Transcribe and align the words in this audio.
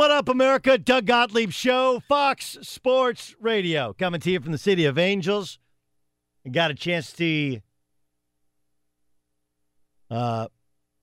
What 0.00 0.10
up, 0.10 0.30
America? 0.30 0.78
Doug 0.78 1.04
Gottlieb 1.04 1.50
Show, 1.50 2.00
Fox 2.00 2.56
Sports 2.62 3.36
Radio. 3.38 3.92
Coming 3.92 4.18
to 4.22 4.30
you 4.30 4.40
from 4.40 4.52
the 4.52 4.56
city 4.56 4.86
of 4.86 4.96
Angels. 4.96 5.58
Got 6.50 6.70
a 6.70 6.74
chance 6.74 7.12
to 7.12 7.60
uh, 10.10 10.48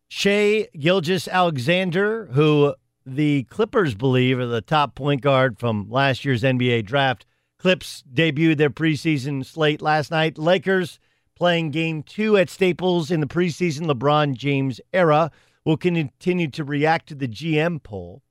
Gilgeous-Alexander, 0.09 2.29
who 2.31 2.73
the 3.05 3.43
Clippers 3.43 3.93
believe 3.93 4.39
are 4.39 4.47
the 4.47 4.61
top 4.61 4.95
point 4.95 5.21
guard 5.21 5.59
from 5.59 5.91
last 5.91 6.25
year's 6.25 6.41
NBA 6.41 6.87
draft. 6.87 7.27
Clips 7.59 8.03
debuted 8.11 8.57
their 8.57 8.71
preseason 8.71 9.45
slate 9.45 9.83
last 9.83 10.09
night. 10.09 10.39
Lakers 10.39 10.97
playing 11.35 11.69
game 11.69 12.01
two 12.01 12.35
at 12.35 12.49
Staples 12.49 13.11
in 13.11 13.19
the 13.19 13.27
preseason 13.27 13.85
LeBron 13.85 14.33
James 14.33 14.81
era 14.91 15.29
will 15.63 15.77
continue 15.77 16.49
to 16.49 16.63
react 16.63 17.07
to 17.09 17.13
the 17.13 17.27
GM 17.27 17.83
poll. 17.83 18.23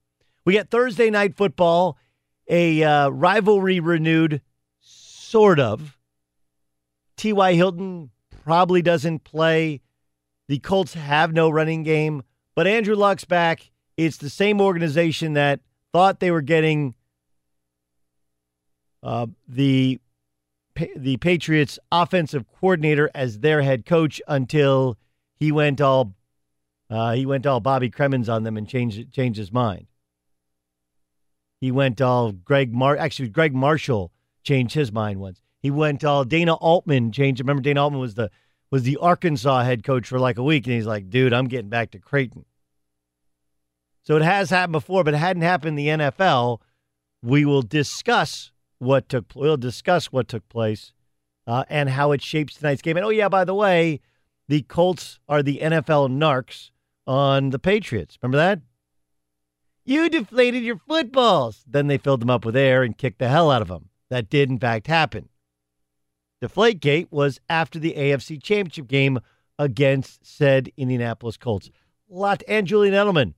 We 0.47 0.53
get 0.53 0.71
Thursday 0.71 1.09
night 1.09 1.35
football, 1.35 1.97
a 2.47 2.81
uh, 2.81 3.09
rivalry 3.09 3.81
renewed, 3.81 4.39
sort 4.79 5.59
of. 5.59 5.97
T.Y. 7.17 7.53
Hilton 7.55 8.11
probably 8.45 8.81
doesn't 8.81 9.25
play. 9.25 9.81
The 10.47 10.59
Colts 10.59 10.93
have 10.93 11.33
no 11.33 11.49
running 11.49 11.83
game, 11.83 12.23
but 12.55 12.65
Andrew 12.65 12.95
Luck's 12.95 13.25
back. 13.25 13.71
It's 13.97 14.15
the 14.15 14.29
same 14.29 14.61
organization 14.61 15.33
that 15.33 15.59
thought 15.91 16.21
they 16.21 16.31
were 16.31 16.39
getting 16.39 16.95
uh, 19.03 19.27
the 19.49 19.99
the 20.95 21.17
Patriots 21.17 21.77
offensive 21.91 22.45
coordinator 22.57 23.11
as 23.13 23.39
their 23.39 23.63
head 23.63 23.85
coach 23.85 24.21
until 24.29 24.97
he 25.35 25.51
went 25.51 25.81
all 25.81 26.13
uh, 26.89 27.15
he 27.15 27.25
went 27.25 27.45
all 27.45 27.59
Bobby 27.59 27.89
Cremins 27.89 28.33
on 28.33 28.43
them 28.43 28.55
and 28.55 28.65
changed 28.65 29.11
changed 29.11 29.37
his 29.37 29.51
mind. 29.51 29.86
He 31.59 31.71
went 31.71 32.01
all 32.01 32.31
Greg 32.31 32.73
Mar 32.73 32.97
actually 32.97 33.29
Gregg 33.29 33.53
Marshall 33.53 34.11
changed 34.43 34.75
his 34.75 34.91
mind 34.91 35.19
once. 35.19 35.41
He 35.59 35.71
went 35.71 36.03
all 36.03 36.23
Dana 36.23 36.53
Altman 36.55 37.11
changed. 37.11 37.39
Remember 37.41 37.61
Dana 37.61 37.83
Altman 37.83 37.99
was 37.99 38.15
the 38.15 38.29
was 38.69 38.83
the 38.83 38.97
Arkansas 38.97 39.63
head 39.63 39.83
coach 39.83 40.07
for 40.07 40.19
like 40.19 40.37
a 40.37 40.43
week, 40.43 40.65
and 40.65 40.75
he's 40.75 40.85
like, 40.85 41.09
dude, 41.09 41.33
I'm 41.33 41.47
getting 41.47 41.69
back 41.69 41.91
to 41.91 41.99
Creighton. 41.99 42.45
So 44.03 44.15
it 44.15 44.21
has 44.21 44.49
happened 44.49 44.73
before, 44.73 45.03
but 45.03 45.13
it 45.13 45.17
hadn't 45.17 45.43
happened 45.43 45.77
in 45.79 45.97
the 45.99 46.05
NFL. 46.05 46.61
We 47.21 47.45
will 47.45 47.61
discuss 47.61 48.51
what 48.79 49.09
took. 49.09 49.25
We'll 49.35 49.57
discuss 49.57 50.07
what 50.07 50.27
took 50.27 50.47
place 50.49 50.93
uh, 51.45 51.63
and 51.69 51.89
how 51.89 52.11
it 52.11 52.21
shapes 52.21 52.55
tonight's 52.55 52.81
game. 52.81 52.97
And 52.97 53.05
oh 53.05 53.09
yeah, 53.09 53.29
by 53.29 53.43
the 53.43 53.55
way, 53.55 54.01
the 54.47 54.61
Colts 54.63 55.19
are 55.27 55.41
the 55.41 55.59
NFL 55.61 56.09
narcs 56.09 56.71
on 57.05 57.49
the 57.49 57.59
Patriots. 57.59 58.17
Remember 58.21 58.37
that? 58.37 58.61
You 59.87 60.09
deflated 60.09 60.63
your 60.63 60.81
footballs. 60.85 61.63
Then 61.65 61.87
they 61.87 61.97
filled 61.97 62.19
them 62.19 62.29
up 62.29 62.43
with 62.43 62.57
air 62.57 62.83
and 62.83 62.97
kicked 62.97 63.19
the 63.19 63.29
hell 63.29 63.49
out 63.49 63.61
of 63.61 63.69
them. 63.69 63.87
That 64.09 64.29
did, 64.29 64.49
in 64.49 64.59
fact, 64.59 64.87
happen. 64.87 65.29
Deflategate 66.43 67.07
was 67.09 67.39
after 67.47 67.79
the 67.79 67.93
AFC 67.93 68.43
Championship 68.43 68.89
game 68.89 69.19
against 69.57 70.25
said 70.25 70.69
Indianapolis 70.75 71.37
Colts. 71.37 71.71
Lot 72.09 72.43
and 72.49 72.67
Julian 72.67 72.93
Edelman. 72.93 73.33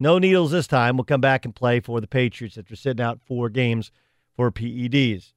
No 0.00 0.18
needles 0.18 0.50
this 0.50 0.66
time. 0.66 0.96
We'll 0.96 1.04
come 1.04 1.20
back 1.20 1.44
and 1.44 1.54
play 1.54 1.78
for 1.78 2.00
the 2.00 2.08
Patriots 2.08 2.58
after 2.58 2.74
sitting 2.74 3.04
out 3.04 3.20
four 3.24 3.48
games 3.48 3.92
for 4.34 4.50
PEDs. 4.50 5.34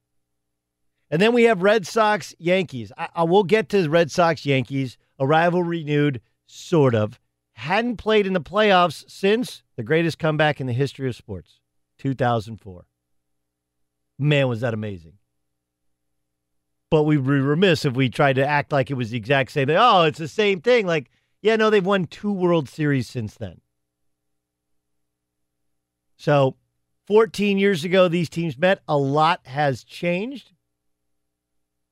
And 1.12 1.22
then 1.22 1.32
we 1.32 1.44
have 1.44 1.62
Red 1.62 1.86
Sox 1.86 2.34
Yankees. 2.40 2.90
I, 2.98 3.08
I 3.14 3.22
will 3.22 3.44
get 3.44 3.68
to 3.68 3.88
Red 3.88 4.10
Sox 4.10 4.44
Yankees, 4.44 4.98
a 5.16 5.28
rival 5.28 5.62
renewed, 5.62 6.20
sort 6.46 6.96
of. 6.96 7.20
Hadn't 7.62 7.98
played 7.98 8.26
in 8.26 8.32
the 8.32 8.40
playoffs 8.40 9.08
since 9.08 9.62
the 9.76 9.84
greatest 9.84 10.18
comeback 10.18 10.60
in 10.60 10.66
the 10.66 10.72
history 10.72 11.08
of 11.08 11.14
sports, 11.14 11.60
2004. 11.98 12.86
Man, 14.18 14.48
was 14.48 14.62
that 14.62 14.74
amazing. 14.74 15.12
But 16.90 17.04
we'd 17.04 17.24
be 17.24 17.38
remiss 17.38 17.84
if 17.84 17.94
we 17.94 18.08
tried 18.08 18.32
to 18.32 18.44
act 18.44 18.72
like 18.72 18.90
it 18.90 18.94
was 18.94 19.10
the 19.10 19.16
exact 19.16 19.52
same 19.52 19.68
thing. 19.68 19.76
Oh, 19.78 20.02
it's 20.02 20.18
the 20.18 20.26
same 20.26 20.60
thing. 20.60 20.88
Like, 20.88 21.08
yeah, 21.40 21.54
no, 21.54 21.70
they've 21.70 21.86
won 21.86 22.06
two 22.06 22.32
World 22.32 22.68
Series 22.68 23.08
since 23.08 23.36
then. 23.36 23.60
So 26.16 26.56
14 27.06 27.58
years 27.58 27.84
ago, 27.84 28.08
these 28.08 28.28
teams 28.28 28.58
met. 28.58 28.80
A 28.88 28.98
lot 28.98 29.46
has 29.46 29.84
changed. 29.84 30.50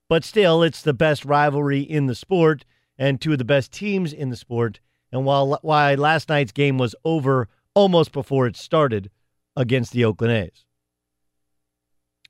But 0.09 0.25
still, 0.25 0.65
it's 0.65 0.83
the 0.83 0.93
best 0.93 1.25
rivalry 1.25 1.83
in 1.83 2.07
the 2.07 2.17
sport 2.17 2.65
and 2.99 3.21
two 3.21 3.31
of 3.31 3.39
the 3.39 3.45
best 3.45 3.71
teams 3.71 4.13
in 4.13 4.31
the 4.31 4.37
sport. 4.37 4.81
And 5.13 5.25
while 5.25 5.59
why 5.63 5.95
last 5.95 6.29
night's 6.29 6.53
game 6.53 6.79
was 6.79 6.95
over 7.05 7.49
almost 7.75 8.13
before 8.13 8.47
it 8.47 8.57
started 8.57 9.11
against 9.57 9.93
the 9.93 10.05
Oakland 10.05 10.33
A's. 10.33 10.65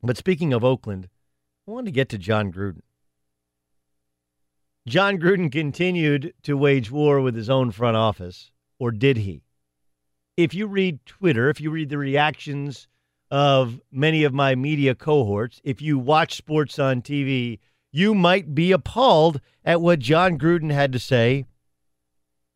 But 0.02 0.16
speaking 0.16 0.52
of 0.52 0.64
Oakland, 0.64 1.08
I 1.68 1.72
wanted 1.72 1.86
to 1.86 1.92
get 1.92 2.08
to 2.10 2.18
Jon 2.18 2.52
Gruden. 2.52 2.80
Jon 4.88 5.18
Gruden 5.18 5.52
continued 5.52 6.32
to 6.42 6.56
wage 6.56 6.90
war 6.90 7.20
with 7.20 7.34
his 7.34 7.50
own 7.50 7.70
front 7.70 7.96
office, 7.96 8.50
or 8.78 8.90
did 8.90 9.18
he? 9.18 9.42
If 10.36 10.54
you 10.54 10.66
read 10.66 11.04
Twitter, 11.04 11.50
if 11.50 11.60
you 11.60 11.70
read 11.70 11.90
the 11.90 11.98
reactions 11.98 12.88
of 13.30 13.80
many 13.92 14.24
of 14.24 14.32
my 14.32 14.54
media 14.54 14.94
cohorts, 14.94 15.60
if 15.64 15.82
you 15.82 15.98
watch 15.98 16.34
sports 16.34 16.78
on 16.78 17.02
TV, 17.02 17.58
you 17.92 18.14
might 18.14 18.54
be 18.54 18.72
appalled 18.72 19.40
at 19.64 19.82
what 19.82 19.98
Jon 19.98 20.38
Gruden 20.38 20.72
had 20.72 20.92
to 20.92 20.98
say 20.98 21.44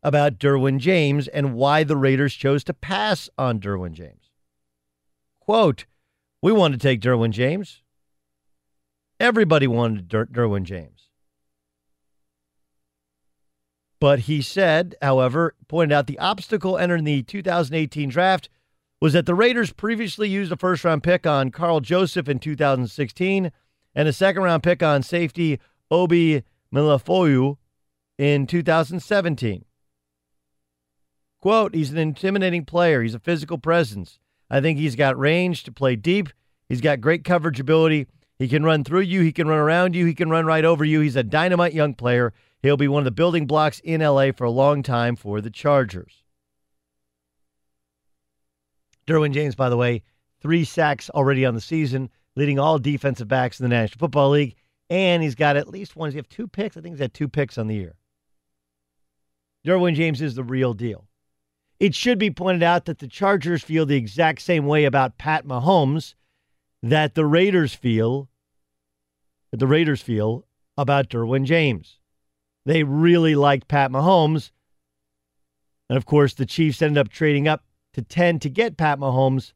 about 0.05 0.37
Derwin 0.37 0.77
James 0.77 1.27
and 1.27 1.55
why 1.55 1.83
the 1.83 1.97
Raiders 1.97 2.35
chose 2.35 2.63
to 2.65 2.75
pass 2.75 3.27
on 3.39 3.59
Derwin 3.59 3.93
James. 3.93 4.29
Quote, 5.39 5.87
We 6.43 6.51
want 6.51 6.73
to 6.73 6.77
take 6.77 7.01
Derwin 7.01 7.31
James. 7.31 7.81
Everybody 9.19 9.65
wanted 9.65 10.07
Der- 10.07 10.27
Derwin 10.27 10.61
James. 10.61 11.09
But 13.99 14.19
he 14.19 14.43
said, 14.43 14.93
however, 15.01 15.55
pointed 15.67 15.95
out 15.95 16.05
the 16.05 16.19
obstacle 16.19 16.77
entering 16.77 17.03
the 17.05 17.23
2018 17.23 18.07
draft 18.07 18.47
was 19.01 19.13
that 19.13 19.25
the 19.25 19.33
Raiders 19.33 19.73
previously 19.73 20.29
used 20.29 20.51
a 20.51 20.55
first 20.55 20.83
round 20.83 21.01
pick 21.01 21.25
on 21.25 21.49
Karl 21.49 21.79
Joseph 21.79 22.29
in 22.29 22.37
2016 22.37 23.51
and 23.95 24.07
a 24.07 24.13
second 24.13 24.43
round 24.43 24.61
pick 24.61 24.83
on 24.83 25.01
safety 25.01 25.59
Obi 25.89 26.43
Melifonwu 26.71 27.57
in 28.19 28.45
2017. 28.45 29.65
Quote, 31.41 31.75
he's 31.75 31.91
an 31.91 31.97
intimidating 31.97 32.65
player. 32.65 33.01
He's 33.01 33.13
a 33.13 33.19
physical 33.19 33.57
presence. 33.57 34.19
I 34.49 34.61
think 34.61 34.79
he's 34.79 34.95
got 34.95 35.17
range 35.17 35.63
to 35.63 35.71
play 35.71 35.95
deep. 35.95 36.29
He's 36.69 36.81
got 36.81 37.01
great 37.01 37.23
coverage 37.23 37.59
ability. 37.59 38.07
He 38.39 38.47
can 38.47 38.63
run 38.63 38.83
through 38.83 39.01
you. 39.01 39.21
He 39.21 39.31
can 39.31 39.47
run 39.47 39.59
around 39.59 39.95
you. 39.95 40.05
He 40.05 40.13
can 40.13 40.29
run 40.29 40.45
right 40.45 40.65
over 40.65 40.83
you. 40.83 41.01
He's 41.01 41.15
a 41.15 41.23
dynamite 41.23 41.73
young 41.73 41.93
player. 41.93 42.33
He'll 42.61 42.77
be 42.77 42.87
one 42.87 43.01
of 43.01 43.05
the 43.05 43.11
building 43.11 43.45
blocks 43.45 43.79
in 43.83 44.01
LA 44.01 44.31
for 44.31 44.43
a 44.43 44.51
long 44.51 44.83
time 44.83 45.15
for 45.15 45.39
the 45.39 45.51
Chargers. 45.51 46.23
Derwin 49.07 49.33
James, 49.33 49.55
by 49.55 49.69
the 49.69 49.77
way, 49.77 50.01
three 50.41 50.65
sacks 50.65 51.09
already 51.11 51.45
on 51.45 51.53
the 51.53 51.61
season, 51.61 52.09
leading 52.35 52.59
all 52.59 52.79
defensive 52.79 53.27
backs 53.27 53.59
in 53.59 53.63
the 53.63 53.69
National 53.69 53.99
Football 53.99 54.31
League. 54.31 54.55
And 54.89 55.23
he's 55.23 55.35
got 55.35 55.57
at 55.57 55.69
least 55.69 55.95
one. 55.95 56.07
Does 56.07 56.15
he 56.15 56.19
have 56.19 56.29
two 56.29 56.47
picks? 56.47 56.75
I 56.75 56.81
think 56.81 56.95
he's 56.95 57.01
had 57.01 57.13
two 57.13 57.29
picks 57.29 57.57
on 57.57 57.67
the 57.67 57.75
year. 57.75 57.95
Derwin 59.65 59.95
James 59.95 60.21
is 60.21 60.35
the 60.35 60.43
real 60.43 60.73
deal. 60.73 61.07
It 61.79 61.93
should 61.93 62.17
be 62.17 62.31
pointed 62.31 62.63
out 62.63 62.85
that 62.85 62.99
the 62.99 63.07
Chargers 63.07 63.63
feel 63.63 63.85
the 63.85 63.97
exact 63.97 64.41
same 64.41 64.65
way 64.65 64.85
about 64.85 65.17
Pat 65.17 65.45
Mahomes 65.45 66.15
that 66.81 67.15
the 67.15 67.25
Raiders 67.25 67.73
feel 67.73 68.29
that 69.51 69.57
the 69.57 69.67
Raiders 69.67 70.01
feel 70.01 70.45
about 70.77 71.09
Derwin 71.09 71.45
James. 71.45 71.99
They 72.65 72.83
really 72.83 73.35
liked 73.35 73.67
Pat 73.67 73.91
Mahomes. 73.91 74.51
And 75.89 75.97
of 75.97 76.05
course, 76.05 76.33
the 76.33 76.45
Chiefs 76.45 76.81
ended 76.81 76.97
up 76.97 77.09
trading 77.09 77.47
up 77.47 77.63
to 77.93 78.01
10 78.01 78.39
to 78.39 78.49
get 78.49 78.77
Pat 78.77 78.99
Mahomes, 78.99 79.53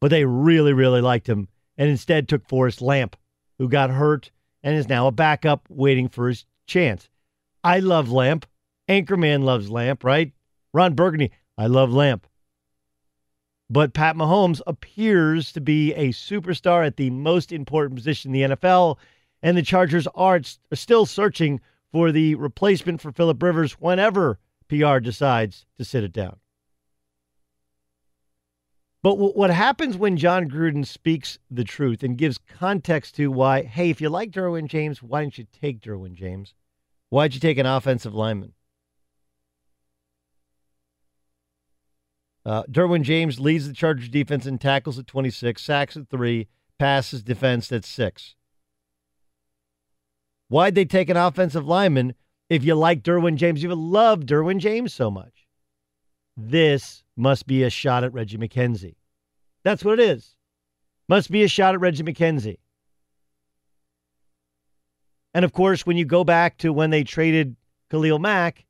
but 0.00 0.08
they 0.08 0.24
really, 0.24 0.72
really 0.72 1.00
liked 1.00 1.28
him 1.28 1.48
and 1.76 1.88
instead 1.88 2.28
took 2.28 2.46
Forrest 2.48 2.80
Lamp, 2.80 3.16
who 3.58 3.68
got 3.68 3.90
hurt 3.90 4.30
and 4.62 4.74
is 4.74 4.88
now 4.88 5.06
a 5.06 5.12
backup 5.12 5.66
waiting 5.68 6.08
for 6.08 6.28
his 6.28 6.44
chance. 6.66 7.08
I 7.62 7.80
love 7.80 8.10
Lamp. 8.10 8.46
Anchorman 8.88 9.44
loves 9.44 9.70
Lamp, 9.70 10.04
right? 10.04 10.32
Ron 10.72 10.94
Burgundy, 10.94 11.30
I 11.58 11.66
love 11.66 11.92
Lamp. 11.92 12.26
But 13.68 13.94
Pat 13.94 14.14
Mahomes 14.14 14.60
appears 14.66 15.52
to 15.52 15.60
be 15.60 15.92
a 15.94 16.08
superstar 16.08 16.86
at 16.86 16.96
the 16.96 17.10
most 17.10 17.50
important 17.50 17.96
position 17.96 18.34
in 18.34 18.50
the 18.50 18.56
NFL, 18.56 18.98
and 19.42 19.56
the 19.56 19.62
Chargers 19.62 20.06
are 20.14 20.40
still 20.72 21.06
searching 21.06 21.60
for 21.90 22.12
the 22.12 22.34
replacement 22.36 23.00
for 23.00 23.10
Philip 23.10 23.42
Rivers 23.42 23.72
whenever 23.72 24.38
PR 24.68 24.98
decides 24.98 25.66
to 25.78 25.84
sit 25.84 26.04
it 26.04 26.12
down. 26.12 26.36
But 29.02 29.14
what 29.14 29.50
happens 29.50 29.96
when 29.96 30.16
Jon 30.16 30.50
Gruden 30.50 30.84
speaks 30.84 31.38
the 31.48 31.62
truth 31.62 32.02
and 32.02 32.18
gives 32.18 32.38
context 32.38 33.14
to 33.16 33.30
why, 33.30 33.62
hey, 33.62 33.88
if 33.88 34.00
you 34.00 34.08
like 34.08 34.32
Derwin 34.32 34.66
James, 34.66 35.00
why 35.00 35.22
didn't 35.22 35.38
you 35.38 35.46
take 35.52 35.80
Derwin 35.80 36.14
James? 36.14 36.54
Why'd 37.08 37.34
you 37.34 37.38
take 37.38 37.58
an 37.58 37.66
offensive 37.66 38.14
lineman? 38.14 38.52
Uh, 42.46 42.62
Derwin 42.70 43.02
James 43.02 43.40
leads 43.40 43.66
the 43.66 43.74
Chargers 43.74 44.08
defense 44.08 44.46
in 44.46 44.56
tackles 44.58 45.00
at 45.00 45.08
26, 45.08 45.60
sacks 45.60 45.96
at 45.96 46.08
3, 46.08 46.46
passes 46.78 47.24
defense 47.24 47.72
at 47.72 47.84
6. 47.84 48.36
Why'd 50.46 50.76
they 50.76 50.84
take 50.84 51.10
an 51.10 51.16
offensive 51.16 51.66
lineman 51.66 52.14
if 52.48 52.62
you 52.62 52.76
like 52.76 53.02
Derwin 53.02 53.34
James? 53.34 53.64
You 53.64 53.70
would 53.70 53.78
love 53.78 54.20
Derwin 54.20 54.60
James 54.60 54.94
so 54.94 55.10
much. 55.10 55.48
This 56.36 57.02
must 57.16 57.48
be 57.48 57.64
a 57.64 57.70
shot 57.70 58.04
at 58.04 58.12
Reggie 58.12 58.38
McKenzie. 58.38 58.94
That's 59.64 59.84
what 59.84 59.98
it 59.98 60.08
is. 60.08 60.36
Must 61.08 61.28
be 61.32 61.42
a 61.42 61.48
shot 61.48 61.74
at 61.74 61.80
Reggie 61.80 62.04
McKenzie. 62.04 62.58
And 65.34 65.44
of 65.44 65.52
course, 65.52 65.84
when 65.84 65.96
you 65.96 66.04
go 66.04 66.22
back 66.22 66.58
to 66.58 66.72
when 66.72 66.90
they 66.90 67.02
traded 67.02 67.56
Khalil 67.90 68.20
Mack, 68.20 68.66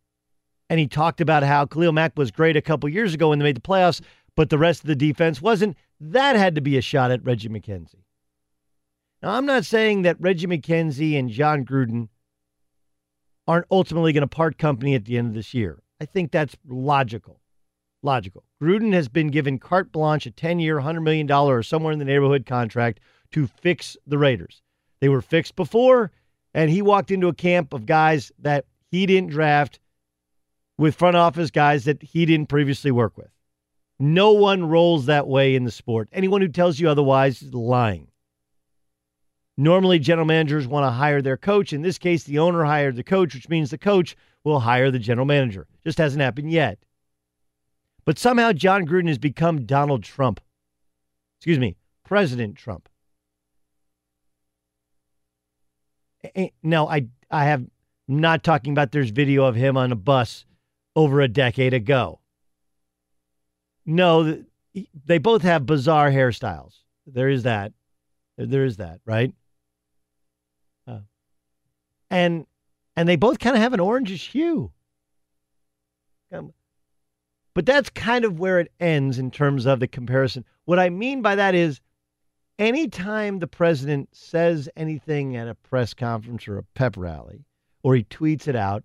and 0.69 0.81
he 0.81 0.87
talked 0.87 1.21
about 1.21 1.43
how 1.43 1.67
Khalil 1.67 1.93
Mack 1.93 2.17
was 2.17 2.31
great 2.31 2.57
a 2.57 2.63
couple 2.63 2.89
years 2.89 3.15
ago 3.15 3.29
when 3.29 3.39
they 3.39 3.45
made 3.45 3.57
the 3.57 3.61
playoffs, 3.61 4.01
but 4.35 4.51
the 4.51 4.59
rest 4.59 4.83
of 4.83 4.89
the 4.89 4.97
defense 4.97 5.41
wasn't, 5.41 5.77
that 6.01 6.37
had 6.37 6.55
to 6.55 6.61
be 6.61 6.77
a 6.77 6.83
shot 6.83 7.11
at 7.11 7.25
Reggie 7.25 7.49
McKenzie. 7.49 8.05
Now, 9.23 9.31
I'm 9.31 9.47
not 9.47 9.65
saying 9.65 10.03
that 10.03 10.21
Reggie 10.21 10.47
McKenzie 10.47 11.19
and 11.19 11.31
Jon 11.31 11.65
Gruden 11.65 12.09
aren't 13.49 13.67
ultimately 13.71 14.13
going 14.13 14.23
to 14.23 14.27
part 14.27 14.59
company 14.59 14.95
at 14.95 15.05
the 15.05 15.17
end 15.17 15.29
of 15.29 15.35
this 15.35 15.55
year. 15.55 15.83
I 16.01 16.05
think 16.05 16.31
that's 16.31 16.57
logical. 16.67 17.41
Logical. 18.03 18.45
Gruden 18.63 18.93
has 18.93 19.09
been 19.09 19.29
given 19.29 19.59
carte 19.59 19.91
blanche, 19.91 20.27
a 20.27 20.31
10 20.31 20.59
year, 20.59 20.81
$100 20.81 21.03
million 21.03 21.31
or 21.31 21.63
somewhere 21.63 21.93
in 21.93 21.99
the 21.99 22.05
neighborhood 22.05 22.45
contract 22.45 23.01
to 23.33 23.47
fix 23.47 23.97
the 24.07 24.19
Raiders. 24.19 24.63
They 25.01 25.09
were 25.09 25.23
fixed 25.23 25.57
before, 25.57 26.11
and 26.55 26.71
he 26.71 26.83
walked 26.83 27.11
into 27.11 27.29
a 27.29 27.35
camp 27.35 27.73
of 27.73 27.87
guys 27.87 28.31
that 28.39 28.67
he 28.91 29.07
didn't 29.07 29.31
draft 29.31 29.81
with 30.79 30.95
front 30.95 31.17
office 31.17 31.51
guys 31.51 31.85
that 31.85 32.03
he 32.03 32.27
didn't 32.27 32.49
previously 32.49 32.91
work 32.91 33.17
with. 33.17 33.31
No 33.99 34.33
one 34.33 34.69
rolls 34.69 35.07
that 35.07 35.27
way 35.27 35.55
in 35.55 35.65
the 35.65 35.71
sport. 35.71 36.09
Anyone 36.13 36.43
who 36.43 36.49
tells 36.49 36.79
you 36.79 36.89
otherwise 36.89 37.41
is 37.41 37.55
lying. 37.55 38.09
Normally, 39.57 39.99
general 39.99 40.27
managers 40.27 40.67
want 40.67 40.85
to 40.85 40.91
hire 40.91 41.23
their 41.23 41.39
coach. 41.39 41.73
In 41.73 41.81
this 41.81 41.97
case, 41.97 42.25
the 42.25 42.39
owner 42.39 42.65
hired 42.65 42.97
the 42.97 43.03
coach, 43.03 43.35
which 43.35 43.49
means 43.49 43.71
the 43.71 43.79
coach 43.79 44.15
will 44.45 44.61
hire 44.61 44.91
the 44.91 44.99
general 44.99 45.27
manager. 45.27 45.67
Just 45.83 45.97
hasn't 45.97 46.21
happened 46.21 46.51
yet. 46.51 46.79
But 48.05 48.19
somehow 48.19 48.53
Jon 48.53 48.87
Gruden 48.87 49.09
has 49.09 49.19
become 49.19 49.65
Donald 49.65 50.05
Trump. 50.05 50.41
Excuse 51.39 51.59
me, 51.59 51.77
President 52.05 52.57
Trump. 52.57 52.89
Now, 56.63 56.89
I 56.89 57.07
I 57.31 57.45
have 57.45 57.65
not 58.09 58.45
talking 58.45 58.73
about 58.73 58.93
there's 58.93 59.11
video 59.11 59.45
of 59.45 59.55
him 59.55 59.77
on 59.77 59.91
a 59.91 59.97
bus 59.97 60.45
over 60.97 61.21
a 61.21 61.29
decade 61.29 61.75
ago. 61.75 62.19
No, 63.85 64.43
they 65.05 65.19
both 65.19 65.43
have 65.43 65.67
bizarre 65.67 66.11
hairstyles. 66.11 66.75
There 67.07 67.29
is 67.29 67.45
that. 67.45 67.73
There 68.37 68.65
is 68.65 68.79
that, 68.79 69.01
right? 69.07 69.33
Uh, 70.89 71.01
and 72.11 72.47
and 72.97 73.09
they 73.09 73.17
both 73.17 73.39
kind 73.39 73.55
of 73.55 73.63
have 73.63 73.75
an 73.75 73.81
orangish 73.81 74.31
hue. 74.31 74.73
Um, 76.33 76.53
but 77.55 77.65
that's 77.65 77.89
kind 77.91 78.25
of 78.25 78.41
where 78.41 78.59
it 78.59 78.73
ends 78.81 79.19
in 79.19 79.31
terms 79.31 79.67
of 79.67 79.81
the 79.81 79.87
comparison. 79.87 80.45
What 80.65 80.79
I 80.79 80.91
mean 80.91 81.23
by 81.23 81.37
that 81.37 81.55
is 81.55 81.81
anytime 82.59 83.39
the 83.39 83.47
president 83.47 84.09
says 84.13 84.69
anything 84.77 85.37
at 85.37 85.49
a 85.49 85.55
press 85.55 85.95
conference 85.95 86.49
or 86.49 86.59
a 86.59 86.65
pep 86.75 86.97
rally, 86.97 87.45
or 87.83 87.95
he 87.95 88.05
tweets 88.05 88.49
it 88.49 88.57
out, 88.57 88.83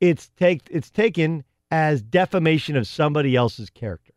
it's 0.00 0.30
take 0.36 0.62
it's 0.70 0.90
taken 0.90 1.44
as 1.70 2.02
defamation 2.02 2.76
of 2.76 2.86
somebody 2.86 3.36
else's 3.36 3.70
character. 3.70 4.12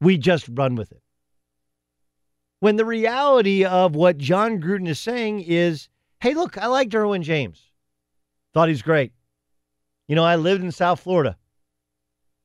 We 0.00 0.18
just 0.18 0.48
run 0.50 0.74
with 0.74 0.92
it. 0.92 1.02
When 2.60 2.76
the 2.76 2.84
reality 2.84 3.64
of 3.64 3.94
what 3.94 4.18
Jon 4.18 4.60
Gruden 4.60 4.88
is 4.88 5.00
saying 5.00 5.40
is, 5.42 5.88
hey, 6.20 6.34
look, 6.34 6.58
I 6.58 6.66
like 6.66 6.90
Derwin 6.90 7.22
James. 7.22 7.62
Thought 8.52 8.68
he's 8.68 8.82
great. 8.82 9.12
You 10.08 10.16
know, 10.16 10.24
I 10.24 10.36
lived 10.36 10.62
in 10.62 10.72
South 10.72 11.00
Florida. 11.00 11.36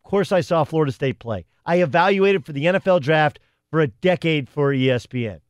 Of 0.04 0.10
course, 0.10 0.32
I 0.32 0.42
saw 0.42 0.64
Florida 0.64 0.92
State 0.92 1.20
play. 1.20 1.46
I 1.66 1.82
evaluated 1.82 2.46
for 2.46 2.54
the 2.54 2.66
NFL 2.66 3.02
draft 3.02 3.40
for 3.72 3.82
a 3.82 3.88
decade 3.88 4.48
for 4.48 4.72
ESPN. 4.72 5.42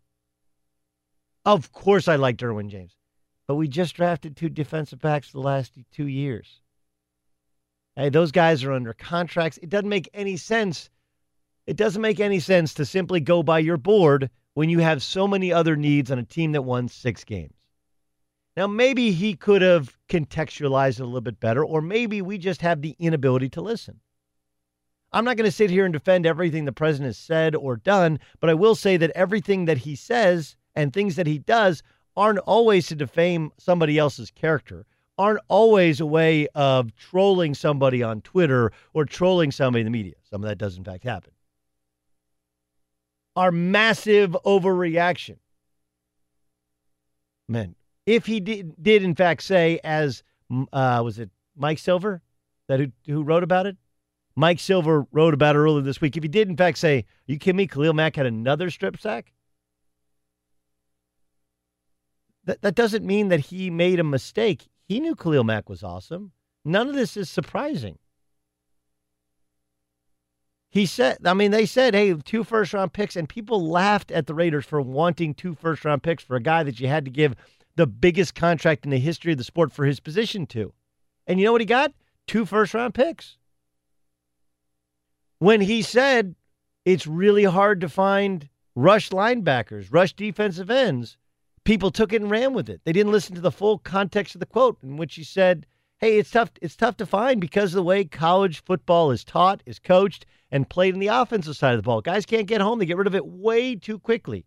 Of 1.46 1.72
course, 1.74 2.08
I 2.08 2.16
like 2.16 2.38
Derwin 2.38 2.70
James. 2.70 2.96
But 3.48 3.56
we 3.56 3.68
just 3.68 3.96
drafted 3.96 4.36
two 4.36 4.50
defensive 4.50 5.00
backs 5.00 5.32
the 5.32 5.40
last 5.40 5.74
two 5.92 6.08
years. 6.08 6.62
Hey, 7.96 8.10
those 8.10 8.32
guys 8.32 8.64
are 8.64 8.74
under 8.74 8.94
contracts. 8.94 9.58
It 9.62 9.70
doesn't 9.70 9.88
make 9.88 10.10
any 10.14 10.36
sense. 10.36 10.90
It 11.66 11.78
doesn't 11.78 12.02
make 12.02 12.20
any 12.20 12.40
sense 12.40 12.74
to 12.74 12.86
simply 12.86 13.22
go 13.22 13.42
by 13.42 13.60
your 13.60 13.78
board 13.78 14.30
when 14.54 14.70
you 14.70 14.80
have 14.80 15.02
so 15.02 15.28
many 15.28 15.52
other 15.52 15.76
needs 15.76 16.12
on 16.12 16.20
a 16.20 16.24
team 16.24 16.52
that 16.52 16.64
won 16.64 16.88
six 16.88 17.24
games. 17.24 17.54
Now, 18.58 18.68
maybe 18.68 19.12
he 19.12 19.34
could 19.34 19.62
have 19.62 19.98
contextualized 20.10 21.00
it 21.00 21.02
a 21.02 21.06
little 21.06 21.22
bit 21.22 21.40
better, 21.40 21.64
or 21.66 21.82
maybe 21.82 22.22
we 22.22 22.38
just 22.38 22.62
have 22.62 22.82
the 22.82 22.96
inability 23.00 23.50
to 23.50 23.62
listen. 23.62 24.00
I'm 25.12 25.26
not 25.26 25.38
going 25.38 25.46
to 25.46 25.52
sit 25.52 25.70
here 25.70 25.86
and 25.86 25.94
defend 25.94 26.26
everything 26.26 26.66
the 26.66 26.72
president 26.72 27.08
has 27.08 27.18
said 27.18 27.56
or 27.56 27.78
done, 27.78 28.20
but 28.40 28.50
I 28.50 28.54
will 28.54 28.76
say 28.76 28.98
that 28.98 29.12
everything 29.12 29.66
that 29.66 29.80
he 29.80 29.96
says 29.96 30.58
and 30.74 30.92
things 30.92 31.16
that 31.16 31.28
he 31.28 31.40
does 31.40 31.84
aren't 32.18 32.40
always 32.40 32.88
to 32.88 32.96
defame 32.96 33.52
somebody 33.58 33.98
else's 33.98 34.32
character, 34.32 34.86
aren't 35.18 35.40
always 35.48 36.00
a 36.00 36.06
way 36.06 36.48
of 36.56 36.96
trolling 36.96 37.54
somebody 37.54 38.04
on 38.04 38.22
Twitter 38.22 38.72
or 38.94 39.06
trolling 39.06 39.52
somebody 39.52 39.82
in 39.82 39.86
the 39.86 39.92
media. 39.92 40.16
Some 40.30 40.44
of 40.44 40.50
that 40.50 40.58
does, 40.58 40.78
in 40.78 40.84
fact, 40.84 41.04
happen. 41.04 41.32
Are 43.36 43.52
massive 43.52 44.36
overreaction. 44.46 45.38
Man, 47.48 47.76
if 48.06 48.26
he 48.26 48.40
did, 48.40 48.82
did 48.82 49.04
in 49.04 49.16
fact 49.16 49.44
say, 49.44 49.80
as 49.84 50.24
uh, 50.74 51.02
was 51.04 51.20
it 51.20 51.30
Mike 51.56 51.80
Silver 51.80 52.22
that 52.68 52.80
who, 52.80 52.92
who 53.06 53.24
wrote 53.24 53.44
about 53.44 53.66
it? 53.66 53.78
Mike 54.36 54.60
Silver 54.60 55.06
wrote 55.12 55.34
about 55.34 55.56
it 55.56 55.60
earlier 55.60 55.82
this 55.82 56.02
week. 56.02 56.18
If 56.18 56.24
he 56.24 56.30
did, 56.30 56.50
in 56.50 56.58
fact, 56.58 56.78
say, 56.78 57.06
you 57.26 57.38
kidding 57.38 57.58
me? 57.58 57.68
Khalil 57.68 57.94
Mack 57.94 58.18
had 58.18 58.26
another 58.26 58.70
strip 58.70 59.00
sack? 59.00 59.32
that, 62.46 62.62
that 62.62 62.76
doesn't 62.76 63.06
mean 63.06 63.30
that 63.30 63.40
he 63.40 63.70
made 63.70 64.00
a 64.00 64.04
mistake. 64.04 64.70
He 64.88 65.00
knew 65.00 65.16
Khalil 65.16 65.44
Mack 65.44 65.70
was 65.70 65.84
awesome. 65.84 66.32
None 66.64 66.90
of 66.90 66.96
this 66.96 67.18
is 67.18 67.30
surprising. 67.30 67.98
He 70.70 70.86
said, 70.86 71.20
I 71.26 71.34
mean, 71.34 71.52
they 71.52 71.66
said, 71.66 71.94
hey, 71.94 72.14
two 72.16 72.44
first 72.44 72.74
round 72.74 72.92
picks, 72.92 73.16
and 73.16 73.30
people 73.30 73.70
laughed 73.70 74.12
at 74.12 74.28
the 74.28 74.34
Raiders 74.34 74.66
for 74.66 74.82
wanting 74.82 75.34
two 75.34 75.56
first 75.56 75.86
round 75.86 76.04
picks 76.04 76.24
for 76.24 76.36
a 76.36 76.42
guy 76.42 76.64
that 76.64 76.80
you 76.80 76.88
had 76.88 77.06
to 77.06 77.12
give 77.12 77.36
the 77.76 77.88
biggest 77.88 78.36
contract 78.36 78.84
in 78.84 78.92
the 78.92 79.00
history 79.00 79.32
of 79.32 79.38
the 79.38 79.44
sport 79.44 79.72
for 79.72 79.86
his 79.86 80.00
position 80.00 80.46
to. 80.48 80.74
And 81.28 81.40
you 81.40 81.46
know 81.46 81.52
what 81.52 81.62
he 81.62 81.66
got? 81.66 81.94
Two 82.28 82.46
first 82.46 82.74
round 82.74 82.94
picks. 82.94 83.38
When 85.40 85.62
he 85.62 85.82
said 85.82 86.36
it's 86.84 87.08
really 87.08 87.44
hard 87.46 87.82
to 87.82 87.90
find 87.90 88.50
rush 88.76 89.10
linebackers, 89.10 89.88
rush 89.92 90.14
defensive 90.14 90.70
ends, 90.70 91.18
people 91.66 91.92
took 91.92 92.14
it 92.14 92.22
and 92.22 92.32
ran 92.32 92.54
with 92.54 92.70
it. 92.70 92.82
They 92.86 92.94
didn't 92.94 93.12
listen 93.12 93.36
to 93.36 93.42
the 93.42 93.52
full 93.52 93.78
context 93.80 94.36
of 94.36 94.40
the 94.40 94.46
quote 94.46 94.78
in 94.82 94.96
which 94.96 95.16
he 95.16 95.24
said, 95.24 95.66
"Hey, 95.98 96.18
it's 96.18 96.32
tough 96.32 96.52
it's 96.62 96.78
tough 96.78 96.96
to 96.98 97.06
find 97.06 97.42
because 97.42 97.74
of 97.74 97.78
the 97.78 97.84
way 97.84 98.06
college 98.06 98.64
football 98.64 99.12
is 99.12 99.26
taught, 99.26 99.62
is 99.66 99.80
coached, 99.80 100.26
and 100.50 100.70
played 100.70 100.94
in 100.94 101.02
the 101.02 101.08
offensive 101.08 101.58
side 101.58 101.74
of 101.74 101.80
the 101.80 101.84
ball. 101.84 102.02
Guys 102.02 102.26
can't 102.26 102.48
get 102.48 102.62
home. 102.62 102.80
They 102.80 102.86
get 102.86 102.98
rid 102.98 103.08
of 103.08 103.16
it 103.16 103.26
way 103.26 103.76
too 103.76 104.00
quickly. 104.00 104.46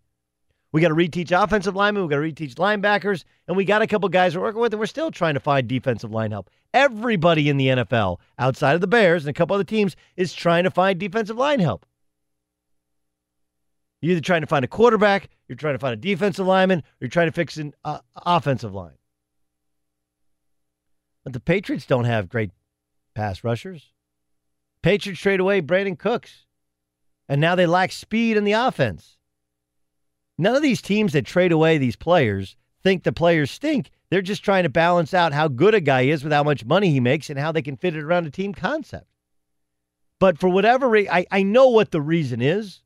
We 0.71 0.83
got 0.83 0.89
to 0.89 0.95
reteach 0.95 1.33
offensive 1.33 1.75
linemen, 1.75 2.03
we 2.03 2.11
got 2.11 2.21
to 2.21 2.23
reteach 2.23 2.57
linebackers, 2.57 3.25
and 3.47 3.57
we 3.57 3.65
got 3.65 3.81
a 3.81 3.87
couple 3.87 4.09
guys 4.11 4.37
we're 4.37 4.43
working 4.43 4.61
with, 4.61 4.75
and 4.75 4.81
we're 4.81 4.87
still 4.87 5.11
trying 5.11 5.35
to 5.35 5.41
find 5.41 5.67
defensive 5.67 6.11
line 6.11 6.31
help. 6.31 6.51
Everybody 6.75 7.49
in 7.49 7.57
the 7.57 7.69
NFL, 7.69 8.19
outside 8.39 8.75
of 8.75 8.83
the 8.83 8.87
Bears 8.87 9.25
and 9.25 9.31
a 9.31 9.33
couple 9.33 9.55
other 9.55 9.65
teams, 9.65 9.97
is 10.17 10.35
trying 10.35 10.65
to 10.65 10.71
find 10.71 10.99
defensive 10.99 11.39
line 11.39 11.61
help. 11.61 11.87
You're 14.03 14.13
either 14.13 14.21
trying 14.21 14.43
to 14.43 14.47
find 14.47 14.65
a 14.65 14.69
quarterback, 14.69 15.31
you're 15.49 15.57
trying 15.57 15.75
to 15.75 15.79
find 15.79 15.95
a 15.95 15.97
defensive 15.97 16.47
lineman, 16.47 16.83
you're 17.01 17.09
trying 17.09 17.29
to 17.29 17.33
fix 17.33 17.57
an 17.57 17.75
uh, 17.85 18.01
offensive 18.15 18.75
line. 18.75 18.99
But 21.25 21.33
the 21.33 21.41
Patriots 21.41 21.87
don't 21.87 22.05
have 22.05 22.29
great 22.29 22.51
pass 23.15 23.43
rushers. 23.43 23.93
Patriots 24.83 25.21
trade 25.21 25.41
away 25.41 25.61
Brandin 25.61 25.99
Cooks, 25.99 26.45
and 27.29 27.41
now 27.41 27.55
they 27.55 27.67
lack 27.67 27.93
speed 27.93 28.37
in 28.37 28.45
the 28.45 28.53
offense. 28.53 29.17
None 30.39 30.55
of 30.55 30.63
these 30.63 30.81
teams 30.81 31.13
that 31.15 31.27
trade 31.27 31.51
away 31.51 31.79
these 31.79 31.97
players 31.97 32.57
think 32.83 33.03
the 33.03 33.13
players 33.13 33.51
stink. 33.51 33.91
They're 34.11 34.23
just 34.23 34.45
trying 34.45 34.63
to 34.63 34.69
balance 34.69 35.13
out 35.13 35.33
how 35.33 35.49
good 35.49 35.75
a 35.75 35.81
guy 35.81 36.03
is 36.03 36.23
with 36.23 36.33
how 36.33 36.45
much 36.45 36.65
money 36.65 36.91
he 36.91 37.01
makes 37.01 37.29
and 37.29 37.39
how 37.39 37.53
they 37.53 37.63
can 37.63 37.77
fit 37.77 37.97
it 37.97 38.03
around 38.03 38.27
a 38.27 38.31
team 38.31 38.55
concept. 38.55 39.07
But 40.21 40.39
for 40.39 40.49
whatever 40.49 40.89
reason, 40.89 41.13
I, 41.13 41.27
I 41.31 41.43
know 41.43 41.69
what 41.69 41.91
the 41.91 42.01
reason 42.01 42.41
is. 42.41 42.83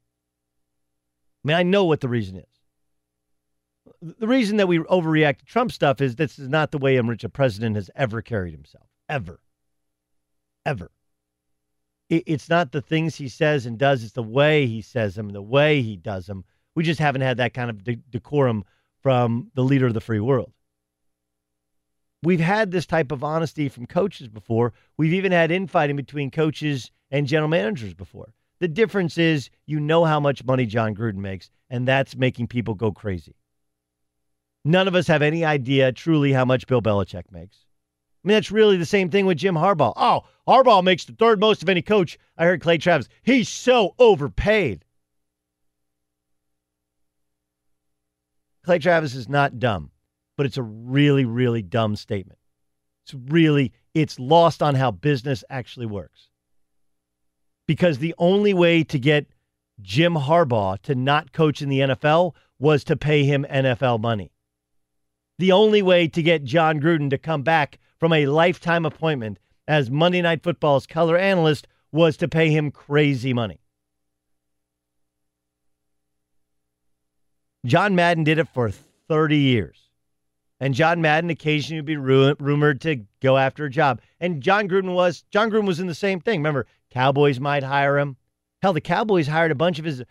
I 1.45 1.49
mean, 1.49 1.57
I 1.57 1.62
know 1.62 1.85
what 1.85 2.00
the 2.00 2.09
reason 2.09 2.37
is. 2.37 2.51
The 4.04 4.26
reason 4.26 4.56
that 4.56 4.66
we 4.66 4.80
overreact 4.80 5.38
to 5.38 5.44
Trump 5.44 5.71
stuff 5.71 6.00
is 6.00 6.16
this 6.16 6.37
is 6.37 6.49
not 6.49 6.73
the 6.73 6.78
way 6.78 6.97
in 6.97 7.06
which 7.06 7.23
a 7.23 7.28
president 7.28 7.76
has 7.76 7.88
ever 7.94 8.21
carried 8.21 8.52
himself. 8.52 8.88
Ever. 9.09 9.38
Ever. 10.66 10.90
It's 12.11 12.49
not 12.49 12.73
the 12.73 12.82
things 12.82 13.14
he 13.14 13.28
says 13.28 13.64
and 13.64 13.78
does, 13.78 14.02
it's 14.02 14.12
the 14.12 14.23
way 14.23 14.66
he 14.66 14.82
says 14.82 15.14
them, 15.14 15.28
the 15.28 15.40
way 15.40 15.82
he 15.82 15.97
does 15.97 16.26
them. 16.26 16.44
We 16.75 16.82
just 16.82 16.99
haven't 16.99 17.23
had 17.23 17.37
that 17.37 17.54
kind 17.54 17.71
of 17.71 17.85
de- 17.85 18.02
decorum 18.11 18.64
from 19.02 19.52
the 19.54 19.62
leader 19.62 19.87
of 19.87 19.94
the 19.94 20.00
free 20.00 20.21
world. 20.21 20.52
We've 22.25 22.40
had 22.40 22.71
this 22.71 22.87
type 22.87 23.12
of 23.12 23.25
honesty 23.25 23.68
from 23.68 23.87
coaches 23.87 24.28
before. 24.28 24.73
We've 24.97 25.14
even 25.14 25.32
had 25.32 25.50
infighting 25.50 25.97
between 25.97 26.30
coaches 26.30 26.90
and 27.11 27.26
general 27.26 27.49
managers 27.49 27.94
before. 27.94 28.35
The 28.59 28.68
difference 28.68 29.16
is 29.16 29.49
you 29.66 29.80
know 29.80 30.04
how 30.04 30.21
much 30.21 30.44
money 30.44 30.66
Jon 30.66 30.94
Gruden 30.94 31.16
makes, 31.16 31.50
and 31.71 31.87
that's 31.87 32.16
making 32.16 32.49
people 32.49 32.75
go 32.75 32.92
crazy. 32.92 33.37
None 34.64 34.88
of 34.88 34.95
us 34.95 35.07
have 35.09 35.23
any 35.23 35.45
idea 35.45 35.92
truly 35.92 36.33
how 36.33 36.45
much 36.45 36.66
Bill 36.66 36.83
Belichick 36.83 37.31
makes. 37.33 37.64
I 38.25 38.28
mean, 38.28 38.35
that's 38.35 38.52
really 38.52 38.76
the 38.76 38.87
same 38.87 39.11
thing 39.11 39.26
with 39.26 39.38
Jim 39.38 39.57
Harbaugh. 39.57 39.92
Oh, 39.97 40.23
Harbaugh 40.47 40.85
makes 40.85 41.04
the 41.04 41.12
third 41.12 41.40
most 41.40 41.62
of 41.62 41.69
any 41.69 41.83
coach. 41.83 42.19
I 42.38 42.45
heard 42.45 42.61
Clay 42.61 42.78
Travis. 42.78 43.09
He's 43.23 43.49
so 43.49 43.95
overpaid. 43.99 44.85
Clay 48.64 48.78
Travis 48.78 49.16
is 49.16 49.28
not 49.28 49.59
dumb, 49.59 49.90
but 50.37 50.47
it's 50.47 50.57
a 50.57 50.62
really, 50.62 51.25
really 51.25 51.62
dumb 51.62 51.97
statement. 51.97 52.38
It's 53.04 53.14
really, 53.14 53.73
it's 53.95 54.21
lost 54.21 54.62
on 54.62 54.76
how 54.76 54.92
business 54.92 55.42
actually 55.50 55.87
works 55.87 56.28
because 57.66 57.99
the 57.99 58.14
only 58.19 58.54
way 58.54 58.85
to 58.85 58.99
get 58.99 59.26
Jim 59.81 60.14
Harbaugh 60.14 60.81
to 60.83 60.95
not 60.95 61.33
coach 61.33 61.62
in 61.62 61.69
the 61.69 61.81
NFL 61.81 62.35
was 62.59 62.85
to 62.85 62.97
pay 62.97 63.25
him 63.25 63.45
NFL 63.50 64.00
money. 64.00 64.31
The 65.38 65.52
only 65.52 65.82
way 65.82 66.08
to 66.08 66.22
get 66.22 66.44
Jon 66.44 66.80
Gruden 66.80 67.10
to 67.10 67.18
come 67.18 67.42
back 67.42 67.78
from 67.98 68.12
a 68.12 68.26
lifetime 68.26 68.84
appointment 68.84 69.38
as 69.66 69.90
Monday 69.90 70.22
Night 70.22 70.42
Football's 70.42 70.86
color 70.86 71.16
analyst 71.16 71.66
was 71.90 72.16
to 72.18 72.28
pay 72.28 72.50
him 72.50 72.70
crazy 72.70 73.32
money. 73.32 73.60
John 77.64 77.94
Madden 77.94 78.24
did 78.24 78.38
it 78.38 78.48
for 78.48 78.70
30 79.08 79.36
years. 79.36 79.88
And 80.58 80.74
John 80.74 81.00
Madden 81.00 81.30
occasionally 81.30 81.80
would 81.80 81.86
be 81.86 81.96
ru- 81.96 82.36
rumored 82.38 82.80
to 82.82 83.04
go 83.20 83.36
after 83.36 83.64
a 83.64 83.70
job. 83.70 84.00
And 84.20 84.40
Jon 84.40 84.68
Gruden 84.68 84.94
was 84.94 85.22
Jon 85.30 85.50
Gruden 85.50 85.66
was 85.66 85.80
in 85.80 85.88
the 85.88 85.94
same 85.94 86.20
thing. 86.20 86.38
Remember, 86.38 86.66
Cowboys 86.90 87.40
might 87.40 87.64
hire 87.64 87.98
him. 87.98 88.16
Hell, 88.62 88.72
the 88.72 88.80
Cowboys 88.80 89.26
hired 89.26 89.50
a 89.50 89.56
bunch 89.56 89.80
of 89.80 89.84
his 89.84 90.04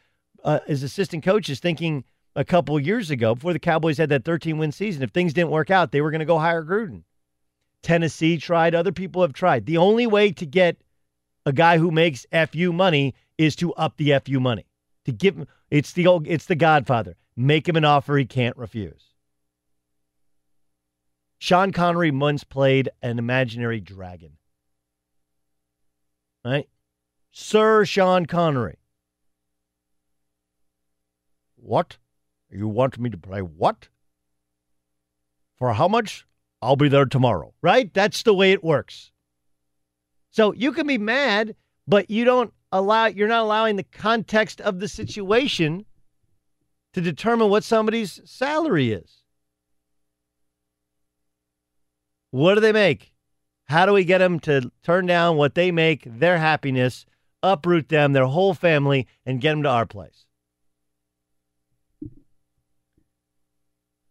uh, 0.44 0.60
his 0.68 0.84
assistant 0.84 1.24
coaches, 1.24 1.62
thinking 1.62 2.04
a 2.36 2.46
couple 2.46 2.80
years 2.80 3.10
ago 3.10 3.36
before 3.36 3.54
the 3.54 3.60
Cowboys 3.60 3.98
had 3.98 4.10
that 4.10 4.26
13 4.26 4.58
win 4.58 4.72
season, 4.72 5.04
if 5.04 5.12
things 5.12 5.34
didn't 5.34 5.52
work 5.52 5.70
out, 5.70 5.92
they 5.92 6.02
were 6.02 6.12
going 6.12 6.20
to 6.20 6.26
go 6.26 6.40
hire 6.40 6.64
Gruden. 6.64 7.04
Tennessee 7.84 8.38
tried. 8.38 8.76
Other 8.76 8.92
people 8.92 9.22
have 9.22 9.34
tried. 9.34 9.66
The 9.66 9.78
only 9.78 10.08
way 10.08 10.32
to 10.32 10.46
get 10.46 10.78
a 11.46 11.54
guy 11.54 11.78
who 11.78 11.92
makes 11.92 12.26
fu 12.52 12.72
money 12.72 13.16
is 13.38 13.56
to 13.58 13.74
up 13.74 13.98
the 13.98 14.20
fu 14.24 14.40
money. 14.40 14.66
To 15.06 15.12
give 15.12 15.36
him, 15.36 15.48
it's 15.70 15.94
the 15.94 16.08
old, 16.08 16.28
it's 16.28 16.46
the 16.46 16.56
Godfather. 16.56 17.16
Make 17.36 17.68
him 17.68 17.76
an 17.76 17.86
offer 17.86 18.18
he 18.18 18.26
can't 18.26 18.56
refuse. 18.56 19.04
Sean 21.40 21.72
Connery 21.72 22.12
once 22.12 22.44
played 22.44 22.90
an 23.02 23.18
imaginary 23.18 23.80
dragon 23.80 24.38
right? 26.44 26.68
Sir 27.32 27.86
Sean 27.86 28.26
Connery. 28.26 28.78
What? 31.56 31.98
You 32.52 32.68
want 32.68 33.00
me 33.00 33.10
to 33.10 33.18
play 33.18 33.42
what? 33.42 33.88
For 35.58 35.74
how 35.74 35.88
much? 35.88 36.26
I'll 36.62 36.76
be 36.76 36.90
there 36.90 37.06
tomorrow. 37.06 37.54
Right? 37.62 37.94
That's 37.94 38.24
the 38.24 38.34
way 38.34 38.52
it 38.52 38.64
works. 38.64 39.12
So 40.32 40.54
you 40.54 40.72
can 40.72 40.88
be 40.88 40.98
mad, 40.98 41.56
but 41.88 42.10
you 42.10 42.26
don't 42.26 42.54
allow 42.72 43.08
you're 43.08 43.28
not 43.28 43.44
allowing 43.44 43.76
the 43.76 43.84
context 43.84 44.62
of 44.62 44.80
the 44.80 44.88
situation 44.88 45.86
to 46.94 47.02
determine 47.02 47.50
what 47.50 47.64
somebody's 47.64 48.22
salary 48.26 48.92
is. 48.92 49.24
What 52.32 52.56
do 52.56 52.62
they 52.62 52.72
make? 52.72 53.14
How 53.66 53.86
do 53.86 53.94
we 53.94 54.06
get 54.06 54.20
them 54.20 54.40
to 54.42 54.72
turn 54.84 55.06
down 55.06 55.38
what 55.38 55.56
they 55.56 55.72
make, 55.72 56.04
their 56.06 56.38
happiness, 56.38 57.06
uproot 57.44 57.90
them, 57.90 58.14
their 58.14 58.26
whole 58.26 58.54
family, 58.54 59.08
and 59.26 59.42
get 59.42 59.52
them 59.52 59.64
to 59.64 59.70
our 59.70 59.86
place? 59.86 60.26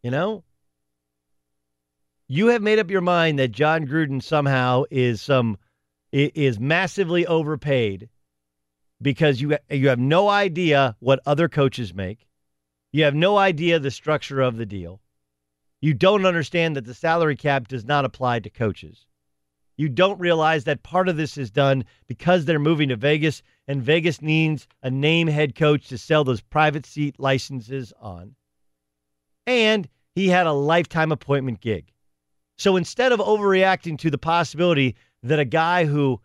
You 0.02 0.10
know? 0.10 0.44
You 2.26 2.48
have 2.48 2.62
made 2.62 2.78
up 2.78 2.90
your 2.90 3.00
mind 3.00 3.38
that 3.38 3.52
Jon 3.52 3.86
Gruden 3.86 4.22
somehow 4.22 4.84
is 4.90 5.20
some 5.20 5.58
is 6.12 6.58
massively 6.58 7.26
overpaid 7.26 8.08
because 9.02 9.40
you 9.40 9.56
you 9.68 9.88
have 9.88 9.98
no 9.98 10.28
idea 10.28 10.96
what 11.00 11.20
other 11.26 11.48
coaches 11.48 11.92
make. 11.92 12.26
You 12.92 13.04
have 13.04 13.14
no 13.14 13.36
idea 13.36 13.78
the 13.78 13.90
structure 13.90 14.40
of 14.40 14.56
the 14.56 14.66
deal. 14.66 15.00
You 15.80 15.94
don't 15.94 16.26
understand 16.26 16.76
that 16.76 16.84
the 16.84 16.94
salary 16.94 17.36
cap 17.36 17.68
does 17.68 17.84
not 17.84 18.04
apply 18.04 18.40
to 18.40 18.50
coaches. 18.50 19.06
You 19.76 19.88
don't 19.88 20.20
realize 20.20 20.64
that 20.64 20.82
part 20.82 21.08
of 21.08 21.16
this 21.16 21.38
is 21.38 21.50
done 21.50 21.84
because 22.06 22.44
they're 22.44 22.58
moving 22.58 22.90
to 22.90 22.96
Vegas 22.96 23.42
and 23.66 23.82
Vegas 23.82 24.20
needs 24.20 24.68
a 24.82 24.90
name 24.90 25.26
head 25.26 25.54
coach 25.54 25.88
to 25.88 25.98
sell 25.98 26.22
those 26.22 26.42
private 26.42 26.84
seat 26.86 27.18
licenses 27.18 27.92
on. 28.00 28.34
And 29.46 29.88
he 30.14 30.28
had 30.28 30.46
a 30.46 30.52
lifetime 30.52 31.12
appointment 31.12 31.60
gig. 31.60 31.92
So 32.58 32.76
instead 32.76 33.12
of 33.12 33.20
overreacting 33.20 33.98
to 34.00 34.10
the 34.10 34.18
possibility 34.18 34.96
that 35.22 35.38
a 35.38 35.44
guy 35.44 35.86
who 35.86 36.20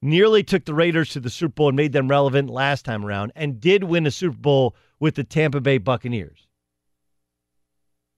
nearly 0.00 0.42
took 0.42 0.64
the 0.64 0.74
Raiders 0.74 1.10
to 1.10 1.20
the 1.20 1.30
Super 1.30 1.52
Bowl 1.54 1.68
and 1.68 1.76
made 1.76 1.92
them 1.92 2.08
relevant 2.08 2.50
last 2.50 2.84
time 2.84 3.04
around 3.04 3.32
and 3.34 3.60
did 3.60 3.84
win 3.84 4.06
a 4.06 4.10
Super 4.10 4.36
Bowl 4.36 4.76
with 5.00 5.14
the 5.14 5.24
Tampa 5.24 5.60
Bay 5.60 5.78
Buccaneers. 5.78 6.46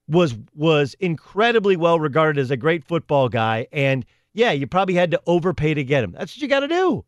Was 0.09 0.37
was 0.55 0.95
incredibly 1.01 1.77
well 1.77 1.99
regarded 1.99 2.41
as 2.41 2.53
a 2.53 2.57
great 2.57 2.85
football 2.85 3.29
guy 3.29 3.67
and 3.73 4.05
yeah, 4.33 4.53
you 4.53 4.67
probably 4.67 4.95
had 4.95 5.11
to 5.13 5.23
overpay 5.27 5.75
to 5.75 5.83
get 5.83 6.05
him. 6.05 6.13
That's 6.13 6.37
what 6.37 6.43
you 6.43 6.47
got 6.47 6.61
to 6.61 6.69
do. 6.69 7.05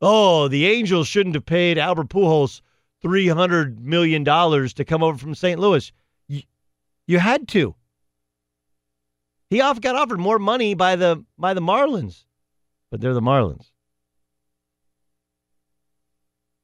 Oh, 0.00 0.46
the 0.46 0.66
Angels 0.66 1.08
shouldn't 1.08 1.34
have 1.34 1.46
paid 1.46 1.78
Albert 1.78 2.10
Pujols 2.10 2.60
$300 3.04 3.78
million 3.78 4.24
to 4.24 4.84
come 4.84 5.02
over 5.02 5.18
from 5.18 5.34
St. 5.34 5.58
Louis. 5.58 5.92
You, 6.26 6.42
you 7.06 7.18
had 7.18 7.48
to. 7.48 7.74
He 9.50 9.60
off 9.60 9.80
got 9.80 9.96
offered 9.96 10.20
more 10.20 10.38
money 10.38 10.74
by 10.74 10.96
the 10.96 11.24
by 11.38 11.54
the 11.54 11.62
Marlins, 11.62 12.24
but 12.90 13.00
they're 13.00 13.14
the 13.14 13.22
Marlins. 13.22 13.70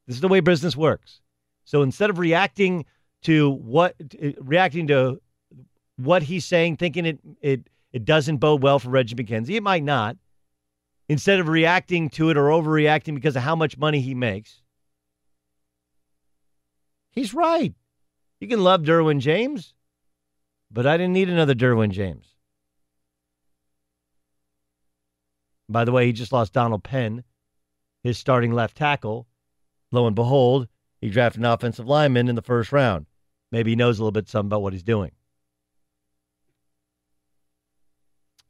This 0.07 0.17
is 0.17 0.21
the 0.21 0.29
way 0.29 0.41
business 0.41 0.77
works. 0.77 1.21
So 1.65 1.81
instead 1.81 2.11
of 2.11 2.19
reacting 2.19 2.85
to 3.23 3.53
what 3.53 3.95
uh, 4.23 4.33
reacting 4.39 4.87
to 4.89 5.21
what 5.97 6.23
he's 6.23 6.45
saying, 6.45 6.77
thinking 6.77 7.07
it 7.07 7.19
it 7.41 7.71
it 7.93 8.05
doesn't 8.05 8.39
bode 8.39 8.63
well 8.63 8.79
for 8.79 8.91
Reggie 8.91 9.15
McKenzie, 9.15 9.57
it 9.57 9.63
might 9.63 9.85
not. 9.85 10.17
Instead 11.09 11.41
of 11.41 11.49
reacting 11.49 12.09
to 12.11 12.31
it 12.31 12.37
or 12.37 12.49
overreacting 12.49 13.15
because 13.15 13.37
of 13.37 13.43
how 13.43 13.55
much 13.55 13.77
money 13.77 14.01
he 14.01 14.15
makes, 14.15 14.63
he's 17.15 17.35
right. 17.35 17.75
You 18.41 18.49
can 18.49 18.63
love 18.63 18.83
Derwin 18.83 19.21
James, 19.21 19.75
but 20.71 20.87
I 20.87 20.97
didn't 20.97 21.15
need 21.15 21.31
another 21.31 21.55
Derwin 21.55 21.91
James. 21.91 22.27
By 25.69 25.85
the 25.85 25.93
way, 25.93 26.07
he 26.07 26.13
just 26.13 26.33
lost 26.33 26.53
Donald 26.53 26.85
Penn, 26.85 27.25
his 28.03 28.19
starting 28.19 28.53
left 28.53 28.77
tackle. 28.77 29.27
Lo 29.91 30.07
and 30.07 30.15
behold, 30.15 30.69
he 31.01 31.09
drafted 31.09 31.41
an 31.41 31.47
offensive 31.47 31.87
lineman 31.87 32.29
in 32.29 32.35
the 32.35 32.43
first 32.43 32.73
round. 32.73 33.07
Maybe 33.51 33.71
he 33.71 33.77
knows 33.77 33.99
a 33.99 34.03
little 34.03 34.13
bit 34.13 34.29
something 34.29 34.49
about 34.49 34.63
what 34.63 34.73
he's 34.73 34.83
doing. 34.83 35.13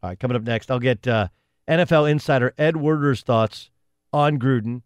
All 0.03 0.11
right, 0.11 0.19
coming 0.19 0.37
up 0.37 0.43
next, 0.43 0.71
I'll 0.71 0.81
get 0.81 1.07
uh, 1.07 1.29
NFL 1.69 2.11
insider 2.11 2.53
Ed 2.59 2.75
Werder's 2.75 3.23
thoughts 3.23 3.71
on 4.13 4.39
Gruden, 4.39 4.83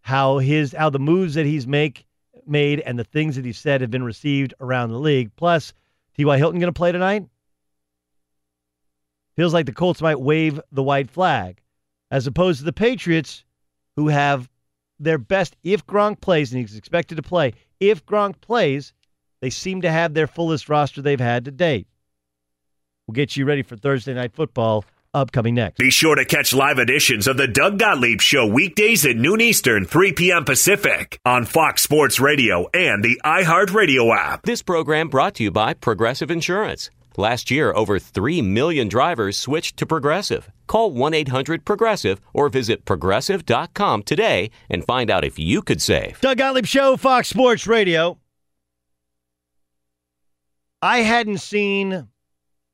how 0.00 0.38
his 0.38 0.72
how 0.72 0.88
the 0.88 0.98
moves 0.98 1.34
that 1.34 1.46
he's 1.46 1.66
make 1.66 2.05
made 2.48 2.80
and 2.80 2.98
the 2.98 3.04
things 3.04 3.36
that 3.36 3.44
he 3.44 3.52
said 3.52 3.80
have 3.80 3.90
been 3.90 4.04
received 4.04 4.54
around 4.60 4.90
the 4.90 4.98
league. 4.98 5.30
Plus, 5.36 5.72
T.Y. 6.16 6.38
Hilton 6.38 6.60
going 6.60 6.72
to 6.72 6.76
play 6.76 6.92
tonight? 6.92 7.26
Feels 9.36 9.52
like 9.52 9.66
the 9.66 9.72
Colts 9.72 10.00
might 10.00 10.20
wave 10.20 10.60
the 10.72 10.82
white 10.82 11.10
flag, 11.10 11.60
as 12.10 12.26
opposed 12.26 12.60
to 12.60 12.64
the 12.64 12.72
Patriots, 12.72 13.44
who 13.96 14.08
have 14.08 14.48
their 14.98 15.18
best 15.18 15.56
if 15.62 15.86
Gronk 15.86 16.20
plays, 16.20 16.52
and 16.52 16.60
he's 16.60 16.76
expected 16.76 17.16
to 17.16 17.22
play. 17.22 17.52
If 17.80 18.06
Gronk 18.06 18.40
plays, 18.40 18.94
they 19.40 19.50
seem 19.50 19.82
to 19.82 19.90
have 19.90 20.14
their 20.14 20.26
fullest 20.26 20.68
roster 20.68 21.02
they've 21.02 21.20
had 21.20 21.44
to 21.44 21.50
date. 21.50 21.86
We'll 23.06 23.14
get 23.14 23.36
you 23.36 23.44
ready 23.44 23.62
for 23.62 23.76
Thursday 23.76 24.14
night 24.14 24.32
football 24.32 24.84
upcoming 25.16 25.54
next. 25.54 25.78
Be 25.78 25.90
sure 25.90 26.14
to 26.14 26.24
catch 26.24 26.54
live 26.54 26.78
editions 26.78 27.26
of 27.26 27.36
the 27.36 27.48
Doug 27.48 27.78
Gottlieb 27.78 28.20
Show 28.20 28.46
weekdays 28.46 29.04
at 29.04 29.16
noon 29.16 29.40
Eastern, 29.40 29.86
3 29.86 30.12
p.m. 30.12 30.44
Pacific 30.44 31.18
on 31.24 31.44
Fox 31.44 31.82
Sports 31.82 32.20
Radio 32.20 32.68
and 32.74 33.02
the 33.02 33.20
iHeartRadio 33.24 34.14
app. 34.16 34.42
This 34.42 34.62
program 34.62 35.08
brought 35.08 35.34
to 35.36 35.44
you 35.44 35.50
by 35.50 35.74
Progressive 35.74 36.30
Insurance. 36.30 36.90
Last 37.16 37.50
year, 37.50 37.72
over 37.72 37.98
3 37.98 38.42
million 38.42 38.88
drivers 38.88 39.38
switched 39.38 39.78
to 39.78 39.86
Progressive. 39.86 40.50
Call 40.66 40.90
1 40.90 41.14
800 41.14 41.64
Progressive 41.64 42.20
or 42.34 42.48
visit 42.50 42.84
progressive.com 42.84 44.02
today 44.02 44.50
and 44.68 44.84
find 44.84 45.10
out 45.10 45.24
if 45.24 45.38
you 45.38 45.62
could 45.62 45.80
save. 45.80 46.20
Doug 46.20 46.36
Gottlieb 46.38 46.66
Show, 46.66 46.96
Fox 46.96 47.28
Sports 47.28 47.66
Radio. 47.66 48.18
I 50.82 50.98
hadn't 50.98 51.38
seen 51.38 52.06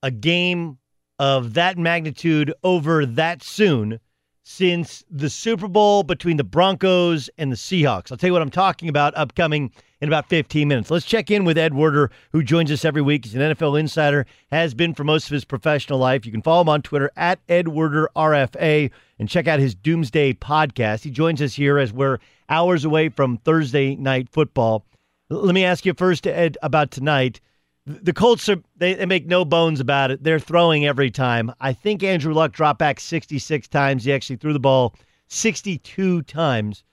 a 0.03 0.11
game 0.11 0.79
of 1.23 1.55
that 1.55 1.79
magnitude 1.79 2.53
over 2.65 3.07
that 3.07 3.45
soon 3.45 4.01
since 4.43 5.05
the 5.09 5.31
Super 5.31 5.69
Bowl 5.69 6.03
between 6.03 6.37
the 6.37 6.43
Broncos 6.43 7.31
and 7.39 7.53
the 7.53 7.57
Seahawks. 7.57 8.11
I'll 8.11 8.17
tell 8.17 8.27
you 8.27 8.33
what 8.33 8.43
I'm 8.43 8.51
talking 8.51 8.89
about 8.89 9.17
upcoming 9.17 9.71
in 10.01 10.09
about 10.09 10.29
15 10.29 10.67
minutes. 10.67 10.91
Let's 10.91 11.07
check 11.07 11.31
in 11.31 11.45
with 11.45 11.57
Ed 11.57 11.75
Werder, 11.75 12.11
who 12.33 12.43
joins 12.43 12.73
us 12.73 12.85
every 12.85 13.03
week. 13.03 13.25
He's 13.25 13.37
an 13.37 13.41
NFL 13.41 13.79
insider, 13.79 14.27
has 14.51 14.75
been 14.75 14.95
for 14.95 15.05
most 15.05 15.27
of 15.27 15.31
his 15.31 15.45
professional 15.45 16.01
life. 16.01 16.27
You 16.27 16.33
can 16.33 16.43
follow 16.43 16.63
him 16.63 16.69
on 16.69 16.83
Twitter 16.83 17.13
at 17.17 17.39
Ed 17.49 17.69
Werder 17.69 18.11
RFA 18.17 18.91
and 19.21 19.29
check 19.29 19.47
out 19.47 19.61
his 19.61 19.77
Doomsday 19.77 20.33
podcast. 20.33 21.05
He 21.05 21.13
joins 21.13 21.41
us 21.41 21.55
here 21.55 21.79
as 21.79 21.93
we're 21.93 22.19
hours 22.49 22.85
away 22.85 23.11
from 23.11 23.39
Thursday 23.39 23.95
night 23.95 24.29
football. 24.29 24.85
Let 25.31 25.55
me 25.55 25.65
ask 25.65 25.87
you 25.87 25.95
first, 25.95 26.27
Ed, 26.27 26.59
about 26.65 26.91
tonight. 26.91 27.41
The 27.85 28.13
Colts 28.13 28.49
are 28.49 28.63
they, 28.77 28.95
they, 28.95 29.07
make 29.07 29.27
no 29.27 29.45
bones 29.45 29.81
about 29.81 30.13
it. 30.13 30.23
They're 30.23 30.39
throwing 30.39 30.87
every 30.87 31.11
time. 31.11 31.53
I 31.61 31.73
think 31.73 32.05
Andrew 32.05 32.33
Luck 32.33 32.53
dropped 32.53 32.79
back 32.79 33.01
66 33.01 33.67
times. 33.69 34.05
He 34.05 34.13
actually 34.13 34.37
threw 34.37 34.53
the 34.53 34.61
ball 34.61 34.95
62 35.27 36.23
times. 36.23 36.85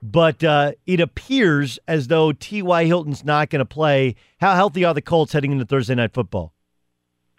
But 0.00 0.42
uh, 0.44 0.72
it 0.86 1.00
appears 1.00 1.78
as 1.88 2.06
though 2.06 2.32
T.Y. 2.32 2.84
Hilton's 2.84 3.24
not 3.24 3.50
going 3.50 3.58
to 3.58 3.66
play. 3.66 4.14
How 4.40 4.54
healthy 4.54 4.84
are 4.84 4.94
the 4.94 5.02
Colts 5.02 5.32
heading 5.32 5.52
into 5.52 5.66
Thursday 5.66 5.96
night 5.96 6.14
football? 6.14 6.54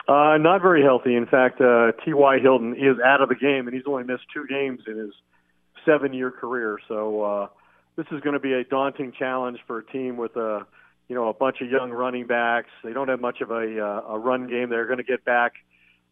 Uh, 0.08 0.38
not 0.38 0.62
very 0.62 0.84
healthy. 0.84 1.15
In 1.15 1.26
fact, 1.26 1.62
uh, 1.62 1.93
T.Y. 2.04 2.39
Hilton 2.39 2.76
is 2.76 2.98
out 3.04 3.22
of 3.22 3.30
the 3.30 3.36
game, 3.36 3.67
and 3.67 3.74
he's 3.74 3.86
only 3.88 4.04
missed 4.04 4.24
two 4.34 4.45
games 4.48 4.82
in 4.88 4.98
his 4.98 5.13
seven-year 5.86 6.32
career. 6.32 6.78
So 6.88 7.24
uh, 7.24 7.48
this 7.95 8.08
is 8.12 8.19
going 8.22 8.34
to 8.34 8.39
be 8.39 8.54
a 8.54 8.63
daunting 8.65 9.13
challenge 9.17 9.60
for 9.65 9.80
a 9.80 9.86
team 9.86 10.17
with 10.17 10.36
a 10.36 10.65
you 11.10 11.15
know, 11.15 11.28
a 11.28 11.34
bunch 11.34 11.58
of 11.60 11.69
young 11.69 11.91
running 11.91 12.28
backs. 12.28 12.69
They 12.84 12.93
don't 12.93 13.10
have 13.10 13.19
much 13.19 13.41
of 13.41 13.50
a, 13.50 13.84
uh, 13.84 14.13
a 14.13 14.19
run 14.19 14.48
game. 14.48 14.69
They're 14.69 14.86
going 14.86 15.00
to 15.00 15.04
get 15.04 15.26
back 15.26 15.54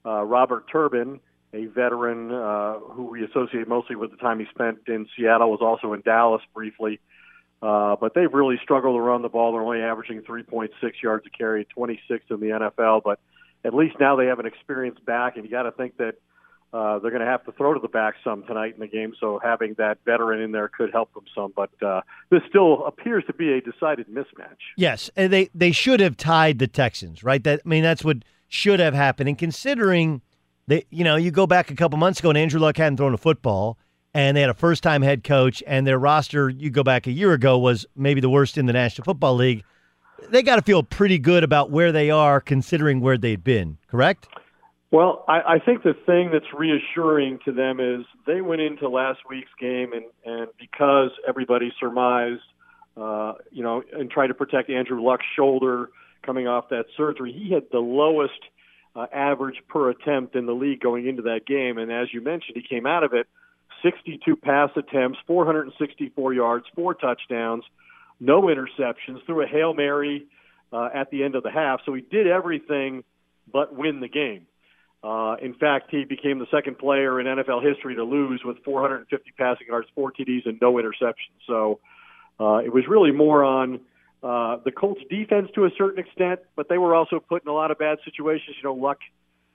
uh, 0.04 0.24
Robert 0.24 0.66
Turbin, 0.72 1.20
a 1.54 1.66
veteran 1.68 2.32
uh, 2.32 2.80
who 2.80 3.06
we 3.06 3.24
associate 3.24 3.68
mostly 3.68 3.96
with 3.96 4.12
the 4.12 4.18
time 4.18 4.40
he 4.40 4.46
spent 4.50 4.80
in 4.88 5.08
Seattle, 5.16 5.52
was 5.52 5.62
also 5.62 5.94
in 5.94 6.02
Dallas 6.02 6.42
briefly. 6.54 7.00
Uh, 7.62 7.96
but 8.00 8.14
they've 8.14 8.34
really 8.34 8.60
struggled 8.62 8.96
to 8.96 9.02
run 9.02 9.22
the 9.22 9.30
ball. 9.30 9.52
They're 9.52 9.62
only 9.62 9.82
averaging 9.82 10.22
3.6 10.22 10.70
yards 11.02 11.26
a 11.26 11.30
carry, 11.30 11.68
26th 11.78 12.30
in 12.30 12.40
the 12.40 12.72
NFL. 12.78 13.02
But 13.04 13.20
at 13.64 13.74
least 13.74 13.96
now 14.00 14.16
they 14.16 14.26
have 14.26 14.40
an 14.40 14.46
experienced 14.46 15.06
back, 15.06 15.36
and 15.36 15.46
you 15.46 15.52
got 15.52 15.64
to 15.64 15.72
think 15.72 15.98
that 15.98 16.16
uh, 16.74 17.00
they're 17.00 17.12
going 17.12 17.24
to 17.24 17.28
have 17.28 17.46
to 17.46 17.52
throw 17.54 17.74
to 17.74 17.80
the 17.80 17.88
back 17.88 18.16
some 18.24 18.44
tonight 18.44 18.74
in 18.74 18.80
the 18.80 18.88
game, 18.88 19.14
so 19.20 19.40
having 19.42 19.74
that 19.78 20.00
veteran 20.06 20.42
in 20.42 20.52
there 20.52 20.68
could 20.68 20.92
help 20.92 21.14
them 21.14 21.24
some. 21.34 21.54
But 21.56 21.72
uh, 21.82 22.02
this 22.30 22.42
still 22.50 22.86
appears 22.86 23.24
to 23.28 23.34
be 23.34 23.54
a 23.54 23.62
decided 23.62 24.08
mismatch. 24.08 24.58
Yes, 24.76 25.10
and 25.16 25.32
they 25.32 25.50
they 25.56 25.72
should 25.72 26.00
have 26.00 26.18
tied 26.18 26.60
the 26.60 26.68
Texans, 26.68 27.24
right? 27.24 27.44
That 27.44 27.62
I 27.66 27.70
mean, 27.70 27.84
that's 27.84 28.04
what 28.04 28.18
should 28.50 28.80
have 28.80 28.94
happened. 28.94 29.30
And 29.30 29.38
considering 29.38 30.22
that, 30.68 30.86
you 30.90 31.04
know, 31.04 31.16
you 31.16 31.32
go 31.32 31.48
back 31.48 31.72
a 31.72 31.76
couple 31.76 31.98
months 31.98 32.20
ago 32.20 32.30
and 32.30 32.38
Andrew 32.38 32.60
Luck 32.60 32.78
hadn't 32.78 32.98
thrown 32.98 33.14
a 33.14 33.18
football, 33.18 33.78
and 34.14 34.36
they 34.36 34.42
had 34.42 34.50
a 34.50 34.54
first 34.56 34.84
time 34.84 35.02
head 35.02 35.24
coach, 35.24 35.64
and 35.66 35.88
their 35.88 36.00
roster, 36.00 36.50
you 36.50 36.70
go 36.70 36.84
back 36.84 37.08
a 37.08 37.12
year 37.12 37.34
ago, 37.34 37.58
was 37.58 37.86
maybe 37.96 38.20
the 38.20 38.30
worst 38.30 38.58
in 38.58 38.66
the 38.66 38.74
National 38.74 39.06
Football 39.06 39.36
League. 39.36 39.64
They 40.30 40.44
got 40.44 40.58
to 40.58 40.62
feel 40.62 40.84
pretty 40.84 41.20
good 41.20 41.44
about 41.44 41.72
where 41.72 41.92
they 41.92 42.10
are 42.10 42.42
considering 42.42 43.00
where 43.00 43.18
they've 43.18 43.42
been, 43.42 43.78
correct? 43.88 44.28
Well, 44.90 45.26
I, 45.28 45.56
I 45.56 45.60
think 45.60 45.84
the 45.84 45.94
thing 46.06 46.30
that's 46.32 46.54
reassuring 46.58 47.40
to 47.46 47.52
them 47.52 47.80
is 47.80 48.06
they 48.26 48.42
went 48.42 48.62
into 48.62 48.88
last 48.88 49.20
week's 49.30 49.52
game, 49.60 49.92
and, 49.92 50.06
and 50.26 50.48
because 50.58 51.12
everybody 51.28 51.74
surmised, 51.80 52.42
uh, 52.96 53.34
you 53.52 53.64
know, 53.64 53.84
and 53.92 54.10
tried 54.10 54.28
to 54.28 54.34
protect 54.34 54.70
Andrew 54.70 55.04
Luck's 55.04 55.26
shoulder 55.36 55.90
coming 56.26 56.48
off 56.48 56.70
that 56.70 56.86
surgery, 56.96 57.34
he 57.34 57.54
had 57.54 57.64
the 57.72 57.80
lowest 57.80 58.40
uh, 58.96 59.08
average 59.14 59.62
per 59.68 59.90
attempt 59.90 60.36
in 60.36 60.46
the 60.46 60.54
league 60.54 60.80
going 60.80 61.06
into 61.08 61.24
that 61.24 61.46
game. 61.46 61.78
And 61.78 61.92
as 61.92 62.08
you 62.14 62.22
mentioned, 62.22 62.56
he 62.56 62.64
came 62.68 62.86
out 62.86 63.04
of 63.04 63.14
it 63.14 63.28
62 63.84 64.38
pass 64.38 64.70
attempts, 64.76 65.20
464 65.28 66.34
yards, 66.34 66.66
four 66.76 66.94
touchdowns, 66.94 67.64
no 68.20 68.44
interceptions, 68.44 69.24
threw 69.26 69.44
a 69.44 69.48
Hail 69.48 69.74
Mary 69.74 70.26
uh, 70.72 70.90
at 70.94 71.12
the 71.12 71.24
end 71.24 71.36
of 71.36 71.44
the 71.44 71.52
half. 71.52 71.82
So 71.86 71.94
he 71.94 72.02
did 72.02 72.26
everything 72.28 73.04
but 73.52 73.76
win 73.76 74.00
the 74.00 74.08
game. 74.08 74.48
Uh, 75.04 75.36
in 75.42 75.54
fact, 75.54 75.90
he 75.92 76.06
became 76.06 76.40
the 76.40 76.48
second 76.52 76.78
player 76.78 77.20
in 77.20 77.28
NFL 77.28 77.64
history 77.64 77.96
to 77.96 78.04
lose 78.04 78.42
with 78.44 78.58
450 78.66 79.32
passing 79.38 79.68
yards, 79.68 79.88
four 79.94 80.12
TDs, 80.12 80.46
and 80.46 80.58
no 80.60 80.74
interceptions. 80.74 81.38
So 81.46 81.80
uh, 82.40 82.58
it 82.58 82.74
was 82.74 82.86
really 82.88 83.12
more 83.12 83.44
on 83.44 83.80
uh, 84.24 84.58
the 84.66 84.72
Colts 84.72 85.02
defense 85.10 85.50
to 85.56 85.66
a 85.66 85.70
certain 85.78 86.04
extent, 86.04 86.40
but 86.56 86.68
they 86.70 86.78
were 86.78 86.96
also 86.96 87.20
put 87.20 87.44
in 87.44 87.50
a 87.50 87.54
lot 87.54 87.70
of 87.72 87.78
bad 87.78 88.00
situations. 88.04 88.56
You 88.58 88.64
know, 88.64 88.74
Luck 88.74 88.98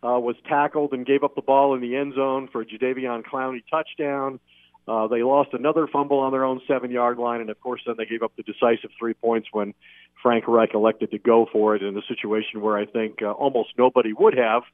uh, 0.02 0.18
was 0.18 0.37
tackled 0.48 0.92
and 0.92 1.05
gave 1.05 1.24
up 1.24 1.35
the 1.35 1.42
ball 1.42 1.74
in 1.74 1.81
the 1.81 1.96
end 1.96 2.14
zone 2.14 2.48
for 2.50 2.62
a 2.62 2.66
Jadeveon 2.66 3.24
Clowney 3.24 3.62
touchdown. 3.70 4.38
Uh, 4.87 5.07
they 5.07 5.22
lost 5.22 5.50
another 5.52 5.87
fumble 5.87 6.18
on 6.18 6.33
their 6.33 6.44
own 6.44 6.61
seven 6.66 6.90
yard 6.90 7.18
line, 7.18 7.40
and 7.40 7.50
of 7.50 7.61
course, 7.61 7.81
then 7.87 7.94
they 7.98 8.07
gave 8.07 8.22
up 8.22 8.33
the 8.37 8.42
decisive 8.42 8.90
three 8.98 9.14
points 9.14 9.48
when 9.52 9.74
Frank 10.22 10.46
Reich 10.48 10.74
elected 10.74 11.11
to 11.12 11.18
go 11.18 11.46
for 11.52 11.76
it 11.76 11.83
in 11.83 11.96
a 11.96 12.02
situation 12.09 12.61
where 12.61 12.76
I 12.76 12.87
think 12.87 13.22
uh, 13.22 13.31
almost 13.31 13.70
nobody 13.78 14.12
would 14.12 14.37
have. 14.37 14.62
Uh, 14.62 14.66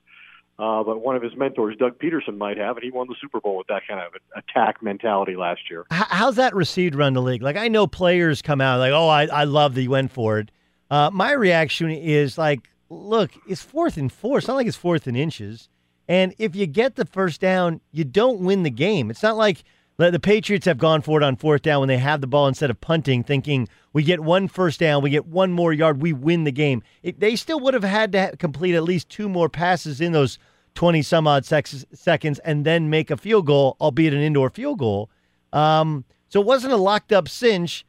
but 0.58 1.00
one 1.02 1.16
of 1.16 1.22
his 1.22 1.36
mentors, 1.36 1.76
Doug 1.76 1.98
Pederson, 1.98 2.36
might 2.36 2.58
have, 2.58 2.76
and 2.76 2.84
he 2.84 2.90
won 2.90 3.06
the 3.08 3.14
Super 3.20 3.40
Bowl 3.40 3.56
with 3.56 3.68
that 3.68 3.82
kind 3.86 4.00
of 4.00 4.12
attack 4.36 4.82
mentality 4.82 5.36
last 5.36 5.60
year. 5.70 5.86
How's 5.90 6.36
that 6.36 6.54
received 6.54 6.94
around 6.94 7.14
the 7.14 7.22
league? 7.22 7.42
Like, 7.42 7.56
I 7.56 7.68
know 7.68 7.86
players 7.86 8.42
come 8.42 8.60
out 8.60 8.78
like, 8.78 8.92
"Oh, 8.92 9.08
I, 9.08 9.26
I 9.26 9.44
love 9.44 9.74
that 9.74 9.80
he 9.80 9.88
went 9.88 10.10
for 10.10 10.38
it." 10.40 10.50
Uh, 10.90 11.10
my 11.12 11.32
reaction 11.32 11.90
is 11.90 12.36
like, 12.36 12.68
"Look, 12.90 13.30
it's 13.48 13.62
fourth 13.62 13.96
and 13.96 14.12
four. 14.12 14.38
It's 14.38 14.48
not 14.48 14.56
like 14.56 14.66
it's 14.66 14.76
fourth 14.76 15.06
and 15.06 15.16
inches. 15.16 15.68
And 16.08 16.34
if 16.38 16.56
you 16.56 16.66
get 16.66 16.96
the 16.96 17.04
first 17.04 17.40
down, 17.40 17.80
you 17.92 18.02
don't 18.02 18.40
win 18.40 18.62
the 18.62 18.70
game. 18.70 19.10
It's 19.10 19.22
not 19.22 19.36
like 19.36 19.62
the 19.98 20.20
Patriots 20.20 20.64
have 20.66 20.78
gone 20.78 21.02
for 21.02 21.20
it 21.20 21.24
on 21.24 21.34
fourth 21.34 21.62
down 21.62 21.80
when 21.80 21.88
they 21.88 21.98
have 21.98 22.20
the 22.20 22.28
ball 22.28 22.46
instead 22.46 22.70
of 22.70 22.80
punting, 22.80 23.24
thinking 23.24 23.68
we 23.92 24.04
get 24.04 24.20
one 24.20 24.46
first 24.46 24.78
down, 24.78 25.02
we 25.02 25.10
get 25.10 25.26
one 25.26 25.52
more 25.52 25.72
yard, 25.72 26.00
we 26.00 26.12
win 26.12 26.44
the 26.44 26.52
game. 26.52 26.84
It, 27.02 27.18
they 27.18 27.34
still 27.34 27.58
would 27.60 27.74
have 27.74 27.82
had 27.82 28.12
to 28.12 28.36
complete 28.38 28.76
at 28.76 28.84
least 28.84 29.08
two 29.08 29.28
more 29.28 29.48
passes 29.48 30.00
in 30.00 30.12
those 30.12 30.38
20 30.76 31.02
some 31.02 31.26
odd 31.26 31.44
sex- 31.44 31.84
seconds 31.92 32.38
and 32.40 32.64
then 32.64 32.88
make 32.88 33.10
a 33.10 33.16
field 33.16 33.46
goal, 33.46 33.76
albeit 33.80 34.14
an 34.14 34.20
indoor 34.20 34.50
field 34.50 34.78
goal. 34.78 35.10
Um, 35.52 36.04
so 36.28 36.40
it 36.40 36.46
wasn't 36.46 36.72
a 36.72 36.76
locked 36.76 37.12
up 37.12 37.28
cinch. 37.28 37.84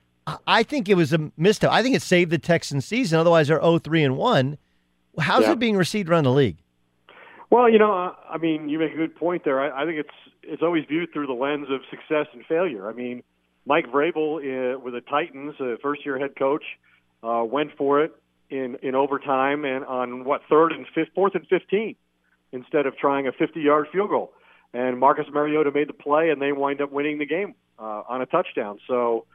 I 0.48 0.64
think 0.64 0.90
it 0.90 0.96
was 0.96 1.14
a 1.14 1.32
misstep. 1.38 1.72
I 1.72 1.84
think 1.84 1.96
it 1.96 2.02
saved 2.02 2.32
the 2.32 2.40
Texans 2.40 2.86
season. 2.86 3.20
Otherwise, 3.20 3.50
they're 3.50 3.62
0 3.62 3.78
3 3.78 4.04
and 4.04 4.18
1. 4.18 4.58
How's 5.20 5.44
yeah. 5.44 5.52
it 5.52 5.60
being 5.60 5.78
received 5.78 6.10
around 6.10 6.24
the 6.24 6.32
league? 6.32 6.58
Well, 7.52 7.70
you 7.70 7.78
know, 7.78 8.16
I 8.30 8.38
mean, 8.40 8.70
you 8.70 8.80
make 8.80 8.94
a 8.94 8.98
good 8.98 9.16
point 9.16 9.44
there. 9.44 9.60
I, 9.60 9.84
I 9.84 9.86
think 9.86 10.00
it's 10.00 10.10
it's 10.44 10.62
always 10.62 10.86
viewed 10.86 11.12
through 11.14 11.28
the 11.28 11.34
lens 11.34 11.68
of 11.70 11.82
success 11.90 12.28
and 12.34 12.46
failure. 12.46 12.90
I 12.90 12.94
mean, 12.94 13.24
Mike 13.66 13.88
Vrabel 13.88 14.38
uh, 14.38 14.80
with 14.80 14.94
the 14.94 15.02
Titans, 15.02 15.56
a 15.60 15.78
first 15.82 16.06
year 16.06 16.18
head 16.18 16.36
coach, 16.38 16.64
uh, 17.24 17.44
went 17.44 17.72
for 17.78 18.04
it 18.04 18.14
in 18.50 18.78
in 18.82 18.96
overtime 18.96 19.66
and 19.66 19.86
on 19.86 20.26
what 20.26 20.42
third 20.50 20.72
and 20.72 20.86
fifth, 20.94 21.10
fourth 21.14 21.36
and 21.36 21.46
fifteen 21.48 21.96
instead 22.52 22.86
of 22.86 22.98
trying 22.98 23.28
a 23.28 23.32
50-yard 23.32 23.88
field 23.92 24.10
goal. 24.10 24.34
And 24.74 25.00
Marcus 25.00 25.26
Mariota 25.32 25.72
made 25.72 25.90
the 25.90 25.94
play, 25.94 26.30
and 26.30 26.42
they 26.42 26.52
wind 26.52 26.82
up 26.82 26.92
winning 26.92 27.20
the 27.20 27.26
game 27.26 27.56
uh, 27.78 28.04
on 28.08 28.22
a 28.22 28.26
touchdown. 28.26 28.80
So 28.88 29.26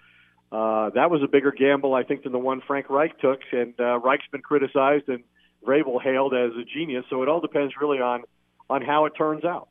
uh, 0.53 0.91
that 0.91 1.11
was 1.11 1.23
a 1.23 1.29
bigger 1.29 1.53
gamble, 1.53 1.95
I 1.95 2.05
think, 2.05 2.23
than 2.23 2.33
the 2.33 2.39
one 2.39 2.61
Frank 2.67 2.89
Reich 2.89 3.19
took. 3.19 3.41
And 3.53 3.75
uh, 3.79 3.99
Reich's 3.99 4.27
been 4.31 4.43
criticized, 4.43 5.09
and 5.09 5.25
Vrabel 5.67 6.01
hailed 6.03 6.35
as 6.35 6.53
a 6.61 6.65
genius. 6.65 7.05
So 7.11 7.23
it 7.23 7.29
all 7.29 7.41
depends 7.41 7.75
really 7.81 7.99
on 7.99 8.23
on 8.71 8.83
how 8.83 9.05
it 9.07 9.13
turns 9.17 9.45
out. 9.45 9.69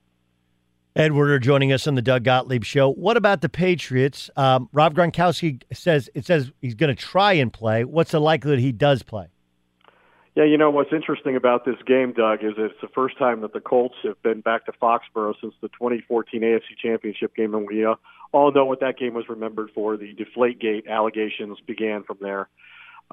Ed 0.95 1.13
Werder 1.13 1.39
joining 1.39 1.71
us 1.71 1.87
on 1.87 1.95
the 1.95 2.03
Doug 2.03 2.23
Gottlieb 2.23 2.63
Show. 2.63 2.91
What 2.91 3.17
about 3.17 3.41
the 3.41 3.49
Patriots? 3.49 4.29
Um, 4.35 4.69
Rob 4.71 4.93
Gronkowski 4.93 5.63
says 5.73 6.09
it 6.13 6.25
says 6.25 6.51
he's 6.61 6.75
going 6.75 6.95
to 6.95 7.01
try 7.01 7.33
and 7.33 7.51
play. 7.51 7.83
What's 7.83 8.11
the 8.11 8.21
likelihood 8.21 8.59
he 8.59 8.71
does 8.71 9.01
play? 9.01 9.27
Yeah, 10.35 10.45
you 10.45 10.57
know 10.57 10.69
what's 10.69 10.91
interesting 10.91 11.35
about 11.35 11.65
this 11.65 11.75
game, 11.85 12.13
Doug, 12.13 12.43
is 12.43 12.53
it's 12.57 12.79
the 12.81 12.87
first 12.87 13.17
time 13.17 13.41
that 13.41 13.53
the 13.53 13.59
Colts 13.59 13.95
have 14.03 14.21
been 14.23 14.41
back 14.41 14.65
to 14.65 14.71
Foxborough 14.71 15.35
since 15.39 15.53
the 15.61 15.67
2014 15.69 16.41
AFC 16.41 16.61
Championship 16.81 17.35
game, 17.35 17.53
and 17.53 17.67
we 17.67 17.85
uh, 17.85 17.95
all 18.31 18.51
know 18.51 18.65
what 18.65 18.79
that 18.79 18.97
game 18.97 19.13
was 19.13 19.29
remembered 19.29 19.69
for. 19.75 19.95
The 19.95 20.15
Deflategate 20.15 20.87
allegations 20.87 21.59
began 21.65 22.03
from 22.03 22.17
there. 22.21 22.49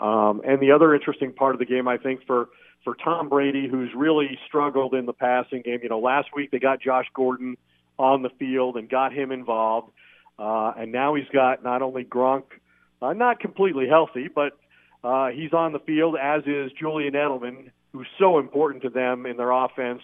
Um, 0.01 0.41
and 0.45 0.61
the 0.61 0.73
other 0.73 0.95
interesting 0.95 1.33
part 1.33 1.55
of 1.55 1.59
the 1.59 1.67
game, 1.67 1.87
I 1.87 1.99
think, 1.99 2.27
for 2.27 2.49
for 2.83 2.95
Tom 2.95 3.29
Brady, 3.29 3.69
who's 3.69 3.91
really 3.95 4.39
struggled 4.47 4.95
in 4.95 5.05
the 5.05 5.13
passing 5.13 5.61
game. 5.63 5.81
You 5.83 5.91
know, 5.91 5.99
last 5.99 6.29
week 6.35 6.51
they 6.51 6.59
got 6.59 6.81
Josh 6.81 7.05
Gordon 7.15 7.59
on 7.99 8.23
the 8.23 8.31
field 8.39 8.77
and 8.77 8.89
got 8.89 9.13
him 9.13 9.31
involved, 9.31 9.91
uh, 10.39 10.73
and 10.79 10.91
now 10.91 11.15
he's 11.15 11.29
got 11.33 11.63
not 11.63 11.83
only 11.83 12.05
Gronk, 12.05 12.45
uh, 13.03 13.13
not 13.13 13.41
completely 13.41 13.87
healthy, 13.87 14.29
but 14.35 14.59
uh, 15.05 15.29
he's 15.29 15.53
on 15.53 15.73
the 15.73 15.79
field, 15.81 16.17
as 16.21 16.43
is 16.47 16.73
Julian 16.79 17.13
Edelman, 17.13 17.71
who's 17.93 18.07
so 18.19 18.39
important 18.39 18.83
to 18.85 18.91
them 18.91 19.27
in 19.27 19.37
their 19.37 19.51
offense 19.51 20.03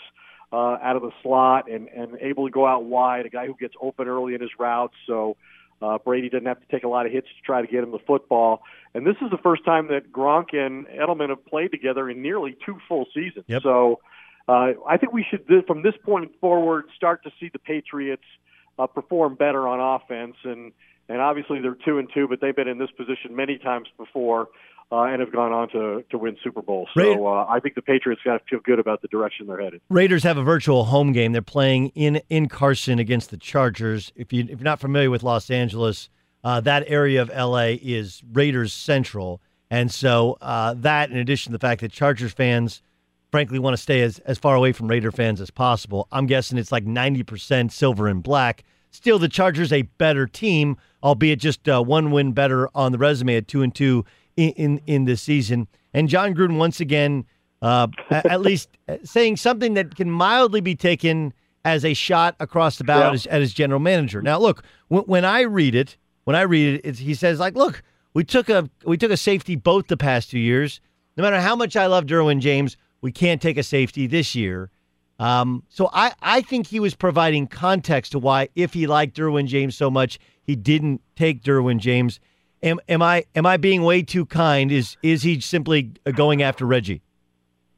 uh, 0.52 0.76
out 0.82 0.96
of 0.96 1.02
the 1.02 1.12
slot 1.22 1.70
and, 1.70 1.88
and 1.88 2.18
able 2.20 2.46
to 2.46 2.52
go 2.52 2.66
out 2.66 2.84
wide, 2.84 3.26
a 3.26 3.30
guy 3.30 3.46
who 3.46 3.56
gets 3.58 3.74
open 3.80 4.08
early 4.08 4.34
in 4.34 4.40
his 4.40 4.50
routes. 4.58 4.94
So 5.06 5.30
uh, 5.30 5.34
Brady 6.04 6.28
doesn't 6.28 6.46
have 6.46 6.60
to 6.60 6.66
take 6.70 6.84
a 6.84 6.88
lot 6.88 7.06
of 7.06 7.12
hits 7.12 7.26
to 7.28 7.42
try 7.44 7.60
to 7.60 7.66
get 7.66 7.82
him 7.82 7.92
the 7.92 7.98
football. 8.06 8.62
And 8.94 9.06
this 9.06 9.16
is 9.20 9.30
the 9.30 9.38
first 9.38 9.64
time 9.64 9.88
that 9.88 10.10
Gronk 10.10 10.54
and 10.54 10.86
Edelman 10.86 11.28
have 11.28 11.44
played 11.46 11.70
together 11.70 12.08
in 12.08 12.22
nearly 12.22 12.56
two 12.64 12.78
full 12.88 13.06
seasons. 13.14 13.44
Yep. 13.46 13.62
So 13.62 14.00
uh, 14.48 14.72
I 14.88 14.96
think 14.96 15.12
we 15.12 15.24
should, 15.28 15.44
from 15.66 15.82
this 15.82 15.94
point 16.04 16.32
forward, 16.40 16.86
start 16.96 17.22
to 17.24 17.30
see 17.38 17.50
the 17.52 17.58
Patriots 17.58 18.24
uh, 18.78 18.86
perform 18.86 19.34
better 19.34 19.66
on 19.68 19.80
offense. 19.80 20.36
And 20.44 20.72
and 21.08 21.20
obviously 21.20 21.60
they're 21.60 21.76
two 21.84 21.98
and 21.98 22.08
two, 22.12 22.26
but 22.26 22.40
they've 22.40 22.56
been 22.56 22.68
in 22.68 22.78
this 22.78 22.90
position 22.96 23.36
many 23.36 23.58
times 23.58 23.86
before 23.96 24.48
uh, 24.92 25.02
and 25.02 25.20
have 25.20 25.32
gone 25.32 25.52
on 25.52 25.68
to, 25.70 26.04
to 26.10 26.18
win 26.18 26.36
Super 26.42 26.62
Bowls. 26.62 26.88
So 26.96 27.26
uh, 27.26 27.46
I 27.48 27.60
think 27.60 27.74
the 27.74 27.82
Patriots 27.82 28.22
got 28.24 28.38
to 28.38 28.44
feel 28.48 28.60
good 28.60 28.78
about 28.78 29.02
the 29.02 29.08
direction 29.08 29.46
they're 29.46 29.60
headed. 29.60 29.80
Raiders 29.88 30.22
have 30.22 30.36
a 30.36 30.42
virtual 30.42 30.84
home 30.84 31.12
game. 31.12 31.32
They're 31.32 31.42
playing 31.42 31.88
in 31.94 32.20
in 32.28 32.48
Carson 32.48 32.98
against 32.98 33.30
the 33.30 33.36
Chargers. 33.36 34.12
If 34.14 34.32
you 34.32 34.42
if 34.44 34.50
you're 34.50 34.60
not 34.60 34.80
familiar 34.80 35.10
with 35.10 35.22
Los 35.22 35.50
Angeles, 35.50 36.08
uh, 36.44 36.60
that 36.60 36.84
area 36.86 37.20
of 37.20 37.28
LA 37.30 37.76
is 37.82 38.22
Raiders 38.32 38.72
Central, 38.72 39.40
and 39.70 39.90
so 39.90 40.38
uh, 40.40 40.74
that, 40.74 41.10
in 41.10 41.18
addition 41.18 41.50
to 41.52 41.58
the 41.58 41.66
fact 41.66 41.80
that 41.80 41.92
Chargers 41.92 42.32
fans. 42.32 42.82
Frankly, 43.32 43.58
want 43.58 43.74
to 43.74 43.82
stay 43.82 44.02
as, 44.02 44.20
as 44.20 44.38
far 44.38 44.54
away 44.54 44.70
from 44.70 44.86
Raider 44.86 45.10
fans 45.10 45.40
as 45.40 45.50
possible. 45.50 46.06
I'm 46.12 46.26
guessing 46.26 46.56
it's 46.56 46.70
like 46.70 46.86
90% 46.86 47.72
silver 47.72 48.06
and 48.06 48.22
black. 48.22 48.62
Still, 48.92 49.18
the 49.18 49.28
Chargers 49.28 49.72
a 49.72 49.82
better 49.82 50.26
team, 50.28 50.76
albeit 51.02 51.40
just 51.40 51.68
uh, 51.68 51.82
one 51.82 52.12
win 52.12 52.32
better 52.32 52.70
on 52.74 52.92
the 52.92 52.98
resume 52.98 53.36
at 53.36 53.48
two 53.48 53.62
and 53.62 53.74
two 53.74 54.06
in 54.36 54.50
in, 54.50 54.80
in 54.86 55.04
this 55.04 55.22
season. 55.22 55.68
And 55.92 56.08
Jon 56.08 56.34
Gruden 56.34 56.58
once 56.58 56.80
again, 56.80 57.24
uh, 57.62 57.88
at 58.10 58.40
least 58.40 58.68
saying 59.04 59.36
something 59.36 59.74
that 59.74 59.96
can 59.96 60.10
mildly 60.10 60.60
be 60.60 60.74
taken 60.74 61.32
as 61.64 61.84
a 61.84 61.94
shot 61.94 62.36
across 62.38 62.78
the 62.78 62.84
bow 62.84 62.98
yeah. 62.98 63.12
as, 63.12 63.26
as 63.26 63.52
general 63.52 63.80
manager. 63.80 64.22
Now, 64.22 64.38
look, 64.38 64.62
when, 64.88 65.02
when 65.04 65.24
I 65.24 65.40
read 65.40 65.74
it, 65.74 65.96
when 66.24 66.36
I 66.36 66.42
read 66.42 66.80
it, 66.84 66.98
he 66.98 67.14
says 67.14 67.40
like, 67.40 67.56
look, 67.56 67.82
we 68.14 68.24
took 68.24 68.48
a 68.48 68.70
we 68.84 68.96
took 68.96 69.10
a 69.10 69.16
safety 69.16 69.56
both 69.56 69.88
the 69.88 69.96
past 69.96 70.30
two 70.30 70.38
years. 70.38 70.80
No 71.16 71.22
matter 71.22 71.40
how 71.40 71.56
much 71.56 71.76
I 71.76 71.86
love 71.86 72.06
Derwin 72.06 72.40
James, 72.40 72.76
we 73.00 73.10
can't 73.10 73.42
take 73.42 73.56
a 73.56 73.62
safety 73.62 74.06
this 74.06 74.34
year. 74.34 74.70
Um, 75.18 75.62
so 75.68 75.88
I, 75.92 76.12
I 76.20 76.42
think 76.42 76.66
he 76.66 76.78
was 76.78 76.94
providing 76.94 77.46
context 77.46 78.12
to 78.12 78.18
why, 78.18 78.48
if 78.54 78.74
he 78.74 78.86
liked 78.86 79.16
Derwin 79.16 79.46
James 79.46 79.76
so 79.76 79.90
much, 79.90 80.18
he 80.42 80.56
didn't 80.56 81.00
take 81.16 81.42
Derwin 81.42 81.78
James. 81.78 82.20
Am, 82.62 82.80
am 82.88 83.02
I 83.02 83.24
am 83.34 83.46
I 83.46 83.56
being 83.56 83.82
way 83.82 84.02
too 84.02 84.26
kind? 84.26 84.72
Is 84.72 84.96
is 85.02 85.22
he 85.22 85.40
simply 85.40 85.92
going 86.14 86.42
after 86.42 86.64
Reggie? 86.66 87.02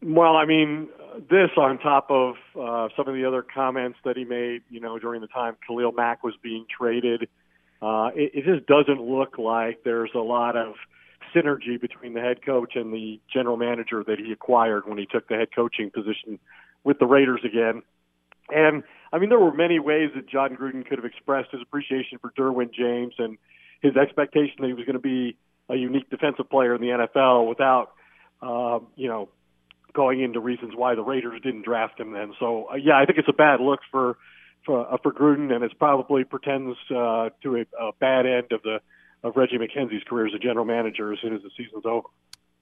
Well, 0.03 0.37
I 0.37 0.45
mean, 0.45 0.89
this 1.29 1.51
on 1.57 1.79
top 1.79 2.11
of 2.11 2.37
uh, 2.59 2.89
some 2.97 3.09
of 3.09 3.15
the 3.15 3.25
other 3.25 3.43
comments 3.43 3.99
that 4.05 4.17
he 4.17 4.25
made, 4.25 4.63
you 4.71 4.81
know, 4.81 4.99
during 4.99 5.21
the 5.21 5.27
time 5.27 5.57
Khalil 5.67 5.93
Mack 5.93 6.23
was 6.23 6.35
being 6.43 6.67
traded, 6.69 7.29
uh, 7.83 8.11
it, 8.15 8.31
it 8.35 8.45
just 8.45 8.67
doesn't 8.67 9.01
look 9.01 9.39
like 9.39 9.83
there's 9.85 10.11
a 10.15 10.21
lot 10.21 10.57
of 10.57 10.75
synergy 11.35 11.81
between 11.81 12.15
the 12.15 12.21
head 12.21 12.45
coach 12.45 12.75
and 12.77 12.93
the 12.93 13.21
general 13.33 13.57
manager 13.57 14.05
that 14.07 14.19
he 14.19 14.33
acquired 14.33 14.89
when 14.89 14.99
he 14.99 15.07
took 15.07 15.29
the 15.29 15.35
head 15.35 15.49
coaching 15.55 15.91
position 15.91 16.39
with 16.85 16.99
the 16.99 17.07
Raiders 17.07 17.41
again. 17.45 17.83
And 18.51 18.83
I 19.13 19.19
mean, 19.19 19.29
there 19.29 19.39
were 19.39 19.53
many 19.53 19.79
ways 19.79 20.11
that 20.15 20.29
Jon 20.29 20.57
Gruden 20.57 20.87
could 20.87 20.99
have 20.99 21.05
expressed 21.05 21.51
his 21.51 21.61
appreciation 21.61 22.19
for 22.19 22.31
Derwin 22.31 22.73
James 22.73 23.15
and 23.19 23.37
his 23.81 23.97
expectation 23.97 24.57
that 24.61 24.67
he 24.67 24.73
was 24.73 24.85
going 24.85 24.95
to 24.95 25.01
be 25.01 25.37
a 25.69 25.77
unique 25.77 26.11
defensive 26.11 26.49
player 26.51 26.75
in 26.75 26.81
the 26.81 26.89
NFL 26.89 27.49
without, 27.49 27.93
uh, 28.43 28.81
you 28.97 29.09
know, 29.09 29.29
going 29.93 30.23
into 30.23 30.41
reasons 30.41 30.73
why 30.75 30.95
the 30.95 31.03
Raiders 31.03 31.41
didn't 31.43 31.65
draft 31.65 31.99
him 31.99 32.13
then. 32.13 32.35
So 32.39 32.69
uh, 32.73 32.77
yeah, 32.77 32.99
I 32.99 33.05
think 33.05 33.19
it's 33.19 33.29
a 33.29 33.33
bad 33.33 33.61
look 33.61 33.81
for 33.91 34.17
for, 34.65 34.93
uh, 34.93 34.97
for 35.03 35.13
Gruden, 35.13 35.53
and 35.53 35.65
it 35.65 35.73
probably 35.79 36.25
pretends 36.25 36.77
uh, 36.91 37.31
to 37.43 37.57
a, 37.57 37.61
a 37.81 37.93
bad 38.01 38.27
end 38.27 38.53
of 38.53 38.63
the 38.63 38.81
of 39.25 39.37
Reggie 39.37 39.59
McKenzie's 39.59 40.05
career 40.05 40.27
as 40.27 40.35
a 40.35 40.39
general 40.39 40.65
manager 40.65 41.13
as 41.13 41.19
soon 41.21 41.35
as 41.35 41.43
the 41.43 41.51
season's 41.57 41.85
over. 41.85 42.07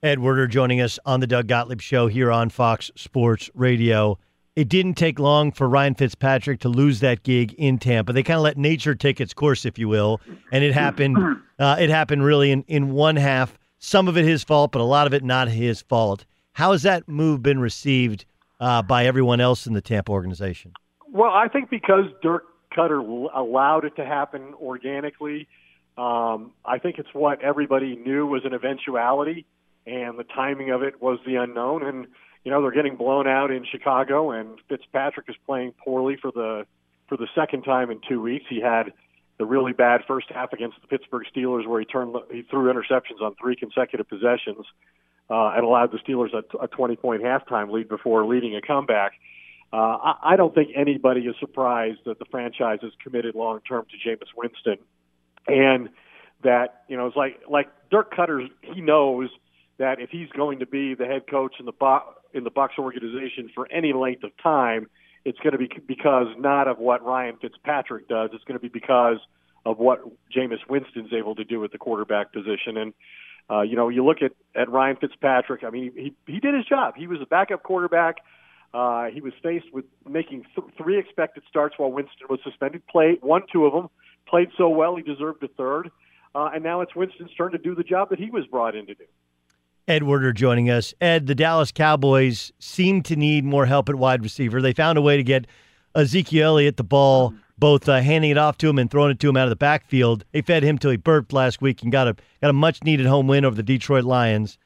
Ed 0.03 0.21
Werder 0.21 0.47
joining 0.47 0.81
us 0.81 0.99
on 1.05 1.21
the 1.21 1.27
Doug 1.27 1.49
Gottlieb 1.49 1.81
Show 1.81 2.07
here 2.07 2.31
on 2.31 2.49
Fox 2.49 2.91
Sports 2.97 3.51
Radio. 3.55 4.19
It 4.57 4.71
didn't 4.71 4.95
take 4.95 5.19
long 5.19 5.53
for 5.53 5.69
Ryan 5.69 5.95
Fitzpatrick 5.95 6.61
to 6.61 6.71
lose 6.71 7.01
that 7.01 7.23
gig 7.23 7.53
in 7.59 7.77
Tampa. 7.77 8.15
They 8.15 8.23
kind 8.23 8.39
of 8.39 8.43
let 8.43 8.57
nature 8.57 8.95
take 8.95 9.21
its 9.21 9.35
course, 9.35 9.67
if 9.67 9.79
you 9.79 9.87
will, 9.87 10.19
and 10.51 10.65
it 10.65 10.73
happened. 10.73 11.19
Uh, 11.59 11.75
it 11.81 11.89
happened 11.89 12.23
really 12.23 12.51
in, 12.51 12.63
in 12.69 12.91
one 12.91 13.17
half. 13.17 13.59
Some 13.79 14.09
of 14.09 14.19
it 14.19 14.27
his 14.27 14.45
fault, 14.45 14.73
but 14.73 14.83
a 14.83 14.85
lot 14.85 15.07
of 15.07 15.15
it 15.15 15.25
not 15.25 15.49
his 15.49 15.81
fault. 15.81 16.27
How 16.53 16.73
has 16.73 16.83
that 16.83 17.09
move 17.09 17.43
been 17.43 17.61
received 17.61 18.27
uh, 18.61 18.83
by 18.83 19.07
everyone 19.07 19.41
else 19.41 19.67
in 19.67 19.73
the 19.73 19.81
Tampa 19.81 20.13
organization? 20.13 20.75
Well, 21.11 21.31
I 21.31 21.49
think 21.49 21.71
because 21.71 22.05
Dirk 22.21 22.45
Koetter 22.77 23.29
allowed 23.35 23.87
it 23.87 23.97
to 23.97 24.05
happen 24.05 24.53
organically, 24.61 25.49
um, 25.97 26.53
I 26.63 26.79
think 26.79 26.99
it's 26.99 27.15
what 27.15 27.41
everybody 27.41 27.97
knew 27.97 28.27
was 28.27 28.45
an 28.45 28.53
eventuality, 28.53 29.47
and 29.87 30.19
the 30.19 30.25
timing 30.25 30.73
of 30.73 30.83
it 30.83 31.01
was 31.01 31.19
the 31.25 31.37
unknown. 31.37 31.83
And 31.87 32.07
you 32.47 32.53
know 32.53 32.63
they're 32.63 32.71
getting 32.71 32.95
blown 32.95 33.27
out 33.27 33.51
in 33.51 33.65
Chicago, 33.69 34.31
and 34.31 34.61
Fitzpatrick 34.69 35.29
is 35.29 35.35
playing 35.47 35.75
poorly 35.85 36.17
for 36.17 36.31
the 36.31 36.65
for 37.09 37.17
the 37.17 37.27
second 37.35 37.65
time 37.65 37.91
in 37.91 37.99
two 38.09 38.23
weeks. 38.23 38.45
He 38.49 38.61
had 38.61 38.93
the 39.37 39.45
really 39.45 39.73
bad 39.73 40.03
first 40.07 40.29
half 40.31 40.53
against 40.53 40.81
the 40.81 40.87
Pittsburgh 40.87 41.27
Steelers, 41.35 41.67
where 41.67 41.81
he 41.81 41.87
turned 41.87 42.15
he 42.31 42.43
threw 42.43 42.73
interceptions 42.73 43.21
on 43.21 43.35
three 43.35 43.57
consecutive 43.57 44.09
possessions 44.09 44.65
uh, 45.29 45.55
and 45.57 45.65
allowed 45.65 45.91
the 45.91 45.99
Steelers 45.99 46.33
a, 46.35 46.63
a 46.63 46.69
20 46.69 46.95
point 46.95 47.21
halftime 47.21 47.73
lead 47.73 47.89
before 47.89 48.25
leading 48.25 48.55
a 48.55 48.63
comeback. 48.63 49.15
Uh, 49.73 49.77
I, 49.77 50.15
I 50.23 50.37
don't 50.37 50.55
think 50.55 50.71
anybody 50.77 51.23
is 51.23 51.35
surprised 51.41 51.99
that 52.07 52.21
the 52.21 52.27
franchise 52.27 52.79
is 52.85 52.93
committed 53.03 53.35
long 53.35 53.59
term 53.69 53.87
to 53.91 54.09
Jameis 54.09 54.29
Winston, 54.37 54.79
and 55.49 55.89
that 56.45 56.85
you 56.87 56.97
know 56.97 57.09
it's 57.09 57.17
like 57.17 57.41
like 57.51 57.67
Dirk 57.91 58.15
Koetter. 58.15 58.47
He 58.63 58.83
knows 58.83 59.31
that 59.79 60.01
if 60.01 60.11
he's 60.11 60.29
going 60.29 60.61
to 60.61 60.67
be 60.67 60.95
the 60.95 61.07
head 61.07 61.23
coach 61.29 61.57
in 61.59 61.67
the 61.67 61.73
Bo- 61.73 62.15
in 62.37 62.45
the 62.45 62.51
Bucs 62.51 62.79
organization 62.79 63.51
for 63.55 63.71
any 63.71 63.93
length 63.93 64.23
of 64.25 64.31
time, 64.43 64.89
it's 65.25 65.39
going 65.41 65.53
to 65.53 65.59
be 65.59 65.69
because 65.87 66.29
not 66.39 66.69
of 66.69 66.79
what 66.79 67.05
Ryan 67.05 67.37
Fitzpatrick 67.41 68.09
does. 68.09 68.31
It's 68.33 68.45
going 68.45 68.59
to 68.59 68.63
be 68.63 68.69
because 68.69 69.19
of 69.65 69.79
what 69.79 70.05
Jameis 70.35 70.61
Winston's 70.69 71.13
able 71.13 71.35
to 71.35 71.45
do 71.45 71.65
at 71.65 71.73
the 71.73 71.79
quarterback 71.79 72.33
position. 72.33 72.77
And 72.77 72.95
uh, 73.51 73.63
you 73.63 73.77
know, 73.77 73.89
you 73.89 74.05
look 74.05 74.19
at, 74.23 74.33
at 74.55 74.71
Ryan 74.71 74.97
Fitzpatrick. 74.97 75.65
I 75.65 75.71
mean, 75.71 75.93
he 75.95 76.15
he 76.27 76.41
did 76.41 76.55
his 76.55 76.65
job. 76.65 76.95
He 76.97 77.07
was 77.07 77.21
a 77.21 77.27
backup 77.27 77.63
quarterback. 77.63 78.17
Uh, 78.75 79.07
he 79.07 79.21
was 79.21 79.33
faced 79.43 79.73
with 79.73 79.85
making 80.09 80.45
th- 80.55 80.67
three 80.77 80.99
expected 80.99 81.43
starts 81.49 81.77
while 81.79 81.91
Winston 81.91 82.27
was 82.29 82.41
suspended. 82.45 82.87
Played 82.87 83.23
won 83.23 83.43
two 83.53 83.65
of 83.65 83.73
them. 83.73 83.89
Played 84.29 84.49
so 84.59 84.69
well 84.69 84.97
he 84.97 85.03
deserved 85.03 85.43
a 85.43 85.49
third. 85.49 85.91
Uh, 86.35 86.51
and 86.55 86.63
now 86.63 86.83
it's 86.83 86.95
Winston's 86.95 87.31
turn 87.35 87.53
to 87.53 87.59
do 87.59 87.75
the 87.75 87.83
job 87.83 88.11
that 88.11 88.19
he 88.19 88.31
was 88.31 88.45
brought 88.47 88.77
in 88.77 88.87
to 88.87 88.95
do. 88.95 89.05
Ed 89.89 90.03
Werder 90.03 90.33
joining 90.33 90.69
us. 90.69 90.93
Ed, 91.01 91.27
the 91.27 91.35
Dallas 91.35 91.71
Cowboys 91.71 92.53
seem 92.59 93.03
to 93.03 93.17
need 93.17 93.45
more 93.45 93.67
help 93.67 93.89
at 93.89 93.95
wide 93.95 94.23
receiver. 94.23 94.61
They 94.61 94.73
found 94.73 94.99
a 94.99 95.03
way 95.03 95.17
to 95.17 95.23
get 95.23 95.47
Ezekiel 95.95 96.49
Elliott 96.49 96.77
the 96.77 96.85
ball 96.85 97.35
both 97.59 97.89
uh, 97.89 98.01
handing 98.01 98.31
it 98.31 98.39
off 98.39 98.59
to 98.59 98.69
him 98.69 98.79
and 98.79 98.91
throwing 98.91 99.11
it 99.11 99.21
to 99.21 99.29
him 99.29 99.37
out 99.37 99.45
of 99.45 99.51
the 99.51 99.57
backfield. 99.57 100.25
They 100.33 100.43
fed 100.43 100.63
him 100.63 100.79
till 100.79 100.91
he 100.91 100.97
burped 100.97 101.33
last 101.33 101.63
week 101.63 101.83
and 101.83 101.91
got 101.91 102.09
a 102.09 102.17
got 102.43 102.51
a 102.51 102.53
much 102.53 102.83
needed 102.83 103.07
home 103.07 103.27
win 103.27 103.45
over 103.45 103.57
the 103.57 103.63
Detroit 103.63 104.05
Lions. 104.05 104.59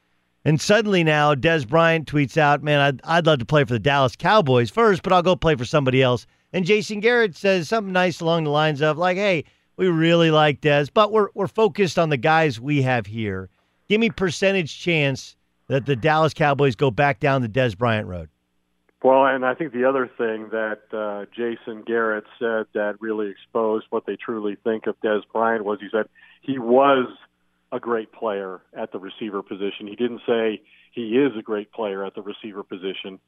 And 0.43 0.59
suddenly 0.59 1.03
now, 1.03 1.35
Dez 1.35 1.67
Bryant 1.67 2.07
tweets 2.07 2.35
out, 2.35 2.63
"Man, 2.63 2.79
I'd, 2.79 3.01
I'd 3.03 3.25
love 3.25 3.39
to 3.39 3.45
play 3.45 3.63
for 3.63 3.73
the 3.73 3.79
Dallas 3.79 4.15
Cowboys 4.15 4.69
first, 4.69 5.03
but 5.03 5.13
I'll 5.13 5.21
go 5.21 5.35
play 5.35 5.55
for 5.55 5.65
somebody 5.65 6.01
else." 6.01 6.25
And 6.51 6.65
Jason 6.65 6.99
Garrett 6.99 7.37
says 7.37 7.69
something 7.69 7.93
nice 7.93 8.19
along 8.19 8.43
the 8.43 8.49
lines 8.49 8.81
of, 8.81 8.97
"Like, 8.97 9.17
hey, 9.17 9.45
we 9.77 9.87
really 9.87 10.31
like 10.31 10.61
Dez, 10.61 10.89
but 10.93 11.11
we're 11.11 11.29
we're 11.33 11.47
focused 11.47 11.97
on 11.97 12.09
the 12.09 12.17
guys 12.17 12.59
we 12.59 12.81
have 12.81 13.05
here. 13.05 13.49
Give 13.91 13.99
me 13.99 14.09
percentage 14.09 14.79
chance 14.79 15.35
that 15.67 15.85
the 15.85 15.97
Dallas 15.97 16.33
Cowboys 16.33 16.77
go 16.77 16.91
back 16.91 17.19
down 17.19 17.41
the 17.41 17.49
Dez 17.49 17.77
Bryant 17.77 18.07
road." 18.07 18.29
Well, 19.03 19.25
and 19.25 19.45
I 19.45 19.53
think 19.53 19.73
the 19.73 19.83
other 19.83 20.09
thing 20.17 20.47
that 20.51 20.79
uh, 20.93 21.25
Jason 21.35 21.83
Garrett 21.85 22.23
said 22.39 22.67
that 22.73 22.95
really 23.01 23.29
exposed 23.29 23.87
what 23.89 24.05
they 24.05 24.15
truly 24.15 24.55
think 24.63 24.87
of 24.87 24.95
Dez 25.01 25.23
Bryant 25.33 25.65
was 25.65 25.79
he 25.81 25.89
said 25.91 26.05
he 26.39 26.57
was 26.57 27.13
a 27.73 27.81
great 27.81 28.13
player 28.13 28.61
at 28.73 28.93
the 28.93 28.97
receiver 28.97 29.43
position. 29.43 29.87
He 29.87 29.97
didn't 29.97 30.21
say 30.25 30.61
he 30.93 31.17
is 31.17 31.33
a 31.37 31.41
great 31.41 31.73
player 31.73 32.05
at 32.05 32.15
the 32.15 32.21
receiver 32.21 32.63
position. 32.63 33.19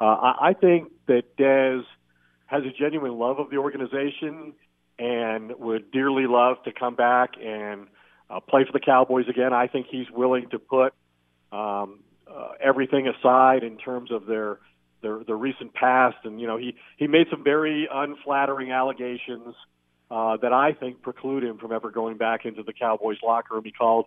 Uh, 0.00 0.04
I, 0.04 0.48
I 0.48 0.52
think 0.54 0.90
that 1.06 1.36
Dez 1.36 1.84
has 2.46 2.64
a 2.64 2.76
genuine 2.76 3.20
love 3.20 3.38
of 3.38 3.50
the 3.50 3.58
organization 3.58 4.54
and 4.98 5.52
would 5.60 5.92
dearly 5.92 6.26
love 6.26 6.56
to 6.64 6.72
come 6.72 6.96
back 6.96 7.34
and 7.40 7.86
uh, 8.30 8.40
play 8.40 8.64
for 8.64 8.72
the 8.72 8.80
Cowboys 8.80 9.28
again. 9.28 9.52
I 9.52 9.66
think 9.66 9.86
he's 9.90 10.10
willing 10.10 10.48
to 10.50 10.58
put 10.58 10.92
um, 11.52 12.00
uh, 12.30 12.50
everything 12.60 13.08
aside 13.08 13.62
in 13.62 13.78
terms 13.78 14.10
of 14.10 14.26
their 14.26 14.58
their 15.02 15.22
their 15.24 15.36
recent 15.36 15.74
past, 15.74 16.16
and 16.24 16.40
you 16.40 16.46
know 16.46 16.56
he 16.56 16.74
he 16.96 17.06
made 17.06 17.28
some 17.30 17.44
very 17.44 17.88
unflattering 17.92 18.72
allegations 18.72 19.54
uh, 20.10 20.36
that 20.38 20.52
I 20.52 20.72
think 20.72 21.02
preclude 21.02 21.44
him 21.44 21.58
from 21.58 21.72
ever 21.72 21.90
going 21.90 22.16
back 22.16 22.44
into 22.44 22.62
the 22.62 22.72
Cowboys 22.72 23.18
locker 23.22 23.54
room. 23.54 23.64
He 23.64 23.72
called 23.72 24.06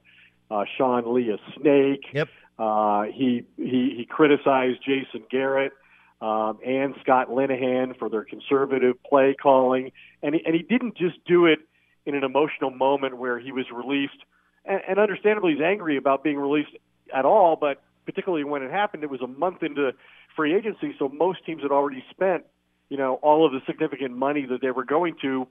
uh, 0.50 0.66
Sean 0.78 1.14
Lee 1.14 1.32
a 1.32 1.38
snake. 1.60 2.06
Yep. 2.14 2.30
Uh, 2.60 3.04
he 3.04 3.46
he 3.58 3.96
he 3.98 4.08
criticized 4.08 4.80
Jason 4.86 5.26
Garrett 5.30 5.72
um, 6.22 6.60
and 6.66 6.94
Scott 7.02 7.30
Linehan 7.30 7.98
for 7.98 8.10
their 8.10 8.24
conservative 8.24 9.02
play 9.04 9.36
calling, 9.42 9.92
and 10.22 10.36
he, 10.36 10.42
and 10.46 10.54
he 10.54 10.62
didn't 10.62 10.96
just 10.96 11.18
do 11.26 11.46
it 11.46 11.60
in 12.12 12.24
an 12.24 12.24
emotional 12.24 12.70
moment 12.70 13.18
where 13.18 13.40
he 13.40 13.52
was 13.52 13.66
released, 13.74 14.18
and, 14.66 14.82
and 14.88 15.00
understandably 15.00 15.54
he's 15.54 15.62
angry 15.62 15.98
about 15.98 16.24
being 16.24 16.38
released 16.38 16.72
at 17.14 17.26
all, 17.26 17.56
but 17.56 17.82
particularly 18.06 18.44
when 18.44 18.64
it 18.64 18.72
happened, 18.72 19.04
it 19.04 19.10
was 19.10 19.22
a 19.22 19.28
month 19.28 19.64
into 19.64 19.92
free 20.36 20.56
agency, 20.56 20.96
so 20.98 21.10
most 21.10 21.46
teams 21.46 21.62
had 21.62 21.72
already 21.72 22.04
spent, 22.10 22.44
you 22.90 22.98
know, 22.98 23.16
all 23.16 23.46
of 23.46 23.52
the 23.52 23.60
significant 23.66 24.16
money 24.16 24.46
that 24.46 24.62
they 24.62 24.72
were 24.72 24.86
going 24.86 25.16
to 25.22 25.48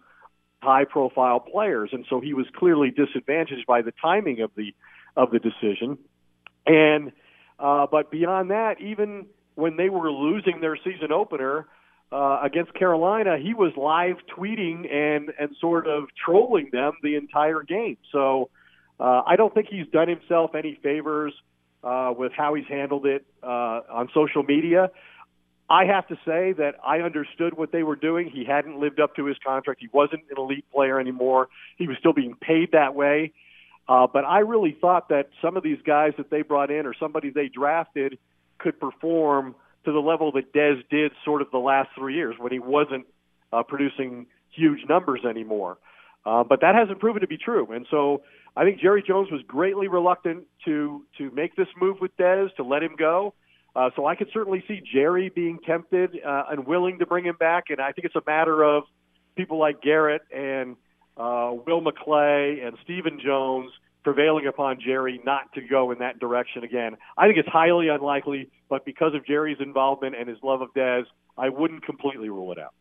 high 0.63 0.85
profile 0.85 1.41
players. 1.41 1.91
And 1.93 2.05
so 2.09 2.21
he 2.21 2.35
was 2.35 2.47
clearly 2.55 2.91
disadvantaged 2.91 3.67
by 3.67 3.83
the 3.83 3.93
timing 4.03 4.41
of 4.41 4.51
the 4.57 4.75
of 5.17 5.31
the 5.31 5.39
decision. 5.39 5.99
And 6.67 7.13
uh 7.59 7.87
but 7.91 8.11
beyond 8.11 8.51
that 8.51 8.81
even 8.81 9.27
when 9.55 9.77
they 9.77 9.89
were 9.89 10.11
losing 10.11 10.61
their 10.61 10.77
season 10.77 11.13
opener 11.13 11.67
uh 12.13 12.41
against 12.43 12.75
Carolina 12.75 13.39
he 13.39 13.55
was 13.55 13.73
live 13.77 14.17
tweeting 14.37 14.93
and 14.93 15.33
and 15.39 15.57
sort 15.61 15.87
of 15.87 16.05
trolling 16.25 16.71
them 16.73 16.93
the 17.03 17.17
entire 17.17 17.63
game 17.63 17.99
so 18.13 18.51
uh 18.99 19.23
I 19.27 19.37
don't 19.37 19.53
think 19.53 19.69
he's 19.69 19.87
done 19.89 20.09
himself 20.09 20.55
any 20.55 20.79
favors 20.83 21.33
uh, 21.83 22.13
with 22.17 22.33
how 22.33 22.55
he's 22.55 22.67
handled 22.67 23.07
it 23.07 23.25
uh, 23.43 23.81
on 23.91 24.09
social 24.15 24.43
media. 24.43 24.91
I 25.69 25.85
have 25.85 26.09
to 26.09 26.17
say 26.27 26.53
that 26.53 26.75
I 26.85 26.99
understood 26.99 27.57
what 27.57 27.71
they 27.71 27.85
were 27.85 27.97
doing. 27.97 28.29
He 28.29 28.45
hadn't 28.45 28.81
lived 28.81 28.99
up 28.99 29.15
to 29.17 29.27
his 29.27 29.37
contract. 29.45 29.81
He 29.81 29.89
wasn't 29.93 30.23
an 30.31 30.37
elite 30.37 30.65
player 30.73 30.99
anymore. 30.99 31.49
He 31.77 31.87
was 31.87 31.97
still 31.99 32.13
being 32.13 32.35
paid 32.35 32.73
that 32.73 32.95
way. 32.95 33.33
Uh, 33.89 34.07
but 34.13 34.25
I 34.25 34.41
really 34.41 34.77
thought 34.81 35.09
that 35.11 35.31
some 35.41 35.57
of 35.57 35.63
these 35.63 35.79
guys 35.85 36.13
that 36.17 36.31
they 36.31 36.43
brought 36.43 36.71
in 36.71 36.87
or 36.87 36.95
somebody 36.95 37.31
they 37.31 37.49
drafted 37.49 38.19
could 38.59 38.79
perform 38.81 39.55
to 39.85 39.93
the 39.93 39.99
level 39.99 40.33
that 40.33 40.53
Dez 40.53 40.83
did 40.91 41.13
sort 41.25 41.43
of 41.43 41.51
the 41.51 41.59
last 41.59 41.91
three 41.97 42.15
years 42.15 42.35
when 42.39 42.53
he 42.53 42.59
wasn't 42.59 43.07
uh, 43.53 43.63
producing 43.63 44.27
huge 44.51 44.81
numbers 44.89 45.21
anymore. 45.29 45.79
Uh, 46.25 46.45
but 46.45 46.61
that 46.61 46.75
hasn't 46.75 46.99
proven 46.99 47.23
to 47.23 47.27
be 47.27 47.39
true. 47.39 47.73
And 47.73 47.87
so 47.91 48.23
I 48.57 48.65
think 48.65 48.81
Jerry 48.81 49.03
Jones 49.07 49.31
was 49.31 49.41
greatly 49.47 49.89
reluctant 49.89 50.45
to 50.67 51.05
to 51.19 51.31
make 51.31 51.57
this 51.57 51.69
move 51.81 51.97
with 52.01 52.15
Dez 52.17 52.55
to 52.57 52.63
let 52.63 52.83
him 52.83 52.95
go. 52.99 53.35
Uh, 53.75 53.91
so 53.95 54.05
I 54.07 54.17
could 54.17 54.29
certainly 54.33 54.63
see 54.67 54.83
Jerry 54.93 55.31
being 55.31 55.61
tempted 55.65 56.19
uh, 56.27 56.45
and 56.51 56.67
willing 56.67 56.99
to 56.99 57.07
bring 57.07 57.25
him 57.25 57.37
back. 57.39 57.65
And 57.71 57.81
I 57.81 57.93
think 57.93 58.05
it's 58.05 58.17
a 58.17 58.23
matter 58.27 58.63
of 58.65 58.85
people 59.37 59.59
like 59.59 59.81
Garrett 59.81 60.23
and 60.35 60.77
uh, 61.17 61.53
Will 61.67 61.81
McClay 61.81 62.67
and 62.67 62.77
Stephen 62.83 63.21
Jones 63.25 63.71
prevailing 64.03 64.47
upon 64.47 64.79
Jerry 64.81 65.21
not 65.25 65.53
to 65.55 65.61
go 65.61 65.91
in 65.91 65.99
that 65.99 66.19
direction 66.19 66.65
again. 66.65 66.97
I 67.17 67.27
think 67.27 67.39
it's 67.39 67.49
highly 67.49 67.89
unlikely, 67.89 68.51
but 68.69 68.85
because 68.85 69.15
of 69.15 69.27
Jerry's 69.27 69.59
involvement 69.61 70.17
and 70.17 70.29
his 70.29 70.39
love 70.43 70.63
of 70.63 70.73
Dez, 70.75 71.05
I 71.37 71.49
wouldn't 71.49 71.85
completely 71.85 72.29
rule 72.29 72.53
it 72.53 72.59
out. 72.59 72.75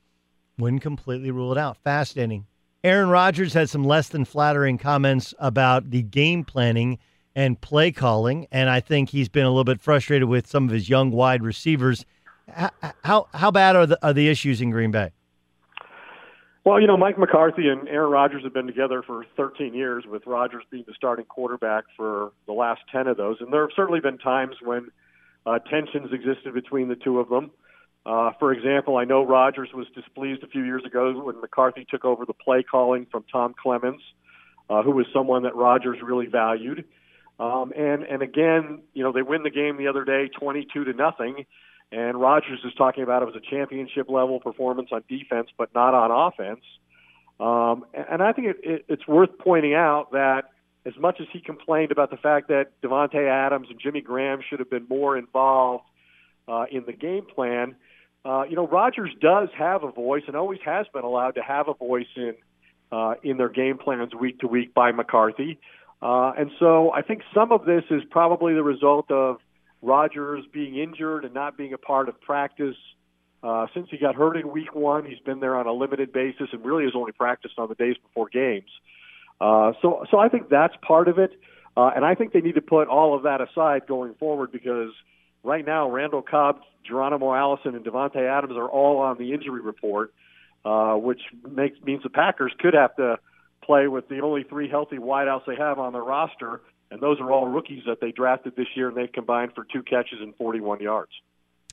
Wouldn't 0.58 0.82
completely 0.82 1.32
rule 1.32 1.52
it 1.52 1.58
out. 1.58 1.78
Fascinating. 1.84 2.46
Aaron 2.84 3.10
Rodgers 3.10 3.54
had 3.54 3.70
some 3.70 3.84
less 3.84 4.08
than 4.10 4.26
flattering 4.26 4.78
comments 4.78 5.34
about 5.40 5.90
the 5.90 6.02
game 6.02 6.44
planning 6.44 6.98
and 7.36 7.60
play 7.60 7.92
calling, 7.92 8.48
and 8.52 8.70
I 8.70 8.80
think 8.80 9.10
he's 9.10 9.30
been 9.30 9.46
a 9.46 9.50
little 9.50 9.64
bit 9.64 9.82
frustrated 9.82 10.28
with 10.28 10.48
some 10.48 10.66
of 10.66 10.72
his 10.72 10.90
young 10.90 11.12
wide 11.12 11.44
receivers. 11.44 12.06
how 13.04 13.28
how 13.34 13.52
bad 13.52 13.76
are 13.76 13.86
the 13.86 14.06
are 14.06 14.14
the 14.14 14.28
issues 14.28 14.62
in 14.62 14.72
Green 14.72 14.92
Bay? 14.92 15.12
Well, 16.70 16.80
you 16.80 16.86
know, 16.86 16.98
Mike 16.98 17.18
McCarthy 17.18 17.68
and 17.68 17.90
Aaron 17.90 18.12
Rodgers 18.12 18.44
have 18.44 18.54
been 18.54 18.68
together 18.68 19.02
for 19.02 19.26
13 19.36 19.74
years, 19.74 20.04
with 20.06 20.28
Rodgers 20.28 20.64
being 20.70 20.84
the 20.86 20.94
starting 20.96 21.26
quarterback 21.26 21.86
for 21.98 22.32
the 22.46 22.54
last 22.54 22.82
10 22.92 23.08
of 23.08 23.18
those. 23.18 23.38
And 23.40 23.52
there 23.52 23.62
have 23.62 23.72
certainly 23.76 24.02
been 24.02 24.20
times 24.20 24.54
when 24.62 24.92
uh, 25.48 25.58
tensions 25.58 26.14
existed 26.14 26.54
between 26.54 26.88
the 26.88 26.96
two 26.96 27.20
of 27.20 27.28
them. 27.28 27.50
Uh, 28.06 28.34
for 28.38 28.54
example, 28.54 28.98
I 28.98 29.06
know 29.06 29.26
Rodgers 29.26 29.70
was 29.74 29.88
displeased 29.96 30.44
a 30.44 30.48
few 30.48 30.64
years 30.64 30.84
ago 30.86 31.12
when 31.20 31.42
McCarthy 31.42 31.88
took 31.90 32.06
over 32.06 32.24
the 32.28 32.34
play 32.34 32.62
calling 32.62 33.08
from 33.12 33.26
Tom 33.32 33.56
Clements, 33.60 34.04
uh, 34.70 34.84
who 34.84 34.92
was 34.92 35.08
someone 35.12 35.42
that 35.44 35.56
Rodgers 35.56 35.98
really 36.04 36.28
valued. 36.28 36.86
Um, 37.40 37.74
and 37.76 38.04
and 38.04 38.22
again, 38.22 38.84
you 38.94 39.04
know, 39.04 39.12
they 39.12 39.24
win 39.24 39.42
the 39.42 39.50
game 39.50 39.78
the 39.78 39.88
other 39.88 40.06
day, 40.06 40.30
22 40.40 40.84
to 40.84 40.94
nothing. 40.94 41.48
And 41.92 42.20
Rodgers 42.20 42.60
is 42.64 42.74
talking 42.76 43.04
about 43.04 43.24
it 43.24 43.26
was 43.26 43.36
a 43.36 43.50
championship 43.50 44.10
level 44.10 44.40
performance 44.40 44.90
on 44.92 45.04
defense, 45.10 45.50
but 45.58 45.74
not 45.74 45.94
on 45.94 46.12
offense. 46.12 46.62
Um, 47.40 47.86
and 47.94 48.22
I 48.22 48.34
think 48.34 48.50
it, 48.50 48.58
it, 48.64 48.86
it's 48.88 49.08
worth 49.08 49.38
pointing 49.40 49.74
out 49.74 50.12
that 50.12 50.52
as 50.86 50.94
much 51.00 51.20
as 51.20 51.28
he 51.32 51.40
complained 51.40 51.92
about 51.92 52.12
the 52.12 52.18
fact 52.18 52.50
that 52.50 52.80
Davante 52.82 53.28
Adams 53.28 53.68
and 53.70 53.80
Jimmy 53.80 54.02
Graham 54.02 54.42
should 54.48 54.60
have 54.60 54.70
been 54.70 54.86
more 54.90 55.18
involved 55.18 55.86
uh, 56.48 56.66
in 56.72 56.84
the 56.86 56.94
game 56.94 57.26
plan, 57.26 57.76
uh, 58.26 58.44
you 58.50 58.56
know 58.56 58.68
Rodgers 58.68 59.12
does 59.22 59.50
have 59.58 59.84
a 59.84 59.92
voice 59.92 60.24
and 60.28 60.36
always 60.36 60.60
has 60.66 60.86
been 60.94 61.04
allowed 61.04 61.36
to 61.36 61.42
have 61.42 61.68
a 61.70 61.74
voice 61.74 62.08
in 62.16 62.34
uh, 62.92 63.14
in 63.24 63.38
their 63.38 63.50
game 63.50 63.78
plans 63.78 64.14
week 64.14 64.40
to 64.40 64.48
week 64.48 64.74
by 64.74 64.92
McCarthy. 64.92 65.60
Uh, 66.02 66.32
and 66.38 66.52
so 66.60 66.92
I 66.92 67.02
think 67.02 67.22
some 67.34 67.52
of 67.52 67.66
this 67.66 67.84
is 67.90 68.02
probably 68.10 68.54
the 68.54 68.64
result 68.64 69.12
of 69.12 69.38
Rodgers 69.82 70.44
being 70.52 70.78
injured 70.78 71.26
and 71.26 71.34
not 71.34 71.58
being 71.58 71.74
a 71.74 71.78
part 71.78 72.10
of 72.10 72.20
practice. 72.22 72.76
Uh, 73.42 73.68
since 73.74 73.88
he 73.90 73.98
got 73.98 74.16
hurt 74.16 74.36
in 74.36 74.52
week 74.52 74.76
one, 74.76 75.06
he's 75.06 75.20
been 75.20 75.40
there 75.40 75.56
on 75.56 75.66
a 75.66 75.72
limited 75.72 76.12
basis 76.12 76.50
and 76.52 76.66
really 76.66 76.84
has 76.84 76.94
only 76.96 77.14
practiced 77.14 77.58
on 77.58 77.70
the 77.70 77.76
days 77.76 77.96
before 78.04 78.28
games. 78.28 78.70
Uh, 79.40 79.72
so, 79.82 80.06
so 80.12 80.20
I 80.20 80.28
think 80.28 80.50
that's 80.50 80.74
part 80.86 81.08
of 81.08 81.18
it. 81.18 81.32
Uh, 81.78 81.92
and 81.96 82.04
I 82.04 82.16
think 82.16 82.34
they 82.34 82.42
need 82.42 82.56
to 82.56 82.62
put 82.62 82.90
all 82.90 83.16
of 83.16 83.24
that 83.24 83.40
aside 83.40 83.88
going 83.88 84.14
forward 84.16 84.52
because 84.52 84.92
right 85.44 85.66
now, 85.66 85.90
Randall 85.90 86.22
Cobb, 86.22 86.60
Geronimo 86.86 87.34
Allison, 87.34 87.76
and 87.76 87.86
Davante 87.86 88.18
Adams 88.18 88.58
are 88.58 88.68
all 88.68 89.00
on 89.00 89.18
the 89.18 89.34
injury 89.34 89.62
report, 89.62 90.14
uh, 90.66 90.96
which 90.96 91.22
makes 91.50 91.78
means 91.82 92.04
the 92.04 92.10
Packers 92.10 92.52
could 92.60 92.74
have 92.74 92.96
to 92.98 93.18
play 93.64 93.88
with 93.88 94.10
the 94.10 94.20
only 94.20 94.44
three 94.44 94.68
healthy 94.68 94.98
wideouts 94.98 95.46
they 95.46 95.56
have 95.56 95.80
on 95.80 95.94
their 95.94 96.04
roster 96.04 96.60
and 96.92 97.02
those 97.02 97.20
are 97.20 97.32
all 97.32 97.48
rookies 97.48 97.84
that 97.86 98.02
they 98.02 98.12
drafted 98.12 98.56
this 98.56 98.68
year, 98.76 98.90
and 98.90 98.98
they've 98.98 99.12
combined 99.12 99.54
for 99.54 99.66
two 99.72 99.84
catches 99.84 100.20
and 100.22 100.36
41 100.36 100.80
yards. 100.82 101.12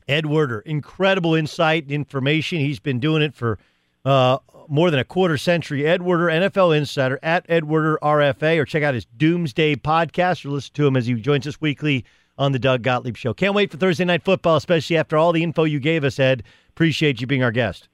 Ed 0.09 0.27
Werder, 0.27 0.61
incredible 0.61 1.35
insight 1.35 1.85
and 1.85 1.93
information. 1.93 2.59
He's 2.59 2.79
been 2.79 3.01
doing 3.01 3.23
it 3.23 3.35
for 3.35 3.59
uh, 4.05 4.39
more 4.69 4.91
than 4.91 5.01
a 5.01 5.05
quarter 5.05 5.37
century. 5.37 5.87
Ed 5.87 6.03
Werder, 6.03 6.27
NFL 6.27 6.77
Insider, 6.77 7.19
at 7.23 7.45
Ed 7.49 7.65
Werder 7.65 7.99
RFA, 8.03 8.59
or 8.59 8.65
check 8.65 8.83
out 8.83 8.95
his 8.95 9.05
Doomsday 9.05 9.77
podcast 9.77 10.45
or 10.45 10.51
listen 10.51 10.75
to 10.75 10.87
him 10.87 10.97
as 10.97 11.07
he 11.07 11.15
joins 11.15 11.47
us 11.47 11.61
weekly 11.61 12.05
on 12.39 12.53
the 12.53 12.59
Doug 12.59 12.83
Gottlieb 12.83 13.17
Show. 13.17 13.35
Can't 13.35 13.55
wait 13.55 13.71
for 13.71 13.79
Thursday 13.79 14.05
Night 14.05 14.23
Football, 14.23 14.57
especially 14.57 14.97
after 14.97 15.17
all 15.17 15.33
the 15.33 15.43
info 15.43 15.65
you 15.65 15.81
gave 15.81 16.05
us, 16.05 16.21
Ed. 16.21 16.45
Appreciate 16.71 17.21
you 17.21 17.27
being 17.27 17.43
our 17.43 17.51
guest. 17.51 17.89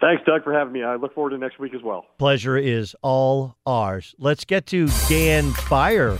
Thanks, 0.00 0.22
Doug, 0.24 0.44
for 0.44 0.52
having 0.52 0.72
me. 0.72 0.84
I 0.84 0.94
look 0.94 1.12
forward 1.12 1.30
to 1.30 1.38
next 1.38 1.58
week 1.58 1.74
as 1.74 1.82
well. 1.82 2.06
Pleasure 2.18 2.56
is 2.56 2.94
all 3.02 3.56
ours. 3.66 4.14
Let's 4.18 4.44
get 4.44 4.66
to 4.66 4.88
Dan 5.08 5.52
Beyer 5.68 6.18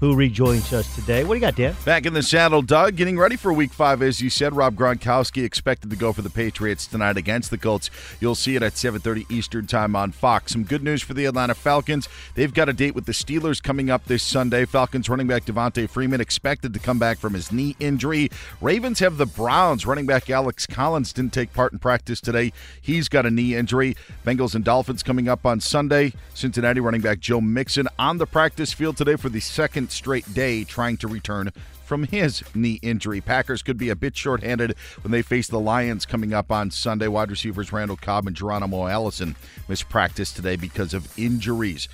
who 0.00 0.14
rejoins 0.14 0.72
us 0.72 0.94
today. 0.94 1.24
What 1.24 1.34
do 1.34 1.36
you 1.36 1.40
got, 1.40 1.56
Dan? 1.56 1.74
Back 1.84 2.06
in 2.06 2.12
the 2.12 2.22
saddle, 2.22 2.62
Doug, 2.62 2.96
getting 2.96 3.18
ready 3.18 3.36
for 3.36 3.52
week 3.52 3.72
five, 3.72 4.02
as 4.02 4.20
you 4.20 4.30
said. 4.30 4.54
Rob 4.54 4.74
Gronkowski 4.74 5.44
expected 5.44 5.90
to 5.90 5.96
go 5.96 6.12
for 6.12 6.22
the 6.22 6.30
Patriots 6.30 6.86
tonight 6.86 7.16
against 7.16 7.50
the 7.50 7.58
Colts. 7.58 7.90
You'll 8.20 8.34
see 8.34 8.56
it 8.56 8.62
at 8.62 8.74
7.30 8.74 9.30
Eastern 9.30 9.66
Time 9.66 9.96
on 9.96 10.12
Fox. 10.12 10.52
Some 10.52 10.64
good 10.64 10.82
news 10.82 11.02
for 11.02 11.14
the 11.14 11.24
Atlanta 11.24 11.54
Falcons. 11.54 12.08
They've 12.34 12.52
got 12.52 12.68
a 12.68 12.72
date 12.72 12.94
with 12.94 13.06
the 13.06 13.12
Steelers 13.12 13.62
coming 13.62 13.90
up 13.90 14.04
this 14.04 14.22
Sunday. 14.22 14.64
Falcons 14.64 15.08
running 15.08 15.26
back 15.26 15.44
Devonta 15.44 15.88
Freeman 15.88 16.20
expected 16.20 16.74
to 16.74 16.80
come 16.80 16.98
back 16.98 17.18
from 17.18 17.34
his 17.34 17.50
knee 17.50 17.76
injury. 17.80 18.30
Ravens 18.60 18.98
have 18.98 19.16
the 19.16 19.26
Browns. 19.26 19.86
Running 19.86 20.06
back 20.06 20.28
Alex 20.28 20.66
Collins 20.66 21.12
didn't 21.12 21.32
take 21.32 21.52
part 21.52 21.72
in 21.72 21.78
practice 21.78 22.20
today. 22.20 22.52
He's 22.80 23.08
got 23.08 23.26
a 23.26 23.30
knee 23.30 23.54
injury. 23.54 23.96
Bengals 24.26 24.54
and 24.54 24.64
Dolphins 24.64 25.02
coming 25.02 25.28
up 25.28 25.46
on 25.46 25.60
Sunday. 25.60 26.12
Cincinnati 26.34 26.80
running 26.80 27.00
back 27.00 27.20
Joe 27.20 27.40
Mixon 27.40 27.88
on 27.98 28.18
the 28.18 28.26
practice 28.26 28.72
field 28.72 28.96
today 28.96 29.16
for 29.16 29.28
the 29.28 29.40
second 29.40 29.90
straight 29.94 30.34
day 30.34 30.64
trying 30.64 30.96
to 30.98 31.08
return 31.08 31.50
from 31.84 32.04
his 32.04 32.42
knee 32.54 32.78
injury. 32.82 33.20
Packers 33.20 33.62
could 33.62 33.76
be 33.76 33.90
a 33.90 33.96
bit 33.96 34.16
shorthanded 34.16 34.74
when 35.02 35.12
they 35.12 35.22
face 35.22 35.48
the 35.48 35.60
Lions 35.60 36.06
coming 36.06 36.32
up 36.32 36.50
on 36.50 36.70
Sunday. 36.70 37.08
Wide 37.08 37.30
receivers 37.30 37.72
Randall 37.72 37.96
Cobb 37.96 38.26
and 38.26 38.34
Geronimo 38.34 38.86
Allison 38.86 39.36
missed 39.68 39.88
practice 39.88 40.32
today 40.32 40.56
because 40.56 40.94
of 40.94 41.16
injuries. 41.18 41.88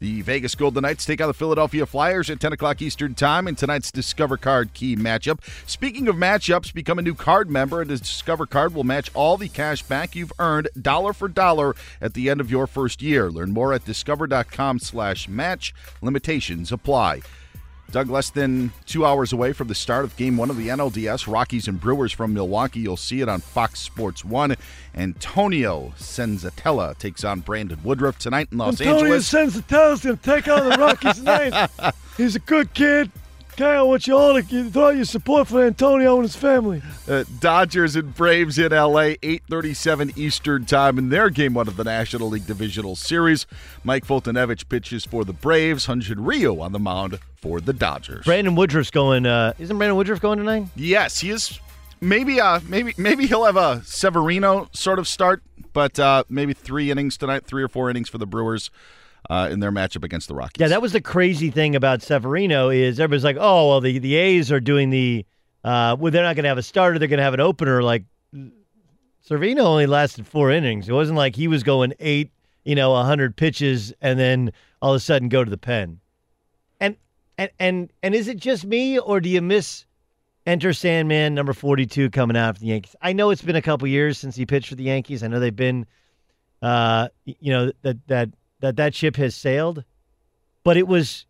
The 0.00 0.22
Vegas 0.22 0.54
Golden 0.54 0.80
Knights 0.80 1.04
take 1.04 1.20
on 1.20 1.28
the 1.28 1.34
Philadelphia 1.34 1.84
Flyers 1.84 2.30
at 2.30 2.40
10 2.40 2.54
o'clock 2.54 2.80
Eastern 2.80 3.14
Time 3.14 3.46
in 3.46 3.54
tonight's 3.54 3.92
Discover 3.92 4.38
Card 4.38 4.72
Key 4.72 4.96
matchup. 4.96 5.40
Speaking 5.68 6.08
of 6.08 6.16
matchups, 6.16 6.72
become 6.72 6.98
a 6.98 7.02
new 7.02 7.14
card 7.14 7.50
member, 7.50 7.82
and 7.82 7.90
the 7.90 7.98
Discover 7.98 8.46
Card 8.46 8.72
will 8.72 8.82
match 8.82 9.10
all 9.12 9.36
the 9.36 9.50
cash 9.50 9.82
back 9.82 10.16
you've 10.16 10.32
earned 10.38 10.68
dollar 10.80 11.12
for 11.12 11.28
dollar 11.28 11.76
at 12.00 12.14
the 12.14 12.30
end 12.30 12.40
of 12.40 12.50
your 12.50 12.66
first 12.66 13.02
year. 13.02 13.30
Learn 13.30 13.50
more 13.50 13.74
at 13.74 13.84
discover.com 13.84 14.78
slash 14.78 15.28
match. 15.28 15.74
Limitations 16.00 16.72
apply. 16.72 17.20
Doug, 17.90 18.08
less 18.08 18.30
than 18.30 18.72
two 18.86 19.04
hours 19.04 19.32
away 19.32 19.52
from 19.52 19.68
the 19.68 19.74
start 19.74 20.04
of 20.04 20.16
Game 20.16 20.36
1 20.36 20.50
of 20.50 20.56
the 20.56 20.68
NLDS, 20.68 21.30
Rockies 21.30 21.68
and 21.68 21.80
Brewers 21.80 22.12
from 22.12 22.32
Milwaukee. 22.32 22.80
You'll 22.80 22.96
see 22.96 23.20
it 23.20 23.28
on 23.28 23.40
Fox 23.40 23.80
Sports 23.80 24.24
1. 24.24 24.56
Antonio 24.94 25.92
Senzatela 25.98 26.96
takes 26.98 27.24
on 27.24 27.40
Brandon 27.40 27.78
Woodruff 27.82 28.18
tonight 28.18 28.48
in 28.52 28.58
Los 28.58 28.80
Antonio 28.80 29.04
Angeles. 29.04 29.34
Antonio 29.34 29.60
Senzatela's 29.60 30.04
going 30.04 30.16
to 30.18 30.22
take 30.22 30.48
on 30.48 30.68
the 30.68 30.76
Rockies 30.76 31.16
tonight. 31.16 31.70
He's 32.16 32.36
a 32.36 32.40
good 32.40 32.72
kid. 32.74 33.10
Okay, 33.54 33.64
I 33.66 33.82
want 33.82 34.06
you 34.06 34.16
all 34.16 34.40
to 34.40 34.70
throw 34.70 34.88
your 34.90 35.04
support 35.04 35.48
for 35.48 35.62
Antonio 35.62 36.14
and 36.14 36.22
his 36.22 36.34
family. 36.36 36.82
Uh, 37.06 37.24
Dodgers 37.40 37.94
and 37.94 38.14
Braves 38.14 38.58
in 38.58 38.72
LA, 38.72 39.16
8:37 39.22 40.16
Eastern 40.16 40.64
Time 40.64 40.96
in 40.96 41.10
their 41.10 41.28
game 41.28 41.52
one 41.52 41.68
of 41.68 41.76
the 41.76 41.84
National 41.84 42.28
League 42.28 42.46
Divisional 42.46 42.96
Series. 42.96 43.46
Mike 43.84 44.06
Foltynewicz 44.06 44.66
pitches 44.68 45.04
for 45.04 45.24
the 45.24 45.34
Braves. 45.34 45.86
Hyun-Jin 45.86 46.24
Ryu 46.24 46.58
on 46.60 46.72
the 46.72 46.78
mound 46.78 47.18
for 47.36 47.60
the 47.60 47.74
Dodgers. 47.74 48.24
Brandon 48.24 48.54
Woodruff's 48.54 48.90
going. 48.90 49.26
Uh, 49.26 49.52
isn't 49.58 49.76
Brandon 49.76 49.96
Woodruff 49.96 50.20
going 50.22 50.38
tonight? 50.38 50.66
Yes, 50.74 51.18
he 51.20 51.30
is. 51.30 51.58
Maybe, 52.00 52.40
uh, 52.40 52.60
maybe, 52.66 52.94
maybe 52.96 53.26
he'll 53.26 53.44
have 53.44 53.58
a 53.58 53.82
Severino 53.84 54.70
sort 54.72 54.98
of 54.98 55.06
start, 55.06 55.42
but 55.74 55.98
uh, 55.98 56.24
maybe 56.30 56.54
three 56.54 56.90
innings 56.90 57.18
tonight, 57.18 57.44
three 57.44 57.62
or 57.62 57.68
four 57.68 57.90
innings 57.90 58.08
for 58.08 58.16
the 58.16 58.26
Brewers 58.26 58.70
uh, 59.28 59.48
in 59.50 59.60
their 59.60 59.72
matchup 59.72 60.04
against 60.04 60.28
the 60.28 60.34
Rockies. 60.34 60.60
Yeah, 60.60 60.68
that 60.68 60.82
was 60.82 60.92
the 60.92 61.00
crazy 61.00 61.50
thing 61.50 61.76
about 61.76 62.02
Severino 62.02 62.70
is 62.70 62.98
everybody's 62.98 63.24
like, 63.24 63.36
oh 63.38 63.68
well, 63.68 63.80
the 63.80 63.98
the 63.98 64.16
A's 64.16 64.50
are 64.50 64.60
doing 64.60 64.90
the 64.90 65.26
uh, 65.64 65.96
well, 65.98 66.10
they're 66.10 66.22
not 66.22 66.36
going 66.36 66.44
to 66.44 66.48
have 66.48 66.58
a 66.58 66.62
starter, 66.62 66.98
they're 66.98 67.08
going 67.08 67.18
to 67.18 67.24
have 67.24 67.34
an 67.34 67.40
opener. 67.40 67.82
Like 67.82 68.04
Severino 69.20 69.64
only 69.64 69.86
lasted 69.86 70.26
four 70.26 70.50
innings. 70.50 70.88
It 70.88 70.92
wasn't 70.92 71.18
like 71.18 71.36
he 71.36 71.48
was 71.48 71.62
going 71.62 71.92
eight, 72.00 72.30
you 72.64 72.74
know, 72.74 72.94
hundred 73.02 73.36
pitches 73.36 73.92
and 74.00 74.18
then 74.18 74.52
all 74.80 74.92
of 74.92 74.96
a 74.96 75.00
sudden 75.00 75.28
go 75.28 75.44
to 75.44 75.50
the 75.50 75.58
pen. 75.58 76.00
And 76.80 76.96
and 77.36 77.50
and 77.58 77.92
and 78.02 78.14
is 78.14 78.28
it 78.28 78.38
just 78.38 78.64
me 78.64 78.98
or 78.98 79.20
do 79.20 79.28
you 79.28 79.42
miss? 79.42 79.86
Enter 80.46 80.72
Sandman, 80.72 81.34
number 81.34 81.52
42, 81.52 82.08
coming 82.10 82.34
out 82.34 82.56
for 82.56 82.60
the 82.60 82.68
Yankees. 82.68 82.96
I 83.02 83.12
know 83.12 83.28
it's 83.28 83.42
been 83.42 83.56
a 83.56 83.62
couple 83.62 83.86
years 83.86 84.16
since 84.16 84.34
he 84.34 84.46
pitched 84.46 84.70
for 84.70 84.74
the 84.74 84.84
Yankees. 84.84 85.22
I 85.22 85.28
know 85.28 85.38
they've 85.38 85.54
been, 85.54 85.86
uh, 86.62 87.08
you 87.24 87.52
know, 87.52 87.72
that 87.82 87.98
that 88.08 88.30
that 88.60 88.76
that 88.76 88.94
ship 88.94 89.16
has 89.16 89.34
sailed, 89.34 89.84
but 90.64 90.76
it 90.76 90.86
was 90.86 91.26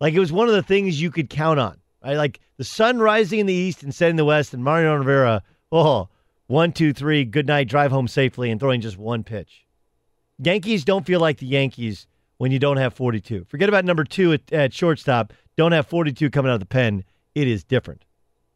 like 0.00 0.14
it 0.14 0.20
was 0.20 0.32
one 0.32 0.48
of 0.48 0.54
the 0.54 0.62
things 0.62 1.00
you 1.00 1.10
could 1.10 1.30
count 1.30 1.58
on. 1.58 1.78
Right? 2.04 2.16
Like 2.16 2.40
the 2.56 2.64
sun 2.64 2.98
rising 2.98 3.38
in 3.38 3.46
the 3.46 3.54
east 3.54 3.82
and 3.82 3.94
setting 3.94 4.12
in 4.12 4.16
the 4.16 4.24
west, 4.24 4.52
and 4.54 4.62
Mariano 4.64 4.96
Rivera, 4.96 5.42
oh, 5.70 6.08
one, 6.46 6.72
two, 6.72 6.92
three, 6.92 7.24
good 7.24 7.46
night, 7.46 7.68
drive 7.68 7.90
home 7.90 8.08
safely, 8.08 8.50
and 8.50 8.60
throwing 8.60 8.80
just 8.80 8.98
one 8.98 9.24
pitch. 9.24 9.64
Yankees 10.38 10.84
don't 10.84 11.06
feel 11.06 11.20
like 11.20 11.38
the 11.38 11.46
Yankees 11.46 12.06
when 12.38 12.50
you 12.50 12.58
don't 12.58 12.76
have 12.76 12.94
42. 12.94 13.44
Forget 13.44 13.68
about 13.68 13.84
number 13.84 14.04
two 14.04 14.32
at, 14.32 14.52
at 14.52 14.74
shortstop. 14.74 15.32
Don't 15.56 15.72
have 15.72 15.86
42 15.86 16.30
coming 16.30 16.50
out 16.50 16.54
of 16.54 16.60
the 16.60 16.66
pen. 16.66 17.04
It 17.34 17.46
is 17.46 17.62
different. 17.62 18.04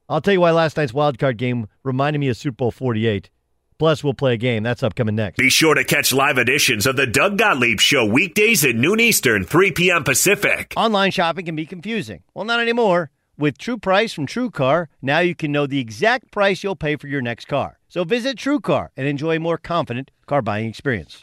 I'll 0.08 0.20
tell 0.20 0.34
you 0.34 0.40
why 0.40 0.50
last 0.50 0.76
night's 0.76 0.92
wild 0.94 1.18
card 1.18 1.36
game 1.36 1.68
reminded 1.84 2.18
me 2.18 2.28
of 2.28 2.36
Super 2.36 2.56
Bowl 2.56 2.70
48. 2.70 3.30
Plus, 3.78 4.02
we'll 4.02 4.14
play 4.14 4.34
a 4.34 4.36
game. 4.38 4.62
That's 4.62 4.82
upcoming 4.82 5.16
next. 5.16 5.36
Be 5.38 5.50
sure 5.50 5.74
to 5.74 5.84
catch 5.84 6.12
live 6.12 6.38
editions 6.38 6.86
of 6.86 6.96
the 6.96 7.06
Doug 7.06 7.36
Gottlieb 7.38 7.80
Show 7.80 8.06
weekdays 8.06 8.64
at 8.64 8.74
noon 8.74 9.00
Eastern, 9.00 9.44
3 9.44 9.72
p.m. 9.72 10.04
Pacific. 10.04 10.72
Online 10.76 11.10
shopping 11.10 11.44
can 11.44 11.56
be 11.56 11.66
confusing. 11.66 12.22
Well, 12.34 12.44
not 12.44 12.60
anymore. 12.60 13.10
With 13.38 13.58
True 13.58 13.76
Price 13.76 14.14
from 14.14 14.24
True 14.24 14.50
Car, 14.50 14.88
now 15.02 15.18
you 15.18 15.34
can 15.34 15.52
know 15.52 15.66
the 15.66 15.78
exact 15.78 16.30
price 16.30 16.62
you'll 16.64 16.74
pay 16.74 16.96
for 16.96 17.06
your 17.06 17.20
next 17.20 17.48
car. 17.48 17.78
So 17.86 18.02
visit 18.02 18.38
True 18.38 18.60
Car 18.60 18.92
and 18.96 19.06
enjoy 19.06 19.36
a 19.36 19.40
more 19.40 19.58
confident 19.58 20.10
car 20.24 20.40
buying 20.40 20.66
experience. 20.66 21.22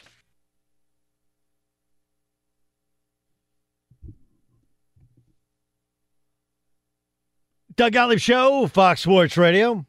Doug 7.76 7.92
Gottlieb 7.92 8.20
Show, 8.20 8.68
Fox 8.68 9.00
Sports 9.02 9.36
Radio. 9.36 9.84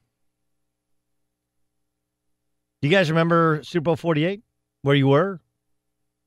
You 2.85 2.91
guys 2.91 3.09
remember 3.09 3.61
Super 3.63 3.85
Bowl 3.85 3.95
48? 3.95 4.43
Where 4.83 4.93
you 4.93 5.07
were? 5.07 5.41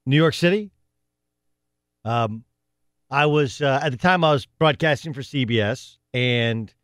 New 0.06 0.16
York 0.16 0.34
City? 0.34 0.72
Um, 2.04 2.42
I 3.08 3.26
was 3.26 3.62
uh, 3.62 3.78
at 3.80 3.92
the 3.92 3.96
time 3.96 4.24
I 4.24 4.32
was 4.32 4.44
broadcasting 4.44 5.12
for 5.12 5.20
CBS, 5.20 5.98
and 6.12 6.74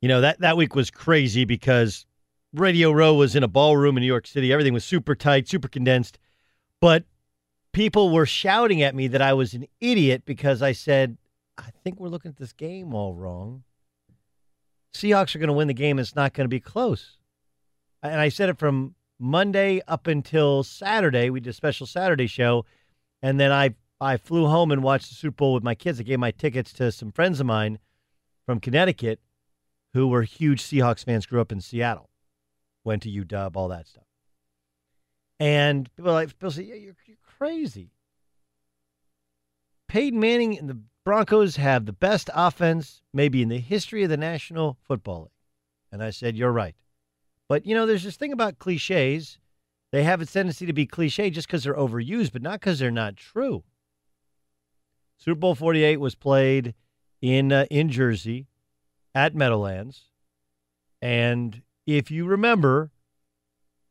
you 0.00 0.08
know 0.08 0.20
that 0.20 0.38
that 0.38 0.56
week 0.56 0.76
was 0.76 0.92
crazy 0.92 1.44
because 1.44 2.06
Radio 2.52 2.92
Row 2.92 3.14
was 3.14 3.34
in 3.34 3.42
a 3.42 3.48
ballroom 3.48 3.96
in 3.96 4.02
New 4.02 4.06
York 4.06 4.28
City. 4.28 4.52
Everything 4.52 4.74
was 4.74 4.84
super 4.84 5.16
tight, 5.16 5.48
super 5.48 5.66
condensed, 5.66 6.20
but 6.80 7.02
people 7.72 8.12
were 8.12 8.26
shouting 8.26 8.80
at 8.80 8.94
me 8.94 9.08
that 9.08 9.20
I 9.20 9.32
was 9.32 9.54
an 9.54 9.66
idiot 9.80 10.22
because 10.24 10.62
I 10.62 10.70
said, 10.70 11.18
"I 11.58 11.70
think 11.82 11.98
we're 11.98 12.10
looking 12.10 12.28
at 12.28 12.36
this 12.36 12.52
game 12.52 12.94
all 12.94 13.16
wrong. 13.16 13.64
Seahawks 14.94 15.34
are 15.34 15.40
going 15.40 15.48
to 15.48 15.52
win 15.52 15.66
the 15.66 15.74
game. 15.74 15.98
It's 15.98 16.14
not 16.14 16.32
going 16.32 16.44
to 16.44 16.48
be 16.48 16.60
close." 16.60 17.16
And 18.04 18.20
I 18.20 18.28
said 18.28 18.48
it 18.48 18.56
from 18.56 18.94
Monday 19.20 19.82
up 19.86 20.06
until 20.06 20.62
Saturday. 20.62 21.30
We 21.30 21.40
did 21.40 21.50
a 21.50 21.52
special 21.52 21.86
Saturday 21.86 22.26
show, 22.26 22.64
and 23.22 23.38
then 23.38 23.52
I 23.52 23.74
I 24.00 24.16
flew 24.16 24.46
home 24.46 24.72
and 24.72 24.82
watched 24.82 25.10
the 25.10 25.14
Super 25.14 25.36
Bowl 25.36 25.54
with 25.54 25.62
my 25.62 25.74
kids. 25.74 26.00
I 26.00 26.04
gave 26.04 26.18
my 26.18 26.30
tickets 26.30 26.72
to 26.74 26.90
some 26.90 27.12
friends 27.12 27.38
of 27.38 27.46
mine 27.46 27.78
from 28.46 28.58
Connecticut 28.58 29.20
who 29.92 30.08
were 30.08 30.22
huge 30.22 30.62
Seahawks 30.62 31.04
fans, 31.04 31.26
grew 31.26 31.40
up 31.40 31.52
in 31.52 31.60
Seattle, 31.60 32.08
went 32.82 33.02
to 33.02 33.10
UW, 33.10 33.54
all 33.56 33.68
that 33.68 33.86
stuff. 33.86 34.04
And 35.38 35.94
people 35.96 36.12
like 36.12 36.28
people 36.28 36.50
say, 36.50 36.62
"Yeah, 36.62 36.74
you're, 36.76 36.96
you're 37.06 37.16
crazy." 37.38 37.92
Peyton 39.88 40.20
Manning 40.20 40.58
and 40.58 40.68
the 40.68 40.80
Broncos 41.04 41.56
have 41.56 41.84
the 41.84 41.92
best 41.92 42.30
offense 42.34 43.02
maybe 43.12 43.42
in 43.42 43.48
the 43.48 43.58
history 43.58 44.02
of 44.02 44.10
the 44.10 44.16
National 44.16 44.78
Football 44.82 45.22
League. 45.22 45.30
And 45.92 46.02
I 46.02 46.10
said, 46.10 46.36
"You're 46.36 46.52
right." 46.52 46.76
But 47.50 47.66
you 47.66 47.74
know, 47.74 47.84
there's 47.84 48.04
this 48.04 48.16
thing 48.16 48.32
about 48.32 48.60
cliches. 48.60 49.40
They 49.90 50.04
have 50.04 50.20
a 50.20 50.26
tendency 50.26 50.66
to 50.66 50.72
be 50.72 50.86
cliche 50.86 51.30
just 51.30 51.48
because 51.48 51.64
they're 51.64 51.74
overused, 51.74 52.30
but 52.32 52.42
not 52.42 52.60
because 52.60 52.78
they're 52.78 52.92
not 52.92 53.16
true. 53.16 53.64
Super 55.18 55.34
Bowl 55.34 55.56
48 55.56 55.96
was 55.96 56.14
played 56.14 56.74
in 57.20 57.50
uh, 57.50 57.66
in 57.68 57.88
Jersey 57.88 58.46
at 59.16 59.34
Meadowlands. 59.34 60.04
And 61.02 61.62
if 61.88 62.12
you 62.12 62.24
remember, 62.24 62.92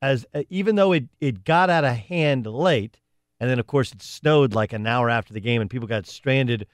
as 0.01 0.25
uh, 0.33 0.43
even 0.49 0.77
though 0.77 0.93
it, 0.93 1.09
it 1.19 1.43
got 1.43 1.69
out 1.69 1.83
of 1.83 1.97
hand 1.97 2.47
late, 2.47 3.01
and 3.41 3.49
then 3.49 3.59
of 3.59 3.67
course 3.67 3.91
it 3.91 4.01
snowed 4.01 4.53
like 4.53 4.71
an 4.71 4.87
hour 4.87 5.09
after 5.09 5.33
the 5.33 5.41
game, 5.41 5.59
and 5.59 5.69
people 5.69 5.89
got 5.89 6.07
stranded 6.07 6.65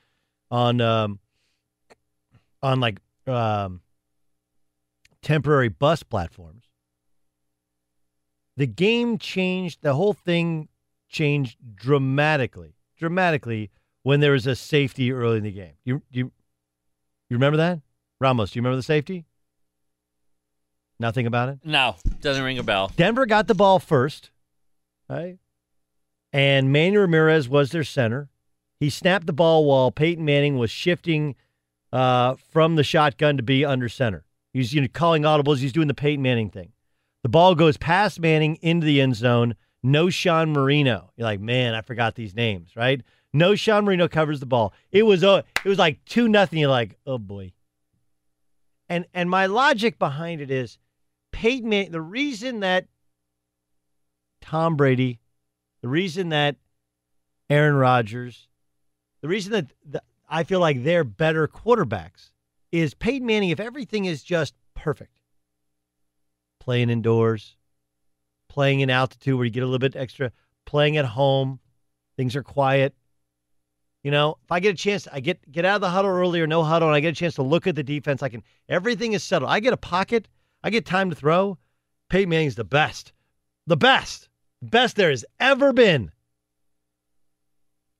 on 0.52 0.82
um, 0.82 1.18
on 2.62 2.80
like 2.80 3.00
um, 3.26 3.82
temporary 5.24 5.70
bus 5.70 6.04
platforms. 6.04 6.64
The 8.58 8.68
game 8.68 9.18
changed. 9.18 9.80
The 9.82 9.93
whole 9.93 10.14
thing 10.14 10.70
changed 11.10 11.58
dramatically, 11.76 12.76
dramatically 12.97 13.72
when 14.03 14.20
there 14.20 14.32
was 14.32 14.47
a 14.47 14.56
safety 14.56 15.12
early 15.12 15.38
in 15.38 15.43
the 15.43 15.51
game. 15.51 15.74
You 15.84 16.01
you 16.12 16.32
you 17.30 17.38
remember 17.38 17.58
that? 17.58 17.82
Ramos, 18.20 18.51
do 18.51 18.60
you 18.60 18.62
remember 18.62 18.78
the 18.78 18.84
safety? 18.84 19.26
Nothing 20.99 21.26
about 21.28 21.49
it? 21.49 21.60
No, 21.64 21.95
doesn't 22.22 22.43
ring 22.43 22.58
a 22.58 22.64
bell. 22.64 22.91
Denver 22.95 23.26
got 23.26 23.47
the 23.47 23.56
ball 23.56 23.80
first, 23.80 24.32
right? 25.10 25.38
And 26.32 26.72
Manny 26.72 26.97
Ramirez 26.97 27.49
was 27.49 27.72
their 27.72 27.84
center. 27.84 28.30
He 28.80 28.89
snapped 28.89 29.26
the 29.26 29.34
ball 29.34 29.66
while 29.66 29.91
Peyton 29.91 30.24
Manning 30.24 30.58
was 30.58 30.72
shifting 30.72 31.36
uh, 31.91 32.36
from 32.51 32.76
the 32.76 32.84
shotgun 32.84 33.38
to 33.38 33.43
be 33.43 33.66
under 33.66 33.89
center. 33.89 34.26
He's 34.53 34.74
you 34.74 34.82
know, 34.82 34.88
calling 34.91 35.24
audibles. 35.24 35.58
He's 35.58 35.74
doing 35.74 35.88
the 35.88 35.93
Peyton 35.93 36.22
Manning 36.22 36.49
thing. 36.49 36.72
The 37.26 37.30
ball 37.30 37.56
goes 37.56 37.76
past 37.76 38.20
Manning 38.20 38.60
into 38.62 38.86
the 38.86 39.02
end 39.02 39.16
zone. 39.16 39.56
Knowshon 39.84 40.50
Moreno. 40.50 41.10
You're 41.18 41.26
like, 41.26 41.40
man, 41.40 41.74
I 41.74 41.82
forgot 41.82 42.14
these 42.14 42.36
names, 42.36 42.76
right? 42.76 43.02
Knowshon 43.36 43.84
Moreno 43.84 44.08
covers 44.08 44.40
the 44.40 44.46
ball. 44.46 44.76
It 44.92 45.08
was 45.08 45.24
uh, 45.24 45.42
it 45.64 45.68
was 45.68 45.80
like 45.80 46.06
two 46.06 46.28
nothing. 46.28 46.60
You're 46.60 46.70
like, 46.70 47.00
oh 47.08 47.18
boy. 47.18 47.54
And 48.90 49.08
and 49.12 49.28
my 49.28 49.48
logic 49.48 49.98
behind 49.98 50.40
it 50.40 50.52
is 50.52 50.78
Peyton 51.32 51.68
Manning, 51.68 51.92
the 51.92 52.00
reason 52.00 52.60
that 52.60 52.86
Tom 54.40 54.76
Brady, 54.76 55.20
the 55.82 55.88
reason 55.88 56.30
that 56.30 56.58
Aaron 57.50 57.74
Rodgers, 57.74 58.50
the 59.22 59.28
reason 59.28 59.52
that 59.54 59.74
the, 59.84 60.04
I 60.30 60.44
feel 60.44 60.60
like 60.60 60.84
they're 60.84 61.04
better 61.04 61.48
quarterbacks 61.48 62.30
is 62.72 62.94
Peyton 62.94 63.26
Manning, 63.26 63.50
if 63.50 63.60
everything 63.60 64.06
is 64.06 64.22
just 64.22 64.54
perfect, 64.76 65.22
playing 66.66 66.89
indoors, 66.89 67.55
playing 68.49 68.80
in 68.80 68.89
altitude 68.89 69.36
where 69.36 69.45
you 69.45 69.51
get 69.51 69.61
a 69.61 69.68
little 69.68 69.78
bit 69.78 69.95
extra, 69.95 70.32
playing 70.66 70.97
at 70.97 71.05
home, 71.05 71.59
things 72.18 72.36
are 72.36 72.41
quiet. 72.41 72.95
You 74.03 74.09
know, 74.09 74.38
if 74.43 74.51
I 74.51 74.59
get 74.59 74.74
a 74.74 74.78
chance, 74.78 75.07
I 75.11 75.20
get 75.20 75.51
get 75.51 75.63
out 75.63 75.76
of 75.76 75.82
the 75.82 75.89
huddle 75.91 76.09
earlier, 76.09 76.47
no 76.47 76.63
huddle, 76.63 76.88
and 76.88 76.95
I 76.95 76.99
get 76.99 77.13
a 77.13 77.16
chance 77.16 77.36
to 77.36 77.43
look 77.43 77.68
at 77.68 77.76
the 77.76 77.84
defense. 77.84 78.24
I 78.24 78.30
can 78.30 78.43
everything 78.68 79.13
is 79.13 79.24
settled. 79.24 79.51
I 79.51 79.59
get 79.59 79.74
a 79.74 79.78
pocket, 79.78 80.28
I 80.63 80.72
get 80.72 80.86
time 80.86 81.11
to 81.11 81.16
throw. 81.16 81.57
Peyton 82.09 82.30
Manning's 82.30 82.55
the 82.55 82.63
best, 82.63 83.13
the 83.68 83.78
best, 83.78 84.30
best 84.61 84.95
there 84.95 85.11
has 85.11 85.26
ever 85.39 85.72
been 85.72 86.11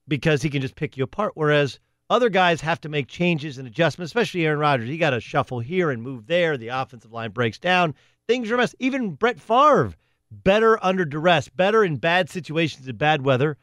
because 0.08 0.42
he 0.42 0.50
can 0.50 0.62
just 0.62 0.76
pick 0.76 0.98
you 0.98 1.04
apart. 1.04 1.34
Whereas 1.36 1.80
other 2.10 2.30
guys 2.30 2.62
have 2.62 2.82
to 2.82 2.90
make 2.90 3.08
changes 3.08 3.58
and 3.58 3.68
adjustments, 3.68 4.10
especially 4.10 4.46
Aaron 4.46 4.60
Rodgers. 4.60 4.90
He 4.90 4.98
got 4.98 5.12
to 5.12 5.20
shuffle 5.20 5.60
here 5.60 5.90
and 5.90 6.02
move 6.02 6.28
there. 6.28 6.58
The 6.58 6.68
offensive 6.68 7.12
line 7.12 7.32
breaks 7.32 7.58
down. 7.58 7.96
Things 8.28 8.50
are 8.50 8.56
a 8.56 8.58
mess. 8.58 8.76
Even 8.80 9.12
Brett 9.12 9.40
Favre, 9.40 9.94
better 10.32 10.84
under 10.84 11.06
duress, 11.06 11.50
better 11.50 11.84
in 11.84 11.98
bad 11.98 12.30
situations 12.30 12.88
in 12.88 12.96
bad 12.98 13.24
weather 13.24 13.58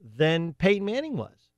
than 0.00 0.54
Peyton 0.54 0.84
Manning 0.84 1.16
was. 1.16 1.50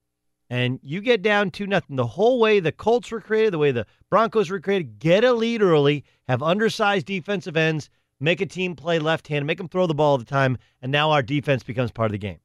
And 0.49 0.79
you 0.83 1.01
get 1.01 1.23
down 1.23 1.51
to 1.53 1.67
nothing. 1.67 1.97
The 1.97 2.07
whole 2.07 2.39
way 2.39 2.61
the 2.61 2.71
Colts 2.71 3.11
were 3.11 3.21
created, 3.21 3.53
the 3.53 3.59
way 3.59 3.73
the 3.73 3.87
Broncos 4.11 4.51
were 4.51 4.61
created, 4.61 4.99
get 4.99 5.25
a 5.25 5.33
lead 5.33 5.61
early, 5.61 6.05
have 6.29 6.43
undersized 6.43 7.07
defensive 7.07 7.57
ends, 7.57 7.91
make 8.21 8.41
a 8.41 8.47
team 8.47 8.77
play 8.77 8.99
left 8.99 9.27
hand, 9.27 9.47
make 9.47 9.59
them 9.59 9.69
throw 9.69 9.87
the 9.87 9.95
ball 9.95 10.13
all 10.13 10.19
the 10.19 10.25
time, 10.25 10.57
and 10.81 10.93
now 10.93 11.11
our 11.11 11.23
defense 11.23 11.65
becomes 11.65 11.91
part 11.91 12.07
of 12.07 12.13
the 12.13 12.19
game. 12.19 12.39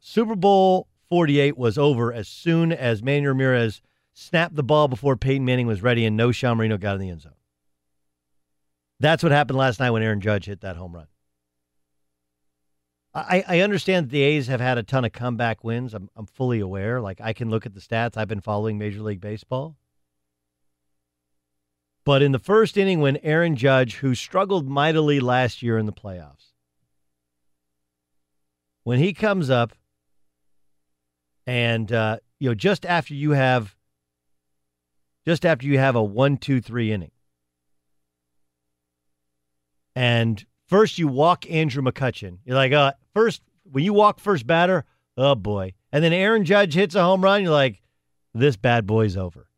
Super 0.00 0.36
Bowl 0.36 0.88
48 1.10 1.56
was 1.56 1.78
over 1.78 2.12
as 2.12 2.26
soon 2.26 2.72
as 2.72 3.02
Manny 3.02 3.26
Ramirez 3.26 3.80
snapped 4.16 4.56
the 4.56 4.62
ball 4.62 4.88
before 4.88 5.14
Peyton 5.14 5.44
Manning 5.44 5.66
was 5.66 5.82
ready 5.82 6.06
and 6.06 6.18
Knowshon 6.18 6.56
Moreno 6.56 6.78
got 6.78 6.94
in 6.94 7.02
the 7.02 7.10
end 7.10 7.20
zone. 7.20 7.32
That's 8.98 9.22
what 9.22 9.30
happened 9.30 9.58
last 9.58 9.78
night 9.78 9.90
when 9.90 10.02
Aaron 10.02 10.22
Judge 10.22 10.46
hit 10.46 10.62
that 10.62 10.76
home 10.76 10.94
run. 10.94 11.06
I, 13.14 13.44
I 13.46 13.60
understand 13.60 14.06
that 14.06 14.10
the 14.10 14.22
A's 14.22 14.46
have 14.46 14.60
had 14.60 14.78
a 14.78 14.82
ton 14.82 15.04
of 15.04 15.12
comeback 15.12 15.62
wins. 15.62 15.94
I'm, 15.94 16.08
I'm 16.16 16.26
fully 16.26 16.60
aware. 16.60 17.00
Like, 17.00 17.20
I 17.20 17.34
can 17.34 17.50
look 17.50 17.66
at 17.66 17.74
the 17.74 17.80
stats. 17.80 18.16
I've 18.16 18.28
been 18.28 18.40
following 18.40 18.78
Major 18.78 19.02
League 19.02 19.20
Baseball. 19.20 19.76
But 22.04 22.22
in 22.22 22.32
the 22.32 22.38
first 22.38 22.76
inning, 22.76 23.00
when 23.00 23.18
Aaron 23.18 23.56
Judge, 23.56 23.96
who 23.96 24.14
struggled 24.14 24.66
mightily 24.66 25.20
last 25.20 25.62
year 25.62 25.76
in 25.76 25.86
the 25.86 25.92
playoffs, 25.92 26.52
when 28.84 28.98
he 28.98 29.12
comes 29.12 29.50
up 29.50 29.72
and 31.46 31.90
uh, 31.92 32.18
you 32.38 32.48
know 32.48 32.54
just 32.54 32.86
after 32.86 33.14
you 33.14 33.32
have 33.32 33.75
just 35.26 35.44
after 35.44 35.66
you 35.66 35.78
have 35.78 35.96
a 35.96 36.02
one 36.02 36.36
two 36.36 36.60
three 36.60 36.92
inning. 36.92 37.10
And 39.94 40.44
first 40.66 40.98
you 40.98 41.08
walk 41.08 41.50
Andrew 41.50 41.82
McCutchen. 41.82 42.38
You're 42.44 42.56
like 42.56 42.72
uh 42.72 42.92
first 43.14 43.42
when 43.64 43.84
you 43.84 43.92
walk 43.92 44.20
first 44.20 44.46
batter 44.46 44.84
oh 45.16 45.34
boy. 45.34 45.74
And 45.92 46.04
then 46.04 46.12
aaron 46.12 46.44
judge 46.44 46.74
hits 46.74 46.94
a 46.94 47.02
home 47.02 47.22
run. 47.22 47.42
You're 47.42 47.52
like 47.52 47.82
this 48.34 48.56
bad 48.56 48.86
boy's 48.86 49.16
over. 49.16 49.48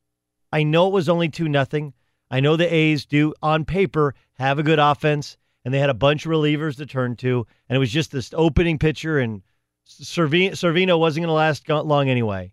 I 0.53 0.63
know 0.63 0.87
it 0.87 0.93
was 0.93 1.09
only 1.09 1.29
two 1.29 1.49
nothing. 1.49 1.93
I 2.31 2.41
know 2.41 2.57
the 2.57 2.73
a's 2.73 3.05
do 3.05 3.35
on 3.43 3.65
paper 3.65 4.15
have 4.35 4.59
a 4.59 4.63
good 4.63 4.79
offense 4.79 5.37
and 5.65 5.75
they 5.75 5.79
had 5.79 5.91
a 5.91 5.95
bunch 5.95 6.25
of 6.25 6.33
relievers 6.33 6.77
to 6.77 6.87
turn 6.87 7.17
to 7.17 7.47
and 7.69 7.77
it 7.77 7.81
was 7.81 7.91
just 7.91 8.13
this 8.13 8.33
opening 8.35 8.79
pitcher 8.79 9.19
and 9.19 9.43
Severino 9.85 10.99
wasn't 10.99 11.25
going 11.25 11.29
to 11.29 11.33
last 11.33 11.69
long 11.69 12.11
anyway. 12.11 12.53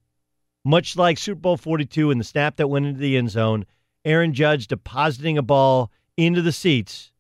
Much 0.68 0.98
like 0.98 1.20
Super 1.20 1.40
Bowl 1.40 1.58
42 1.58 2.10
and 2.10 2.20
the 2.20 2.26
snap 2.26 2.56
that 2.56 2.68
went 2.68 2.88
into 2.88 3.00
the 3.00 3.18
end 3.18 3.30
zone, 3.30 3.66
Aaron 4.04 4.34
Judge 4.34 4.68
depositing 4.68 5.38
a 5.38 5.44
ball 5.44 5.92
into 6.18 6.42
the 6.42 6.52
seats 6.52 7.12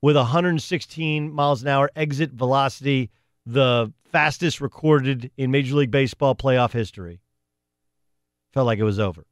with 0.00 0.14
116 0.14 1.32
miles 1.32 1.62
an 1.62 1.68
hour 1.68 1.90
exit 1.96 2.30
velocity, 2.30 3.10
the 3.44 3.92
fastest 4.12 4.60
recorded 4.60 5.32
in 5.36 5.50
Major 5.50 5.74
League 5.74 5.90
Baseball 5.90 6.36
playoff 6.36 6.70
history. 6.70 7.20
Felt 8.52 8.66
like 8.66 8.78
it 8.78 8.84
was 8.84 9.00
over. 9.00 9.26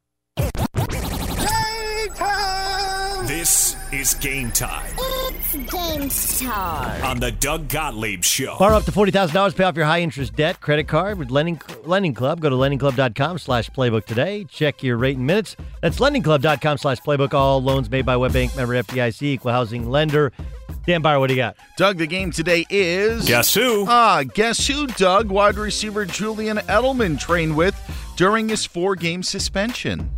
This 3.27 3.77
is 3.93 4.13
game 4.15 4.51
time. 4.51 4.93
It's 5.53 5.71
game 5.71 6.47
time. 6.49 7.03
On 7.03 7.19
the 7.19 7.31
Doug 7.31 7.67
Gottlieb 7.67 8.23
Show. 8.23 8.57
Borrow 8.57 8.77
up 8.77 8.85
to 8.85 8.91
$40,000, 8.91 9.55
pay 9.55 9.63
off 9.63 9.75
your 9.75 9.85
high 9.85 9.99
interest 9.99 10.35
debt, 10.35 10.61
credit 10.61 10.87
card 10.87 11.19
with 11.19 11.29
Lending, 11.29 11.59
Lending 11.83 12.13
Club. 12.13 12.39
Go 12.39 12.49
to 12.49 12.55
lendingclub.com 12.55 13.37
slash 13.37 13.69
playbook 13.71 14.05
today. 14.05 14.45
Check 14.45 14.81
your 14.81 14.97
rate 14.97 15.17
and 15.17 15.27
minutes. 15.27 15.57
That's 15.81 15.99
lendingclub.com 15.99 16.77
slash 16.77 16.99
playbook. 16.99 17.33
All 17.33 17.61
loans 17.61 17.89
made 17.89 18.05
by 18.05 18.15
WebBank, 18.15 18.55
member 18.55 18.81
FDIC, 18.81 19.21
equal 19.23 19.51
housing 19.51 19.89
lender. 19.89 20.31
Dan 20.85 21.01
Beyer, 21.01 21.19
what 21.19 21.27
do 21.27 21.33
you 21.33 21.41
got? 21.41 21.57
Doug, 21.77 21.97
the 21.97 22.07
game 22.07 22.31
today 22.31 22.65
is. 22.69 23.27
Guess 23.27 23.53
who? 23.53 23.85
Ah, 23.87 24.23
guess 24.23 24.65
who, 24.67 24.87
Doug? 24.87 25.29
Wide 25.29 25.55
receiver 25.55 26.05
Julian 26.05 26.57
Edelman 26.57 27.19
trained 27.19 27.55
with 27.55 27.75
during 28.15 28.47
his 28.47 28.65
four 28.65 28.95
game 28.95 29.21
suspension. 29.21 30.09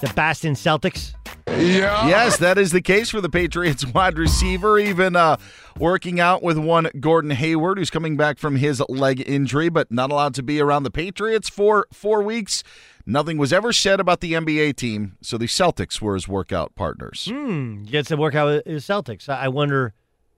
The 0.00 0.12
Boston 0.14 0.54
Celtics. 0.54 1.14
Yes, 1.56 2.38
that 2.38 2.58
is 2.58 2.72
the 2.72 2.80
case 2.80 3.10
for 3.10 3.20
the 3.20 3.28
Patriots 3.28 3.84
wide 3.94 4.18
receiver, 4.18 4.78
even 4.78 5.16
uh, 5.16 5.36
working 5.78 6.20
out 6.20 6.42
with 6.42 6.58
one 6.58 6.88
Gordon 7.00 7.30
Hayward, 7.30 7.78
who's 7.78 7.90
coming 7.90 8.16
back 8.16 8.38
from 8.38 8.56
his 8.56 8.82
leg 8.88 9.22
injury, 9.26 9.68
but 9.68 9.90
not 9.90 10.10
allowed 10.10 10.34
to 10.34 10.42
be 10.42 10.60
around 10.60 10.82
the 10.84 10.90
Patriots 10.90 11.48
for 11.48 11.86
four 11.92 12.22
weeks. 12.22 12.62
Nothing 13.06 13.38
was 13.38 13.52
ever 13.52 13.72
said 13.72 14.00
about 14.00 14.20
the 14.20 14.34
NBA 14.34 14.76
team, 14.76 15.16
so 15.22 15.38
the 15.38 15.46
Celtics 15.46 16.00
were 16.00 16.14
his 16.14 16.28
workout 16.28 16.74
partners. 16.74 17.26
Hmm. 17.30 17.84
Gets 17.84 18.08
to 18.08 18.16
work 18.16 18.34
out 18.34 18.46
with 18.46 18.66
his 18.66 18.84
Celtics. 18.84 19.28
I 19.28 19.44
I 19.44 19.48
wonder, 19.48 19.94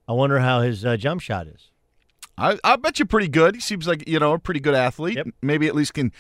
I 0.07 0.13
wonder 0.13 0.39
how 0.39 0.61
his 0.61 0.85
uh, 0.85 0.97
jump 0.97 1.21
shot 1.21 1.47
is. 1.49 1.71
I, 2.39 2.59
I 2.65 2.77
bet 2.77 2.99
you 2.99 3.05
pretty 3.05 3.29
good. 3.29 3.55
He 3.57 3.61
seems 3.61 3.87
like 3.87 4.09
you 4.09 4.19
know 4.19 4.33
a 4.33 4.39
pretty 4.39 4.61
good 4.61 4.75
athlete. 4.75 5.17
Yep. 5.17 5.27
Maybe 5.43 5.67
at 5.67 5.75
least 5.75 5.95
can 5.95 6.13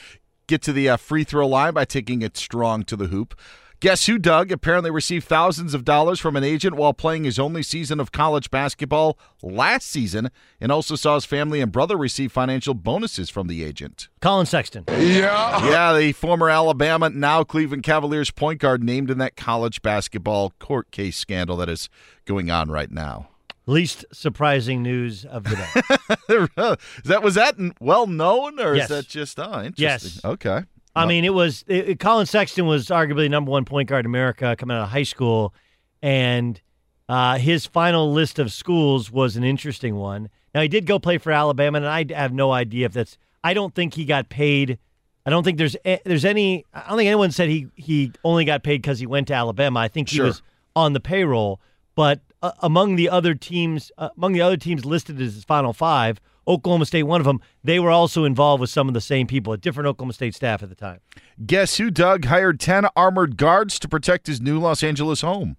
get 0.48 0.60
to 0.62 0.72
the 0.72 0.88
uh, 0.88 0.96
free 0.96 1.24
throw 1.24 1.46
line 1.46 1.72
by 1.72 1.84
taking 1.84 2.20
it 2.20 2.36
strong 2.36 2.82
to 2.84 2.96
the 2.96 3.06
hoop. 3.06 3.38
Guess 3.80 4.04
who, 4.04 4.18
Doug? 4.18 4.52
Apparently 4.52 4.90
received 4.90 5.26
thousands 5.26 5.72
of 5.72 5.86
dollars 5.86 6.20
from 6.20 6.36
an 6.36 6.44
agent 6.44 6.74
while 6.74 6.92
playing 6.92 7.24
his 7.24 7.38
only 7.38 7.62
season 7.62 7.98
of 7.98 8.12
college 8.12 8.50
basketball 8.50 9.18
last 9.42 9.88
season, 9.88 10.30
and 10.60 10.70
also 10.70 10.96
saw 10.96 11.14
his 11.14 11.24
family 11.24 11.62
and 11.62 11.72
brother 11.72 11.96
receive 11.96 12.30
financial 12.30 12.74
bonuses 12.74 13.30
from 13.30 13.46
the 13.46 13.64
agent. 13.64 14.08
Collin 14.20 14.44
Sexton. 14.44 14.84
Yeah, 14.86 15.66
Yeah, 15.70 15.96
the 15.96 16.12
former 16.12 16.50
Alabama, 16.50 17.08
now 17.08 17.42
Cleveland 17.42 17.82
Cavaliers 17.82 18.30
point 18.30 18.60
guard 18.60 18.84
named 18.84 19.10
in 19.10 19.16
that 19.16 19.34
college 19.34 19.80
basketball 19.80 20.52
court 20.58 20.90
case 20.90 21.16
scandal 21.16 21.56
that 21.56 21.70
is 21.70 21.88
going 22.26 22.50
on 22.50 22.70
right 22.70 22.90
now. 22.90 23.30
Least 23.64 24.04
surprising 24.12 24.82
news 24.82 25.24
of 25.24 25.44
the 25.44 25.56
day. 25.56 26.36
That 27.04 27.22
was 27.22 27.34
that 27.34 27.56
well 27.80 28.06
known 28.06 28.60
or 28.60 28.74
Yes. 28.74 28.90
is 28.90 28.96
that 28.96 29.08
just 29.08 29.38
oh, 29.38 29.62
interesting? 29.62 29.78
Yes. 29.78 30.20
Okay. 30.24 30.64
I 30.96 31.06
mean, 31.06 31.24
it 31.24 31.32
was 31.34 31.64
it, 31.68 31.90
it- 31.90 32.00
Collin 32.00 32.26
Sexton 32.26 32.66
was 32.66 32.86
arguably 32.88 33.30
number 33.30 33.50
one 33.50 33.64
point 33.64 33.88
guard 33.88 34.04
in 34.04 34.10
America 34.10 34.56
coming 34.58 34.76
out 34.76 34.82
of 34.84 34.88
high 34.90 35.04
school, 35.04 35.54
and 36.02 36.60
uh, 37.08 37.38
his 37.38 37.66
final 37.66 38.12
list 38.12 38.38
of 38.38 38.52
schools 38.52 39.10
was 39.10 39.36
an 39.36 39.44
interesting 39.44 39.96
one. 39.96 40.28
Now 40.54 40.62
he 40.62 40.68
did 40.68 40.86
go 40.86 40.98
play 40.98 41.18
for 41.18 41.32
Alabama, 41.32 41.78
and 41.78 41.86
I 41.86 42.04
have 42.14 42.32
no 42.32 42.52
idea 42.52 42.86
if 42.86 42.92
that's. 42.92 43.18
I 43.42 43.54
don't 43.54 43.74
think 43.74 43.94
he 43.94 44.04
got 44.04 44.28
paid. 44.28 44.78
I 45.24 45.30
don't 45.30 45.44
think 45.44 45.58
there's 45.58 45.76
a- 45.84 46.00
there's 46.04 46.24
any. 46.24 46.64
I 46.74 46.88
don't 46.88 46.98
think 46.98 47.06
anyone 47.08 47.30
said 47.30 47.48
he 47.48 47.68
he 47.76 48.12
only 48.24 48.44
got 48.44 48.62
paid 48.62 48.82
because 48.82 48.98
he 48.98 49.06
went 49.06 49.28
to 49.28 49.34
Alabama. 49.34 49.80
I 49.80 49.88
think 49.88 50.08
he 50.08 50.16
Sure. 50.16 50.26
was 50.26 50.42
on 50.76 50.92
the 50.92 51.00
payroll, 51.00 51.60
but 51.94 52.20
uh, 52.42 52.52
among 52.60 52.96
the 52.96 53.08
other 53.10 53.34
teams, 53.34 53.92
uh, 53.98 54.08
among 54.16 54.32
the 54.32 54.40
other 54.40 54.56
teams 54.56 54.84
listed 54.84 55.20
as 55.20 55.34
his 55.34 55.44
final 55.44 55.72
five, 55.72 56.20
Oklahoma 56.50 56.84
State, 56.86 57.04
one 57.04 57.20
of 57.20 57.24
them, 57.26 57.40
they 57.62 57.78
were 57.78 57.90
also 57.90 58.24
involved 58.24 58.60
with 58.60 58.70
some 58.70 58.88
of 58.88 58.94
the 58.94 59.00
same 59.00 59.26
people, 59.26 59.52
a 59.52 59.56
different 59.56 59.86
Oklahoma 59.86 60.12
State 60.12 60.34
staff 60.34 60.62
at 60.62 60.68
the 60.68 60.74
time. 60.74 60.98
Guess 61.46 61.76
who, 61.76 61.90
Doug, 61.90 62.24
hired 62.24 62.58
10 62.58 62.86
armored 62.96 63.36
guards 63.36 63.78
to 63.78 63.88
protect 63.88 64.26
his 64.26 64.40
new 64.40 64.58
Los 64.58 64.82
Angeles 64.82 65.20
home? 65.20 65.56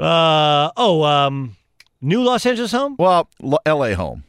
Uh 0.00 0.70
oh, 0.76 1.02
um, 1.02 1.56
new 2.00 2.22
Los 2.22 2.46
Angeles 2.46 2.70
home. 2.72 2.94
Well, 2.98 3.28
L- 3.42 3.58
L.A. 3.66 3.94
home. 3.94 4.22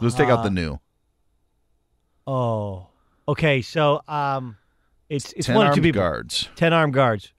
Let's 0.00 0.14
take 0.14 0.28
out 0.28 0.42
the 0.42 0.48
Uh, 0.50 0.52
new. 0.52 0.80
Oh, 2.26 2.86
okay. 3.26 3.62
So 3.62 4.00
um, 4.06 4.56
it's 5.08 5.32
it's 5.32 5.46
10 5.46 5.56
one 5.56 5.66
of 5.66 5.74
two 5.74 5.78
armed 5.78 5.82
people. 5.84 6.00
guards. 6.02 6.48
Ten 6.54 6.72
armed 6.72 6.94
guards. 6.94 7.32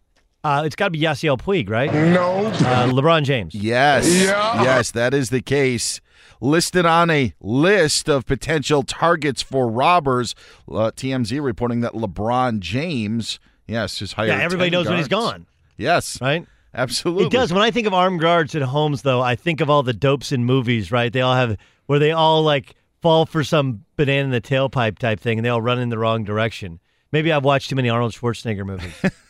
Uh, 0.43 0.63
it's 0.65 0.75
got 0.75 0.87
to 0.87 0.91
be 0.91 0.99
Yasiel 0.99 1.39
Puig, 1.39 1.69
right? 1.69 1.93
No. 1.93 2.47
Uh, 2.47 2.89
LeBron 2.89 3.23
James. 3.23 3.55
Yes. 3.55 4.05
Yes, 4.11 4.91
that 4.91 5.13
is 5.13 5.29
the 5.29 5.41
case. 5.41 6.01
Listed 6.41 6.85
on 6.85 7.09
a 7.09 7.33
list 7.39 8.09
of 8.09 8.25
potential 8.25 8.83
targets 8.83 9.41
for 9.41 9.69
robbers, 9.69 10.35
uh, 10.69 10.91
TMZ 10.91 11.41
reporting 11.41 11.79
that 11.81 11.93
LeBron 11.93 12.59
James, 12.59 13.39
yes, 13.67 13.99
has 13.99 14.11
hired. 14.13 14.27
Yeah, 14.29 14.39
everybody 14.39 14.69
10 14.69 14.79
knows 14.79 14.89
when 14.89 14.97
he's 14.97 15.07
gone. 15.07 15.45
Yes, 15.77 16.19
right. 16.19 16.45
Absolutely. 16.73 17.27
It 17.27 17.31
does. 17.31 17.53
When 17.53 17.61
I 17.61 17.71
think 17.71 17.87
of 17.87 17.93
armed 17.93 18.19
guards 18.19 18.53
at 18.55 18.63
homes, 18.63 19.03
though, 19.03 19.21
I 19.21 19.35
think 19.35 19.61
of 19.61 19.69
all 19.69 19.83
the 19.83 19.93
dopes 19.93 20.33
in 20.33 20.43
movies, 20.43 20.91
right? 20.91 21.13
They 21.13 21.21
all 21.21 21.35
have 21.35 21.55
where 21.85 21.99
they 21.99 22.11
all 22.11 22.43
like 22.43 22.75
fall 23.01 23.25
for 23.25 23.43
some 23.43 23.85
banana 23.95 24.25
in 24.25 24.31
the 24.31 24.41
tailpipe 24.41 24.97
type 24.97 25.19
thing, 25.21 25.37
and 25.37 25.45
they 25.45 25.49
all 25.49 25.61
run 25.61 25.79
in 25.79 25.89
the 25.89 25.97
wrong 25.97 26.23
direction. 26.25 26.79
Maybe 27.13 27.31
I've 27.31 27.45
watched 27.45 27.69
too 27.69 27.75
many 27.75 27.89
Arnold 27.89 28.13
Schwarzenegger 28.13 28.65
movies. 28.65 28.93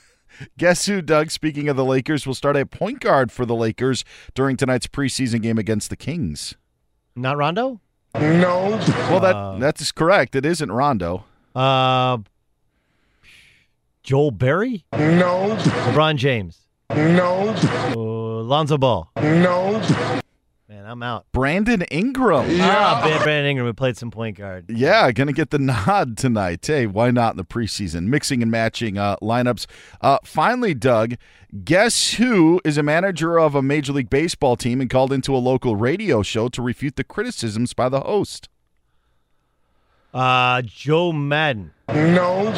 Guess 0.58 0.86
who, 0.88 1.02
Doug? 1.02 1.32
Speaking 1.32 1.70
of 1.70 1.76
the 1.76 1.86
Lakers, 1.86 2.26
will 2.28 2.34
start 2.34 2.56
a 2.58 2.66
point 2.66 3.00
guard 3.00 3.32
for 3.32 3.46
the 3.46 3.56
Lakers 3.56 4.04
during 4.34 4.58
tonight's 4.58 4.88
preseason 4.88 5.42
game 5.42 5.58
against 5.58 5.90
the 5.90 5.96
Kings. 5.96 6.56
Not 7.16 7.38
Rondo. 7.38 7.80
No. 8.16 8.70
Well, 9.10 9.20
that 9.20 9.36
Uh, 9.36 9.58
that's 9.60 9.92
correct. 9.92 10.36
It 10.36 10.46
isn't 10.46 10.72
Rondo. 10.72 11.26
Uh, 11.56 12.18
Joel 14.04 14.32
Berry. 14.32 14.86
No. 14.94 15.56
LeBron 15.58 16.16
James. 16.18 16.60
No. 16.90 17.56
Uh, 17.96 17.96
Lonzo 18.44 18.78
Ball. 18.78 19.10
No. 19.18 19.82
Man, 20.84 20.92
I'm 20.92 21.04
out. 21.04 21.26
Brandon 21.32 21.82
Ingram. 21.84 22.46
Ah, 22.60 23.00
Ben- 23.04 23.24
Brandon 23.24 23.52
Ingram 23.52 23.68
who 23.68 23.74
played 23.74 23.96
some 23.96 24.12
point 24.12 24.38
guard. 24.38 24.66
Yeah, 24.70 25.12
going 25.14 25.28
to 25.28 25.34
get 25.34 25.50
the 25.50 25.60
nod 25.60 26.18
tonight. 26.18 26.66
Hey, 26.66 26.88
why 26.88 27.10
not 27.10 27.34
in 27.34 27.38
the 27.38 27.46
preseason? 27.46 28.08
Mixing 28.08 28.42
and 28.42 28.52
matching 28.52 28.98
uh, 28.98 29.16
lineups. 29.22 29.66
Uh, 30.02 30.18
finally, 30.26 30.74
Doug, 30.74 31.16
guess 31.64 32.16
who 32.16 32.60
is 32.66 32.78
a 32.78 32.84
manager 32.84 33.40
of 33.40 33.56
a 33.56 33.62
Major 33.62 33.94
League 33.94 34.10
Baseball 34.10 34.58
team 34.58 34.82
and 34.82 34.90
called 34.90 35.14
into 35.14 35.34
a 35.34 35.38
local 35.38 35.78
radio 35.78 36.22
show 36.22 36.50
to 36.50 36.62
refute 36.62 36.98
the 36.98 37.06
criticisms 37.06 37.74
by 37.74 37.88
the 37.88 38.02
host? 38.02 38.50
Uh, 40.14 40.62
Joe 40.64 41.12
Maddon. 41.12 41.72
No. 41.90 42.54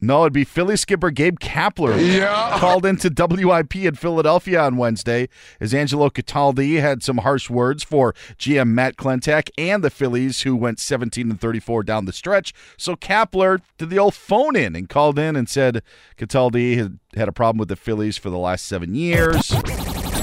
No, 0.00 0.22
it'd 0.22 0.32
be 0.32 0.44
Philly 0.44 0.76
skipper 0.76 1.10
Gabe 1.10 1.38
Kapler. 1.38 1.98
Yeah. 2.00 2.56
Called 2.58 2.86
into 2.86 3.10
WIP 3.14 3.76
in 3.76 3.94
Philadelphia 3.94 4.62
on 4.62 4.76
Wednesday 4.76 5.28
as 5.60 5.74
Angelo 5.74 6.08
Cataldi 6.08 6.80
had 6.80 7.02
some 7.02 7.18
harsh 7.18 7.50
words 7.50 7.82
for 7.82 8.14
GM 8.38 8.68
Matt 8.68 8.96
Klentak 8.96 9.50
and 9.58 9.84
the 9.84 9.90
Phillies, 9.90 10.42
who 10.42 10.56
went 10.56 10.78
17 10.80 11.30
and 11.30 11.40
34 11.40 11.82
down 11.82 12.06
the 12.06 12.12
stretch. 12.12 12.54
So 12.78 12.96
Kapler 12.96 13.60
did 13.76 13.90
the 13.90 13.98
old 13.98 14.14
phone 14.14 14.56
in 14.56 14.74
and 14.74 14.88
called 14.88 15.18
in 15.18 15.36
and 15.36 15.48
said 15.48 15.82
Cataldi 16.16 16.76
had 16.76 16.98
had 17.14 17.28
a 17.28 17.32
problem 17.32 17.58
with 17.58 17.68
the 17.68 17.76
Phillies 17.76 18.16
for 18.16 18.30
the 18.30 18.38
last 18.38 18.66
seven 18.66 18.94
years. 18.94 19.52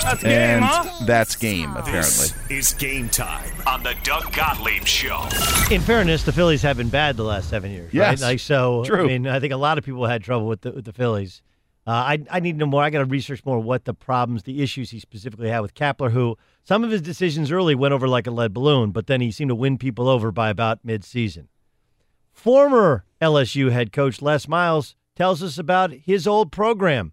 That's 0.07 0.23
and 0.23 0.61
game, 0.61 0.69
huh? 0.69 1.05
that's 1.05 1.35
game, 1.35 1.75
apparently. 1.75 1.99
This 1.99 2.33
is 2.49 2.73
game 2.73 3.09
time 3.09 3.51
on 3.67 3.83
the 3.83 3.93
Doug 4.03 4.31
Gottlieb 4.31 4.85
Show. 4.85 5.27
In 5.69 5.81
fairness, 5.81 6.23
the 6.23 6.31
Phillies 6.31 6.61
have 6.61 6.77
been 6.77 6.87
bad 6.87 7.17
the 7.17 7.23
last 7.23 7.49
seven 7.49 7.71
years. 7.71 7.93
Yes. 7.93 8.21
right? 8.21 8.29
like 8.29 8.39
so. 8.39 8.85
True. 8.85 9.03
I 9.03 9.07
mean, 9.07 9.27
I 9.27 9.41
think 9.41 9.51
a 9.51 9.57
lot 9.57 9.77
of 9.77 9.83
people 9.83 10.05
had 10.05 10.23
trouble 10.23 10.47
with 10.47 10.61
the 10.61 10.71
with 10.71 10.85
the 10.85 10.93
Phillies. 10.93 11.41
Uh, 11.85 11.91
I 11.91 12.23
I 12.31 12.39
need 12.39 12.53
to 12.53 12.57
know 12.59 12.67
more. 12.67 12.83
I 12.83 12.89
got 12.89 12.99
to 12.99 13.05
research 13.05 13.43
more 13.45 13.59
what 13.59 13.83
the 13.83 13.93
problems, 13.93 14.43
the 14.43 14.61
issues 14.63 14.91
he 14.91 14.99
specifically 14.99 15.49
had 15.49 15.59
with 15.59 15.73
Kapler, 15.73 16.11
who 16.11 16.37
some 16.63 16.85
of 16.85 16.91
his 16.91 17.01
decisions 17.01 17.51
early 17.51 17.75
went 17.75 17.93
over 17.93 18.07
like 18.07 18.27
a 18.27 18.31
lead 18.31 18.53
balloon, 18.53 18.91
but 18.91 19.07
then 19.07 19.19
he 19.19 19.29
seemed 19.29 19.49
to 19.49 19.55
win 19.55 19.77
people 19.77 20.07
over 20.07 20.31
by 20.31 20.49
about 20.49 20.85
mid-season. 20.85 21.49
Former 22.31 23.03
LSU 23.21 23.71
head 23.71 23.91
coach 23.91 24.21
Les 24.21 24.47
Miles 24.47 24.95
tells 25.17 25.43
us 25.43 25.57
about 25.57 25.91
his 25.91 26.27
old 26.27 26.51
program. 26.51 27.11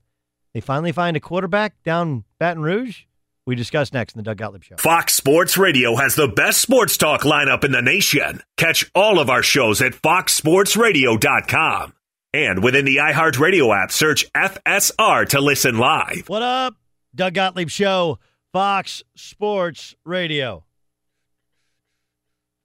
They 0.54 0.60
finally 0.60 0.92
find 0.92 1.16
a 1.16 1.20
quarterback 1.20 1.82
down 1.82 2.22
Baton 2.38 2.62
Rouge. 2.62 3.02
We 3.44 3.56
discuss 3.56 3.92
next 3.92 4.14
in 4.14 4.18
the 4.18 4.22
Doug 4.22 4.38
Gottlieb 4.38 4.62
Show. 4.62 4.76
Fox 4.76 5.12
Sports 5.12 5.58
Radio 5.58 5.96
has 5.96 6.14
the 6.14 6.28
best 6.28 6.62
sports 6.62 6.96
talk 6.96 7.22
lineup 7.22 7.64
in 7.64 7.72
the 7.72 7.82
nation. 7.82 8.40
Catch 8.56 8.90
all 8.94 9.18
of 9.18 9.28
our 9.28 9.42
shows 9.42 9.82
at 9.82 9.92
foxsportsradio.com. 9.92 11.92
And 12.32 12.64
within 12.64 12.84
the 12.86 12.96
iHeartRadio 12.96 13.82
app, 13.82 13.92
search 13.92 14.32
FSR 14.32 15.28
to 15.30 15.40
listen 15.40 15.76
live. 15.76 16.28
What 16.28 16.42
up? 16.42 16.76
Doug 17.14 17.34
Gottlieb 17.34 17.68
Show, 17.68 18.18
Fox 18.52 19.02
Sports 19.14 19.94
Radio. 20.04 20.64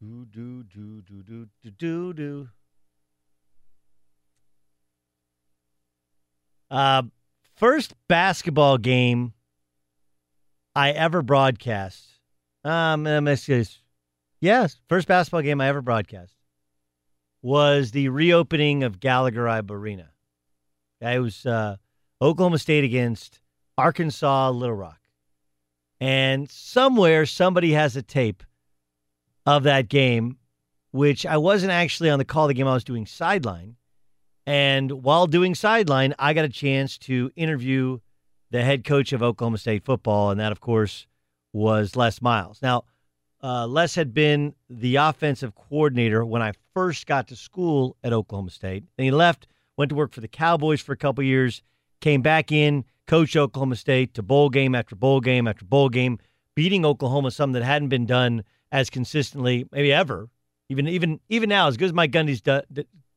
Do, 0.01 0.25
do, 0.25 0.63
do, 0.63 1.01
do, 1.01 1.21
do, 1.23 1.47
do, 1.61 1.71
do, 1.71 2.13
do. 2.13 2.49
Uh, 6.71 7.01
first 7.60 7.93
basketball 8.07 8.78
game 8.78 9.34
I 10.76 10.91
ever 10.91 11.22
broadcast. 11.22 12.05
Um, 12.64 13.05
just- 13.36 13.80
yes, 14.39 14.78
first 14.88 15.07
basketball 15.07 15.41
game 15.41 15.60
I 15.60 15.68
ever 15.68 15.82
broadcast 15.82 16.34
was 17.41 17.91
the 17.91 18.10
reopening 18.10 18.84
of 18.84 18.99
Gallagher-Iba 18.99 19.72
Arena. 19.72 20.10
It 21.01 21.20
was 21.20 21.45
uh, 21.45 21.78
Oklahoma 22.22 22.60
State 22.60 22.84
against 22.84 23.39
Arkansas 23.78 24.49
Little 24.51 24.76
Rock. 24.76 24.99
And 26.01 26.49
somewhere 26.49 27.26
somebody 27.26 27.74
has 27.74 27.95
a 27.95 28.01
tape 28.01 28.43
of 29.45 29.64
that 29.64 29.89
game, 29.89 30.38
which 30.91 31.26
I 31.26 31.38
wasn't 31.38 31.72
actually 31.74 32.10
on 32.10 32.20
the 32.20 32.26
call 32.26 32.45
of 32.45 32.49
the 32.49 32.53
game. 32.53 32.68
I 32.68 32.74
was 32.74 32.84
doing 32.86 33.05
sideline. 33.05 33.76
And 34.50 35.04
while 35.04 35.28
doing 35.28 35.54
sideline, 35.54 36.16
I 36.18 36.34
got 36.34 36.43
a 36.43 36.50
chance 36.50 36.97
to 37.00 37.30
interview 37.36 38.00
the 38.50 38.64
head 38.64 38.84
coach 38.84 39.14
of 39.14 39.22
Oklahoma 39.22 39.60
State 39.60 39.86
football. 39.86 40.32
And 40.32 40.39
that, 40.39 40.52
of 40.52 40.60
course, 40.60 41.06
was 41.54 41.95
Les 41.95 42.20
Miles. 42.20 42.60
Now, 42.60 42.86
uh, 43.43 43.68
Les 43.68 43.93
had 43.93 44.12
been 44.12 44.56
the 44.68 44.95
offensive 44.95 45.54
coordinator 45.54 46.26
when 46.26 46.41
I 46.41 46.54
first 46.74 47.06
got 47.06 47.28
to 47.28 47.36
school 47.36 47.95
at 48.04 48.12
Oklahoma 48.12 48.50
State. 48.50 48.86
Then 48.97 49.04
he 49.04 49.12
left, 49.12 49.45
went 49.78 49.89
to 49.89 49.95
work 49.95 50.14
for 50.14 50.22
the 50.22 50.28
Cowboys 50.28 50.82
for 50.82 50.93
a 50.93 50.97
couple 50.97 51.24
years, 51.24 51.62
came 52.02 52.24
back 52.24 52.52
in, 52.52 52.86
coached 53.06 53.36
Oklahoma 53.36 53.76
State 53.76 54.16
to 54.16 54.24
bowl 54.24 54.50
game 54.50 54.74
after 54.74 54.95
bowl 54.95 55.22
game 55.22 55.47
after 55.47 55.64
bowl 55.64 55.89
game, 55.89 56.18
beating 56.56 56.88
Oklahoma, 56.88 57.30
something 57.30 57.54
that 57.54 57.66
hadn't 57.66 57.89
been 57.89 58.08
done 58.08 58.43
as 58.72 58.89
consistently, 58.89 59.68
maybe 59.72 59.93
ever. 59.93 60.28
Even 60.70 60.88
even 60.88 61.20
even 61.30 61.50
now, 61.50 61.68
as 61.68 61.78
good 61.78 61.86
as 61.86 61.93
Mike 61.93 62.12
Gundy's 62.12 62.41
done, 62.41 62.64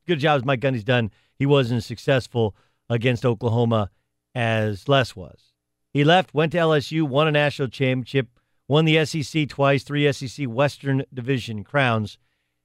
good 0.06 0.18
job 0.18 0.38
as 0.38 0.44
Mike 0.44 0.60
Gundy's 0.60 0.84
done, 0.84 1.10
he 1.38 1.46
wasn't 1.46 1.78
as 1.78 1.86
successful 1.86 2.54
against 2.88 3.24
Oklahoma 3.24 3.90
as 4.34 4.88
Les 4.88 5.16
was. 5.16 5.52
He 5.92 6.04
left, 6.04 6.34
went 6.34 6.52
to 6.52 6.58
LSU, 6.58 7.02
won 7.02 7.28
a 7.28 7.32
national 7.32 7.68
championship, 7.68 8.28
won 8.68 8.84
the 8.84 9.04
SEC 9.04 9.48
twice, 9.48 9.82
three 9.82 10.10
SEC 10.12 10.46
Western 10.46 11.04
Division 11.12 11.64
crowns, 11.64 12.16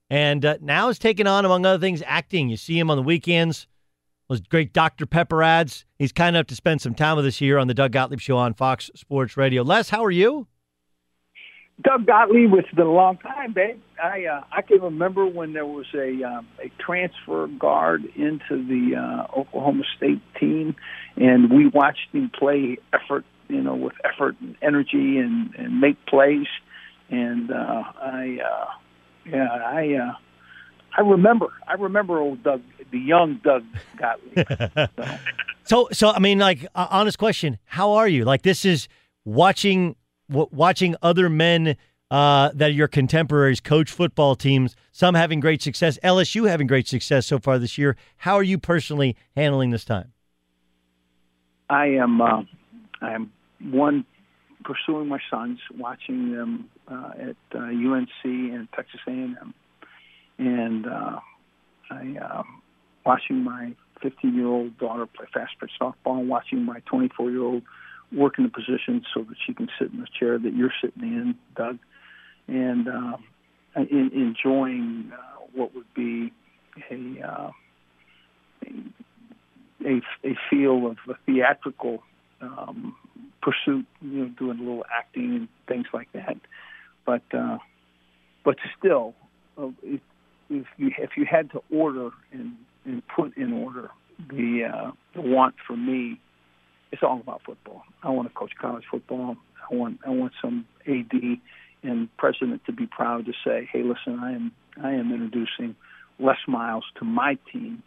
and 0.09 0.45
uh, 0.45 0.57
now 0.61 0.88
is 0.88 0.99
taking 0.99 1.27
on, 1.27 1.43
among 1.43 1.65
other 1.65 1.79
things, 1.79 2.01
acting. 2.05 2.49
You 2.49 2.57
see 2.57 2.79
him 2.79 2.89
on 2.89 2.97
the 2.97 3.03
weekends. 3.03 3.67
Those 4.29 4.41
great 4.41 4.73
Dr. 4.73 5.05
Pepper 5.05 5.43
ads. 5.43 5.85
He's 5.97 6.11
kind 6.11 6.35
enough 6.35 6.47
to 6.47 6.55
spend 6.55 6.81
some 6.81 6.95
time 6.95 7.17
with 7.17 7.25
us 7.25 7.38
here 7.38 7.57
on 7.57 7.67
the 7.67 7.73
Doug 7.73 7.91
Gottlieb 7.91 8.19
Show 8.19 8.38
on 8.38 8.53
Fox 8.53 8.89
Sports 8.95 9.38
Radio. 9.38 9.63
Les, 9.63 9.89
how 9.89 10.03
are 10.03 10.11
you? 10.11 10.47
Doug 11.82 12.07
Gottlieb, 12.07 12.53
it's 12.53 12.71
been 12.71 12.88
a 12.88 12.91
long 12.91 13.17
time, 13.17 13.53
babe. 13.53 13.80
I 14.03 14.25
uh, 14.25 14.41
I 14.51 14.63
can 14.63 14.82
remember 14.82 15.28
when 15.28 15.53
there 15.53 15.65
was 15.65 15.86
a 15.93 16.23
um, 16.23 16.47
a 16.59 16.71
transfer 16.80 17.47
guard 17.47 18.03
into 18.15 18.65
the 18.65 18.95
uh, 18.95 19.39
Oklahoma 19.39 19.84
State 19.95 20.21
team, 20.39 20.75
and 21.17 21.51
we 21.51 21.67
watched 21.67 22.09
him 22.13 22.32
play 22.32 22.78
effort, 22.93 23.25
you 23.47 23.61
know, 23.61 23.75
with 23.75 23.93
effort 24.03 24.36
and 24.41 24.55
energy 24.61 25.19
and 25.19 25.53
and 25.55 25.80
make 25.80 26.03
plays. 26.07 26.47
And 27.09 27.51
uh, 27.51 27.84
I, 28.01 28.39
uh, 28.43 28.65
yeah, 29.30 29.47
I 29.47 29.93
uh, 29.93 30.13
I 30.97 31.01
remember 31.01 31.47
I 31.67 31.73
remember 31.73 32.17
old 32.17 32.43
Doug, 32.43 32.63
the 32.91 32.99
young 32.99 33.39
Doug 33.43 33.63
Gottlieb. 33.97 34.47
so. 34.97 35.17
so, 35.63 35.89
so 35.91 36.09
I 36.09 36.17
mean, 36.17 36.39
like, 36.39 36.65
uh, 36.73 36.88
honest 36.89 37.19
question: 37.19 37.59
How 37.65 37.91
are 37.91 38.07
you? 38.07 38.25
Like, 38.25 38.41
this 38.41 38.65
is 38.65 38.88
watching 39.25 39.95
w- 40.30 40.49
watching 40.51 40.95
other 41.01 41.30
men 41.30 41.75
uh, 42.09 42.51
that 42.53 42.69
are 42.69 42.73
your 42.73 42.88
contemporaries 42.88 43.59
coach 43.59 43.91
football 43.91 44.36
teams, 44.36 44.75
some 44.91 45.15
having 45.15 45.39
great 45.39 45.61
success, 45.61 45.99
LSU 46.03 46.47
having 46.47 46.67
great 46.67 46.88
success 46.88 47.25
so 47.25 47.39
far 47.39 47.59
this 47.59 47.78
year. 47.78 47.97
How 48.17 48.36
are 48.36 48.43
you 48.43 48.57
personally 48.57 49.15
handling 49.36 49.71
this 49.71 49.84
time? 49.84 50.13
I 51.69 51.88
am. 51.88 52.21
Uh, 52.21 52.43
I 53.01 53.13
am 53.13 53.32
one 53.59 54.05
pursuing 54.63 55.07
my 55.07 55.19
sons, 55.30 55.59
watching 55.78 56.34
them 56.34 56.69
uh, 56.88 57.11
at 57.19 57.36
uh, 57.55 57.59
UNC 57.59 58.09
and 58.23 58.67
Texas 58.73 58.99
A&M, 59.07 59.53
and 60.38 60.86
uh, 60.86 61.19
I 61.89 62.17
uh, 62.21 62.43
watching 63.05 63.43
my 63.43 63.73
15-year-old 64.03 64.78
daughter 64.78 65.05
play 65.05 65.25
fast 65.34 65.53
pitch 65.59 65.71
softball, 65.80 66.25
watching 66.25 66.63
my 66.63 66.82
24-year-old 66.91 67.63
work 68.11 68.37
in 68.37 68.43
the 68.43 68.49
position 68.49 69.03
so 69.13 69.23
that 69.23 69.35
she 69.45 69.53
can 69.53 69.67
sit 69.79 69.91
in 69.91 69.99
the 69.99 70.07
chair 70.19 70.37
that 70.37 70.53
you're 70.53 70.73
sitting 70.81 71.03
in, 71.03 71.35
Doug, 71.55 71.79
and 72.47 72.87
uh, 72.87 73.17
in, 73.75 74.11
enjoying 74.13 75.11
uh, 75.13 75.39
what 75.53 75.75
would 75.75 75.93
be 75.93 76.31
a, 76.91 77.27
uh, 77.27 77.51
a 79.85 80.01
a 80.23 80.35
feel 80.49 80.87
of 80.87 80.97
a 81.09 81.15
theatrical 81.25 82.03
um, 82.41 82.95
pursuit, 83.41 83.85
you 84.01 84.25
know, 84.25 84.29
doing 84.29 84.59
a 84.59 84.61
little 84.61 84.85
acting 84.95 85.35
and 85.35 85.47
things 85.67 85.87
like 85.93 86.11
that. 86.13 86.37
But 87.05 87.23
uh, 87.33 87.57
but 88.43 88.57
still, 88.77 89.13
uh, 89.57 89.69
if, 89.83 90.01
if 90.49 90.65
you 90.77 90.91
if 90.97 91.11
you 91.17 91.25
had 91.25 91.51
to 91.51 91.61
order 91.71 92.11
and, 92.31 92.55
and 92.85 93.01
put 93.07 93.35
in 93.37 93.53
order 93.53 93.89
the 94.29 94.69
uh, 94.73 94.91
the 95.13 95.21
want 95.21 95.55
for 95.65 95.75
me 95.75 96.19
it's 96.91 97.03
all 97.03 97.19
about 97.19 97.41
football. 97.45 97.83
I 98.03 98.09
want 98.09 98.27
to 98.27 98.33
coach 98.33 98.51
college 98.59 98.83
football. 98.89 99.38
I 99.69 99.75
want 99.75 99.99
I 100.05 100.09
want 100.09 100.33
some 100.41 100.65
AD 100.88 101.39
and 101.83 102.15
president 102.17 102.65
to 102.65 102.71
be 102.71 102.85
proud 102.85 103.25
to 103.25 103.33
say, 103.45 103.67
"Hey, 103.71 103.83
listen, 103.83 104.19
I 104.19 104.31
am 104.33 104.51
I 104.81 104.93
am 104.93 105.11
introducing 105.11 105.75
Les 106.19 106.38
Miles 106.47 106.85
to 106.99 107.05
my 107.05 107.38
team." 107.51 107.83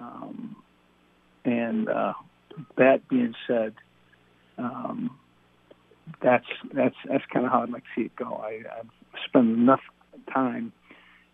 Um, 0.00 0.56
and 1.44 1.88
uh, 1.88 2.14
that 2.76 3.08
being 3.08 3.34
said, 3.46 3.74
um, 4.58 5.18
that's 6.22 6.46
that's 6.72 6.96
that's 7.08 7.24
kind 7.32 7.46
of 7.46 7.52
how 7.52 7.62
I'd 7.62 7.70
like 7.70 7.82
to 7.82 7.88
see 7.96 8.06
it 8.06 8.16
go. 8.16 8.42
I, 8.42 8.62
I've 8.78 8.88
spent 9.26 9.46
enough 9.46 9.80
time 10.32 10.72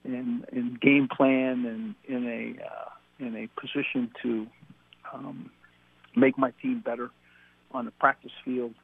in 0.05 0.45
in 0.53 0.79
game 0.81 1.09
plan 1.15 1.65
and 1.67 1.95
in 2.09 2.29
a 2.29 2.65
uh, 2.65 2.91
in 3.19 3.37
a 3.37 3.49
position 3.61 4.11
to 4.23 4.47
um, 5.13 5.51
make 6.17 6.39
my 6.39 6.53
team 6.63 6.83
better 6.85 7.11
on 7.73 7.85
the 7.85 7.91
practice 7.93 8.33
field. 8.45 8.75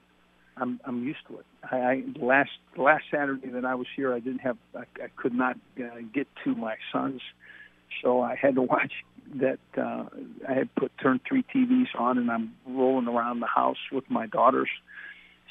I'm 0.57 0.81
I'm 0.85 1.05
used 1.05 1.27
to 1.29 1.39
it. 1.39 1.47
I, 1.71 1.77
I 1.77 2.03
last 2.19 2.51
last 2.77 3.05
Saturday 3.11 3.49
that 3.49 3.65
I 3.65 3.75
was 3.75 3.87
here, 3.95 4.15
I 4.15 4.21
didn't 4.21 4.41
have 4.41 4.57
I, 4.75 4.85
I 5.03 5.09
could 5.17 5.35
not 5.35 5.57
uh, 5.79 5.99
get 6.15 6.27
to 6.45 6.55
my 6.55 6.77
sons, 6.93 7.21
so 8.03 8.21
I 8.23 8.37
had 8.37 8.55
to 8.55 8.63
watch 8.75 8.93
that. 9.35 9.59
Uh, 9.77 10.05
I 10.49 10.55
had 10.55 10.75
put 10.75 10.93
turned 11.03 11.21
three 11.29 11.45
TVs 11.55 11.89
on, 11.99 12.19
and 12.19 12.31
I'm 12.31 12.55
rolling 12.67 13.09
around 13.09 13.41
the 13.41 13.47
house 13.47 13.77
with 13.93 14.05
my 14.09 14.27
daughters, 14.27 14.71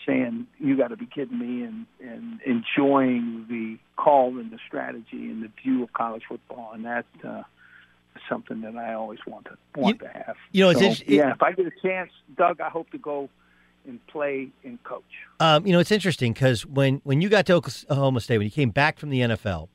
saying, 0.07 0.47
"You 0.57 0.76
got 0.76 0.88
to 0.88 0.97
be 0.97 1.05
kidding 1.05 1.38
me!" 1.38 1.63
and 1.63 1.86
and 2.01 2.39
enjoying 2.41 3.45
the 3.47 3.78
call 4.01 4.39
and 4.39 4.49
the 4.49 4.59
strategy 4.67 5.30
and 5.30 5.43
the 5.43 5.51
view 5.63 5.84
of 5.84 5.93
college 5.93 6.23
football, 6.28 6.71
and 6.73 6.86
that. 6.86 7.05
Uh, 7.23 7.43
something 8.30 8.61
that 8.61 8.76
I 8.76 8.93
always 8.93 9.20
want 9.28 9.45
to 9.45 9.57
want 9.80 10.01
you, 10.01 10.07
to 10.07 10.13
have. 10.13 10.36
You 10.51 10.63
know, 10.66 10.74
so, 10.74 10.86
it's 10.86 11.01
it, 11.01 11.09
yeah. 11.09 11.32
If 11.32 11.43
I 11.43 11.51
get 11.51 11.66
a 11.66 11.72
chance, 11.82 12.11
Doug, 12.38 12.61
I 12.61 12.70
hope 12.70 12.89
to 12.91 12.97
go 12.97 13.30
and 13.86 14.05
play 14.07 14.49
and 14.63 14.82
coach. 14.84 15.03
Um, 15.39 15.66
you 15.66 15.74
know, 15.74 15.80
it's 15.80 15.91
interesting 15.91 16.34
because 16.34 16.66
when 16.66 17.01
when 17.03 17.22
you 17.22 17.30
got 17.30 17.45
to 17.47 17.53
Oklahoma 17.53 18.22
State, 18.22 18.38
when 18.38 18.45
you 18.45 18.51
came 18.51 18.72
back 18.72 18.99
from 18.99 19.09
the 19.09 19.22
NFL, 19.22 19.70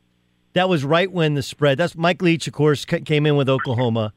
that 0.53 0.68
was 0.68 0.84
right 0.84 1.11
when 1.11 1.34
the 1.34 1.43
spread. 1.43 1.78
That's 1.78 1.97
Mike 1.97 2.22
Leach, 2.22 2.47
of 2.47 2.53
course, 2.53 2.84
came 2.84 3.26
in 3.26 3.36
with 3.36 3.49
Oklahoma, 3.49 4.12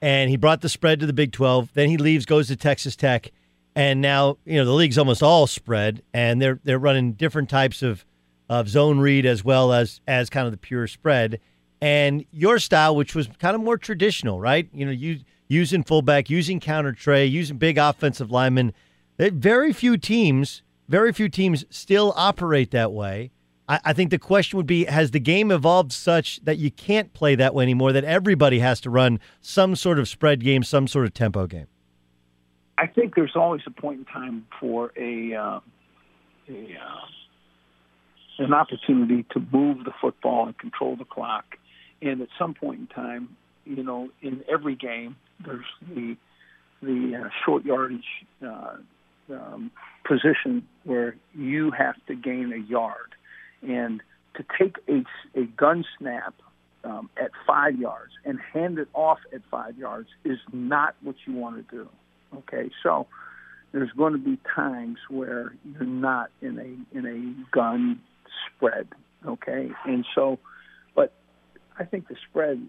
and 0.00 0.30
he 0.30 0.36
brought 0.36 0.60
the 0.60 0.68
spread 0.68 1.00
to 1.00 1.06
the 1.06 1.12
Big 1.12 1.32
Twelve. 1.32 1.70
Then 1.74 1.88
he 1.88 1.96
leaves, 1.96 2.26
goes 2.26 2.48
to 2.48 2.56
Texas 2.56 2.96
Tech, 2.96 3.32
and 3.74 4.00
now 4.00 4.38
you 4.44 4.56
know 4.56 4.64
the 4.64 4.72
league's 4.72 4.98
almost 4.98 5.22
all 5.22 5.46
spread, 5.46 6.02
and 6.12 6.40
they're 6.40 6.60
they're 6.64 6.78
running 6.78 7.12
different 7.12 7.50
types 7.50 7.82
of 7.82 8.04
of 8.48 8.68
zone 8.68 8.98
read 8.98 9.26
as 9.26 9.44
well 9.44 9.72
as 9.72 10.00
as 10.06 10.30
kind 10.30 10.46
of 10.46 10.52
the 10.52 10.58
pure 10.58 10.86
spread 10.86 11.40
and 11.84 12.24
your 12.30 12.58
style, 12.58 12.96
which 12.96 13.14
was 13.14 13.28
kind 13.38 13.54
of 13.54 13.60
more 13.60 13.76
traditional, 13.76 14.40
right? 14.40 14.70
You 14.72 14.86
know, 14.86 14.90
you 14.90 15.20
using 15.48 15.84
fullback, 15.84 16.30
using 16.30 16.58
counter 16.58 16.92
trey, 16.92 17.26
using 17.26 17.58
big 17.58 17.76
offensive 17.76 18.30
linemen. 18.30 18.72
Very 19.18 19.70
few 19.74 19.98
teams, 19.98 20.62
very 20.88 21.12
few 21.12 21.28
teams 21.28 21.66
still 21.68 22.14
operate 22.16 22.70
that 22.70 22.92
way. 22.92 23.32
I, 23.68 23.80
I 23.84 23.92
think 23.92 24.10
the 24.10 24.18
question 24.18 24.56
would 24.56 24.66
be: 24.66 24.86
Has 24.86 25.10
the 25.10 25.20
game 25.20 25.50
evolved 25.50 25.92
such 25.92 26.42
that 26.44 26.56
you 26.56 26.70
can't 26.70 27.12
play 27.12 27.34
that 27.34 27.54
way 27.54 27.64
anymore? 27.64 27.92
That 27.92 28.04
everybody 28.04 28.60
has 28.60 28.80
to 28.80 28.88
run 28.88 29.20
some 29.42 29.76
sort 29.76 29.98
of 29.98 30.08
spread 30.08 30.40
game, 30.42 30.62
some 30.62 30.88
sort 30.88 31.04
of 31.04 31.12
tempo 31.12 31.46
game. 31.46 31.66
I 32.78 32.86
think 32.86 33.14
there's 33.14 33.36
always 33.36 33.60
a 33.66 33.70
point 33.70 33.98
in 33.98 34.04
time 34.06 34.46
for 34.58 34.90
a, 34.96 35.34
uh, 35.34 35.60
a 36.48 36.78
uh, 36.82 37.04
an 38.38 38.54
opportunity 38.54 39.26
to 39.32 39.46
move 39.52 39.84
the 39.84 39.92
football 40.00 40.46
and 40.46 40.56
control 40.56 40.96
the 40.96 41.04
clock 41.04 41.58
and 42.04 42.20
at 42.20 42.28
some 42.38 42.54
point 42.54 42.80
in 42.80 42.86
time, 42.86 43.36
you 43.64 43.82
know, 43.82 44.10
in 44.20 44.44
every 44.50 44.76
game, 44.76 45.16
there's 45.44 45.64
the 45.88 46.16
the 46.82 47.22
uh, 47.24 47.28
short 47.44 47.64
yardage 47.64 48.04
uh, 48.46 48.76
um, 49.30 49.70
position 50.06 50.66
where 50.84 51.16
you 51.34 51.70
have 51.70 51.94
to 52.06 52.14
gain 52.14 52.52
a 52.52 52.58
yard, 52.58 53.14
and 53.62 54.02
to 54.36 54.44
take 54.58 54.76
a 54.88 55.04
a 55.38 55.44
gun 55.44 55.84
snap 55.98 56.34
um, 56.84 57.08
at 57.16 57.30
five 57.46 57.78
yards 57.78 58.12
and 58.24 58.38
hand 58.52 58.78
it 58.78 58.88
off 58.92 59.18
at 59.32 59.40
five 59.50 59.78
yards 59.78 60.08
is 60.24 60.38
not 60.52 60.94
what 61.02 61.16
you 61.26 61.32
want 61.32 61.56
to 61.56 61.76
do. 61.76 61.88
Okay, 62.36 62.70
so 62.82 63.06
there's 63.72 63.92
going 63.92 64.12
to 64.12 64.18
be 64.18 64.38
times 64.54 64.98
where 65.08 65.54
you're 65.64 65.84
not 65.84 66.30
in 66.42 66.58
a 66.58 66.96
in 66.96 67.06
a 67.06 67.54
gun 67.56 68.00
spread. 68.46 68.88
Okay, 69.26 69.70
and 69.86 70.04
so 70.14 70.38
I 71.78 71.84
think 71.84 72.08
the 72.08 72.16
spread 72.30 72.66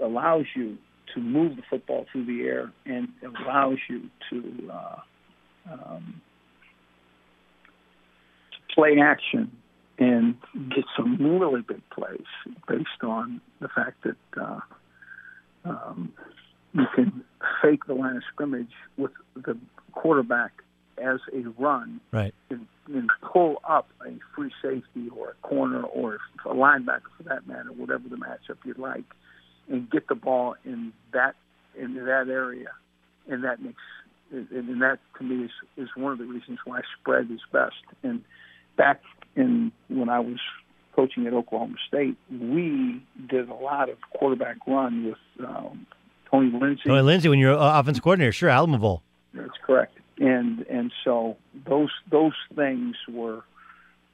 allows 0.00 0.46
you 0.54 0.78
to 1.14 1.20
move 1.20 1.56
the 1.56 1.62
football 1.68 2.06
through 2.10 2.24
the 2.24 2.42
air 2.42 2.72
and 2.86 3.08
allows 3.22 3.78
you 3.88 4.08
to 4.30 4.70
uh, 4.72 4.96
um, 5.70 6.20
to 8.52 8.74
play 8.74 8.98
action 9.00 9.50
and 9.98 10.36
get 10.74 10.84
some 10.96 11.16
really 11.18 11.60
big 11.60 11.82
plays 11.90 12.20
based 12.66 12.88
on 13.02 13.40
the 13.60 13.68
fact 13.68 14.02
that 14.04 14.40
uh, 14.40 14.60
um, 15.64 16.12
you 16.72 16.86
can 16.94 17.22
fake 17.62 17.84
the 17.86 17.94
line 17.94 18.16
of 18.16 18.22
scrimmage 18.32 18.72
with 18.96 19.12
the 19.36 19.56
quarterback 19.92 20.61
as 20.98 21.20
a 21.32 21.48
run 21.58 22.00
Right. 22.12 22.34
and, 22.50 22.66
and 22.86 23.10
pull 23.22 23.60
up 23.68 23.88
a 24.06 24.12
free 24.34 24.52
safety 24.62 25.08
or 25.16 25.30
a 25.30 25.46
corner 25.46 25.82
or 25.82 26.18
a 26.44 26.48
linebacker 26.54 27.10
for 27.16 27.22
that 27.24 27.46
matter, 27.46 27.70
whatever 27.72 28.08
the 28.08 28.16
matchup 28.16 28.56
you'd 28.64 28.78
like, 28.78 29.04
and 29.68 29.90
get 29.90 30.08
the 30.08 30.14
ball 30.14 30.56
in 30.64 30.92
that 31.12 31.34
in 31.78 31.94
that 31.94 32.28
area, 32.28 32.68
and 33.28 33.44
that 33.44 33.62
makes 33.62 33.80
and, 34.32 34.82
that 34.82 34.98
to 35.18 35.24
me 35.24 35.44
is 35.44 35.50
is 35.76 35.88
one 35.96 36.12
of 36.12 36.18
the 36.18 36.24
reasons 36.24 36.58
why 36.64 36.80
spread 37.00 37.30
is 37.30 37.40
best. 37.52 37.74
And 38.02 38.24
back 38.76 39.00
in 39.36 39.72
when 39.88 40.08
I 40.08 40.20
was 40.20 40.38
coaching 40.94 41.26
at 41.26 41.32
Oklahoma 41.32 41.76
State, 41.88 42.16
we 42.30 43.02
did 43.28 43.48
a 43.48 43.54
lot 43.54 43.88
of 43.88 43.96
quarterback 44.18 44.56
run 44.66 45.06
with 45.06 45.46
um, 45.46 45.86
Tony 46.30 46.50
Lindsay. 46.50 46.82
Tony 46.86 47.02
Lindsay, 47.02 47.28
when 47.28 47.38
you're 47.38 47.56
offense 47.58 48.00
coordinator, 48.00 48.32
sure, 48.32 48.50
Alamaville. 48.50 49.00
That's 49.34 49.50
correct. 49.64 49.96
And 50.18 50.66
and 50.68 50.92
so 51.04 51.36
those 51.66 51.90
those 52.10 52.34
things 52.54 52.96
were 53.08 53.42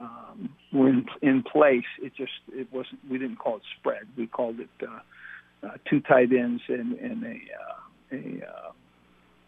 um, 0.00 0.50
were 0.72 0.88
in, 0.88 1.06
in 1.22 1.42
place. 1.42 1.84
It 2.00 2.14
just 2.16 2.32
it 2.52 2.72
wasn't. 2.72 3.00
We 3.10 3.18
didn't 3.18 3.38
call 3.38 3.56
it 3.56 3.62
spread. 3.78 4.06
We 4.16 4.26
called 4.26 4.60
it 4.60 4.68
uh, 4.82 5.66
uh, 5.66 5.70
two 5.88 6.00
tight 6.00 6.32
ends 6.32 6.62
and 6.68 6.98
and 6.98 7.24
a 7.24 7.28
uh, 7.28 8.12
a, 8.12 8.46
uh, 8.46 8.72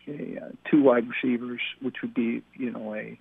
a 0.09 0.45
uh, 0.45 0.49
two 0.71 0.83
wide 0.83 1.07
receivers, 1.09 1.61
which 1.81 1.97
would 2.03 2.15
be 2.15 2.43
you 2.55 2.71
know 2.71 2.95
a 2.95 3.19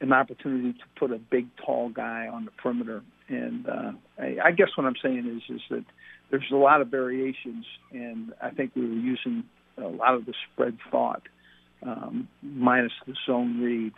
an 0.00 0.12
opportunity 0.12 0.72
to 0.72 0.84
put 0.96 1.10
a 1.10 1.18
big 1.18 1.48
tall 1.56 1.90
guy 1.90 2.28
on 2.28 2.44
the 2.44 2.50
perimeter. 2.52 3.02
And 3.28 3.68
uh, 3.68 3.92
I, 4.18 4.36
I 4.44 4.50
guess 4.52 4.68
what 4.76 4.86
I'm 4.86 4.96
saying 5.02 5.26
is 5.26 5.54
is 5.54 5.62
that 5.70 5.84
there's 6.30 6.50
a 6.52 6.56
lot 6.56 6.80
of 6.80 6.88
variations, 6.88 7.66
and 7.92 8.32
I 8.40 8.50
think 8.50 8.72
we 8.76 8.82
were 8.82 8.94
using 8.94 9.44
a 9.76 9.88
lot 9.88 10.14
of 10.14 10.26
the 10.26 10.34
spread 10.52 10.78
thought 10.90 11.22
um, 11.82 12.28
minus 12.42 12.92
the 13.06 13.14
zone 13.26 13.60
read 13.60 13.92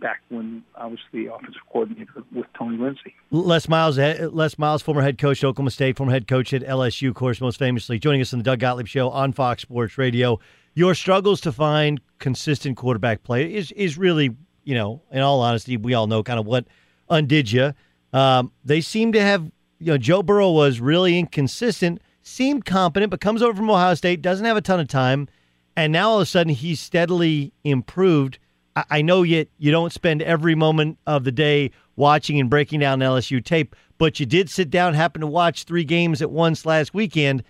back 0.00 0.20
when 0.28 0.64
I 0.74 0.86
was 0.86 0.98
the 1.12 1.26
offensive 1.32 1.62
coordinator 1.72 2.24
with 2.34 2.46
Tony 2.58 2.76
Lindsay. 2.76 3.14
Les 3.30 3.68
Miles, 3.68 3.98
eh, 3.98 4.26
Les 4.30 4.58
Miles, 4.58 4.82
former 4.82 5.00
head 5.00 5.16
coach 5.16 5.42
at 5.42 5.46
Oklahoma 5.46 5.70
State, 5.70 5.96
former 5.96 6.12
head 6.12 6.26
coach 6.26 6.52
at 6.52 6.62
LSU, 6.62 7.08
of 7.08 7.14
course, 7.14 7.40
most 7.40 7.58
famously 7.58 7.98
joining 7.98 8.20
us 8.20 8.32
on 8.32 8.40
the 8.40 8.42
Doug 8.42 8.58
Gottlieb 8.58 8.88
Show 8.88 9.08
on 9.10 9.32
Fox 9.32 9.62
Sports 9.62 9.96
Radio. 9.96 10.40
Your 10.74 10.94
struggles 10.94 11.40
to 11.42 11.52
find 11.52 12.00
consistent 12.18 12.76
quarterback 12.76 13.22
play 13.22 13.54
is 13.54 13.72
is 13.72 13.96
really, 13.96 14.34
you 14.64 14.74
know, 14.74 15.02
in 15.10 15.20
all 15.20 15.40
honesty, 15.40 15.76
we 15.76 15.94
all 15.94 16.06
know 16.06 16.22
kind 16.22 16.40
of 16.40 16.46
what 16.46 16.66
undid 17.08 17.52
you. 17.52 17.72
Um, 18.12 18.52
they 18.64 18.80
seem 18.80 19.12
to 19.12 19.20
have, 19.20 19.44
you 19.78 19.86
know, 19.86 19.98
Joe 19.98 20.22
Burrow 20.22 20.50
was 20.50 20.80
really 20.80 21.18
inconsistent, 21.18 22.00
seemed 22.22 22.64
competent, 22.64 23.10
but 23.10 23.20
comes 23.20 23.42
over 23.42 23.54
from 23.54 23.70
Ohio 23.70 23.94
State, 23.94 24.22
doesn't 24.22 24.44
have 24.44 24.56
a 24.56 24.60
ton 24.60 24.80
of 24.80 24.88
time, 24.88 25.28
and 25.76 25.92
now 25.92 26.10
all 26.10 26.16
of 26.16 26.22
a 26.22 26.26
sudden 26.26 26.52
he's 26.52 26.80
steadily 26.80 27.52
improved. 27.64 28.38
I, 28.76 28.84
I 28.90 29.02
know 29.02 29.22
yet 29.22 29.48
you 29.58 29.70
don't 29.70 29.92
spend 29.92 30.22
every 30.22 30.54
moment 30.54 30.98
of 31.06 31.24
the 31.24 31.32
day 31.32 31.70
watching 31.96 32.40
and 32.40 32.48
breaking 32.50 32.80
down 32.80 33.00
LSU 33.00 33.44
tape, 33.44 33.76
but 33.98 34.18
you 34.20 34.26
did 34.26 34.50
sit 34.50 34.70
down, 34.70 34.94
happen 34.94 35.20
to 35.20 35.26
watch 35.26 35.64
three 35.64 35.84
games 35.84 36.22
at 36.22 36.30
once 36.30 36.66
last 36.66 36.94
weekend. 36.94 37.42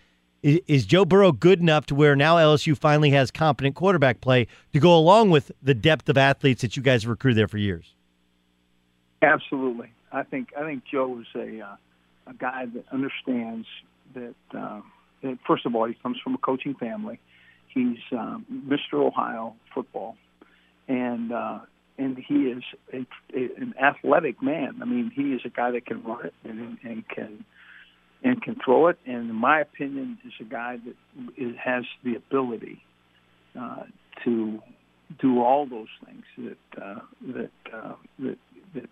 Is, 0.42 0.60
is 0.66 0.86
Joe 0.86 1.04
Burrow 1.04 1.32
good 1.32 1.60
enough 1.60 1.86
to 1.86 1.94
where 1.94 2.16
now 2.16 2.36
LSU 2.36 2.76
finally 2.76 3.10
has 3.10 3.30
competent 3.30 3.74
quarterback 3.74 4.20
play 4.20 4.46
to 4.72 4.80
go 4.80 4.96
along 4.96 5.30
with 5.30 5.52
the 5.62 5.74
depth 5.74 6.08
of 6.08 6.18
athletes 6.18 6.62
that 6.62 6.76
you 6.76 6.82
guys 6.82 7.02
have 7.02 7.10
recruited 7.10 7.38
there 7.38 7.48
for 7.48 7.58
years? 7.58 7.94
Absolutely, 9.22 9.92
I 10.10 10.24
think 10.24 10.48
I 10.58 10.64
think 10.64 10.82
Joe 10.84 11.20
is 11.20 11.26
a 11.36 11.60
uh, 11.60 11.76
a 12.26 12.34
guy 12.34 12.66
that 12.66 12.84
understands 12.90 13.68
that. 14.14 14.34
Uh, 14.52 14.80
that 15.22 15.38
first 15.46 15.64
of 15.66 15.74
all, 15.74 15.86
he 15.86 15.94
comes 15.94 16.18
from 16.22 16.34
a 16.34 16.38
coaching 16.38 16.74
family. 16.74 17.20
He's 17.72 17.98
um, 18.12 18.44
Mr. 18.68 18.94
Ohio 18.94 19.54
football, 19.74 20.16
and 20.88 21.32
uh, 21.32 21.60
and 21.98 22.18
he 22.18 22.34
is 22.34 22.62
a, 22.92 22.98
a, 23.34 23.48
an 23.56 23.74
athletic 23.82 24.42
man. 24.42 24.80
I 24.82 24.84
mean, 24.84 25.10
he 25.14 25.32
is 25.32 25.42
a 25.44 25.48
guy 25.48 25.70
that 25.70 25.86
can 25.86 26.02
run 26.02 26.26
it 26.26 26.34
and, 26.44 26.78
and 26.82 27.08
can 27.08 27.44
and 28.24 28.40
can 28.40 28.56
throw 28.64 28.88
it. 28.88 28.98
And 29.06 29.30
in 29.30 29.34
my 29.34 29.60
opinion, 29.60 30.18
is 30.24 30.32
a 30.40 30.44
guy 30.44 30.78
that 30.84 30.94
is, 31.36 31.56
has 31.62 31.84
the 32.04 32.14
ability 32.14 32.82
uh, 33.58 33.84
to 34.24 34.60
do 35.20 35.42
all 35.42 35.66
those 35.66 35.88
things 36.04 36.24
that 36.38 36.82
uh, 36.82 37.00
that, 37.34 37.50
uh, 37.72 37.94
that 38.18 38.38
that 38.74 38.88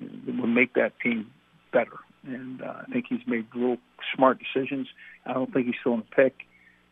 that 0.00 0.36
will 0.40 0.46
make 0.46 0.74
that 0.74 0.92
team 1.00 1.30
better. 1.72 1.98
And 2.24 2.62
uh, 2.62 2.82
I 2.86 2.92
think 2.92 3.06
he's 3.08 3.26
made 3.26 3.46
real 3.54 3.78
smart 4.14 4.38
decisions. 4.38 4.88
I 5.26 5.32
don't 5.32 5.52
think 5.52 5.66
he's 5.66 5.74
thrown 5.82 6.00
a 6.00 6.14
pick. 6.14 6.34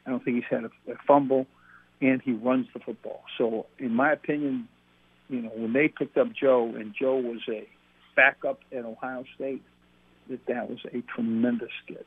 I 0.06 0.10
don't 0.10 0.24
think 0.24 0.36
he's 0.36 0.44
had 0.50 0.64
a, 0.64 0.92
a 0.92 0.96
fumble, 1.06 1.46
and 2.00 2.20
he 2.22 2.32
runs 2.32 2.66
the 2.72 2.80
football. 2.80 3.22
So, 3.38 3.66
in 3.78 3.94
my 3.94 4.12
opinion, 4.12 4.68
you 5.28 5.42
know, 5.42 5.50
when 5.54 5.72
they 5.72 5.88
picked 5.88 6.16
up 6.16 6.32
Joe, 6.32 6.74
and 6.74 6.94
Joe 6.98 7.16
was 7.16 7.40
a 7.48 7.68
backup 8.16 8.60
at 8.72 8.84
Ohio 8.84 9.24
State, 9.34 9.62
that 10.28 10.44
that 10.46 10.70
was 10.70 10.78
a 10.92 11.02
tremendous 11.02 11.70
get. 11.86 12.06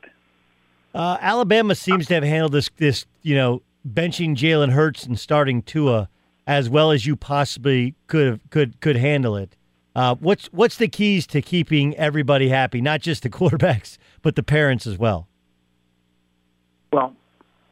Uh, 0.94 1.18
Alabama 1.20 1.74
seems 1.74 2.06
to 2.06 2.14
have 2.14 2.24
handled 2.24 2.52
this, 2.52 2.70
this 2.76 3.06
you 3.22 3.34
know, 3.34 3.62
benching 3.88 4.36
Jalen 4.36 4.70
Hurts 4.70 5.04
and 5.04 5.18
starting 5.18 5.62
Tua 5.62 6.08
as 6.46 6.68
well 6.68 6.90
as 6.90 7.06
you 7.06 7.16
possibly 7.16 7.94
could 8.06 8.26
have, 8.26 8.40
could 8.50 8.80
could 8.80 8.96
handle 8.96 9.36
it. 9.36 9.56
Uh, 9.96 10.14
what's 10.16 10.46
what's 10.46 10.76
the 10.76 10.88
keys 10.88 11.26
to 11.28 11.40
keeping 11.40 11.96
everybody 11.96 12.48
happy, 12.48 12.80
not 12.80 13.00
just 13.00 13.22
the 13.22 13.30
quarterbacks, 13.30 13.98
but 14.22 14.36
the 14.36 14.42
parents 14.42 14.86
as 14.86 14.98
well? 14.98 15.04
Well, 15.04 15.28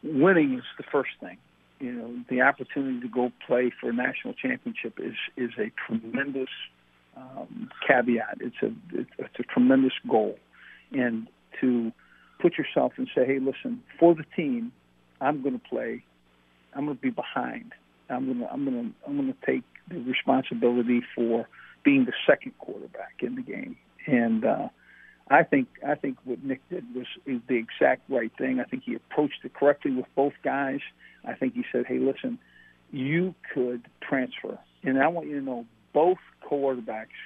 winning 0.03 0.55
is 0.55 0.65
the 0.77 0.85
first 0.91 1.11
thing. 1.21 1.39
You 1.81 1.93
know, 1.93 2.15
the 2.31 2.43
opportunity 2.43 3.01
to 3.01 3.09
go 3.09 3.33
play 3.47 3.73
for 3.81 3.91
a 3.91 3.93
national 3.93 4.35
championship 4.35 4.99
is 4.99 5.15
is 5.37 5.51
a 5.59 5.73
tremendous 5.87 6.51
um, 7.17 7.71
caveat. 7.87 8.39
It's 8.41 8.57
a 8.63 8.73
it's 8.93 9.39
a 9.39 9.43
tremendous 9.43 9.95
goal, 10.09 10.39
and 10.93 11.27
to 11.61 11.93
put 12.41 12.59
yourself 12.59 12.93
and 12.97 13.09
say, 13.15 13.25
hey, 13.25 13.39
listen, 13.39 13.83
for 13.99 14.15
the 14.15 14.25
team, 14.37 14.73
I'm 15.21 15.43
going 15.43 15.59
to 15.59 15.69
play. 15.69 16.05
I'm 16.75 16.87
going 16.87 16.97
to 16.97 17.03
be 17.03 17.11
behind. 17.11 17.73
I'm 18.09 18.27
going 18.27 18.41
to 18.41 18.53
I'm 18.53 18.65
going 18.65 18.77
to 18.77 19.09
I'm 19.09 19.17
going 19.17 19.33
to 19.33 19.47
take 19.47 19.65
the 19.89 19.99
responsibility 20.01 21.03
for 21.15 21.49
being 21.85 22.05
the 22.05 22.13
second 22.27 22.53
quarterback 22.59 23.15
in 23.21 23.35
the 23.35 23.43
game, 23.43 23.77
and 24.07 24.45
uh, 24.45 24.69
I 25.33 25.45
think 25.45 25.69
I 25.87 25.95
think 25.95 26.19
what 26.25 26.45
Nick 26.45 26.61
did 26.69 26.85
was 26.95 27.07
is 27.25 27.41
the 27.49 27.57
exact 27.57 28.03
right 28.11 28.31
thing. 28.37 28.61
I 28.61 28.65
think 28.65 28.83
he 28.85 28.95
approached 28.95 29.41
it 29.45 29.55
correctly 29.55 29.91
with 29.91 30.05
both 30.15 30.35
guys. 30.45 30.81
I 31.25 31.33
think 31.33 31.55
he 31.55 31.65
said, 31.73 31.87
"Hey, 31.87 31.99
listen, 31.99 32.39
you 32.91 33.35
could 33.55 33.89
transfer, 34.03 34.59
and 34.83 35.03
I 35.03 35.09
want 35.09 35.29
you 35.29 35.39
to 35.41 35.45
know 35.45 35.65
both 35.95 36.19
quarterbacks. 36.47 37.17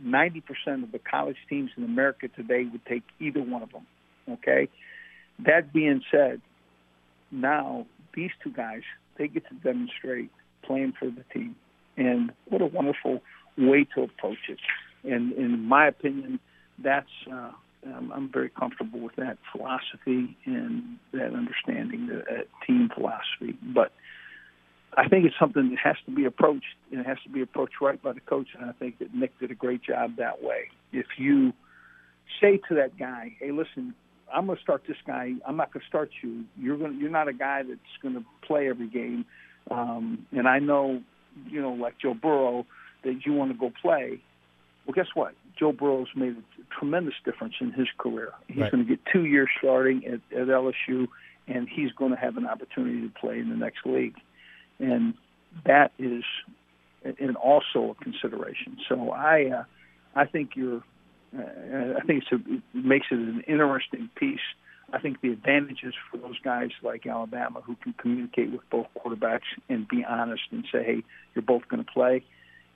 Ninety 0.00 0.40
percent 0.40 0.84
of 0.84 0.92
the 0.92 1.00
college 1.00 1.38
teams 1.48 1.70
in 1.76 1.82
America 1.82 2.28
today 2.28 2.66
would 2.70 2.86
take 2.86 3.02
either 3.18 3.42
one 3.42 3.64
of 3.64 3.72
them. 3.72 3.86
Okay. 4.30 4.68
That 5.40 5.72
being 5.72 6.02
said, 6.08 6.40
now 7.32 7.86
these 8.14 8.30
two 8.44 8.52
guys 8.52 8.82
they 9.18 9.26
get 9.26 9.48
to 9.48 9.54
demonstrate 9.54 10.30
playing 10.62 10.92
for 10.98 11.06
the 11.06 11.24
team, 11.34 11.56
and 11.96 12.32
what 12.44 12.62
a 12.62 12.66
wonderful 12.66 13.22
way 13.58 13.88
to 13.96 14.02
approach 14.02 14.48
it. 14.48 14.60
And 15.02 15.32
in 15.32 15.64
my 15.64 15.88
opinion, 15.88 16.38
that's 16.82 17.10
uh, 17.30 17.52
I'm, 17.86 18.12
I'm 18.12 18.32
very 18.32 18.50
comfortable 18.50 19.00
with 19.00 19.16
that 19.16 19.38
philosophy 19.52 20.36
and 20.44 20.98
that 21.12 21.32
understanding, 21.34 22.08
the 22.08 22.20
uh, 22.20 22.42
team 22.66 22.90
philosophy. 22.94 23.56
But 23.62 23.92
I 24.96 25.08
think 25.08 25.24
it's 25.24 25.36
something 25.38 25.70
that 25.70 25.78
has 25.78 25.96
to 26.06 26.10
be 26.10 26.24
approached, 26.24 26.74
and 26.90 27.00
it 27.00 27.06
has 27.06 27.18
to 27.24 27.28
be 27.28 27.42
approached 27.42 27.74
right 27.80 28.00
by 28.00 28.12
the 28.12 28.20
coach. 28.20 28.48
And 28.58 28.68
I 28.68 28.72
think 28.72 28.98
that 28.98 29.14
Nick 29.14 29.38
did 29.38 29.50
a 29.50 29.54
great 29.54 29.82
job 29.82 30.16
that 30.16 30.42
way. 30.42 30.68
If 30.92 31.06
you 31.16 31.52
say 32.40 32.60
to 32.68 32.74
that 32.76 32.98
guy, 32.98 33.36
"Hey, 33.40 33.52
listen, 33.52 33.94
I'm 34.32 34.46
going 34.46 34.56
to 34.56 34.62
start 34.62 34.82
this 34.86 34.96
guy. 35.06 35.32
I'm 35.46 35.56
not 35.56 35.72
going 35.72 35.82
to 35.82 35.88
start 35.88 36.10
you. 36.22 36.44
You're 36.58 36.76
going. 36.76 36.98
You're 37.00 37.10
not 37.10 37.28
a 37.28 37.32
guy 37.32 37.62
that's 37.62 37.80
going 38.02 38.14
to 38.14 38.24
play 38.46 38.68
every 38.68 38.88
game." 38.88 39.24
Um, 39.70 40.26
and 40.32 40.48
I 40.48 40.58
know, 40.58 41.02
you 41.48 41.60
know, 41.60 41.72
like 41.72 41.98
Joe 41.98 42.14
Burrow, 42.14 42.66
that 43.04 43.24
you 43.24 43.32
want 43.32 43.52
to 43.52 43.58
go 43.58 43.72
play. 43.80 44.20
Well, 44.86 44.94
guess 44.94 45.08
what? 45.14 45.34
Joe 45.58 45.72
Burrow's 45.72 46.08
made 46.14 46.36
a 46.36 46.74
tremendous 46.78 47.14
difference 47.24 47.54
in 47.60 47.72
his 47.72 47.88
career. 47.98 48.32
He's 48.48 48.58
Right. 48.58 48.72
going 48.72 48.84
to 48.84 48.88
get 48.88 49.00
two 49.12 49.24
years 49.24 49.48
starting 49.58 50.04
at, 50.06 50.20
at 50.36 50.48
LSU, 50.48 51.08
and 51.48 51.68
he's 51.68 51.92
going 51.92 52.12
to 52.12 52.16
have 52.16 52.36
an 52.36 52.46
opportunity 52.46 53.00
to 53.02 53.12
play 53.20 53.38
in 53.38 53.48
the 53.48 53.56
next 53.56 53.84
league. 53.84 54.16
And 54.78 55.14
that 55.64 55.92
is, 55.98 56.24
and 57.04 57.36
also 57.36 57.96
a 57.98 58.04
consideration. 58.04 58.78
So 58.88 59.10
I, 59.10 59.50
uh, 59.50 59.64
I 60.14 60.26
think 60.26 60.50
you're, 60.54 60.82
uh, 61.36 61.98
I 61.98 62.00
think 62.06 62.24
it's 62.24 62.32
a, 62.32 62.54
it 62.54 62.62
makes 62.84 63.06
it 63.10 63.18
an 63.18 63.42
interesting 63.46 64.10
piece 64.16 64.40
I 64.92 64.98
think 64.98 65.20
the 65.20 65.30
advantages 65.30 65.94
for 66.10 66.16
those 66.16 66.38
guys 66.40 66.70
like 66.82 67.06
Alabama 67.06 67.60
who 67.60 67.76
can 67.76 67.94
communicate 67.94 68.50
with 68.50 68.68
both 68.70 68.86
quarterbacks 68.96 69.46
and 69.68 69.86
be 69.86 70.04
honest 70.04 70.42
and 70.50 70.64
say, 70.72 70.82
"Hey, 70.82 71.04
you're 71.34 71.42
both 71.42 71.68
going 71.68 71.84
to 71.84 71.90
play." 71.90 72.24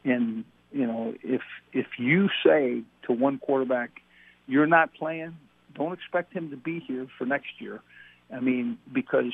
And 0.05 0.45
you 0.75 0.87
know, 0.87 1.15
if 1.23 1.41
if 1.73 1.87
you 1.99 2.29
say 2.45 2.83
to 3.05 3.13
one 3.13 3.39
quarterback, 3.39 4.03
"You're 4.47 4.67
not 4.67 4.93
playing," 4.95 5.37
don't 5.75 5.93
expect 5.93 6.33
him 6.33 6.51
to 6.51 6.57
be 6.57 6.81
here 6.81 7.07
for 7.17 7.25
next 7.25 7.61
year. 7.61 7.81
I 8.35 8.41
mean, 8.41 8.79
because 8.93 9.33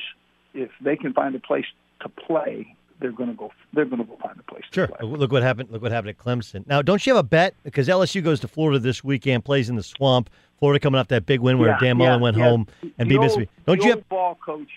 if 0.53 0.69
they 0.79 0.95
can 0.95 1.13
find 1.13 1.33
a 1.35 1.39
place 1.39 1.65
to 2.01 2.09
play, 2.09 2.75
they're 2.99 3.11
going 3.11 3.29
to 3.29 3.35
go. 3.35 3.51
They're 3.73 3.85
going 3.85 3.97
to 3.99 4.03
go 4.07 4.17
find 4.21 4.39
a 4.39 4.43
place. 4.43 4.63
Sure. 4.71 4.87
Look 5.01 5.31
what 5.31 5.41
happened. 5.41 5.71
Look 5.71 5.81
what 5.81 5.91
happened 5.91 6.11
at 6.11 6.17
Clemson. 6.17 6.67
Now, 6.67 6.81
don't 6.81 7.05
you 7.05 7.15
have 7.15 7.25
a 7.25 7.27
bet? 7.27 7.55
Because 7.63 7.87
LSU 7.87 8.23
goes 8.23 8.39
to 8.41 8.47
Florida 8.47 8.77
this 8.79 9.03
weekend, 9.03 9.43
plays 9.43 9.69
in 9.69 9.75
the 9.75 9.83
swamp. 9.83 10.29
Florida 10.59 10.79
coming 10.79 10.99
off 10.99 11.07
that 11.07 11.25
big 11.25 11.39
win 11.39 11.57
where 11.57 11.69
Yeah, 11.69 11.79
Dan 11.79 11.87
yeah, 11.99 12.05
Mullen 12.05 12.21
went 12.21 12.37
yeah. 12.37 12.43
home 12.49 12.67
and 12.83 12.91
the 12.97 13.05
beat 13.05 13.15
old, 13.15 13.23
Mississippi. 13.25 13.49
Don't 13.65 13.81
you 13.83 13.89
have? 13.91 14.09
ball 14.09 14.37
coach? 14.45 14.69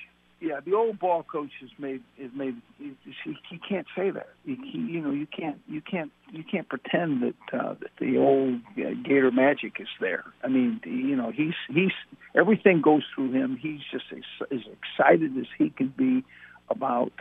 Yeah, 0.44 0.60
the 0.60 0.74
old 0.74 0.98
ball 0.98 1.22
coach 1.22 1.52
has 1.62 1.70
made 1.78 2.02
has 2.20 2.30
made. 2.36 2.60
He, 2.78 2.94
he 3.24 3.58
can't 3.66 3.86
say 3.96 4.10
that. 4.10 4.28
He, 4.44 4.56
he, 4.56 4.78
you 4.78 5.00
know, 5.00 5.10
you 5.10 5.26
can't 5.26 5.58
you 5.66 5.80
can't 5.80 6.12
you 6.30 6.44
can't 6.44 6.68
pretend 6.68 7.22
that 7.22 7.58
uh, 7.58 7.74
that 7.80 7.90
the 7.98 8.18
old 8.18 8.60
uh, 8.76 8.90
Gator 9.02 9.30
magic 9.30 9.76
is 9.80 9.88
there. 10.00 10.24
I 10.42 10.48
mean, 10.48 10.82
you 10.84 11.16
know, 11.16 11.30
he's 11.30 11.54
he's 11.70 11.92
everything 12.34 12.82
goes 12.82 13.04
through 13.14 13.32
him. 13.32 13.56
He's 13.56 13.80
just 13.90 14.04
as, 14.12 14.48
as 14.52 14.60
excited 14.70 15.34
as 15.38 15.46
he 15.56 15.70
can 15.70 15.94
be 15.96 16.22
about 16.68 17.12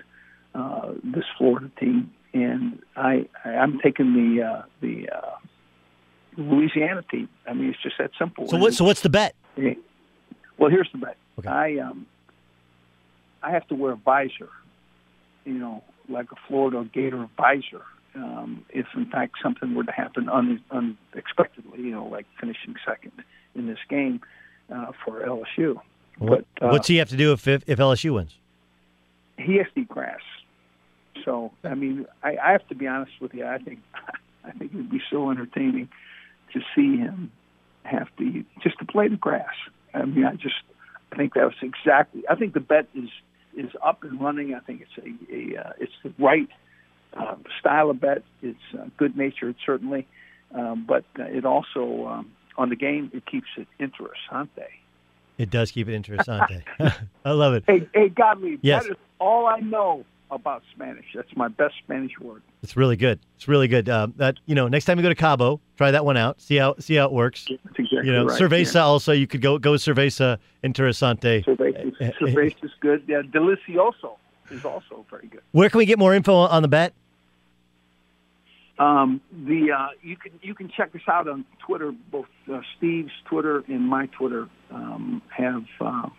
uh, 0.54 0.92
this 1.02 1.24
Florida 1.38 1.72
team, 1.80 2.12
and 2.34 2.82
I 2.98 3.30
I'm 3.46 3.80
taking 3.80 4.14
the 4.14 4.44
uh, 4.44 4.62
the 4.82 5.08
uh, 5.10 5.38
Louisiana 6.36 7.04
team. 7.04 7.30
I 7.48 7.54
mean, 7.54 7.70
it's 7.70 7.82
just 7.82 7.96
that 8.00 8.12
simple. 8.20 8.50
So 8.50 8.58
what? 8.58 8.74
So 8.74 8.84
what's 8.84 9.02
the 9.02 9.10
bet? 9.10 9.34
Well, 10.58 10.70
here's 10.70 10.90
the 10.92 10.98
bet. 10.98 11.18
I 11.48 11.78
um, 11.78 12.06
I 13.44 13.52
have 13.52 13.68
to 13.68 13.76
wear 13.76 13.92
a 13.94 13.96
visor, 13.96 14.50
you 15.46 15.54
know, 15.54 15.84
like 16.10 16.32
a 16.32 16.36
Florida 16.48 16.88
Gator 16.94 17.28
visor. 17.38 17.84
Um, 18.16 18.64
if 18.70 18.86
in 18.96 19.08
fact 19.08 19.36
something 19.42 19.74
were 19.74 19.84
to 19.84 19.92
happen 19.92 20.30
un- 20.30 20.62
unexpectedly, 20.72 21.82
you 21.82 21.92
know, 21.92 22.06
like 22.06 22.28
finishing 22.40 22.76
second 22.86 23.12
in 23.56 23.66
this 23.68 23.80
game 23.90 24.22
uh, 24.74 24.92
for 25.04 25.22
LSU. 25.22 25.80
What, 26.20 26.46
But, 26.60 26.66
uh, 26.66 26.70
what's 26.70 26.88
he 26.88 26.98
have 26.98 27.10
to 27.10 27.18
do 27.18 27.34
if, 27.34 27.48
if 27.48 27.64
if 27.68 27.80
LSU 27.80 28.14
wins? 28.14 28.38
he 29.38 29.58
has 29.58 29.66
to 29.74 29.82
eat 29.82 29.88
grass. 29.88 30.20
So 31.26 31.52
I 31.64 31.74
mean, 31.74 32.06
I, 32.22 32.38
I 32.38 32.52
have 32.52 32.68
to 32.70 32.76
be 32.76 32.88
honest 32.88 33.14
with 33.20 33.34
you. 33.34 33.46
I 33.46 33.58
think 33.58 33.80
I 34.44 34.52
think 34.52 34.74
it 34.74 34.78
would 34.78 34.92
be 34.92 35.02
so 35.10 35.32
entertaining 35.32 35.90
to 36.54 36.62
see 36.76 36.98
him 36.98 37.32
have 37.84 38.08
to 38.18 38.24
eat, 38.24 38.46
just 38.62 38.78
to 38.80 38.86
play 38.86 39.08
the 39.08 39.16
grass. 39.18 39.56
I 39.94 40.06
mean, 40.06 40.26
I 40.26 40.34
just 40.36 40.56
I 41.12 41.16
think 41.16 41.34
that 41.34 41.46
was 41.46 41.56
exactly. 41.62 42.24
I 42.30 42.36
think 42.36 42.54
the 42.54 42.60
bet 42.60 42.88
is 42.94 43.10
is 43.56 43.72
up 43.86 44.04
and 44.04 44.20
running. 44.22 44.54
I 44.54 44.60
think 44.60 44.82
it's 44.82 44.98
a, 44.98 45.34
a 45.34 45.68
uh, 45.68 45.72
it's 45.80 45.92
the 46.04 46.14
right 46.20 46.50
uh, 47.14 47.36
style 47.60 47.90
of 47.90 48.00
bet. 48.00 48.24
It's 48.42 48.58
uh, 48.78 48.86
good 48.98 49.18
natured 49.18 49.56
certainly, 49.66 50.08
um, 50.54 50.86
but 50.88 51.06
uh, 51.20 51.24
it 51.24 51.46
also 51.46 52.08
um, 52.08 52.32
on 52.58 52.70
the 52.70 52.76
game 52.76 53.12
it 53.14 53.26
keeps 53.26 53.48
it 53.58 53.68
interessante. 53.80 54.68
It 55.38 55.50
does 55.50 55.72
keep 55.72 55.90
it 55.90 55.94
interessante. 56.00 56.64
I 57.26 57.32
love 57.32 57.56
it. 57.56 57.64
Hey, 57.66 57.88
hey, 57.94 58.10
Godly, 58.10 58.60
Yes. 58.62 58.84
that 58.84 58.92
is 58.92 58.98
all 59.20 59.48
I 59.48 59.60
know 59.60 60.06
about 60.36 60.64
Spanish. 60.76 61.06
That's 61.14 61.36
my 61.36 61.48
best 61.48 61.76
Spanish 61.84 62.18
word. 62.20 62.42
It's 62.62 62.78
really 62.78 62.96
good. 62.96 63.20
It's 63.36 63.48
really 63.48 63.68
good. 63.68 63.90
Uh, 63.90 64.08
that 64.18 64.36
you 64.46 64.56
know, 64.56 64.68
next 64.68 64.86
time 64.86 64.98
you 64.98 65.04
go 65.04 65.10
to 65.10 65.16
Cabo, 65.16 65.60
try 65.78 65.92
that 65.92 66.06
one 66.06 66.18
out. 66.18 66.42
See 66.42 66.58
how 66.58 66.76
see 66.80 66.96
how 66.96 67.06
it 67.06 67.12
works. 67.12 67.46
That's 67.50 67.62
exactly 67.78 68.08
you 68.08 68.14
know, 68.14 68.26
right, 68.26 68.40
cerveza 68.40 68.76
yeah. 68.76 68.82
also. 68.82 69.12
You 69.12 69.28
could 69.28 69.42
go 69.42 69.58
go 69.58 69.74
cerveza 69.74 70.38
interessante. 70.64 71.44
Cerveza, 71.46 71.94
cerveza 72.20 72.64
is 72.64 72.72
good. 72.80 73.04
Yeah, 73.08 73.22
delicioso 73.22 74.18
is 74.52 74.66
also 74.66 75.06
very 75.10 75.28
good. 75.28 75.42
Where 75.52 75.70
can 75.70 75.78
we 75.78 75.86
get 75.86 76.00
more 76.00 76.14
info 76.14 76.36
on 76.36 76.62
the 76.62 76.68
bet? 76.68 76.94
Um, 78.80 79.22
the 79.32 79.72
uh, 79.72 79.88
you 80.02 80.18
can 80.18 80.32
you 80.42 80.56
can 80.56 80.70
check 80.70 80.96
us 80.96 81.02
out 81.08 81.28
on 81.28 81.46
Twitter. 81.60 81.94
Both 82.12 82.26
uh, 82.52 82.62
Steve's 82.78 83.12
Twitter 83.26 83.64
and 83.68 83.82
my 83.88 84.08
Twitter 84.08 84.50
um, 84.72 85.22
have 85.30 85.66
uh, 85.80 86.10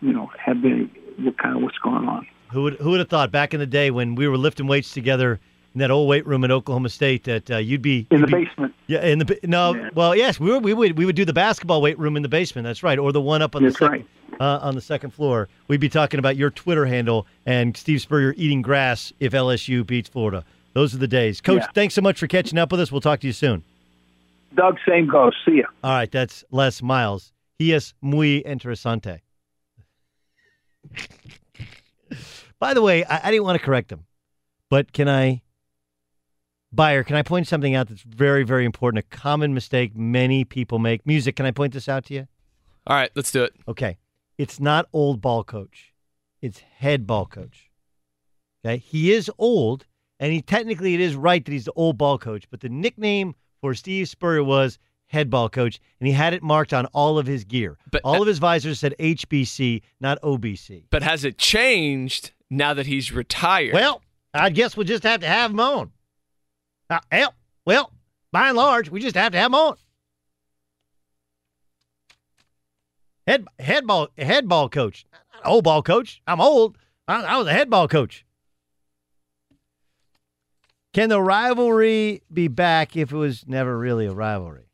you 0.00 0.12
know 0.12 0.30
have 0.38 0.62
been 0.62 0.90
what 1.18 1.36
kind 1.36 1.56
of 1.56 1.62
what's 1.62 1.78
going 1.78 2.08
on. 2.08 2.26
Who 2.54 2.62
would 2.62 2.74
who 2.74 2.90
would 2.90 3.00
have 3.00 3.08
thought 3.08 3.32
back 3.32 3.52
in 3.52 3.58
the 3.58 3.66
day 3.66 3.90
when 3.90 4.14
we 4.14 4.28
were 4.28 4.38
lifting 4.38 4.68
weights 4.68 4.92
together 4.92 5.40
in 5.74 5.80
that 5.80 5.90
old 5.90 6.08
weight 6.08 6.24
room 6.24 6.44
at 6.44 6.52
Oklahoma 6.52 6.88
State 6.88 7.24
that 7.24 7.50
uh, 7.50 7.56
you'd 7.56 7.82
be 7.82 8.06
In 8.12 8.18
you'd 8.20 8.28
the 8.28 8.36
be- 8.36 8.44
basement. 8.44 8.74
Yeah, 8.86 9.02
in 9.04 9.18
the 9.18 9.38
no. 9.42 9.74
Yeah. 9.74 9.88
Well, 9.92 10.14
yes, 10.14 10.38
we 10.38 10.52
were, 10.52 10.60
we 10.60 10.72
would 10.72 10.96
we 10.96 11.04
would 11.04 11.16
do 11.16 11.24
the 11.24 11.32
basketball 11.32 11.82
weight 11.82 11.98
room 11.98 12.16
in 12.16 12.22
the 12.22 12.28
basement. 12.28 12.64
That's 12.64 12.84
right, 12.84 12.96
or 12.96 13.10
the 13.10 13.20
one 13.20 13.42
up 13.42 13.56
on 13.56 13.64
That's 13.64 13.76
the 13.78 13.86
second 13.86 14.06
uh, 14.38 14.60
on 14.62 14.76
the 14.76 14.80
second 14.80 15.10
floor. 15.10 15.48
We'd 15.66 15.80
be 15.80 15.88
talking 15.88 16.18
about 16.20 16.36
your 16.36 16.50
Twitter 16.50 16.86
handle 16.86 17.26
and 17.44 17.76
Steve 17.76 18.00
Spurrier 18.00 18.34
eating 18.36 18.62
grass 18.62 19.12
if 19.18 19.32
LSU 19.32 19.84
beats 19.84 20.08
Florida. 20.08 20.44
Those 20.74 20.94
are 20.94 20.98
the 20.98 21.08
days, 21.08 21.40
Coach. 21.40 21.62
Yeah. 21.62 21.68
Thanks 21.74 21.94
so 21.94 22.02
much 22.02 22.20
for 22.20 22.28
catching 22.28 22.56
up 22.56 22.70
with 22.70 22.80
us. 22.80 22.92
We'll 22.92 23.00
talk 23.00 23.18
to 23.20 23.26
you 23.26 23.32
soon. 23.32 23.64
Doug, 24.54 24.78
same 24.88 25.08
goes. 25.08 25.32
See 25.44 25.56
ya. 25.56 25.64
All 25.82 25.90
right, 25.90 26.10
that's 26.12 26.44
Les 26.52 26.80
Miles. 26.82 27.32
He 27.58 27.74
es 27.74 27.94
muy 28.00 28.42
interesante. 28.46 29.22
By 32.64 32.72
the 32.72 32.80
way, 32.80 33.04
I, 33.04 33.28
I 33.28 33.30
didn't 33.30 33.44
want 33.44 33.58
to 33.60 33.62
correct 33.62 33.92
him, 33.92 34.06
but 34.70 34.94
can 34.94 35.06
I, 35.06 35.42
Beyer, 36.72 37.04
can 37.04 37.14
I 37.14 37.20
point 37.20 37.46
something 37.46 37.74
out 37.74 37.88
that's 37.88 38.00
very, 38.00 38.42
very 38.42 38.64
important? 38.64 39.04
A 39.04 39.14
common 39.14 39.52
mistake 39.52 39.94
many 39.94 40.46
people 40.46 40.78
make. 40.78 41.04
Music, 41.04 41.36
can 41.36 41.44
I 41.44 41.50
point 41.50 41.74
this 41.74 41.90
out 41.90 42.06
to 42.06 42.14
you? 42.14 42.26
All 42.86 42.96
right, 42.96 43.10
let's 43.14 43.30
do 43.30 43.44
it. 43.44 43.52
Okay. 43.68 43.98
It's 44.38 44.60
not 44.60 44.88
old 44.94 45.20
ball 45.20 45.44
coach, 45.44 45.92
it's 46.40 46.60
head 46.60 47.06
ball 47.06 47.26
coach. 47.26 47.70
Okay. 48.64 48.78
He 48.78 49.12
is 49.12 49.30
old, 49.36 49.84
and 50.18 50.32
he 50.32 50.40
technically 50.40 50.94
it 50.94 51.02
is 51.02 51.16
right 51.16 51.44
that 51.44 51.52
he's 51.52 51.66
the 51.66 51.72
old 51.72 51.98
ball 51.98 52.16
coach, 52.16 52.44
but 52.50 52.60
the 52.60 52.70
nickname 52.70 53.34
for 53.60 53.74
Steve 53.74 54.08
Spurrier 54.08 54.42
was 54.42 54.78
head 55.04 55.28
ball 55.28 55.50
coach, 55.50 55.78
and 56.00 56.06
he 56.06 56.14
had 56.14 56.32
it 56.32 56.42
marked 56.42 56.72
on 56.72 56.86
all 56.86 57.18
of 57.18 57.26
his 57.26 57.44
gear. 57.44 57.76
But- 57.90 58.00
all 58.04 58.22
of 58.22 58.26
his 58.26 58.38
visors 58.38 58.80
said 58.80 58.94
HBC, 58.98 59.82
not 60.00 60.18
OBC. 60.22 60.84
But 60.88 61.02
has 61.02 61.24
it 61.24 61.36
changed 61.36 62.32
now 62.56 62.74
that 62.74 62.86
he's 62.86 63.12
retired? 63.12 63.74
Well, 63.74 64.02
I 64.32 64.50
guess 64.50 64.76
we'll 64.76 64.86
just 64.86 65.02
have 65.04 65.20
to 65.20 65.26
have 65.26 65.50
him 65.50 65.60
on. 65.60 65.92
Uh, 66.90 67.00
hell, 67.10 67.34
well, 67.64 67.92
by 68.32 68.48
and 68.48 68.56
large, 68.56 68.90
we 68.90 69.00
just 69.00 69.16
have 69.16 69.32
to 69.32 69.38
have 69.38 69.50
him 69.50 69.54
on. 69.54 69.76
Head 73.26 73.46
head 73.58 73.86
ball 73.86 74.08
head 74.18 74.48
ball 74.48 74.68
coach, 74.68 75.06
old 75.44 75.64
ball 75.64 75.82
coach. 75.82 76.20
I'm 76.26 76.40
old. 76.40 76.76
I, 77.08 77.22
I 77.22 77.36
was 77.38 77.46
a 77.46 77.52
head 77.52 77.70
ball 77.70 77.88
coach. 77.88 78.24
Can 80.92 81.08
the 81.08 81.20
rivalry 81.20 82.22
be 82.32 82.48
back 82.48 82.96
if 82.96 83.12
it 83.12 83.16
was 83.16 83.44
never 83.48 83.76
really 83.78 84.06
a 84.06 84.12
rivalry? 84.12 84.68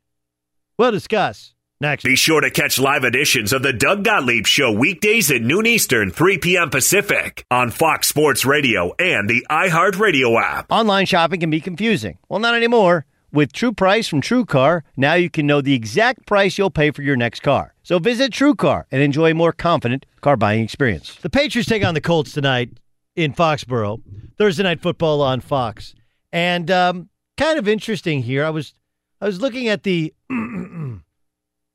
We'll 0.77 0.91
discuss 0.91 1.55
next. 1.81 2.03
Be 2.03 2.15
sure 2.15 2.39
to 2.41 2.49
catch 2.49 2.79
live 2.79 3.03
editions 3.03 3.51
of 3.51 3.63
the 3.63 3.73
Doug 3.73 4.03
Gottlieb 4.03 4.47
Show 4.47 4.71
weekdays 4.71 5.29
at 5.31 5.41
noon 5.41 5.65
Eastern, 5.65 6.11
3 6.11 6.37
p.m. 6.37 6.69
Pacific 6.69 7.45
on 7.51 7.71
Fox 7.71 8.07
Sports 8.07 8.45
Radio 8.45 8.93
and 8.99 9.29
the 9.29 9.45
iHeartRadio 9.49 10.41
app. 10.41 10.71
Online 10.71 11.05
shopping 11.05 11.39
can 11.39 11.49
be 11.49 11.59
confusing. 11.59 12.17
Well, 12.29 12.39
not 12.39 12.55
anymore. 12.55 13.05
With 13.33 13.53
True 13.53 13.71
Price 13.71 14.09
from 14.09 14.19
True 14.19 14.43
Car, 14.43 14.83
now 14.97 15.13
you 15.13 15.29
can 15.29 15.47
know 15.47 15.61
the 15.61 15.73
exact 15.73 16.25
price 16.25 16.57
you'll 16.57 16.69
pay 16.69 16.91
for 16.91 17.01
your 17.01 17.15
next 17.15 17.39
car. 17.39 17.73
So 17.81 17.97
visit 17.97 18.33
True 18.33 18.55
Car 18.55 18.87
and 18.91 19.01
enjoy 19.01 19.31
a 19.31 19.33
more 19.33 19.53
confident 19.53 20.05
car 20.19 20.35
buying 20.35 20.61
experience. 20.63 21.15
The 21.15 21.29
Patriots 21.29 21.69
take 21.69 21.83
on 21.83 21.93
the 21.93 22.01
Colts 22.01 22.33
tonight 22.33 22.71
in 23.15 23.33
Foxborough. 23.33 24.01
Thursday 24.37 24.63
night 24.63 24.81
football 24.81 25.21
on 25.21 25.39
Fox. 25.39 25.95
And 26.33 26.69
um, 26.69 27.09
kind 27.37 27.57
of 27.57 27.67
interesting 27.67 28.21
here. 28.21 28.43
I 28.43 28.49
was 28.49 28.73
I 29.21 29.25
was 29.25 29.39
looking 29.39 29.67
at 29.69 29.83
the 29.83 30.13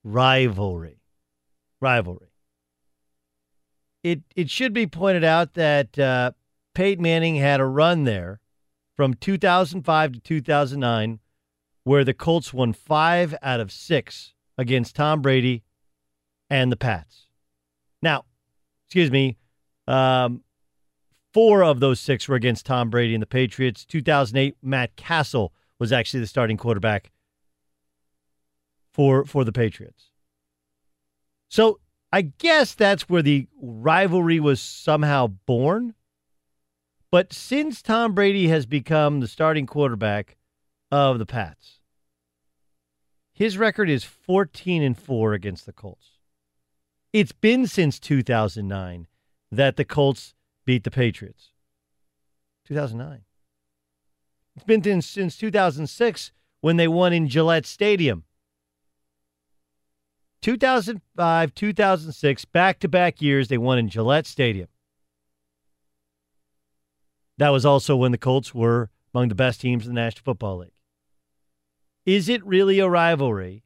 rivalry. 0.07 1.01
Rivalry. 1.81 2.29
It 4.03 4.23
it 4.37 4.49
should 4.49 4.73
be 4.73 4.87
pointed 4.87 5.25
out 5.25 5.55
that 5.55 5.99
uh, 5.99 6.31
Peyton 6.75 7.03
Manning 7.03 7.37
had 7.37 7.59
a 7.59 7.65
run 7.65 8.05
there 8.05 8.41
from 8.95 9.15
2005 9.15 10.13
to 10.13 10.21
2009 10.21 11.19
where 11.83 12.05
the 12.05 12.15
Colts 12.15 12.55
won 12.55 12.73
five 12.73 13.35
out 13.43 13.61
of 13.61 13.73
six 13.73 14.33
against 14.57 14.95
Tom 14.95 15.23
Brady 15.23 15.65
and 16.49 16.71
the 16.71 16.77
Pats. 16.77 17.27
Now, 18.01 18.25
excuse 18.87 19.11
me, 19.11 19.37
um, 19.89 20.45
four 21.35 21.65
of 21.65 21.81
those 21.81 21.99
six 21.99 22.29
were 22.29 22.37
against 22.37 22.65
Tom 22.65 22.91
Brady 22.91 23.15
and 23.15 23.23
the 23.23 23.27
Patriots. 23.27 23.85
2008, 23.85 24.57
Matt 24.63 24.97
Cassel 24.97 25.53
was 25.79 25.93
actually 25.93 26.21
the 26.21 26.27
starting 26.27 26.57
quarterback 26.57 27.11
for 28.97 29.27
for 29.27 29.45
the 29.45 29.53
Patriots. 29.53 30.11
So 31.49 31.81
I 32.11 32.23
guess 32.23 32.75
that's 32.75 33.11
where 33.11 33.21
the 33.21 33.47
rivalry 33.61 34.41
was 34.41 34.61
somehow 34.61 35.27
born. 35.27 35.95
But 37.11 37.33
since 37.33 37.83
Tom 37.83 38.15
Brady 38.15 38.49
has 38.49 38.65
become 38.65 39.21
the 39.21 39.29
starting 39.29 39.67
quarterback 39.67 40.39
of 40.91 41.19
the 41.19 41.27
Pats, 41.27 41.81
his 43.33 43.59
record 43.59 43.91
is 43.91 44.03
14 44.03 44.83
and 44.83 44.99
4 44.99 45.35
against 45.35 45.67
the 45.67 45.73
Colts. 45.73 46.13
It's 47.13 47.33
been 47.33 47.67
since 47.67 48.01
2009 48.01 49.07
that 49.53 49.77
the 49.77 49.85
Colts 49.85 50.35
beat 50.65 50.85
the 50.85 50.91
Patriots. 50.91 51.53
2009. 52.65 53.21
It's 54.57 54.65
been 54.65 55.03
since 55.03 55.37
2006 55.37 56.33
when 56.63 56.79
they 56.79 56.89
won 56.89 57.13
in 57.13 57.29
Gillette 57.29 57.67
Stadium. 57.67 58.25
2005, 60.47 61.55
2006, 61.57 62.45
back 62.45 62.79
to 62.79 62.87
back 62.87 63.21
years, 63.21 63.49
they 63.49 63.59
won 63.59 63.79
in 63.79 63.89
Gillette 63.89 64.29
Stadium. 64.29 64.69
That 67.37 67.49
was 67.49 67.67
also 67.67 67.97
when 67.97 68.13
the 68.13 68.17
Colts 68.17 68.55
were 68.55 68.89
among 69.13 69.29
the 69.29 69.35
best 69.35 69.61
teams 69.61 69.89
in 69.89 69.93
the 69.93 70.01
National 70.01 70.23
Football 70.23 70.59
League. 70.59 70.71
Is 72.05 72.29
it 72.29 72.47
really 72.47 72.79
a 72.79 72.89
rivalry 72.89 73.65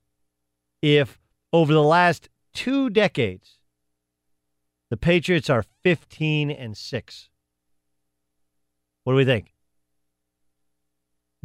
if 0.81 1.20
over 1.53 1.70
the 1.70 1.83
last 1.83 2.31
two 2.55 2.89
decades 2.89 3.59
the 4.89 4.97
Patriots 4.97 5.51
are 5.51 5.66
15 5.83 6.51
and 6.51 6.74
6? 6.74 7.28
What 9.05 9.12
do 9.12 9.16
we 9.18 9.26
think? 9.26 9.53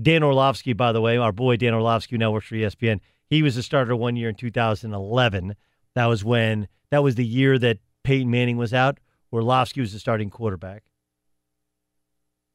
Dan 0.02 0.24
Orlovsky, 0.24 0.72
by 0.72 0.94
the 0.94 1.02
way, 1.02 1.18
our 1.18 1.34
boy 1.34 1.58
Dan 1.58 1.74
Orlovsky 1.74 2.18
now 2.18 2.32
works 2.32 2.48
for 2.48 2.56
ESPN. 2.56 3.02
He 3.30 3.42
was 3.42 3.58
a 3.58 3.64
starter 3.64 3.96
one 3.96 4.16
year 4.16 4.30
in 4.30 4.36
2011. 4.36 5.56
That 5.96 6.06
was 6.06 6.24
when 6.24 6.68
that 6.92 7.04
was 7.04 7.16
the 7.16 7.26
year 7.26 7.58
that 7.60 7.80
Peyton 8.04 8.30
Manning 8.30 8.58
was 8.58 8.74
out. 8.74 9.00
Orlovsky 9.32 9.82
was 9.82 9.94
the 9.94 10.00
starting 10.00 10.30
quarterback. 10.30 10.84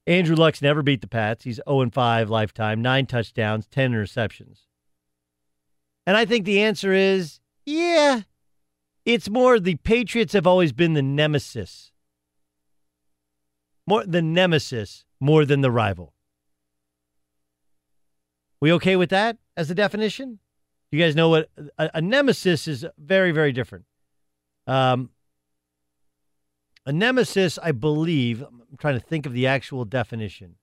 Andrew 0.07 0.37
Luck's 0.37 0.63
never 0.63 0.83
beat 0.83 1.03
the 1.03 1.07
Pats. 1.07 1.45
He's 1.45 1.61
0 1.69 1.91
5 1.91 2.31
lifetime, 2.31 2.83
nine 2.83 3.07
touchdowns, 3.07 3.67
10 3.67 3.93
interceptions. 3.93 4.61
And 6.07 6.17
I 6.17 6.25
think 6.25 6.45
the 6.45 6.63
answer 6.63 6.93
is 6.93 7.41
yeah, 7.67 8.23
it's 9.05 9.29
more 9.29 9.61
the 9.61 9.77
Patriots 9.77 10.33
have 10.33 10.47
always 10.47 10.73
been 10.73 10.95
the 10.95 11.03
nemesis. 11.03 11.93
More 13.87 14.05
the 14.05 14.23
nemesis 14.23 15.05
more 15.21 15.45
than 15.45 15.61
the 15.61 15.71
rival. 15.71 16.15
We 18.61 18.73
okay 18.75 18.97
with 18.97 19.11
that 19.11 19.39
as 19.57 19.71
a 19.71 19.75
definition? 19.75 20.39
You 20.91 20.99
guys 20.99 21.15
know 21.15 21.29
what 21.29 21.51
a, 21.79 21.91
a 21.95 22.01
nemesis 22.01 22.67
is 22.67 22.85
very, 22.99 23.31
very 23.31 23.53
different. 23.53 23.85
Um, 24.67 25.11
a 26.85 26.93
nemesis, 26.93 27.59
I 27.63 27.73
believe, 27.73 28.43
I'm 28.43 28.77
trying 28.79 28.99
to 28.99 29.05
think 29.05 29.27
of 29.27 29.33
the 29.33 29.47
actual 29.47 29.85
definition. 29.85 30.57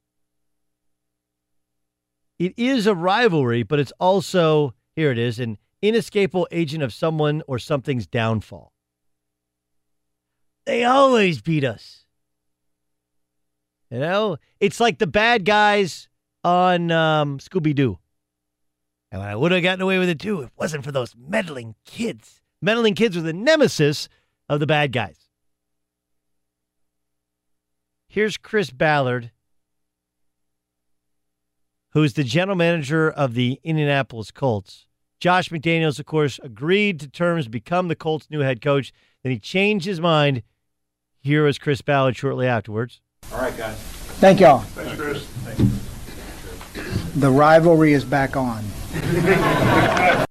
It 2.40 2.54
is 2.58 2.88
a 2.88 2.94
rivalry, 2.94 3.64
but 3.64 3.80
it's 3.80 3.94
also, 4.00 4.74
here 4.96 5.12
it 5.12 5.18
is, 5.18 5.40
an 5.40 5.58
inescapable 5.82 6.48
agent 6.52 6.84
of 6.84 6.94
someone 6.94 7.42
or 7.48 7.58
something's 7.60 8.06
downfall. 8.06 8.74
They 10.66 10.84
always 10.84 11.42
beat 11.42 11.64
us. 11.64 12.06
You 13.90 14.00
know, 14.00 14.38
it's 14.60 14.82
like 14.82 15.00
the 15.00 15.08
bad 15.08 15.46
guys 15.46 16.10
on 16.44 16.92
um, 16.92 17.40
Scooby 17.40 17.74
Doo. 17.74 18.00
And 19.12 19.22
I 19.22 19.36
would 19.36 19.52
have 19.52 19.64
gotten 19.64 19.82
away 19.82 20.00
with 20.00 20.10
it 20.10 20.20
too 20.20 20.42
if 20.42 20.48
it 20.48 20.54
wasn't 20.58 20.84
for 20.84 20.92
those 20.92 21.16
meddling 21.18 21.76
kids. 21.86 22.42
Meddling 22.62 22.96
kids 22.96 23.16
were 23.16 23.22
the 23.22 23.34
nemesis 23.34 24.10
of 24.50 24.60
the 24.60 24.68
bad 24.68 24.92
guys. 24.92 25.30
Here's 28.10 28.38
Chris 28.38 28.72
Ballard, 28.72 29.32
who's 31.92 32.14
the 32.14 32.24
general 32.24 32.58
manager 32.58 33.10
of 33.10 33.34
the 33.34 33.60
Indianapolis 33.64 34.32
Colts. 34.32 34.88
Josh 35.20 35.50
McDaniels, 35.50 36.00
of 36.00 36.06
course, 36.06 36.40
agreed 36.44 37.00
to 37.00 37.08
terms 37.08 37.46
to 37.46 37.50
become 37.50 37.88
the 37.88 37.96
Colts' 37.96 38.30
new 38.30 38.42
head 38.42 38.62
coach. 38.62 38.92
Then 39.24 39.32
he 39.32 39.40
changed 39.40 39.86
his 39.86 40.00
mind. 40.00 40.44
Here 41.20 41.44
was 41.44 41.58
Chris 41.58 41.82
Ballard 41.82 42.16
shortly 42.16 42.48
afterwards. 42.48 43.02
All 43.32 43.40
right, 43.40 43.56
guys. 43.58 43.78
Thank 44.20 44.40
y'all. 44.40 44.60
Thanks, 44.60 45.00
Chris. 45.00 45.28
The 47.16 47.32
rivalry 47.32 47.94
is 47.94 48.06
back 48.06 48.36
on. 48.38 48.64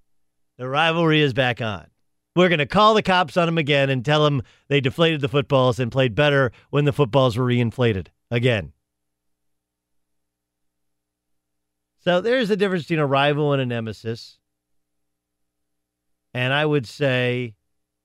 The 0.59 0.69
rivalry 0.69 1.21
is 1.21 1.35
back 1.35 1.61
on. 1.61 1.87
We're 2.35 2.49
going 2.49 2.61
to 2.61 2.67
call 2.67 2.95
the 2.95 3.03
cops 3.03 3.37
on 3.37 3.47
them 3.47 3.59
again 3.59 3.91
and 3.91 4.05
tell 4.05 4.25
them 4.25 4.43
they 4.69 4.81
deflated 4.81 5.21
the 5.21 5.29
footballs 5.29 5.79
and 5.79 5.93
played 5.93 6.15
better 6.15 6.51
when 6.71 6.85
the 6.87 6.93
footballs 6.93 7.37
were 7.37 7.47
reinflated 7.47 8.09
again. 8.31 8.73
So 11.99 12.21
there's 12.21 12.49
the 12.49 12.57
difference 12.57 12.85
between 12.85 13.01
a 13.01 13.07
rival 13.07 13.53
and 13.53 13.61
a 13.61 13.67
nemesis. 13.67 14.39
And 16.33 16.53
I 16.53 16.65
would 16.65 16.87
say 16.87 17.55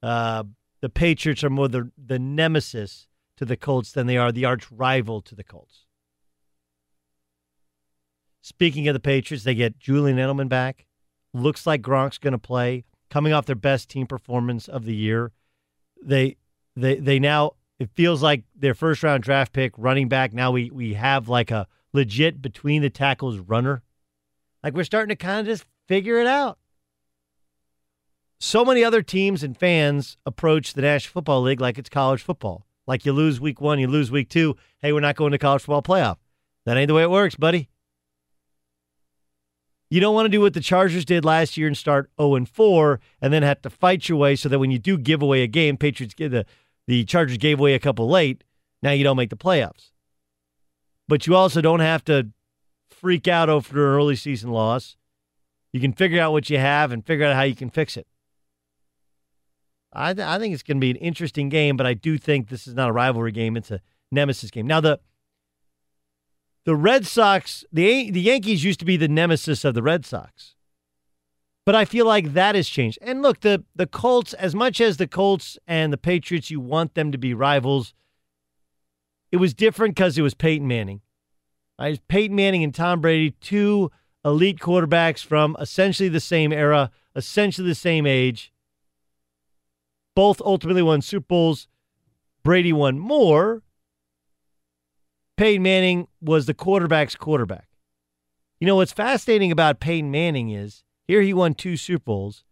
uh, 0.02 0.44
the 0.82 0.90
Patriots 0.90 1.44
are 1.44 1.50
more 1.50 1.68
the, 1.68 1.92
the 1.98 2.20
nemesis 2.20 3.08
to 3.38 3.46
the 3.46 3.58
Colts 3.58 3.92
than 3.92 4.08
they 4.08 4.18
are 4.18 4.32
the 4.32 4.46
arch 4.46 4.70
rival 4.72 5.22
to 5.22 5.36
the 5.36 5.44
Colts. 5.44 5.86
Speaking 8.42 8.88
of 8.88 8.94
the 8.94 9.00
Patriots, 9.00 9.44
they 9.44 9.56
get 9.56 9.80
Julian 9.80 10.18
Edelman 10.18 10.50
back. 10.50 10.86
Looks 11.34 11.68
like 11.68 11.82
Gronk's 11.82 12.18
going 12.18 12.34
to 12.34 12.40
play, 12.40 12.86
coming 13.10 13.34
off 13.34 13.46
their 13.46 13.56
best 13.56 13.90
team 13.90 14.08
performance 14.08 14.68
of 14.68 14.86
the 14.86 14.96
year. 14.96 15.32
They 16.04 16.38
they 16.76 16.96
they 16.96 17.20
now 17.20 17.54
it 17.80 17.90
feels 17.96 18.22
like 18.24 18.44
their 18.56 18.74
first 18.74 19.04
round 19.04 19.24
draft 19.24 19.54
pick 19.54 19.74
running 19.78 20.10
back. 20.10 20.34
Now 20.34 20.52
we 20.52 20.70
we 20.72 20.96
have 20.96 21.30
like 21.30 21.52
a 21.52 21.68
legit 21.94 22.42
between 22.42 22.82
the 22.82 22.90
tackles 22.90 23.38
runner. 23.40 23.84
Like 24.64 24.74
we're 24.74 24.84
starting 24.84 25.10
to 25.10 25.16
kind 25.16 25.40
of 25.40 25.46
just 25.46 25.66
figure 25.88 26.20
it 26.20 26.28
out. 26.28 26.58
So 28.40 28.66
many 28.66 28.84
other 28.84 29.02
teams 29.04 29.44
and 29.44 29.56
fans 29.56 30.18
approach 30.26 30.74
the 30.74 30.82
National 30.82 31.14
Football 31.14 31.44
League 31.44 31.62
like 31.62 31.78
it's 31.78 31.90
college 31.90 32.22
football. 32.22 32.66
Like 32.88 33.06
you 33.06 33.14
lose 33.14 33.40
week 33.40 33.62
one, 33.62 33.80
you 33.80 33.88
lose 33.88 34.10
week 34.10 34.30
two. 34.30 34.58
Hey, 34.80 34.92
we're 34.94 35.00
not 35.00 35.16
going 35.16 35.32
to 35.32 35.38
college 35.38 35.62
football 35.62 35.84
playoff. 35.84 36.18
That 36.66 36.78
ain't 36.78 36.88
the 36.88 36.94
way 36.94 37.04
it 37.04 37.12
works, 37.12 37.36
buddy. 37.36 37.71
You 39.92 40.00
don't 40.00 40.16
want 40.16 40.26
to 40.26 40.30
do 40.30 40.40
what 40.40 40.54
the 40.54 40.62
Chargers 40.62 41.04
did 41.04 41.26
last 41.26 41.58
year 41.58 41.68
and 41.68 41.78
start 41.78 42.10
0 42.20 42.36
and 42.36 42.48
4 42.48 43.02
and 43.22 43.34
then 43.34 43.44
have 43.44 43.62
to 43.64 43.70
fight 43.70 44.08
your 44.08 44.18
way 44.18 44.38
so 44.38 44.48
that 44.48 44.58
when 44.58 44.72
you 44.72 44.80
do 44.80 44.98
give 44.98 45.22
away 45.22 45.44
a 45.44 45.48
game, 45.48 45.76
Patriots 45.76 46.14
give 46.14 46.32
the 46.32 46.46
the 46.88 47.04
Chargers 47.04 47.38
gave 47.38 47.60
away 47.60 47.74
a 47.74 47.80
couple 47.80 48.10
late, 48.10 48.44
now 48.82 48.92
you 48.92 49.04
don't 49.04 49.18
make 49.18 49.30
the 49.30 49.38
playoffs. 49.38 49.92
But 51.08 51.28
you 51.28 51.36
also 51.36 51.60
don't 51.62 51.82
have 51.82 52.04
to 52.06 52.30
freak 52.90 53.28
out 53.28 53.50
over 53.50 53.70
an 53.70 53.96
early 53.98 54.16
season 54.16 54.50
loss. 54.50 54.96
You 55.74 55.82
can 55.82 55.92
figure 55.92 56.22
out 56.22 56.32
what 56.32 56.50
you 56.50 56.58
have 56.58 56.92
and 56.92 57.06
figure 57.06 57.26
out 57.26 57.36
how 57.36 57.44
you 57.44 57.56
can 57.56 57.70
fix 57.70 57.98
it. 57.98 58.08
I, 59.94 60.14
th- 60.14 60.26
I 60.26 60.40
think 60.40 60.54
it's 60.54 60.64
going 60.64 60.78
to 60.78 60.82
be 60.82 60.92
an 60.92 60.98
interesting 60.98 61.50
game, 61.50 61.76
but 61.76 61.86
I 61.86 61.94
do 61.96 62.18
think 62.18 62.48
this 62.48 62.66
is 62.66 62.76
not 62.76 62.90
a 62.90 62.94
rivalry 62.94 63.34
game. 63.34 63.58
It's 63.58 63.72
a 63.72 63.82
nemesis 64.10 64.52
game. 64.52 64.68
Now, 64.68 64.80
the 64.80 65.00
the 66.66 66.76
Red 66.76 67.06
Sox, 67.06 67.66
the 67.72 68.12
the 68.12 68.22
Yankees 68.22 68.64
used 68.64 68.80
to 68.80 68.86
be 68.86 68.98
the 68.98 69.08
nemesis 69.08 69.66
of 69.66 69.74
the 69.74 69.84
Red 69.84 70.06
Sox. 70.06 70.56
But 71.66 71.76
I 71.76 71.86
feel 71.86 72.06
like 72.06 72.34
that 72.34 72.56
has 72.56 72.68
changed. 72.68 73.00
And 73.02 73.22
look, 73.22 73.42
the 73.42 73.64
the 73.76 73.88
Colts, 73.88 74.34
as 74.34 74.56
much 74.56 74.82
as 74.82 74.98
the 74.98 75.08
Colts 75.08 75.58
and 75.68 75.92
the 75.92 75.98
Patriots, 75.98 76.52
you 76.52 76.60
want 76.60 76.96
them 76.96 77.12
to 77.12 77.18
be 77.18 77.34
rivals. 77.34 77.94
It 79.32 79.38
was 79.38 79.54
different 79.54 79.96
because 79.96 80.18
it 80.18 80.22
was 80.22 80.34
Peyton 80.34 80.68
Manning. 80.68 81.02
I 81.80 82.00
Peyton 82.08 82.36
Manning 82.36 82.64
and 82.64 82.76
Tom 82.76 83.02
Brady, 83.02 83.32
two 83.42 83.92
elite 84.24 84.60
quarterbacks 84.60 85.26
from 85.26 85.56
essentially 85.60 86.10
the 86.10 86.20
same 86.20 86.52
era, 86.52 86.92
essentially 87.16 87.68
the 87.68 87.76
same 87.76 88.06
age. 88.06 88.52
Both 90.16 90.42
ultimately 90.42 90.82
won 90.82 91.02
Super 91.02 91.26
Bowls. 91.28 91.68
Brady 92.44 92.74
won 92.74 93.00
more, 93.00 93.62
Peyton 95.38 95.64
Manning 95.64 96.08
was 96.22 96.46
the 96.46 96.54
quarterback's 96.54 97.16
quarterback. 97.16 97.68
You 98.60 98.68
know 98.68 98.76
what's 98.76 98.92
fascinating 98.92 99.52
about 99.52 99.80
Peyton 99.80 100.12
Manning 100.12 100.50
is 100.50 100.84
here 101.08 101.22
he 101.22 101.34
won 101.34 101.56
two 101.56 101.78
Super 101.78 102.04
Bowls, 102.04 102.44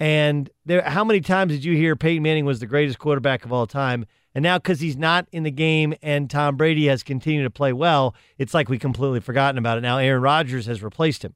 and 0.00 0.50
there. 0.66 0.82
How 0.82 1.04
many 1.04 1.20
times 1.20 1.52
did 1.52 1.64
you 1.64 1.76
hear 1.76 1.96
Peyton 1.96 2.22
Manning 2.22 2.44
was 2.44 2.60
the 2.60 2.66
greatest 2.66 2.98
quarterback 2.98 3.44
of 3.44 3.52
all 3.52 3.66
time? 3.66 4.04
And 4.34 4.42
now, 4.42 4.58
because 4.58 4.80
he's 4.80 4.96
not 4.96 5.26
in 5.32 5.42
the 5.42 5.50
game 5.50 5.94
and 6.02 6.30
Tom 6.30 6.56
Brady 6.56 6.86
has 6.86 7.02
continued 7.02 7.44
to 7.44 7.50
play 7.50 7.72
well, 7.72 8.14
it's 8.36 8.54
like 8.54 8.68
we 8.68 8.78
completely 8.78 9.20
forgotten 9.20 9.58
about 9.58 9.78
it. 9.78 9.80
Now, 9.80 9.98
Aaron 9.98 10.22
Rodgers 10.22 10.66
has 10.66 10.82
replaced 10.82 11.24
him 11.24 11.34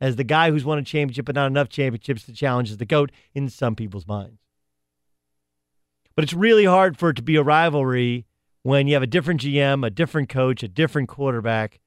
as 0.00 0.16
the 0.16 0.24
guy 0.24 0.50
who's 0.50 0.64
won 0.64 0.78
a 0.78 0.82
championship, 0.82 1.24
but 1.24 1.34
not 1.34 1.46
enough 1.46 1.68
championships 1.68 2.24
to 2.24 2.32
challenge 2.32 2.70
as 2.70 2.76
the 2.76 2.84
GOAT 2.84 3.10
in 3.34 3.48
some 3.48 3.74
people's 3.74 4.06
minds. 4.06 4.42
But 6.14 6.24
it's 6.24 6.34
really 6.34 6.64
hard 6.66 6.98
for 6.98 7.10
it 7.10 7.16
to 7.16 7.22
be 7.22 7.36
a 7.36 7.42
rivalry 7.42 8.26
when 8.66 8.88
you 8.88 8.94
have 8.94 9.02
a 9.04 9.06
different 9.06 9.42
GM, 9.42 9.86
a 9.86 9.90
different 9.90 10.28
coach, 10.28 10.64
a 10.64 10.68
different 10.68 11.08
quarterback, 11.08 11.78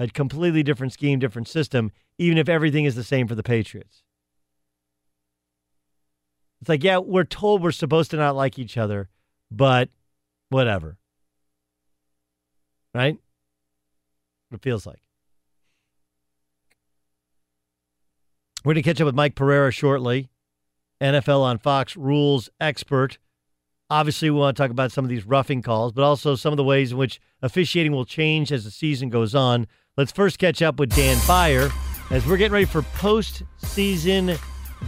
a 0.00 0.08
completely 0.08 0.64
different 0.64 0.92
scheme, 0.92 1.20
different 1.20 1.46
system, 1.46 1.92
even 2.18 2.38
if 2.38 2.48
everything 2.48 2.84
is 2.86 2.96
the 2.96 3.04
same 3.04 3.28
for 3.28 3.36
the 3.36 3.42
Patriots. 3.44 4.02
It's 6.60 6.68
like, 6.68 6.82
yeah, 6.82 6.98
we're 6.98 7.22
told 7.22 7.62
we're 7.62 7.70
supposed 7.70 8.10
to 8.10 8.16
not 8.16 8.34
like 8.34 8.58
each 8.58 8.76
other, 8.76 9.08
but 9.48 9.90
whatever. 10.48 10.98
Right? 12.92 13.16
What 14.48 14.56
it 14.56 14.62
feels 14.64 14.86
like. 14.86 15.02
We're 18.64 18.74
going 18.74 18.82
to 18.82 18.90
catch 18.90 19.00
up 19.00 19.06
with 19.06 19.14
Mike 19.14 19.36
Pereira 19.36 19.70
shortly. 19.70 20.30
NFL 21.00 21.42
on 21.42 21.58
Fox 21.58 21.96
rules 21.96 22.50
expert. 22.60 23.18
Obviously, 23.90 24.30
we 24.30 24.38
want 24.38 24.56
to 24.56 24.62
talk 24.62 24.70
about 24.70 24.92
some 24.92 25.04
of 25.04 25.10
these 25.10 25.26
roughing 25.26 25.60
calls, 25.60 25.92
but 25.92 26.02
also 26.04 26.34
some 26.36 26.52
of 26.52 26.56
the 26.56 26.64
ways 26.64 26.92
in 26.92 26.98
which 26.98 27.20
officiating 27.42 27.92
will 27.92 28.06
change 28.06 28.50
as 28.50 28.64
the 28.64 28.70
season 28.70 29.10
goes 29.10 29.34
on. 29.34 29.66
Let's 29.98 30.10
first 30.10 30.38
catch 30.38 30.62
up 30.62 30.80
with 30.80 30.94
Dan 30.94 31.18
Beyer 31.28 31.70
as 32.10 32.26
we're 32.26 32.38
getting 32.38 32.54
ready 32.54 32.64
for 32.64 32.80
postseason 32.80 34.40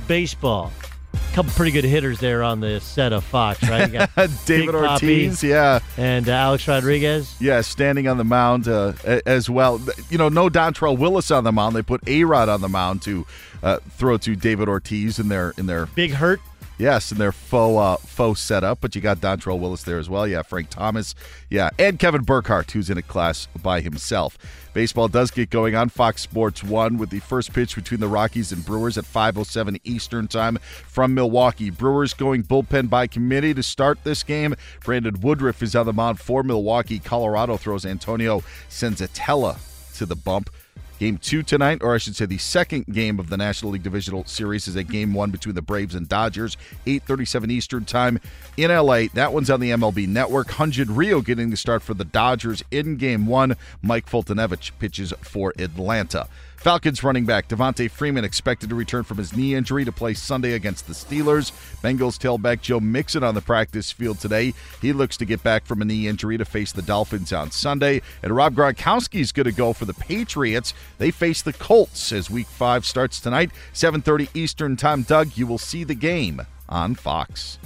baseball. 0.08 0.72
A 1.12 1.34
couple 1.34 1.52
pretty 1.52 1.72
good 1.72 1.84
hitters 1.84 2.20
there 2.20 2.42
on 2.42 2.60
the 2.60 2.80
set 2.80 3.12
of 3.12 3.22
Fox, 3.22 3.62
right? 3.68 3.86
You 3.86 3.98
got 3.98 4.10
David 4.46 4.72
Big 4.72 4.74
Ortiz, 4.74 5.42
yeah. 5.44 5.80
and 5.98 6.26
uh, 6.26 6.32
Alex 6.32 6.66
Rodriguez. 6.66 7.36
Yeah, 7.38 7.60
standing 7.60 8.08
on 8.08 8.16
the 8.16 8.24
mound 8.24 8.66
uh, 8.66 8.94
as 9.04 9.50
well. 9.50 9.78
You 10.08 10.16
know, 10.16 10.30
no 10.30 10.48
Dontrelle 10.48 10.96
Willis 10.96 11.30
on 11.30 11.44
the 11.44 11.52
mound. 11.52 11.76
They 11.76 11.82
put 11.82 12.06
A 12.08 12.24
Rod 12.24 12.48
on 12.48 12.62
the 12.62 12.68
mound 12.68 13.02
to 13.02 13.26
uh, 13.62 13.78
throw 13.90 14.16
to 14.16 14.34
David 14.34 14.70
Ortiz 14.70 15.18
in 15.18 15.28
their 15.28 15.52
in 15.58 15.66
their 15.66 15.84
Big 15.86 16.12
hurt. 16.12 16.40
Yes 16.78 17.10
in 17.10 17.18
their 17.18 17.32
faux 17.32 17.78
uh, 17.78 17.96
faux 18.06 18.40
setup. 18.40 18.80
But 18.80 18.94
you 18.94 19.00
got 19.00 19.18
Dontrelle 19.18 19.58
Willis 19.58 19.82
there 19.82 19.98
as 19.98 20.10
well. 20.10 20.26
Yeah, 20.26 20.42
Frank 20.42 20.70
Thomas. 20.70 21.14
Yeah, 21.50 21.70
and 21.78 21.98
Kevin 21.98 22.22
Burkhardt, 22.22 22.70
who's 22.70 22.90
in 22.90 22.98
a 22.98 23.02
class 23.02 23.48
by 23.62 23.80
himself. 23.80 24.36
Baseball 24.74 25.08
does 25.08 25.30
get 25.30 25.48
going 25.48 25.74
on 25.74 25.88
Fox 25.88 26.20
Sports 26.20 26.62
One 26.62 26.98
with 26.98 27.08
the 27.08 27.20
first 27.20 27.54
pitch 27.54 27.74
between 27.74 28.00
the 28.00 28.08
Rockies 28.08 28.52
and 28.52 28.64
Brewers 28.64 28.98
at 28.98 29.04
5:07 29.04 29.80
Eastern 29.84 30.28
Time 30.28 30.58
from 30.86 31.14
Milwaukee. 31.14 31.70
Brewers 31.70 32.12
going 32.12 32.42
bullpen 32.42 32.90
by 32.90 33.06
committee 33.06 33.54
to 33.54 33.62
start 33.62 33.98
this 34.04 34.22
game. 34.22 34.54
Brandon 34.84 35.18
Woodruff 35.20 35.62
is 35.62 35.74
on 35.74 35.86
the 35.86 35.94
mound 35.94 36.20
for 36.20 36.42
Milwaukee. 36.42 36.98
Colorado 36.98 37.56
throws 37.56 37.86
Antonio 37.86 38.42
Senzatela 38.68 39.56
to 39.96 40.04
the 40.04 40.16
bump. 40.16 40.50
Game 40.98 41.18
two 41.18 41.42
tonight, 41.42 41.82
or 41.82 41.94
I 41.94 41.98
should 41.98 42.16
say 42.16 42.24
the 42.24 42.38
second 42.38 42.86
game 42.86 43.18
of 43.18 43.28
the 43.28 43.36
National 43.36 43.72
League 43.72 43.82
Divisional 43.82 44.24
Series 44.24 44.66
is 44.66 44.76
a 44.76 44.82
game 44.82 45.12
one 45.12 45.30
between 45.30 45.54
the 45.54 45.60
Braves 45.60 45.94
and 45.94 46.08
Dodgers, 46.08 46.56
8.37 46.86 47.50
Eastern 47.50 47.84
Time 47.84 48.18
in 48.56 48.70
LA. 48.70 49.04
That 49.12 49.34
one's 49.34 49.50
on 49.50 49.60
the 49.60 49.70
MLB 49.70 50.08
Network. 50.08 50.48
Hyun-jin 50.48 50.96
Ryu 50.96 51.22
getting 51.22 51.50
the 51.50 51.56
start 51.58 51.82
for 51.82 51.92
the 51.92 52.04
Dodgers 52.04 52.64
in 52.70 52.96
game 52.96 53.26
one. 53.26 53.56
Mike 53.82 54.08
Foltynewicz 54.08 54.70
pitches 54.78 55.12
for 55.20 55.52
Atlanta. 55.58 56.28
Falcons 56.66 57.04
running 57.04 57.24
back 57.24 57.46
Devonta 57.46 57.88
Freeman 57.88 58.24
expected 58.24 58.68
to 58.70 58.74
return 58.74 59.04
from 59.04 59.18
his 59.18 59.36
knee 59.36 59.54
injury 59.54 59.84
to 59.84 59.92
play 59.92 60.14
Sunday 60.14 60.54
against 60.54 60.88
the 60.88 60.94
Steelers. 60.94 61.52
Bengals 61.80 62.18
tailback 62.18 62.60
Joe 62.60 62.80
Mixon 62.80 63.22
on 63.22 63.36
the 63.36 63.40
practice 63.40 63.92
field 63.92 64.18
today. 64.18 64.52
He 64.82 64.92
looks 64.92 65.16
to 65.18 65.24
get 65.24 65.40
back 65.44 65.64
from 65.64 65.80
a 65.80 65.84
knee 65.84 66.08
injury 66.08 66.36
to 66.38 66.44
face 66.44 66.72
the 66.72 66.82
Dolphins 66.82 67.32
on 67.32 67.52
Sunday. 67.52 68.02
And 68.24 68.34
Rob 68.34 68.56
Gronkowski 68.56 69.20
is 69.20 69.30
going 69.30 69.44
to 69.44 69.52
go 69.52 69.72
for 69.72 69.84
the 69.84 69.94
Patriots. 69.94 70.74
They 70.98 71.12
face 71.12 71.40
the 71.40 71.52
Colts 71.52 72.10
as 72.10 72.30
Week 72.32 72.48
Five 72.48 72.84
starts 72.84 73.20
tonight, 73.20 73.52
7:30 73.72 74.28
Eastern 74.34 74.76
Time. 74.76 75.02
Doug, 75.02 75.36
you 75.36 75.46
will 75.46 75.58
see 75.58 75.84
the 75.84 75.94
game 75.94 76.42
on 76.68 76.96
Fox. 76.96 77.60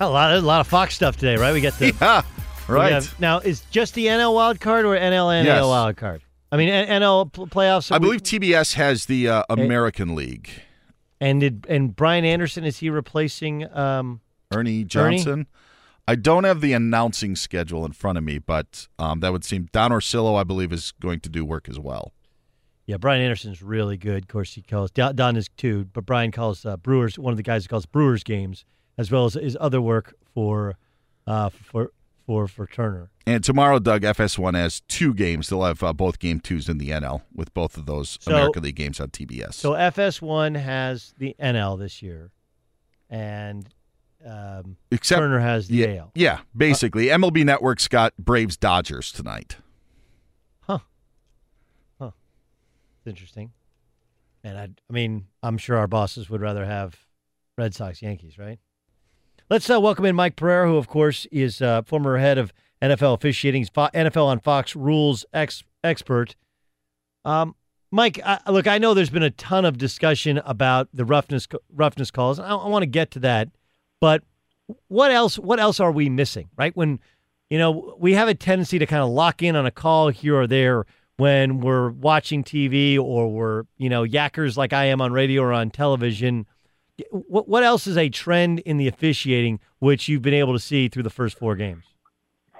A 0.00 0.08
lot, 0.08 0.32
a 0.34 0.40
lot 0.40 0.60
of 0.62 0.68
Fox 0.68 0.94
stuff 0.94 1.18
today, 1.18 1.36
right? 1.36 1.52
We 1.52 1.60
got 1.60 1.78
the 1.78 1.94
Yeah, 2.00 2.22
right. 2.66 2.92
have- 2.94 3.20
now, 3.20 3.40
is 3.40 3.60
just 3.70 3.92
the 3.92 4.06
NL 4.06 4.32
wild 4.32 4.58
card 4.58 4.86
or 4.86 4.96
NL 4.96 5.26
NL 5.28 5.44
Yes. 5.44 5.62
wild 5.62 5.96
card? 5.98 6.22
I 6.50 6.56
mean, 6.56 6.68
NL 6.68 7.30
playoffs. 7.30 7.92
I 7.92 7.96
we- 7.98 8.06
believe 8.06 8.22
TBS 8.22 8.74
has 8.74 9.06
the 9.06 9.28
uh, 9.28 9.42
American 9.50 10.14
League. 10.14 10.50
And 11.20 11.40
did 11.40 11.66
and 11.68 11.94
Brian 11.96 12.24
Anderson 12.24 12.64
is 12.64 12.78
he 12.78 12.90
replacing? 12.90 13.68
Um, 13.76 14.20
Ernie 14.52 14.84
Johnson. 14.84 15.46
I 16.06 16.14
don't 16.14 16.44
have 16.44 16.60
the 16.62 16.72
announcing 16.72 17.36
schedule 17.36 17.84
in 17.84 17.92
front 17.92 18.16
of 18.16 18.24
me, 18.24 18.38
but 18.38 18.88
um, 18.98 19.20
that 19.20 19.30
would 19.32 19.44
seem 19.44 19.68
Don 19.72 19.90
Orsillo, 19.90 20.40
I 20.40 20.44
believe, 20.44 20.72
is 20.72 20.92
going 20.92 21.20
to 21.20 21.28
do 21.28 21.44
work 21.44 21.68
as 21.68 21.78
well. 21.78 22.14
yeah, 22.86 22.96
Brian 22.96 23.20
Anderson's 23.20 23.62
really 23.62 23.98
good. 23.98 24.22
Of 24.22 24.28
course, 24.28 24.54
he 24.54 24.62
calls 24.62 24.90
Don, 24.90 25.14
Don 25.16 25.36
is 25.36 25.48
too, 25.58 25.86
but 25.92 26.06
Brian 26.06 26.30
calls 26.30 26.64
uh, 26.64 26.78
Brewers 26.78 27.18
one 27.18 27.32
of 27.32 27.36
the 27.36 27.42
guys 27.42 27.64
who 27.64 27.68
calls 27.68 27.84
Brewers 27.84 28.22
games 28.24 28.64
as 28.96 29.10
well 29.10 29.26
as 29.26 29.34
his 29.34 29.56
other 29.60 29.80
work 29.82 30.14
for 30.32 30.78
uh, 31.26 31.50
for 31.50 31.92
for 32.28 32.46
for 32.46 32.66
Turner. 32.66 33.10
And 33.26 33.42
tomorrow, 33.42 33.78
Doug, 33.78 34.02
FS1 34.02 34.54
has 34.54 34.80
two 34.82 35.14
games. 35.14 35.48
They'll 35.48 35.64
have 35.64 35.82
uh, 35.82 35.94
both 35.94 36.18
game 36.18 36.40
twos 36.40 36.68
in 36.68 36.76
the 36.76 36.90
NL 36.90 37.22
with 37.34 37.54
both 37.54 37.78
of 37.78 37.86
those 37.86 38.18
So- 38.20 38.32
American 38.32 38.64
League 38.64 38.76
games 38.76 39.00
on 39.00 39.08
TBS. 39.08 39.54
So 39.54 39.72
FS1 39.72 40.60
has 40.60 41.14
the 41.16 41.34
NL 41.40 41.78
this 41.78 42.02
year, 42.02 42.30
and 43.08 43.66
um, 44.26 44.76
Except 44.90 45.20
Turner 45.20 45.38
has 45.40 45.68
the 45.68 45.76
yeah, 45.76 45.86
AL. 46.00 46.10
Yeah, 46.14 46.40
basically. 46.54 47.06
MLB 47.06 47.46
Network's 47.46 47.88
got 47.88 48.14
Braves 48.18 48.58
Dodgers 48.58 49.10
tonight. 49.10 49.56
Huh. 50.60 50.80
Huh. 51.98 52.10
It's 52.98 53.06
interesting. 53.06 53.52
And 54.44 54.58
I, 54.58 54.64
I 54.64 54.92
mean, 54.92 55.28
I'm 55.42 55.56
sure 55.56 55.78
our 55.78 55.86
bosses 55.86 56.28
would 56.28 56.42
rather 56.42 56.66
have 56.66 56.94
Red 57.56 57.74
Sox 57.74 58.02
Yankees, 58.02 58.36
right? 58.36 58.58
Let's 59.50 59.70
uh, 59.70 59.80
welcome 59.80 60.04
in 60.04 60.14
Mike 60.14 60.36
Pereira, 60.36 60.68
who, 60.68 60.76
of 60.76 60.88
course, 60.88 61.26
is 61.32 61.62
uh, 61.62 61.80
former 61.80 62.18
head 62.18 62.36
of 62.36 62.52
NFL 62.82 63.14
officiating, 63.14 63.64
NFL 63.64 64.26
on 64.26 64.40
Fox 64.40 64.76
rules 64.76 65.24
ex- 65.32 65.64
expert. 65.82 66.36
Um, 67.24 67.54
Mike, 67.90 68.20
I, 68.22 68.40
look, 68.50 68.66
I 68.66 68.76
know 68.76 68.92
there's 68.92 69.08
been 69.08 69.22
a 69.22 69.30
ton 69.30 69.64
of 69.64 69.78
discussion 69.78 70.42
about 70.44 70.90
the 70.92 71.06
roughness 71.06 71.48
roughness 71.74 72.10
calls. 72.10 72.38
I, 72.38 72.50
I 72.50 72.68
want 72.68 72.82
to 72.82 72.86
get 72.86 73.10
to 73.12 73.20
that, 73.20 73.48
but 74.02 74.22
what 74.88 75.10
else? 75.10 75.38
What 75.38 75.58
else 75.58 75.80
are 75.80 75.92
we 75.92 76.10
missing? 76.10 76.50
Right 76.58 76.76
when 76.76 77.00
you 77.48 77.56
know 77.56 77.96
we 77.98 78.12
have 78.12 78.28
a 78.28 78.34
tendency 78.34 78.78
to 78.78 78.84
kind 78.84 79.02
of 79.02 79.08
lock 79.08 79.42
in 79.42 79.56
on 79.56 79.64
a 79.64 79.70
call 79.70 80.10
here 80.10 80.36
or 80.36 80.46
there 80.46 80.84
when 81.16 81.60
we're 81.60 81.88
watching 81.88 82.44
TV 82.44 82.98
or 82.98 83.32
we're 83.32 83.62
you 83.78 83.88
know 83.88 84.04
yackers 84.04 84.58
like 84.58 84.74
I 84.74 84.84
am 84.84 85.00
on 85.00 85.10
radio 85.12 85.40
or 85.40 85.54
on 85.54 85.70
television. 85.70 86.44
What 87.10 87.48
what 87.48 87.62
else 87.62 87.86
is 87.86 87.96
a 87.96 88.08
trend 88.08 88.60
in 88.60 88.76
the 88.76 88.88
officiating 88.88 89.60
which 89.78 90.08
you've 90.08 90.22
been 90.22 90.34
able 90.34 90.52
to 90.52 90.58
see 90.58 90.88
through 90.88 91.04
the 91.04 91.10
first 91.10 91.38
four 91.38 91.54
games? 91.56 91.84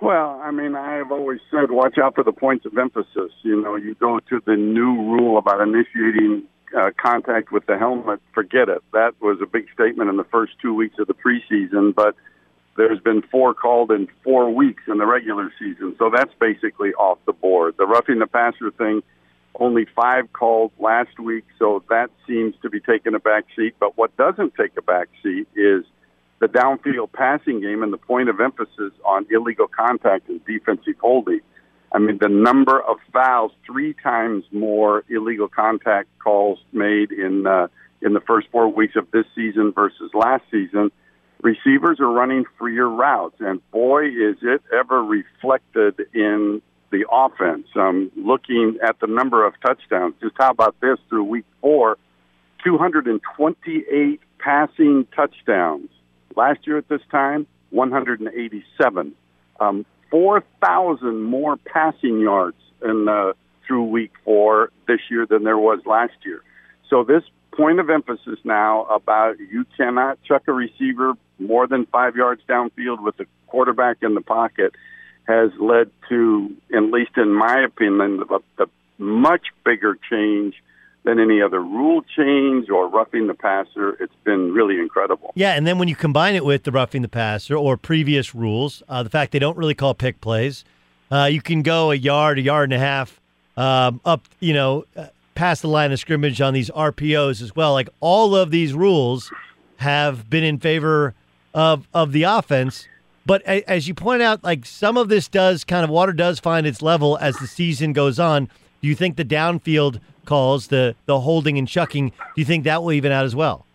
Well, 0.01 0.41
I 0.43 0.53
mean, 0.53 0.77
I 0.77 0.95
have 0.95 1.11
always 1.11 1.41
said 1.51 1.71
watch 1.71 1.99
out 1.99 2.15
for 2.15 2.23
the 2.23 2.33
points 2.33 2.65
of 2.65 2.79
emphasis. 2.79 3.33
You 3.43 3.61
know, 3.61 3.75
you 3.75 3.95
go 3.97 4.21
to 4.31 4.41
the 4.47 4.55
new 4.55 4.95
rule 4.95 5.39
about 5.39 5.61
initiating 5.61 6.45
uh, 6.77 6.91
contact 6.97 7.51
with 7.51 7.67
the 7.67 7.79
helmet, 7.79 8.21
forget 8.33 8.69
it. 8.69 8.83
That 8.93 9.13
was 9.21 9.39
a 9.43 9.47
big 9.47 9.67
statement 9.73 10.11
in 10.11 10.17
the 10.17 10.25
first 10.25 10.53
two 10.61 10.75
weeks 10.75 10.97
of 10.99 11.09
the 11.09 11.15
preseason, 11.15 11.95
but 11.95 12.15
there's 12.77 13.01
been 13.01 13.23
four 13.23 13.55
called 13.55 13.91
in 13.91 14.09
four 14.23 14.55
weeks 14.55 14.85
in 14.87 14.99
the 14.99 15.07
regular 15.07 15.53
season. 15.59 15.97
So 15.99 16.11
that's 16.15 16.33
basically 16.41 16.91
off 16.95 17.19
the 17.27 17.33
board. 17.33 17.75
The 17.77 17.87
roughing 17.87 18.21
the 18.21 18.27
passer 18.27 18.71
thing, 18.71 19.03
only 19.59 19.87
five 19.97 20.33
called 20.33 20.73
last 20.79 21.19
week, 21.19 21.45
so 21.59 21.83
that 21.89 22.11
seems 22.27 22.55
to 22.63 22.71
be 22.71 22.81
taking 22.81 23.15
a 23.15 23.19
back 23.19 23.45
seat. 23.57 23.75
But 23.81 23.97
what 23.97 24.17
doesn't 24.17 24.55
take 24.55 24.77
a 24.77 24.83
back 24.83 25.09
seat 25.23 25.49
is 25.55 25.85
the 26.41 26.47
downfield 26.47 27.13
passing 27.13 27.61
game 27.61 27.83
and 27.83 27.93
the 27.93 27.99
point 27.99 28.29
of 28.29 28.41
emphasis 28.41 28.93
on 29.05 29.27
illegal 29.31 29.67
contact 29.67 30.29
and 30.29 30.45
defensive 30.45 30.95
holding. 31.01 31.41
I 31.93 31.99
mean, 31.99 32.19
the 32.21 32.29
number 32.29 32.81
of 32.81 32.99
fouls, 33.13 33.53
three 33.67 33.95
times 33.95 34.45
more 34.53 35.05
illegal 35.09 35.49
contact 35.49 36.09
calls 36.23 36.59
made 36.73 37.11
in 37.13 37.47
uh, 37.47 37.69
in 38.03 38.13
the 38.13 38.21
first 38.21 38.49
four 38.53 38.69
weeks 38.69 38.95
of 38.95 39.11
this 39.11 39.25
season 39.35 39.73
versus 39.73 40.11
last 40.15 40.45
season. 40.51 40.93
Receivers 41.43 41.99
are 42.01 42.11
running 42.11 42.45
freer 42.59 42.89
routes, 42.89 43.37
and 43.41 43.61
boy, 43.71 44.07
is 44.07 44.37
it 44.43 44.61
ever 44.77 45.03
reflected 45.03 46.01
in 46.13 46.61
the 46.91 47.05
offense. 47.11 47.67
Um, 47.75 48.11
looking 48.17 48.79
at 48.87 48.99
the 49.01 49.07
number 49.07 49.47
of 49.47 49.55
touchdowns, 49.61 50.15
just 50.21 50.35
how 50.39 50.51
about 50.51 50.77
this 50.81 50.99
through 51.09 51.25
week 51.25 51.45
four? 51.61 51.97
228 52.65 54.21
passing 54.39 55.07
touchdowns. 55.15 55.91
Last 56.37 56.67
year 56.67 56.79
at 56.79 56.89
this 56.89 57.03
time, 57.11 57.47
187. 57.71 59.15
Um, 59.61 59.87
4,000 60.11 61.23
more 61.23 61.57
passing 61.57 62.21
yards 62.21 62.57
in, 62.83 63.09
uh, 63.09 63.33
through 63.67 63.85
week 63.85 64.13
four 64.25 64.71
this 64.87 65.01
year 65.11 65.27
than 65.27 65.45
there 65.45 65.59
was 65.59 65.81
last 65.85 66.15
year. 66.25 66.43
So 66.89 67.05
this 67.05 67.23
point 67.53 67.81
of 67.81 67.91
emphasis 67.91 68.39
now 68.45 68.85
about 68.85 69.39
you 69.39 69.67
cannot 69.77 70.19
chuck 70.23 70.43
a 70.47 70.53
receiver 70.53 71.15
more 71.39 71.67
than 71.67 71.87
five 71.87 72.17
yards 72.17 72.41
downfield 72.49 73.03
with 73.03 73.17
the 73.17 73.27
quarterback 73.47 73.99
in 74.03 74.15
the 74.15 74.21
pocket 74.21 74.75
has 75.29 75.51
led 75.61 75.91
to, 76.09 76.57
at 76.75 76.83
least 76.85 77.11
in 77.17 77.33
my 77.33 77.63
opinion, 77.63 78.25
a, 78.59 78.67
much 79.01 79.49
bigger 79.65 79.97
change 80.11 80.55
than 81.05 81.21
any 81.21 81.41
other 81.41 81.63
rule 81.63 82.03
change 82.17 82.69
or 82.69 82.89
roughing 82.89 83.29
the 83.29 83.35
passer. 83.35 83.91
It's 84.03 84.15
been 84.25 84.53
really 84.53 84.81
incredible. 84.81 85.33
Yeah, 85.37 85.53
and 85.53 85.67
then 85.67 85.79
when 85.79 85.87
you 85.87 85.95
combine 85.95 86.35
it 86.35 86.45
with 86.45 86.65
the 86.65 86.73
roughing 86.73 87.03
the 87.03 87.09
passer 87.09 87.55
or 87.55 87.77
previous 87.77 88.35
rules, 88.35 88.83
uh, 88.89 89.05
the 89.05 89.11
fact 89.11 89.31
they 89.31 89.39
don't 89.39 89.57
really 89.57 89.75
call 89.75 89.95
pick 89.95 90.21
plays, 90.21 90.65
uh, 91.13 91.29
you 91.31 91.41
can 91.41 91.63
go 91.63 91.93
a 91.93 91.95
yard, 91.95 92.39
a 92.39 92.43
yard 92.43 92.73
and 92.73 92.83
a 92.83 92.85
half 92.85 93.21
um, 93.57 94.01
up, 94.05 94.23
you 94.41 94.53
know, 94.53 94.85
uh, 94.97 95.07
past 95.35 95.63
the 95.63 95.69
line 95.69 95.93
of 95.93 96.01
scrimmage 96.01 96.41
on 96.41 96.53
these 96.53 96.71
RPOs 96.71 97.41
as 97.41 97.55
well. 97.55 97.73
Like 97.73 97.89
all 98.01 98.35
of 98.35 98.51
these 98.51 98.75
rules 98.75 99.31
have 99.77 100.29
been 100.29 100.43
in 100.43 100.59
favor 100.59 101.15
of 101.55 101.87
of 101.95 102.13
the 102.13 102.25
offense. 102.25 102.89
But 103.29 103.43
as 103.43 103.87
you 103.87 103.93
point 103.93 104.23
out, 104.23 104.43
like 104.43 104.65
some 104.65 104.97
of 104.97 105.11
this 105.11 105.29
does 105.29 105.63
kind 105.63 105.85
of 105.85 105.91
water 105.91 106.15
does 106.15 106.41
find 106.41 106.67
its 106.67 106.81
level 106.81 107.19
as 107.19 107.37
the 107.37 107.47
season 107.47 107.93
goes 107.93 108.19
on. 108.19 108.47
Do 108.81 108.89
you 108.89 108.95
think 108.95 109.17
the 109.17 109.25
downfield 109.25 110.01
calls, 110.25 110.69
the 110.69 110.97
the 111.05 111.21
holding 111.21 111.59
and 111.59 111.69
chucking, 111.69 112.09
do 112.09 112.15
you 112.37 112.47
think 112.47 112.65
that 112.65 112.83
will 112.83 112.93
even 112.93 113.13
out 113.13 113.27
as 113.27 113.37
well? 113.37 113.67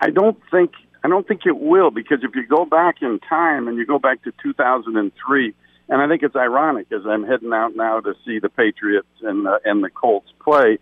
I 0.00 0.10
don't 0.10 0.36
think 0.50 0.72
I 1.04 1.08
don't 1.08 1.28
think 1.28 1.46
it 1.46 1.56
will 1.56 1.92
because 1.92 2.24
if 2.24 2.34
you 2.34 2.44
go 2.44 2.64
back 2.64 2.96
in 3.00 3.20
time 3.20 3.68
and 3.68 3.78
you 3.78 3.86
go 3.86 4.00
back 4.00 4.24
to 4.24 4.32
2003, 4.42 5.54
and 5.88 6.02
I 6.02 6.08
think 6.08 6.24
it's 6.24 6.34
ironic 6.34 6.90
as 6.90 7.06
I'm 7.06 7.24
heading 7.24 7.52
out 7.52 7.76
now 7.76 8.00
to 8.00 8.14
see 8.26 8.40
the 8.40 8.48
Patriots 8.48 9.06
and 9.22 9.46
uh, 9.46 9.60
and 9.64 9.84
the 9.84 9.90
Colts 9.90 10.32
play, 10.42 10.80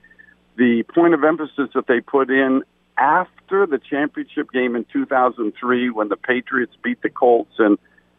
the 0.56 0.84
point 0.84 1.12
of 1.12 1.22
emphasis 1.22 1.68
that 1.74 1.86
they 1.86 2.00
put 2.00 2.30
in 2.30 2.62
after 2.96 3.66
the 3.66 3.78
championship 3.78 4.50
game 4.52 4.74
in 4.74 4.86
2003 4.90 5.90
when 5.90 6.08
the 6.08 6.16
Patriots 6.16 6.72
beat 6.82 7.02
the 7.02 7.10
Colts 7.10 7.52
and 7.58 7.76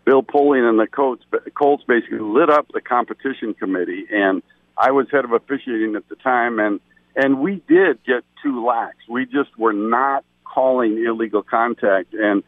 Bill 0.07 0.23
Polian 0.23 0.69
and 0.69 0.79
the 0.79 0.87
Colts 0.87 1.25
Colts 1.53 1.83
basically 1.85 2.19
lit 2.19 2.49
up 2.49 2.69
the 2.73 2.79
competition 2.79 3.53
committee 3.53 4.05
and 4.09 4.41
I 4.77 4.91
was 4.91 5.07
head 5.11 5.25
of 5.25 5.33
officiating 5.33 5.97
at 5.97 6.07
the 6.07 6.15
time 6.15 6.59
and 6.59 6.79
and 7.17 7.41
we 7.41 7.61
did 7.67 8.01
get 8.05 8.23
too 8.41 8.65
lax. 8.65 8.95
We 9.09 9.25
just 9.25 9.57
were 9.57 9.73
not 9.73 10.23
calling 10.45 11.03
illegal 11.05 11.43
contact 11.43 12.13
and 12.13 12.41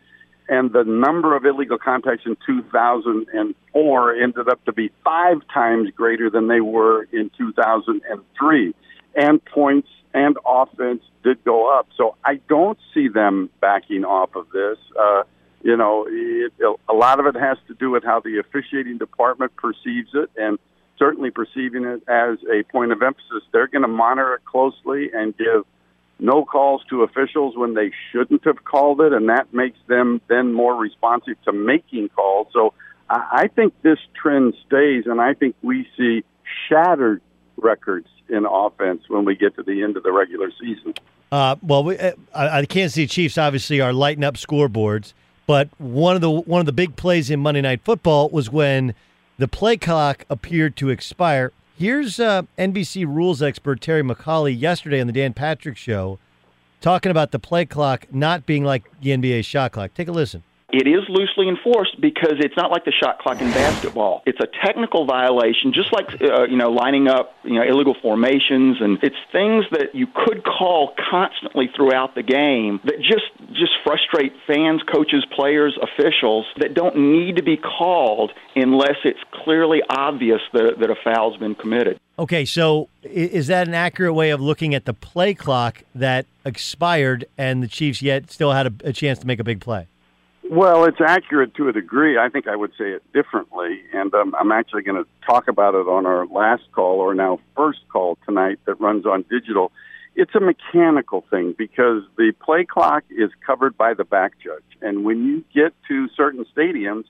and 0.47 0.71
the 0.71 0.85
number 0.85 1.35
of 1.35 1.43
illegal 1.43 1.77
contacts 1.77 2.23
in 2.25 2.37
2004 2.45 4.15
ended 4.15 4.47
up 4.47 4.63
to 4.63 4.71
be 4.71 4.89
five 5.03 5.41
times 5.53 5.89
greater 5.93 6.29
than 6.29 6.47
they 6.47 6.61
were 6.61 7.09
in 7.11 7.29
2003 7.37 8.73
and 9.15 9.43
points 9.43 9.89
and 10.13 10.37
offense 10.47 11.03
did 11.25 11.43
go 11.43 11.77
up. 11.77 11.89
So 11.97 12.15
I 12.23 12.39
don't 12.47 12.79
see 12.93 13.09
them 13.09 13.49
backing 13.59 14.05
off 14.05 14.33
of 14.37 14.49
this. 14.53 14.77
Uh, 14.97 15.23
you 15.61 15.75
know, 15.75 16.05
it, 16.07 16.53
a 16.87 16.93
lot 16.93 17.19
of 17.19 17.25
it 17.25 17.39
has 17.39 17.57
to 17.67 17.73
do 17.75 17.89
with 17.91 18.03
how 18.03 18.19
the 18.19 18.39
officiating 18.39 18.97
department 18.97 19.55
perceives 19.55 20.09
it, 20.13 20.29
and 20.37 20.57
certainly 20.97 21.31
perceiving 21.31 21.85
it 21.85 22.03
as 22.07 22.37
a 22.51 22.63
point 22.71 22.91
of 22.91 23.01
emphasis. 23.01 23.43
They're 23.51 23.67
going 23.67 23.81
to 23.83 23.87
monitor 23.87 24.35
it 24.35 24.45
closely 24.45 25.11
and 25.13 25.35
give 25.37 25.65
no 26.19 26.43
calls 26.43 26.81
to 26.89 27.03
officials 27.03 27.55
when 27.55 27.73
they 27.73 27.91
shouldn't 28.11 28.43
have 28.45 28.63
called 28.63 29.01
it, 29.01 29.13
and 29.13 29.29
that 29.29 29.53
makes 29.53 29.79
them 29.87 30.21
then 30.27 30.53
more 30.53 30.75
responsive 30.75 31.41
to 31.45 31.53
making 31.53 32.09
calls. 32.09 32.47
So 32.53 32.73
I, 33.09 33.43
I 33.43 33.47
think 33.47 33.73
this 33.81 33.99
trend 34.21 34.53
stays, 34.67 35.05
and 35.05 35.21
I 35.21 35.33
think 35.33 35.55
we 35.61 35.87
see 35.97 36.23
shattered 36.67 37.21
records 37.57 38.07
in 38.27 38.45
offense 38.45 39.03
when 39.07 39.25
we 39.25 39.35
get 39.35 39.55
to 39.55 39.63
the 39.63 39.83
end 39.83 39.97
of 39.97 40.03
the 40.03 40.11
regular 40.11 40.51
season. 40.59 40.93
Uh, 41.31 41.55
well, 41.61 41.83
we, 41.83 41.97
uh, 41.97 42.61
the 42.61 42.67
Kansas 42.67 42.95
City 42.95 43.07
Chiefs 43.07 43.37
obviously 43.37 43.81
are 43.81 43.93
lighting 43.93 44.23
up 44.23 44.35
scoreboards, 44.35 45.13
but 45.49 45.67
one 45.79 46.13
of 46.13 46.21
the 46.21 46.29
one 46.29 46.59
of 46.59 46.67
the 46.67 46.71
big 46.71 46.95
plays 46.95 47.31
in 47.31 47.39
Monday 47.39 47.61
Night 47.61 47.81
Football 47.83 48.29
was 48.29 48.51
when 48.51 48.93
the 49.39 49.47
play 49.47 49.77
clock 49.77 50.23
appeared 50.29 50.75
to 50.75 50.89
expire. 50.89 51.51
Here's 51.75 52.19
uh, 52.19 52.43
NBC 52.59 53.07
rules 53.07 53.41
expert 53.41 53.81
Terry 53.81 54.03
McAulay 54.03 54.55
yesterday 54.55 55.01
on 55.01 55.07
the 55.07 55.13
Dan 55.13 55.33
Patrick 55.33 55.75
Show 55.75 56.19
talking 56.81 57.09
about 57.09 57.31
the 57.31 57.39
play 57.39 57.65
clock 57.65 58.05
not 58.13 58.45
being 58.45 58.63
like 58.63 58.83
the 59.01 59.09
NBA 59.09 59.43
shot 59.43 59.71
clock. 59.71 59.95
Take 59.95 60.07
a 60.07 60.11
listen. 60.11 60.43
It 60.71 60.87
is 60.87 61.03
loosely 61.09 61.49
enforced 61.49 61.99
because 61.99 62.35
it's 62.39 62.55
not 62.55 62.71
like 62.71 62.85
the 62.85 62.91
shot 62.91 63.19
clock 63.19 63.41
in 63.41 63.51
basketball. 63.51 64.21
It's 64.25 64.39
a 64.39 64.47
technical 64.65 65.05
violation, 65.05 65.73
just 65.73 65.91
like 65.91 66.21
uh, 66.21 66.43
you 66.43 66.57
know 66.57 66.69
lining 66.69 67.07
up 67.07 67.33
you 67.43 67.55
know 67.55 67.63
illegal 67.63 67.95
formations, 68.01 68.77
and 68.79 68.97
it's 69.01 69.15
things 69.31 69.65
that 69.71 69.95
you 69.95 70.07
could 70.07 70.43
call 70.43 70.93
constantly 71.09 71.69
throughout 71.75 72.15
the 72.15 72.23
game 72.23 72.79
that 72.83 72.99
just 72.99 73.25
just 73.53 73.71
frustrate 73.83 74.33
fans, 74.45 74.81
coaches, 74.93 75.25
players, 75.35 75.77
officials 75.81 76.45
that 76.59 76.73
don't 76.73 76.97
need 76.97 77.37
to 77.37 77.43
be 77.43 77.57
called 77.57 78.31
unless 78.55 78.97
it's 79.03 79.19
clearly 79.43 79.81
obvious 79.89 80.41
that, 80.53 80.79
that 80.79 80.89
a 80.89 80.95
foul's 81.03 81.37
been 81.37 81.55
committed. 81.55 81.99
Okay, 82.17 82.45
so 82.45 82.89
is 83.03 83.47
that 83.47 83.67
an 83.67 83.73
accurate 83.73 84.13
way 84.13 84.29
of 84.31 84.41
looking 84.41 84.75
at 84.75 84.85
the 84.85 84.93
play 84.93 85.33
clock 85.33 85.83
that 85.95 86.25
expired 86.45 87.25
and 87.37 87.63
the 87.63 87.67
Chiefs 87.67 88.01
yet 88.01 88.29
still 88.29 88.51
had 88.51 88.67
a, 88.67 88.73
a 88.83 88.93
chance 88.93 89.19
to 89.19 89.27
make 89.27 89.39
a 89.39 89.43
big 89.43 89.61
play? 89.61 89.87
Well, 90.51 90.85
it's 90.85 90.97
accurate 90.99 91.53
to 91.55 91.69
a 91.69 91.71
degree. 91.71 92.17
I 92.17 92.27
think 92.29 92.47
I 92.47 92.55
would 92.55 92.71
say 92.71 92.85
it 92.85 93.03
differently, 93.13 93.83
and 93.93 94.11
um, 94.15 94.33
I'm 94.33 94.51
actually 94.51 94.81
going 94.81 95.03
to 95.03 95.07
talk 95.23 95.47
about 95.47 95.75
it 95.75 95.87
on 95.87 96.07
our 96.07 96.25
last 96.25 96.63
call 96.71 97.01
or 97.01 97.13
now 97.13 97.39
first 97.55 97.81
call 97.93 98.17
tonight 98.25 98.57
that 98.65 98.81
runs 98.81 99.05
on 99.05 99.25
digital. 99.29 99.71
It's 100.15 100.33
a 100.33 100.39
mechanical 100.39 101.23
thing 101.29 101.53
because 101.55 102.01
the 102.17 102.33
play 102.43 102.65
clock 102.65 103.03
is 103.11 103.29
covered 103.45 103.77
by 103.77 103.93
the 103.93 104.03
back 104.03 104.39
judge, 104.43 104.63
and 104.81 105.05
when 105.05 105.23
you 105.23 105.43
get 105.53 105.75
to 105.87 106.09
certain 106.17 106.43
stadiums, 106.57 107.03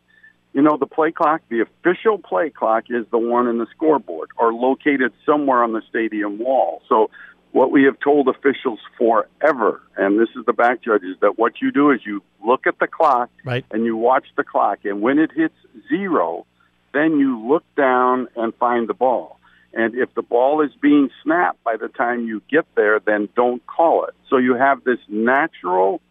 you 0.52 0.62
know 0.62 0.76
the 0.76 0.86
play 0.86 1.14
clock, 1.14 1.42
the 1.48 1.62
official 1.62 2.18
play 2.18 2.50
clock 2.50 2.86
is 2.90 3.06
the 3.10 3.18
one 3.18 3.48
in 3.48 3.58
the 3.58 3.68
scoreboard 3.74 4.32
or 4.38 4.52
located 4.52 5.14
somewhere 5.26 5.64
on 5.64 5.72
the 5.72 5.82
stadium 5.90 6.40
wall. 6.40 6.82
So 6.90 7.10
what 7.52 7.72
we 7.72 7.84
have 7.84 8.00
told 8.00 8.28
officials 8.28 8.80
forever, 8.98 9.82
and 9.98 10.20
this 10.20 10.30
is 10.38 10.46
the 10.46 10.54
back 10.54 10.82
judges, 10.82 11.18
that 11.22 11.40
what 11.40 11.62
you 11.62 11.72
do 11.72 11.92
is 11.92 12.00
you 12.06 12.22
look 12.46 12.68
at 12.68 12.78
the 12.80 12.88
clock 12.88 13.30
right. 13.44 13.66
and 13.72 13.86
you 13.86 13.98
watch 13.98 14.26
the 14.38 14.44
clock, 14.44 14.80
and 14.84 15.02
when 15.02 15.18
it 15.20 15.32
hits 15.32 15.56
zero, 15.90 16.46
then 16.94 17.20
you 17.20 17.40
look 17.48 17.64
down 17.76 18.28
and 18.36 18.54
find 18.56 18.88
the 18.88 18.94
ball. 18.94 19.40
And 19.74 19.96
if 19.96 20.14
the 20.16 20.22
ball 20.22 20.62
is 20.62 20.72
being 20.82 21.10
snapped 21.24 21.64
by 21.64 21.78
the 21.78 21.90
time 21.90 22.26
you 22.26 22.42
get 22.50 22.66
there, 22.76 23.00
then 23.00 23.30
don't 23.36 23.66
call 23.68 24.06
it. 24.06 24.16
So 24.30 24.38
you 24.38 24.56
have 24.56 24.84
this 24.84 25.00
natural 25.08 26.02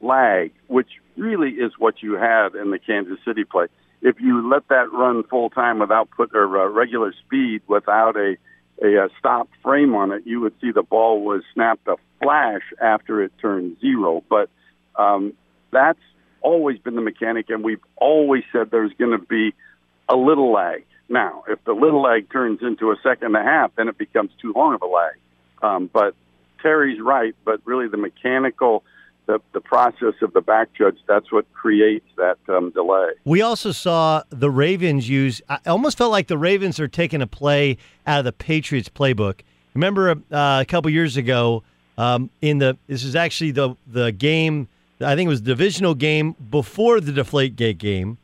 lag, 0.00 0.52
which 0.68 0.88
really 1.16 1.50
is 1.50 1.72
what 1.78 2.02
you 2.02 2.14
had 2.14 2.54
in 2.54 2.70
the 2.70 2.78
Kansas 2.78 3.18
City 3.24 3.44
play. 3.44 3.66
If 4.02 4.20
you 4.20 4.48
let 4.48 4.68
that 4.68 4.92
run 4.92 5.24
full 5.24 5.50
time 5.50 5.80
without 5.80 6.10
put 6.10 6.34
or 6.34 6.60
uh, 6.60 6.68
regular 6.68 7.12
speed 7.12 7.62
without 7.66 8.16
a 8.16 8.36
a, 8.82 8.86
a 8.86 9.08
stop 9.18 9.48
frame 9.62 9.94
on 9.94 10.12
it, 10.12 10.22
you 10.26 10.40
would 10.40 10.54
see 10.60 10.70
the 10.72 10.82
ball 10.82 11.22
was 11.22 11.42
snapped 11.54 11.86
a 11.88 11.96
flash 12.22 12.62
after 12.80 13.22
it 13.22 13.32
turned 13.40 13.78
zero. 13.80 14.22
But 14.28 14.48
um, 14.96 15.34
that's 15.70 16.00
always 16.42 16.78
been 16.78 16.96
the 16.96 17.02
mechanic, 17.02 17.50
and 17.50 17.62
we've 17.62 17.82
always 17.96 18.44
said 18.52 18.70
there's 18.70 18.92
going 18.98 19.18
to 19.18 19.24
be 19.24 19.54
a 20.08 20.16
little 20.16 20.52
lag. 20.52 20.84
Now, 21.08 21.44
if 21.48 21.62
the 21.64 21.72
little 21.72 22.02
lag 22.02 22.30
turns 22.30 22.60
into 22.62 22.90
a 22.90 22.96
second 23.02 23.34
and 23.34 23.36
a 23.36 23.42
half, 23.42 23.74
then 23.76 23.88
it 23.88 23.98
becomes 23.98 24.30
too 24.40 24.52
long 24.54 24.74
of 24.74 24.82
a 24.82 24.86
lag. 24.86 25.14
Um, 25.62 25.90
but 25.92 26.14
Terry's 26.62 27.00
right, 27.00 27.34
but 27.44 27.60
really 27.64 27.88
the 27.88 27.96
mechanical 27.96 28.84
the, 29.30 29.40
the 29.52 29.60
process 29.60 30.14
of 30.22 30.32
the 30.32 30.40
back 30.40 30.72
judge, 30.76 30.96
that's 31.06 31.30
what 31.30 31.50
creates 31.52 32.06
that 32.16 32.38
um, 32.48 32.70
delay. 32.70 33.10
We 33.24 33.42
also 33.42 33.70
saw 33.70 34.24
the 34.30 34.50
Ravens 34.50 35.08
use, 35.08 35.40
I 35.48 35.58
almost 35.66 35.96
felt 35.96 36.10
like 36.10 36.26
the 36.26 36.38
Ravens 36.38 36.80
are 36.80 36.88
taking 36.88 37.22
a 37.22 37.26
play 37.26 37.78
out 38.06 38.18
of 38.18 38.24
the 38.24 38.32
Patriots 38.32 38.88
playbook. 38.88 39.40
Remember 39.74 40.10
uh, 40.10 40.60
a 40.60 40.64
couple 40.66 40.90
years 40.90 41.16
ago, 41.16 41.62
um, 41.96 42.30
in 42.42 42.58
the 42.58 42.76
this 42.88 43.04
is 43.04 43.14
actually 43.14 43.52
the 43.52 43.76
the 43.86 44.10
game, 44.10 44.68
I 45.00 45.14
think 45.14 45.26
it 45.26 45.28
was 45.28 45.42
the 45.42 45.50
divisional 45.50 45.94
game 45.94 46.34
before 46.50 47.00
the 47.00 47.12
Deflate 47.12 47.54
Gate 47.54 47.78
game. 47.78 48.18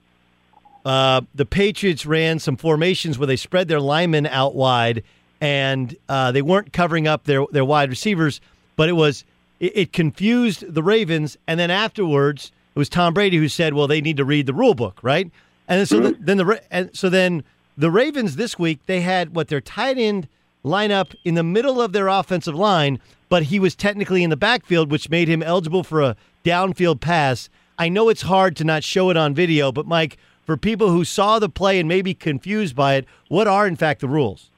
Uh, 0.85 1.21
the 1.35 1.47
Patriots 1.47 2.05
ran 2.05 2.39
some 2.39 2.57
formations 2.57 3.19
where 3.19 3.27
they 3.27 3.37
spread 3.37 3.69
their 3.69 3.81
linemen 3.81 4.27
out 4.27 4.55
wide, 4.57 5.05
and 5.41 5.97
uh, 6.09 6.33
they 6.33 6.43
weren't 6.43 6.73
covering 6.73 7.07
up 7.07 7.25
their 7.25 7.45
their 7.53 7.65
wide 7.65 7.91
receivers, 7.91 8.41
but 8.75 8.89
it 8.89 8.95
was 8.95 9.25
it, 9.61 9.77
it 9.77 9.93
confused 9.93 10.75
the 10.75 10.83
Ravens, 10.83 11.37
and 11.47 11.59
then 11.59 11.71
afterwards 11.71 12.53
it 12.75 12.79
was 12.79 12.89
Tom 12.89 13.15
Brady 13.15 13.37
who 13.39 13.49
said, 13.49 13.75
"Well, 13.75 13.87
they 13.87 14.01
need 14.01 14.17
to 14.19 14.25
read 14.25 14.47
the 14.47 14.55
rule 14.55 14.75
book, 14.75 14.99
right?" 15.03 15.31
And 15.69 15.89
so 15.89 16.01
the, 16.01 16.11
mm-hmm. 16.11 16.25
then 16.25 16.37
the 16.37 16.63
and 16.71 16.91
so 16.97 17.09
then 17.09 17.45
the 17.77 17.91
Ravens 17.91 18.37
this 18.37 18.59
week 18.59 18.81
they 18.87 19.01
had 19.01 19.35
what 19.35 19.49
their 19.49 19.61
tight 19.61 19.99
end 19.99 20.29
lineup 20.65 21.15
in 21.25 21.35
the 21.35 21.43
middle 21.43 21.81
of 21.81 21.93
their 21.93 22.09
offensive 22.09 22.55
line, 22.55 22.99
but 23.29 23.45
he 23.45 23.59
was 23.59 23.75
technically 23.75 24.23
in 24.23 24.31
the 24.31 24.37
backfield, 24.37 24.91
which 24.91 25.09
made 25.09 25.29
him 25.29 25.43
eligible 25.43 25.85
for 25.85 26.03
a 26.03 26.17
downfield 26.45 27.01
pass. 27.01 27.49
I 27.79 27.89
know 27.89 28.09
it's 28.09 28.23
hard 28.23 28.57
to 28.57 28.65
not 28.65 28.83
show 28.83 29.11
it 29.11 29.17
on 29.17 29.35
video, 29.35 29.71
but 29.71 29.87
Mike, 29.87 30.17
for 30.45 30.57
people 30.57 30.91
who 30.91 31.05
saw 31.05 31.39
the 31.39 31.49
play 31.49 31.79
and 31.79 31.89
may 31.89 32.03
be 32.03 32.15
confused 32.15 32.75
by 32.75 32.95
it, 32.95 33.07
what 33.29 33.47
are 33.47 33.67
in 33.67 33.77
fact 33.77 34.01
the 34.01 34.09
rules? 34.09 34.51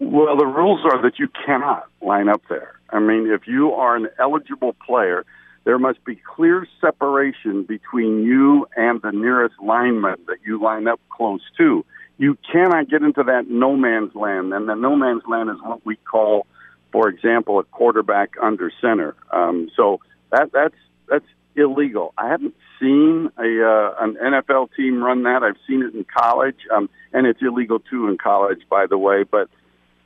Well, 0.00 0.36
the 0.36 0.46
rules 0.46 0.80
are 0.84 1.00
that 1.02 1.18
you 1.18 1.28
cannot 1.44 1.88
line 2.00 2.28
up 2.28 2.42
there. 2.48 2.75
I 2.90 3.00
mean, 3.00 3.30
if 3.30 3.46
you 3.46 3.72
are 3.72 3.96
an 3.96 4.08
eligible 4.18 4.74
player, 4.74 5.24
there 5.64 5.78
must 5.78 6.04
be 6.04 6.14
clear 6.14 6.66
separation 6.80 7.64
between 7.64 8.22
you 8.22 8.68
and 8.76 9.02
the 9.02 9.10
nearest 9.10 9.56
lineman 9.60 10.16
that 10.28 10.38
you 10.46 10.62
line 10.62 10.86
up 10.86 11.00
close 11.10 11.42
to. 11.58 11.84
You 12.18 12.38
cannot 12.50 12.88
get 12.88 13.02
into 13.02 13.24
that 13.24 13.48
no 13.48 13.76
man's 13.76 14.14
land, 14.14 14.54
and 14.54 14.68
the 14.68 14.74
no 14.74 14.96
man's 14.96 15.22
land 15.28 15.50
is 15.50 15.56
what 15.62 15.84
we 15.84 15.96
call, 15.96 16.46
for 16.92 17.08
example, 17.08 17.58
a 17.58 17.64
quarterback 17.64 18.34
under 18.40 18.70
center. 18.80 19.16
Um, 19.32 19.68
so 19.76 20.00
that 20.30 20.52
that's 20.52 20.76
that's 21.08 21.26
illegal. 21.56 22.14
I 22.16 22.28
haven't 22.28 22.54
seen 22.80 23.30
a 23.36 23.42
uh, 23.42 23.94
an 24.00 24.16
NFL 24.22 24.68
team 24.76 25.02
run 25.02 25.24
that. 25.24 25.42
I've 25.42 25.58
seen 25.66 25.82
it 25.82 25.94
in 25.94 26.04
college, 26.04 26.60
um, 26.74 26.88
and 27.12 27.26
it's 27.26 27.42
illegal 27.42 27.80
too 27.80 28.08
in 28.08 28.18
college, 28.18 28.60
by 28.70 28.86
the 28.86 28.96
way. 28.96 29.24
But 29.24 29.50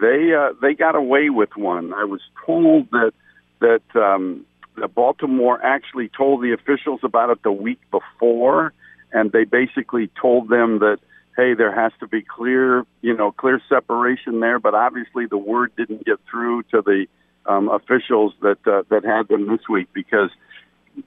they 0.00 0.32
uh, 0.34 0.54
they 0.60 0.74
got 0.74 0.94
away 0.94 1.30
with 1.30 1.56
one. 1.56 1.92
I 1.92 2.04
was 2.04 2.20
told 2.46 2.90
that 2.90 3.12
that 3.60 3.82
um, 3.94 4.46
that 4.76 4.94
Baltimore 4.94 5.62
actually 5.62 6.08
told 6.08 6.42
the 6.42 6.52
officials 6.52 7.00
about 7.02 7.30
it 7.30 7.42
the 7.42 7.52
week 7.52 7.80
before, 7.90 8.72
and 9.12 9.30
they 9.32 9.44
basically 9.44 10.10
told 10.20 10.48
them 10.48 10.78
that 10.80 10.98
hey, 11.36 11.54
there 11.54 11.72
has 11.74 11.92
to 12.00 12.06
be 12.06 12.22
clear 12.22 12.84
you 13.02 13.16
know 13.16 13.32
clear 13.32 13.60
separation 13.68 14.40
there. 14.40 14.58
But 14.58 14.74
obviously, 14.74 15.26
the 15.26 15.38
word 15.38 15.72
didn't 15.76 16.04
get 16.04 16.18
through 16.30 16.62
to 16.64 16.82
the 16.82 17.06
um, 17.46 17.68
officials 17.68 18.32
that 18.42 18.66
uh, 18.66 18.82
that 18.88 19.04
had 19.04 19.28
them 19.28 19.48
this 19.48 19.68
week 19.68 19.88
because 19.92 20.30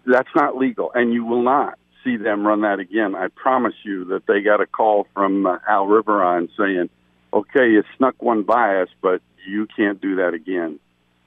that's 0.06 0.30
not 0.36 0.56
legal, 0.58 0.92
and 0.94 1.14
you 1.14 1.26
will 1.26 1.44
not 1.44 1.78
see 2.04 2.18
them 2.18 2.46
run 2.46 2.62
that 2.62 2.80
again. 2.80 3.16
I 3.16 3.28
promise 3.30 3.76
you 3.84 4.06
that 4.06 4.28
they 4.28 4.42
got 4.42 4.62
a 4.62 4.68
call 4.68 5.08
from 5.14 5.46
uh, 5.46 5.58
Al 5.68 5.88
Riveron 5.88 6.50
saying, 6.58 6.90
"Okay, 7.34 7.72
you 7.72 7.84
snuck 7.98 8.22
one 8.22 8.44
by 8.44 8.78
us, 8.82 8.90
but 9.02 9.22
you 9.48 9.68
can't 9.76 10.00
do 10.00 10.16
that 10.16 10.34
again." 10.34 10.80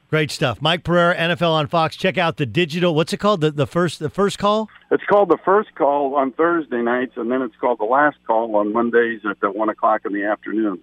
Great 0.09 0.31
stuff. 0.31 0.63
Mike 0.63 0.85
Pereira, 0.85 1.17
NFL 1.17 1.51
on 1.51 1.67
Fox. 1.67 1.97
Check 1.97 2.17
out 2.17 2.37
the 2.37 2.47
digital. 2.47 2.95
What's 2.95 3.13
it 3.13 3.17
called? 3.17 3.41
The 3.41 3.51
the 3.51 3.67
first 3.67 3.99
the 3.99 4.09
first 4.09 4.39
call. 4.39 4.71
It's 4.91 5.03
called 5.05 5.29
the 5.29 5.39
first 5.45 5.75
call 5.75 6.15
on 6.15 6.31
Thursday 6.33 6.81
nights, 6.81 7.15
and 7.17 7.31
then 7.31 7.43
it's 7.43 7.57
called 7.57 7.81
the 7.81 7.85
last 7.85 8.19
call 8.27 8.55
on 8.55 8.73
Mondays 8.73 9.23
at 9.29 9.41
the 9.41 9.51
one 9.51 9.69
o'clock 9.69 10.03
in 10.07 10.13
the 10.13 10.25
afternoon. 10.25 10.79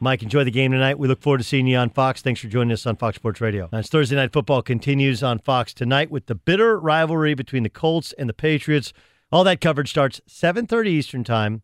Mike, 0.00 0.22
enjoy 0.22 0.44
the 0.44 0.50
game 0.50 0.72
tonight. 0.72 0.98
We 0.98 1.08
look 1.08 1.22
forward 1.22 1.38
to 1.38 1.44
seeing 1.44 1.66
you 1.66 1.78
on 1.78 1.88
Fox. 1.88 2.20
Thanks 2.20 2.40
for 2.40 2.48
joining 2.48 2.72
us 2.72 2.84
on 2.84 2.96
Fox 2.96 3.16
Sports 3.16 3.40
Radio. 3.40 3.68
As 3.72 3.88
Thursday 3.88 4.16
Night 4.16 4.32
Football 4.32 4.60
continues 4.60 5.22
on 5.22 5.38
Fox 5.38 5.72
tonight 5.72 6.10
with 6.10 6.26
the 6.26 6.34
bitter 6.34 6.78
rivalry 6.78 7.32
between 7.32 7.62
the 7.62 7.70
Colts 7.70 8.12
and 8.18 8.28
the 8.28 8.34
Patriots. 8.34 8.92
All 9.32 9.44
that 9.44 9.60
coverage 9.60 9.88
starts 9.88 10.20
7:30 10.26 10.90
Eastern 10.90 11.24
Time, 11.24 11.62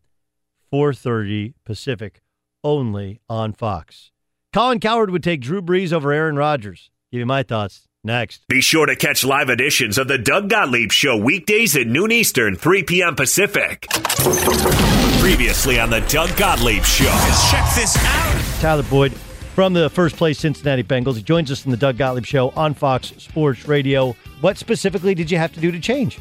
4:30 0.71 1.53
Pacific, 1.63 2.21
only 2.63 3.19
on 3.29 3.53
Fox. 3.53 4.11
Colin 4.53 4.79
Cowherd 4.79 5.09
would 5.09 5.23
take 5.23 5.41
Drew 5.41 5.61
Brees 5.61 5.91
over 5.91 6.11
Aaron 6.11 6.35
Rodgers. 6.35 6.89
Give 7.11 7.19
you 7.19 7.25
my 7.25 7.43
thoughts 7.43 7.87
next. 8.03 8.47
Be 8.47 8.61
sure 8.61 8.85
to 8.85 8.95
catch 8.95 9.23
live 9.23 9.49
editions 9.49 9.97
of 9.97 10.07
the 10.07 10.17
Doug 10.17 10.49
Gottlieb 10.49 10.91
Show 10.91 11.17
weekdays 11.17 11.75
at 11.75 11.87
noon 11.87 12.11
Eastern, 12.11 12.55
3 12.55 12.83
p.m. 12.83 13.15
Pacific. 13.15 13.87
Previously 15.19 15.79
on 15.79 15.89
the 15.89 16.03
Doug 16.07 16.35
Gottlieb 16.37 16.83
Show. 16.83 17.05
Check 17.51 17.75
this 17.75 17.97
out. 17.97 18.61
Tyler 18.61 18.83
Boyd 18.83 19.13
from 19.53 19.73
the 19.73 19.89
first 19.89 20.17
place 20.17 20.39
Cincinnati 20.39 20.83
Bengals. 20.83 21.15
He 21.15 21.23
joins 21.23 21.51
us 21.51 21.65
in 21.65 21.71
the 21.71 21.77
Doug 21.77 21.97
Gottlieb 21.97 22.25
Show 22.25 22.49
on 22.51 22.73
Fox 22.73 23.13
Sports 23.17 23.67
Radio. 23.67 24.15
What 24.41 24.57
specifically 24.57 25.15
did 25.15 25.31
you 25.31 25.37
have 25.37 25.53
to 25.53 25.59
do 25.59 25.71
to 25.71 25.79
change? 25.79 26.19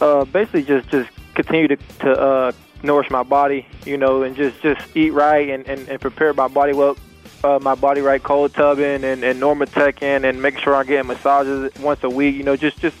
Uh, 0.00 0.24
basically, 0.24 0.64
just 0.64 0.88
just 0.88 1.10
continue 1.34 1.68
to, 1.68 1.76
to 1.76 2.12
uh, 2.12 2.52
nourish 2.82 3.10
my 3.10 3.22
body, 3.22 3.66
you 3.84 3.96
know, 3.96 4.22
and 4.22 4.36
just 4.36 4.60
just 4.62 4.80
eat 4.96 5.10
right 5.10 5.48
and, 5.48 5.66
and, 5.66 5.88
and 5.88 6.00
prepare 6.00 6.32
my 6.34 6.48
body 6.48 6.72
well. 6.72 6.96
Uh, 7.44 7.58
my 7.62 7.76
body 7.76 8.00
right, 8.00 8.20
cold 8.20 8.52
tubbing 8.52 9.04
and, 9.04 9.22
and 9.22 9.40
normatecing, 9.40 10.28
and 10.28 10.42
making 10.42 10.60
sure 10.60 10.74
I'm 10.74 10.86
getting 10.86 11.06
massages 11.06 11.72
once 11.80 12.02
a 12.02 12.10
week. 12.10 12.34
You 12.34 12.42
know, 12.42 12.56
just 12.56 12.80
just 12.80 12.96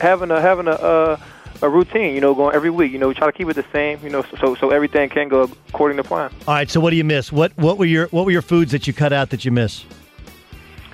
having 0.00 0.30
a 0.30 0.40
having 0.40 0.66
a 0.66 0.70
uh, 0.70 1.20
a 1.60 1.68
routine. 1.68 2.14
You 2.14 2.22
know, 2.22 2.34
going 2.34 2.54
every 2.54 2.70
week. 2.70 2.90
You 2.90 2.98
know, 2.98 3.08
we 3.08 3.14
try 3.14 3.26
to 3.26 3.36
keep 3.36 3.48
it 3.48 3.54
the 3.54 3.66
same. 3.70 4.00
You 4.02 4.08
know, 4.08 4.24
so 4.40 4.54
so 4.54 4.70
everything 4.70 5.10
can 5.10 5.28
go 5.28 5.50
according 5.68 5.98
to 5.98 6.04
plan. 6.04 6.30
All 6.48 6.54
right. 6.54 6.70
So 6.70 6.80
what 6.80 6.90
do 6.90 6.96
you 6.96 7.04
miss? 7.04 7.30
What 7.30 7.52
what 7.56 7.76
were 7.76 7.84
your 7.84 8.06
what 8.08 8.24
were 8.24 8.30
your 8.30 8.40
foods 8.40 8.72
that 8.72 8.86
you 8.86 8.94
cut 8.94 9.12
out 9.12 9.28
that 9.28 9.44
you 9.44 9.50
miss? 9.50 9.84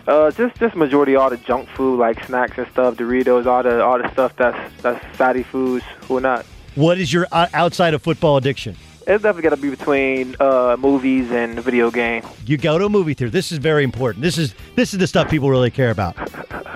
Uh, 0.09 0.31
just 0.31 0.59
just 0.59 0.75
majority 0.75 1.15
all 1.15 1.31
the 1.31 1.37
junk 1.37 1.69
food 1.69 2.01
like 2.01 2.25
snacks 2.25 2.57
and 2.57 2.67
stuff, 2.69 2.95
Doritos, 2.97 3.47
all 3.47 3.63
the 3.63 3.85
all 3.85 4.03
the 4.03 4.11
stuff 4.11 4.35
that's 4.37 4.75
that's 4.83 5.17
fatty 5.17 5.43
foods. 5.43 5.85
Who 6.09 6.19
not? 6.19 6.47
What 6.79 6.99
is 6.99 7.13
your 7.13 7.27
uh, 7.33 7.49
outside 7.55 7.93
of 7.93 8.03
football 8.03 8.37
addiction? 8.37 8.77
It's 9.05 9.25
definitely 9.25 9.43
got 9.43 9.51
to 9.51 9.57
be 9.57 9.69
between 9.69 10.37
uh, 10.39 10.77
movies 10.79 11.29
and 11.33 11.59
video 11.59 11.91
game. 11.91 12.23
You 12.47 12.57
go 12.57 12.79
to 12.79 12.85
a 12.85 12.89
movie 12.89 13.15
theater. 13.15 13.33
This 13.33 13.51
is 13.51 13.59
very 13.59 13.83
important. 13.83 14.23
This 14.23 14.39
is 14.39 14.55
this 14.77 14.93
is 14.93 15.01
the 15.01 15.09
stuff 15.09 15.29
people 15.29 15.51
really 15.51 15.73
care 15.73 15.91
about. 15.91 16.15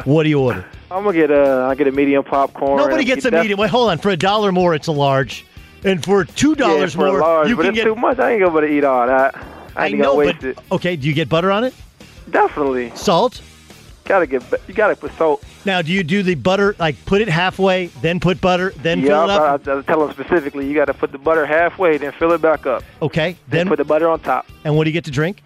What 0.05 0.25
do 0.25 0.29
you 0.29 0.41
order? 0.41 0.65
I'm 0.91 1.05
gonna 1.05 1.17
get 1.17 1.31
a 1.31 1.69
I 1.71 1.77
get 1.77 1.87
a 1.87 1.93
medium 1.93 2.25
popcorn. 2.25 2.79
Nobody 2.79 3.05
gets 3.05 3.25
a 3.27 3.31
Def- 3.31 3.43
medium. 3.43 3.61
Wait, 3.61 3.71
hold 3.71 3.91
on. 3.91 3.99
For 3.99 4.11
a 4.11 4.17
dollar 4.17 4.51
more, 4.51 4.75
it's 4.75 4.89
a 4.89 4.93
large, 4.93 5.47
and 5.85 6.03
for 6.03 6.25
two 6.25 6.57
dollars 6.57 6.97
yeah, 6.97 7.01
more, 7.01 7.21
large, 7.21 7.49
you 7.49 7.55
can 7.55 7.67
it's 7.67 7.77
get. 7.77 7.85
too 7.85 7.95
much. 7.95 8.19
I 8.19 8.33
ain't 8.33 8.41
gonna 8.41 8.51
be 8.51 8.67
able 8.67 8.69
to 8.69 8.75
eat 8.79 8.83
all 8.83 9.07
that. 9.07 9.37
I 9.77 9.87
I 9.87 9.89
know, 9.91 10.17
but 10.17 10.43
it. 10.43 10.59
okay. 10.73 10.97
Do 10.97 11.07
you 11.07 11.15
get 11.15 11.29
butter 11.29 11.53
on 11.53 11.63
it? 11.63 11.75
Definitely. 12.29 12.91
Salt. 12.97 13.41
Gotta 14.05 14.27
get 14.27 14.43
you 14.69 14.75
gotta 14.75 14.97
put 14.97 15.13
salt. 15.17 15.45
Now, 15.65 15.81
do 15.81 15.93
you 15.93 16.03
do 16.03 16.23
the 16.23 16.35
butter 16.35 16.75
like 16.79 17.03
put 17.07 17.21
it 17.21 17.29
halfway, 17.29 17.87
then 17.87 18.19
put 18.21 18.41
butter, 18.41 18.71
then 18.79 18.99
yeah, 19.01 19.07
fill 19.07 19.25
it 19.25 19.31
up? 19.31 19.67
I, 19.69 19.79
I 19.79 19.83
tell 19.83 20.07
them 20.07 20.11
specifically 20.13 20.67
you 20.69 20.75
got 20.75 20.87
to 20.87 20.95
put 20.95 21.13
the 21.13 21.19
butter 21.19 21.47
halfway, 21.47 21.99
then 21.99 22.13
fill 22.13 22.33
it 22.33 22.43
back 22.43 22.67
up. 22.67 22.83
Okay, 23.01 23.37
Then, 23.49 23.59
then 23.61 23.69
put 23.69 23.77
the 23.79 23.85
butter 23.85 24.09
on 24.09 24.19
top. 24.21 24.47
and 24.65 24.77
what 24.77 24.85
do 24.85 24.91
you 24.91 24.95
get 24.95 25.05
to 25.05 25.11
drink? 25.13 25.43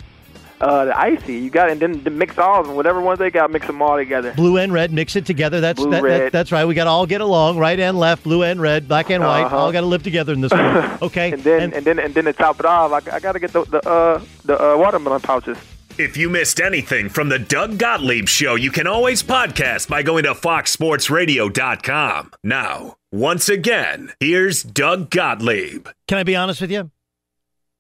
Uh, 0.59 0.87
the 0.87 0.99
icy, 0.99 1.35
you 1.35 1.51
got, 1.51 1.69
and 1.69 1.79
then 1.83 2.03
the 2.03 2.09
mix 2.09 2.39
all 2.39 2.61
of 2.61 2.67
them, 2.67 2.77
whatever 2.77 2.99
ones 3.03 3.19
they 3.19 3.31
got, 3.31 3.51
mix 3.51 3.67
them 3.67 3.83
all 3.83 3.95
together. 3.99 4.33
Blue 4.33 4.57
and 4.57 4.73
red, 4.73 4.91
mix 4.91 5.15
it 5.15 5.27
together. 5.27 5.61
That's 5.61 5.79
Blue, 5.79 5.91
that, 5.91 6.03
that- 6.03 6.33
that's 6.33 6.51
right. 6.51 6.65
We 6.65 6.73
got 6.73 6.85
to 6.85 6.91
all 6.91 7.05
get 7.05 7.21
along, 7.21 7.59
right 7.59 7.79
and 7.79 7.99
left, 7.99 8.23
blue 8.25 8.43
and 8.43 8.59
red, 8.59 8.89
black 8.89 9.11
and 9.11 9.23
white. 9.23 9.43
Uh-huh. 9.45 9.59
All 9.59 9.71
got 9.73 9.83
to 9.83 9.87
live 9.87 10.03
together 10.03 10.33
in 10.33 10.41
this 10.41 10.53
world. 10.53 10.99
Okay, 11.03 11.33
and 11.33 11.43
then 11.45 11.75
and, 11.75 11.85
then 11.85 11.99
and 11.99 12.15
then 12.15 12.25
to 12.25 12.33
top 12.33 12.59
it 12.59 12.65
off, 12.65 12.91
I, 12.91 13.17
I 13.17 13.21
got 13.21 13.33
to 13.33 13.39
get 13.39 13.53
the 13.53 13.65
the 13.67 13.87
uh, 13.87 14.23
the 14.47 14.59
uh, 14.73 14.77
watermelon 14.79 15.21
pouches. 15.21 15.59
If 15.99 16.19
you 16.19 16.29
missed 16.29 16.61
anything 16.61 17.09
from 17.09 17.31
the 17.31 17.39
Doug 17.39 17.79
Gottlieb 17.79 18.29
Show, 18.29 18.55
you 18.55 18.71
can 18.71 18.87
always 18.87 19.23
podcast 19.23 19.89
by 19.89 20.03
going 20.03 20.25
to 20.25 20.35
foxsportsradio.com. 20.35 22.33
Now, 22.43 22.99
once 23.11 23.49
again, 23.49 24.13
here's 24.21 24.63
Doug 24.63 25.09
Gottlieb. 25.09 25.89
Can 26.07 26.19
I 26.19 26.23
be 26.23 26.37
honest 26.37 26.61
with 26.61 26.71
you? 26.71 26.91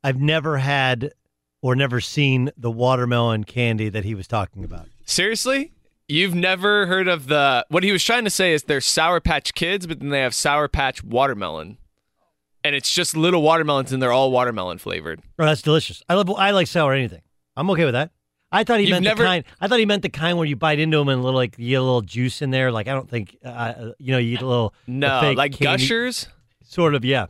I've 0.03 0.19
never 0.19 0.57
had 0.57 1.13
or 1.61 1.77
never 1.77 2.01
seen 2.01 2.51
the 2.57 2.71
watermelon 2.71 3.45
candy 3.45 3.91
that 3.91 4.05
he 4.07 4.15
was 4.15 4.27
talking 4.27 4.65
about. 4.65 4.89
Seriously? 5.05 5.73
You've 6.09 6.35
never 6.35 6.87
heard 6.87 7.09
of 7.09 7.27
the 7.27 7.67
what 7.69 7.83
he 7.83 7.93
was 7.93 8.03
trying 8.03 8.25
to 8.25 8.31
say 8.31 8.55
is 8.55 8.63
they're 8.63 8.81
Sour 8.81 9.21
Patch 9.21 9.53
Kids, 9.53 9.87
but 9.87 10.01
then 10.01 10.09
they 10.09 10.21
have 10.21 10.35
Sour 10.35 10.69
Patch 10.69 11.05
Watermelon. 11.05 11.77
And 12.65 12.75
it's 12.75 12.91
just 12.91 13.15
little 13.15 13.43
watermelons 13.43 13.93
and 13.93 14.03
they're 14.03 14.11
all 14.11 14.31
watermelon 14.31 14.79
flavored. 14.79 15.21
Oh, 15.39 15.45
that's 15.45 15.61
delicious. 15.61 16.03
I 16.09 16.15
love. 16.15 16.31
I 16.31 16.53
like 16.53 16.67
sour 16.67 16.95
anything. 16.95 17.21
I'm 17.57 17.71
okay 17.71 17.85
with 17.85 17.95
that. 17.95 18.11
I 18.53 18.63
thought 18.65 18.79
he 18.79 18.87
You've 18.87 18.93
meant 18.93 19.05
never- 19.05 19.23
the 19.23 19.29
kind. 19.29 19.45
I 19.61 19.67
thought 19.69 19.79
he 19.81 19.87
meant 19.87 20.03
the 20.03 20.09
kind 20.09 20.39
where 20.39 20.47
you 20.47 20.55
bite 20.57 20.79
into 20.79 20.99
them 20.99 21.09
and 21.09 21.21
a 21.21 21.23
little 21.25 21.39
like 21.39 21.59
you 21.59 21.71
get 21.71 21.75
a 21.81 21.83
little 21.83 22.03
juice 22.03 22.43
in 22.43 22.51
there. 22.51 22.71
Like 22.71 22.87
I 22.89 22.93
don't 22.93 23.09
think, 23.11 23.37
uh, 23.45 23.91
you 23.99 24.13
know, 24.13 24.19
you 24.19 24.33
get 24.37 24.43
a 24.43 24.47
little 24.47 24.75
No, 24.87 25.33
a 25.33 25.35
like 25.35 25.53
candy- 25.53 25.65
Gushers? 25.85 26.29
Sort 26.65 26.95
of, 26.95 27.05
yeah. 27.05 27.27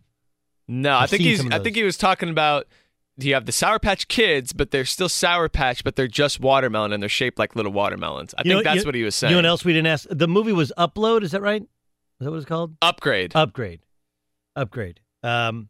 No, 0.69 0.93
i 0.95 1.03
I've 1.03 1.11
think 1.11 1.23
he's 1.23 1.45
I 1.51 1.59
think 1.61 1.77
he 1.77 1.85
was 1.85 1.97
talking 1.97 2.29
about 2.29 2.67
you 3.19 3.33
have 3.35 3.47
the 3.47 3.53
Sour 3.53 3.79
Patch 3.79 4.09
Kids, 4.09 4.53
but 4.53 4.73
they're 4.73 4.85
still 4.85 5.09
Sour 5.09 5.49
Patch, 5.49 5.83
but 5.85 5.97
they're 5.97 6.07
just 6.09 6.39
watermelon 6.41 6.93
and 6.93 7.03
they're 7.03 7.09
shaped 7.09 7.39
like 7.39 7.57
little 7.57 7.73
watermelons. 7.73 8.35
I 8.37 8.43
You 8.45 8.51
think 8.53 8.65
know- 8.65 8.71
that's 8.71 8.83
you- 8.83 8.87
what 8.89 8.95
he 8.95 9.03
was 9.03 9.15
saying. 9.15 9.31
You 9.31 9.37
know 9.37 9.47
what 9.47 9.49
else 9.51 9.65
we 9.65 9.73
didn't 9.73 9.87
ask? 9.87 10.07
The 10.11 10.29
movie 10.29 10.53
was 10.53 10.71
Upload. 10.77 11.23
Is 11.23 11.31
that 11.31 11.41
right? 11.41 11.63
Is 11.63 11.69
that 12.21 12.31
what 12.31 12.37
it's 12.37 12.47
called? 12.47 12.77
Upgrade. 12.83 13.33
Upgrade. 13.35 13.81
Upgrade. 14.55 15.01
Um, 15.23 15.69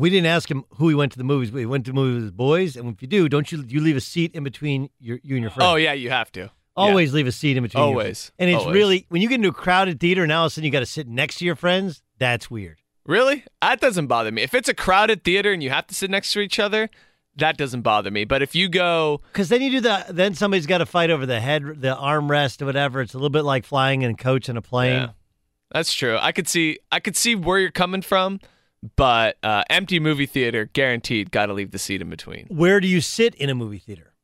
we 0.00 0.10
didn't 0.10 0.26
ask 0.26 0.50
him 0.50 0.64
who 0.76 0.88
he 0.88 0.94
went 0.94 1.12
to 1.12 1.18
the 1.18 1.24
movies. 1.24 1.52
We 1.52 1.66
went 1.66 1.84
to 1.86 1.90
the 1.90 1.94
movies 1.94 2.14
with 2.16 2.22
his 2.24 2.32
boys, 2.32 2.76
and 2.76 2.92
if 2.92 3.02
you 3.02 3.08
do, 3.08 3.28
don't 3.28 3.50
you 3.52 3.64
you 3.68 3.80
leave 3.80 3.96
a 3.96 4.00
seat 4.00 4.32
in 4.34 4.42
between 4.44 4.90
your 4.98 5.20
you 5.22 5.36
and 5.36 5.42
your 5.42 5.50
friend? 5.50 5.68
Oh 5.70 5.76
yeah, 5.76 5.92
you 5.92 6.10
have 6.10 6.32
to. 6.32 6.50
Always 6.76 7.12
leave 7.12 7.26
a 7.26 7.32
seat 7.32 7.56
in 7.56 7.62
between. 7.62 7.82
Always. 7.82 8.32
and 8.38 8.48
it's 8.48 8.60
Always. 8.60 8.74
really 8.74 9.06
when 9.10 9.20
you 9.20 9.28
get 9.28 9.34
into 9.36 9.48
a 9.48 9.52
crowded 9.52 10.00
theater, 10.00 10.22
and 10.22 10.32
all 10.32 10.46
of 10.46 10.50
a 10.50 10.54
sudden 10.54 10.64
you 10.64 10.70
got 10.70 10.80
to 10.80 10.86
sit 10.86 11.06
next 11.06 11.36
to 11.38 11.44
your 11.44 11.56
friends. 11.56 12.02
That's 12.18 12.50
weird. 12.50 12.78
Really? 13.04 13.44
That 13.60 13.80
doesn't 13.80 14.06
bother 14.06 14.30
me. 14.32 14.42
If 14.42 14.54
it's 14.54 14.68
a 14.68 14.74
crowded 14.74 15.24
theater 15.24 15.52
and 15.52 15.62
you 15.62 15.70
have 15.70 15.86
to 15.88 15.94
sit 15.94 16.10
next 16.10 16.32
to 16.32 16.40
each 16.40 16.58
other, 16.58 16.88
that 17.36 17.56
doesn't 17.56 17.82
bother 17.82 18.10
me. 18.10 18.24
But 18.24 18.40
if 18.42 18.54
you 18.54 18.68
go, 18.68 19.20
Because 19.32 19.48
then 19.48 19.62
you 19.62 19.70
do 19.70 19.80
the 19.80 20.04
then 20.10 20.34
somebody's 20.34 20.66
got 20.66 20.78
to 20.78 20.86
fight 20.86 21.10
over 21.10 21.26
the 21.26 21.40
head, 21.40 21.64
the 21.80 21.94
armrest, 21.96 22.62
or 22.62 22.66
whatever. 22.66 23.00
It's 23.00 23.14
a 23.14 23.16
little 23.18 23.30
bit 23.30 23.42
like 23.44 23.64
flying 23.64 24.04
and 24.04 24.16
coach 24.16 24.48
in 24.48 24.56
a 24.56 24.62
plane. 24.62 24.92
Yeah. 25.02 25.08
that's 25.72 25.92
true. 25.92 26.16
I 26.18 26.32
could 26.32 26.48
see 26.48 26.78
I 26.90 27.00
could 27.00 27.16
see 27.16 27.34
where 27.34 27.58
you're 27.58 27.70
coming 27.70 28.02
from, 28.02 28.40
but 28.96 29.36
uh, 29.42 29.62
empty 29.68 30.00
movie 30.00 30.26
theater 30.26 30.70
guaranteed 30.72 31.30
got 31.30 31.46
to 31.46 31.52
leave 31.52 31.70
the 31.70 31.78
seat 31.78 32.00
in 32.00 32.10
between. 32.10 32.46
Where 32.48 32.80
do 32.80 32.88
you 32.88 33.00
sit 33.00 33.34
in 33.34 33.50
a 33.50 33.54
movie 33.54 33.78
theater? 33.78 34.14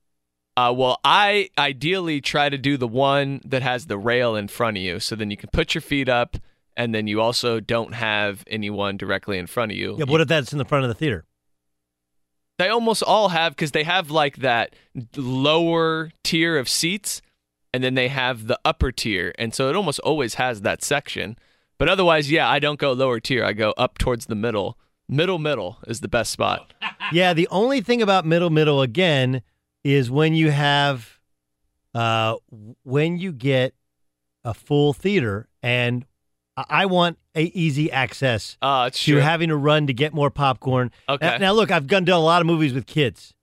Uh, 0.56 0.72
well, 0.74 0.98
I 1.04 1.50
ideally 1.58 2.22
try 2.22 2.48
to 2.48 2.56
do 2.56 2.78
the 2.78 2.88
one 2.88 3.42
that 3.44 3.62
has 3.62 3.86
the 3.86 3.98
rail 3.98 4.34
in 4.34 4.48
front 4.48 4.78
of 4.78 4.82
you, 4.82 5.00
so 5.00 5.14
then 5.14 5.30
you 5.30 5.36
can 5.36 5.50
put 5.52 5.74
your 5.74 5.82
feet 5.82 6.08
up, 6.08 6.38
and 6.76 6.94
then 6.94 7.06
you 7.06 7.20
also 7.20 7.60
don't 7.60 7.94
have 7.94 8.42
anyone 8.46 8.96
directly 8.96 9.36
in 9.36 9.46
front 9.46 9.72
of 9.72 9.76
you. 9.76 9.92
Yeah, 9.98 10.06
but 10.06 10.08
what 10.08 10.20
if 10.22 10.28
that's 10.28 10.52
in 10.52 10.58
the 10.58 10.64
front 10.64 10.84
of 10.84 10.88
the 10.88 10.94
theater? 10.94 11.24
They 12.58 12.70
almost 12.70 13.02
all 13.02 13.28
have 13.28 13.52
because 13.52 13.72
they 13.72 13.84
have 13.84 14.10
like 14.10 14.36
that 14.36 14.74
lower 15.14 16.10
tier 16.24 16.56
of 16.56 16.70
seats, 16.70 17.20
and 17.74 17.84
then 17.84 17.94
they 17.94 18.08
have 18.08 18.46
the 18.46 18.58
upper 18.64 18.90
tier, 18.92 19.34
and 19.38 19.52
so 19.54 19.68
it 19.68 19.76
almost 19.76 20.00
always 20.00 20.34
has 20.34 20.62
that 20.62 20.82
section. 20.82 21.36
But 21.78 21.88
otherwise, 21.88 22.30
yeah, 22.30 22.48
I 22.48 22.58
don't 22.58 22.78
go 22.78 22.92
lower 22.92 23.20
tier. 23.20 23.44
I 23.44 23.52
go 23.52 23.72
up 23.76 23.98
towards 23.98 24.26
the 24.26 24.34
middle. 24.34 24.78
Middle 25.08 25.38
middle 25.38 25.78
is 25.86 26.00
the 26.00 26.08
best 26.08 26.32
spot. 26.32 26.72
yeah, 27.12 27.32
the 27.32 27.46
only 27.50 27.80
thing 27.80 28.02
about 28.02 28.24
middle 28.24 28.50
middle 28.50 28.82
again 28.82 29.42
is 29.84 30.10
when 30.10 30.34
you 30.34 30.50
have 30.50 31.18
uh 31.94 32.34
when 32.82 33.18
you 33.18 33.32
get 33.32 33.74
a 34.44 34.52
full 34.54 34.92
theater 34.92 35.48
and 35.62 36.06
I- 36.56 36.86
want 36.86 37.18
a 37.34 37.44
easy 37.54 37.92
access 37.92 38.56
it's 38.62 39.04
to 39.04 39.12
true. 39.12 39.20
having 39.20 39.50
to 39.50 39.56
run 39.56 39.86
to 39.88 39.92
get 39.92 40.14
more 40.14 40.30
popcorn. 40.30 40.90
Okay. 41.08 41.26
Now, 41.26 41.36
now 41.38 41.52
look, 41.52 41.70
I've 41.70 41.86
done 41.86 42.04
done 42.04 42.18
a 42.18 42.24
lot 42.24 42.40
of 42.40 42.46
movies 42.46 42.72
with 42.72 42.86
kids. 42.86 43.34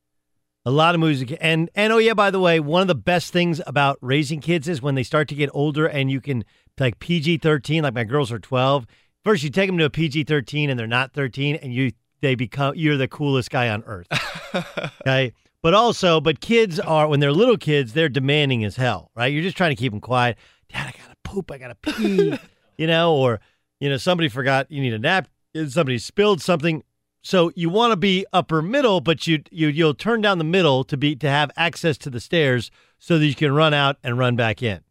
A 0.66 0.72
lot 0.72 0.96
of 0.96 1.02
movies 1.02 1.20
with 1.20 1.38
and 1.40 1.70
and 1.76 1.94
oh 1.94 1.98
yeah, 2.00 2.14
by 2.14 2.32
the 2.32 2.40
way, 2.40 2.60
one 2.60 2.82
of 2.82 2.88
the 2.88 2.96
best 2.96 3.32
things 3.32 3.62
about 3.68 4.00
raising 4.02 4.40
kids 4.42 4.68
is 4.68 4.82
when 4.82 4.96
they 4.96 5.04
start 5.04 5.28
to 5.28 5.36
get 5.36 5.50
older 5.54 5.86
and 5.86 6.10
you 6.10 6.20
can 6.22 6.44
like 6.80 7.00
PG 7.00 7.38
thirteen. 7.38 7.84
Like 7.84 7.94
my 7.94 8.04
girls 8.04 8.32
are 8.32 8.40
twelve. 8.40 8.86
First, 9.24 9.44
you 9.44 9.50
take 9.50 9.70
them 9.70 9.78
to 9.78 9.86
a 9.86 9.90
PG 9.90 10.26
thirteen 10.26 10.70
and 10.70 10.80
they're 10.80 10.88
not 10.88 11.14
thirteen, 11.14 11.56
and 11.56 11.74
you 11.74 11.92
they 12.22 12.36
become 12.36 12.74
you're 12.76 12.98
the 12.98 13.08
coolest 13.08 13.52
guy 13.52 13.70
on 13.70 13.84
earth. 13.86 14.08
okay, 15.02 15.34
but 15.62 15.74
also, 15.74 16.20
but 16.20 16.42
kids 16.42 16.80
are 16.80 17.08
when 17.08 17.20
they're 17.20 17.32
little 17.32 17.58
kids, 17.58 17.94
they're 17.94 18.10
demanding 18.10 18.64
as 18.64 18.76
hell, 18.76 19.12
right? 19.16 19.32
You're 19.32 19.44
just 19.44 19.58
trying 19.58 19.72
to 19.72 19.80
keep 19.80 19.92
them 19.92 20.02
quiet. 20.02 20.38
Dad, 20.70 20.88
I 20.88 20.92
gotta 20.92 21.18
poop, 21.24 21.52
I 21.52 21.58
gotta 21.58 21.76
pee, 21.76 22.38
you 22.78 22.88
know, 22.88 23.16
or 23.16 23.40
you 23.80 23.90
know 23.90 23.98
somebody 23.98 24.30
forgot 24.30 24.72
you 24.72 24.82
need 24.82 24.94
a 24.94 25.00
nap, 25.00 25.28
somebody 25.68 26.00
spilled 26.00 26.42
something. 26.42 26.84
So 27.26 27.54
you 27.56 27.70
want 27.70 27.92
to 27.92 27.98
be 27.98 28.26
upper 28.34 28.62
middle, 28.62 29.00
but 29.00 29.28
you 29.28 29.44
you 29.52 29.68
you'll 29.68 29.94
turn 29.94 30.22
down 30.22 30.38
the 30.38 30.44
middle 30.44 30.84
to 30.86 30.98
be 30.98 31.16
to 31.18 31.30
have 31.30 31.52
access 31.56 31.98
to 32.00 32.10
the 32.10 32.20
stairs 32.20 32.72
so 33.00 33.18
that 33.18 33.26
you 33.26 33.36
can 33.36 33.54
run 33.54 33.74
out 33.74 33.98
and 34.04 34.18
run 34.18 34.36
back 34.36 34.62
in. 34.62 34.82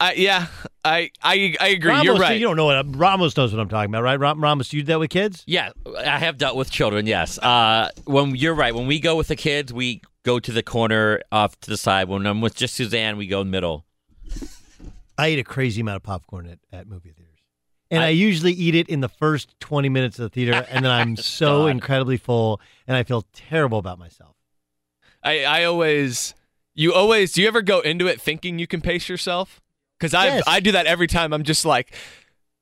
I, 0.00 0.12
yeah, 0.12 0.46
I 0.84 1.10
I 1.22 1.56
I 1.60 1.68
agree. 1.68 1.90
Ramos, 1.90 2.04
You're 2.04 2.16
right. 2.18 2.38
You 2.38 2.46
don't 2.46 2.56
know 2.56 2.66
what 2.66 2.96
Ramos 2.96 3.36
knows 3.36 3.52
what 3.52 3.60
I'm 3.60 3.68
talking 3.68 3.90
about, 3.90 4.04
right? 4.04 4.18
Ram- 4.18 4.40
Ramos, 4.40 4.72
you 4.72 4.82
do 4.82 4.86
that 4.92 5.00
with 5.00 5.10
kids? 5.10 5.42
Yeah, 5.46 5.70
I 5.98 6.18
have 6.18 6.38
dealt 6.38 6.56
with 6.56 6.70
children. 6.70 7.06
Yes. 7.06 7.38
Uh, 7.38 7.90
when 8.04 8.36
you're 8.36 8.54
right, 8.54 8.74
when 8.74 8.86
we 8.86 9.00
go 9.00 9.16
with 9.16 9.26
the 9.26 9.36
kids, 9.36 9.72
we 9.72 10.02
go 10.24 10.38
to 10.38 10.52
the 10.52 10.62
corner 10.62 11.20
off 11.32 11.58
to 11.60 11.70
the 11.70 11.76
side. 11.76 12.08
When 12.08 12.26
I'm 12.26 12.40
with 12.40 12.54
just 12.54 12.74
Suzanne, 12.74 13.16
we 13.16 13.26
go 13.26 13.42
middle. 13.42 13.86
I 15.18 15.30
eat 15.30 15.40
a 15.40 15.44
crazy 15.44 15.80
amount 15.80 15.96
of 15.96 16.02
popcorn 16.04 16.46
at, 16.46 16.58
at 16.72 16.86
movie 16.86 17.10
theaters. 17.10 17.24
And 17.90 18.04
I, 18.04 18.10
usually 18.10 18.52
eat 18.52 18.74
it 18.74 18.88
in 18.88 19.00
the 19.00 19.08
first 19.08 19.58
20 19.60 19.88
minutes 19.88 20.18
of 20.18 20.24
the 20.24 20.28
theater, 20.28 20.64
and 20.70 20.84
then 20.84 20.92
I'm 20.92 21.16
so 21.16 21.62
God. 21.62 21.66
incredibly 21.68 22.18
full, 22.18 22.60
and 22.86 22.96
I 22.96 23.02
feel 23.02 23.24
terrible 23.32 23.78
about 23.78 23.98
myself. 23.98 24.36
I 25.24 25.44
I 25.44 25.64
always 25.64 26.34
you 26.74 26.94
always 26.94 27.32
do 27.32 27.42
you 27.42 27.48
ever 27.48 27.62
go 27.62 27.80
into 27.80 28.06
it 28.06 28.20
thinking 28.20 28.58
you 28.60 28.68
can 28.68 28.80
pace 28.80 29.08
yourself? 29.08 29.60
Because 29.98 30.14
I 30.14 30.26
Yes. 30.26 30.44
I 30.46 30.60
do 30.60 30.72
that 30.72 30.86
every 30.86 31.06
time. 31.06 31.32
I'm 31.32 31.44
just 31.44 31.64
like. 31.64 31.92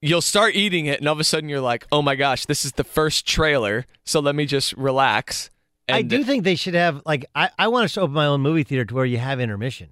You'll 0.03 0.21
start 0.21 0.55
eating 0.55 0.87
it, 0.87 1.01
and 1.01 1.09
all 1.09 1.15
of 1.15 1.21
a 1.21 1.25
sudden 1.25 1.49
you're 1.49 1.61
like, 1.61 1.87
"Oh 1.91 2.03
my 2.03 2.17
gosh, 2.17 2.45
this 2.45 2.67
is 2.67 2.73
the 2.73 2.85
first 2.85 3.27
trailer." 3.27 3.87
So 4.05 4.21
let 4.21 4.35
me 4.35 4.45
just 4.45 4.75
relax. 4.75 5.51
I 5.89 6.03
do 6.03 6.23
think 6.23 6.45
they 6.45 6.55
should 6.55 6.75
have, 6.75 7.01
like, 7.07 7.27
I, 7.35 7.51
I 7.59 7.69
want 7.69 7.89
to 7.89 8.01
open 8.01 8.15
my 8.15 8.27
own 8.27 8.41
movie 8.41 8.63
theater 8.63 8.85
to 8.85 8.95
where 8.95 9.05
you 9.05 9.19
have 9.19 9.41
intermission. 9.41 9.91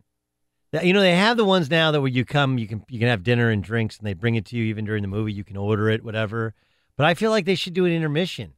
You 0.83 0.93
know, 0.93 1.01
they 1.01 1.15
have 1.15 1.37
the 1.37 1.45
ones 1.45 1.71
now 1.71 1.93
that 1.93 2.01
where 2.01 2.11
you 2.11 2.25
come, 2.25 2.59
you 2.59 2.67
can 2.67 2.85
you 2.89 2.99
can 2.99 3.09
have 3.09 3.23
dinner 3.23 3.49
and 3.49 3.63
drinks, 3.63 3.97
and 3.97 4.07
they 4.07 4.13
bring 4.13 4.35
it 4.35 4.45
to 4.47 4.57
you 4.57 4.65
even 4.65 4.85
during 4.85 5.03
the 5.03 5.09
movie. 5.09 5.33
You 5.33 5.45
can 5.45 5.57
order 5.57 5.89
it, 5.89 6.05
whatever. 6.05 6.53
But 6.97 7.07
I 7.07 7.15
feel 7.15 7.31
like 7.31 7.45
they 7.45 7.55
should 7.55 7.75
do 7.75 7.85
an 7.85 7.93
intermission. 7.93 8.55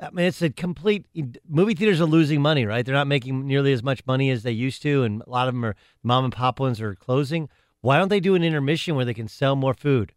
I 0.00 0.10
mean, 0.10 0.26
it's 0.26 0.42
a 0.42 0.50
complete 0.50 1.06
movie 1.48 1.74
theaters 1.74 2.00
are 2.00 2.06
losing 2.06 2.42
money, 2.42 2.66
right? 2.66 2.84
They're 2.84 2.94
not 2.94 3.06
making 3.06 3.46
nearly 3.46 3.72
as 3.72 3.82
much 3.82 4.04
money 4.06 4.30
as 4.30 4.42
they 4.42 4.52
used 4.52 4.82
to, 4.82 5.04
and 5.04 5.22
a 5.26 5.30
lot 5.30 5.48
of 5.48 5.54
them 5.54 5.64
are 5.64 5.76
mom 6.02 6.24
and 6.24 6.32
pop 6.32 6.60
ones 6.60 6.80
are 6.80 6.94
closing. 6.94 7.48
Why 7.80 7.98
don't 7.98 8.08
they 8.08 8.20
do 8.20 8.34
an 8.34 8.42
intermission 8.42 8.96
where 8.96 9.04
they 9.04 9.14
can 9.14 9.28
sell 9.28 9.56
more 9.56 9.74
food? 9.74 10.12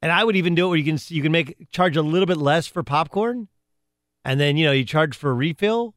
And 0.00 0.12
I 0.12 0.22
would 0.22 0.36
even 0.36 0.54
do 0.54 0.66
it 0.66 0.68
where 0.68 0.78
you 0.78 0.84
can 0.84 0.98
you 1.08 1.22
can 1.22 1.32
make 1.32 1.70
charge 1.70 1.96
a 1.96 2.02
little 2.02 2.26
bit 2.26 2.36
less 2.36 2.66
for 2.66 2.82
popcorn, 2.82 3.48
and 4.24 4.38
then 4.38 4.56
you 4.56 4.64
know 4.64 4.72
you 4.72 4.84
charge 4.84 5.16
for 5.16 5.30
a 5.30 5.34
refill, 5.34 5.94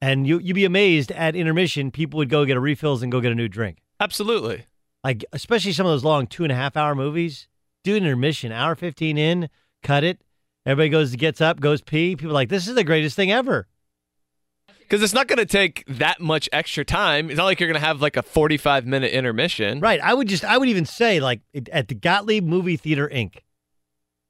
and 0.00 0.26
you 0.26 0.38
you'd 0.38 0.54
be 0.54 0.64
amazed 0.64 1.10
at 1.12 1.34
intermission 1.34 1.90
people 1.90 2.18
would 2.18 2.28
go 2.28 2.44
get 2.44 2.56
a 2.56 2.60
refills 2.60 3.02
and 3.02 3.10
go 3.10 3.20
get 3.20 3.32
a 3.32 3.34
new 3.34 3.48
drink. 3.48 3.78
absolutely. 3.98 4.66
Like 5.02 5.24
especially 5.32 5.72
some 5.72 5.86
of 5.86 5.92
those 5.92 6.04
long 6.04 6.26
two 6.26 6.44
and 6.44 6.52
a 6.52 6.56
half 6.56 6.76
hour 6.76 6.94
movies, 6.94 7.48
do 7.82 7.96
an 7.96 8.04
intermission, 8.04 8.52
hour 8.52 8.76
fifteen 8.76 9.18
in, 9.18 9.48
cut 9.82 10.04
it. 10.04 10.20
Everybody 10.64 10.88
goes 10.88 11.14
gets 11.16 11.40
up, 11.40 11.60
goes 11.60 11.80
pee. 11.80 12.14
People 12.16 12.30
are 12.30 12.34
like 12.34 12.48
this 12.48 12.68
is 12.68 12.74
the 12.76 12.84
greatest 12.84 13.16
thing 13.16 13.32
ever. 13.32 13.66
Because 14.86 15.02
it's 15.02 15.12
not 15.12 15.26
going 15.26 15.38
to 15.38 15.46
take 15.46 15.84
that 15.88 16.20
much 16.20 16.48
extra 16.52 16.84
time. 16.84 17.28
It's 17.28 17.38
not 17.38 17.44
like 17.44 17.58
you're 17.58 17.68
going 17.68 17.80
to 17.80 17.86
have 17.86 18.00
like 18.00 18.16
a 18.16 18.22
45 18.22 18.86
minute 18.86 19.12
intermission. 19.12 19.80
Right. 19.80 20.00
I 20.00 20.14
would 20.14 20.28
just 20.28 20.44
I 20.44 20.58
would 20.58 20.68
even 20.68 20.84
say 20.86 21.18
like 21.18 21.40
at 21.72 21.88
the 21.88 21.94
Gottlieb 21.94 22.44
Movie 22.44 22.76
Theater 22.76 23.08
Inc. 23.12 23.38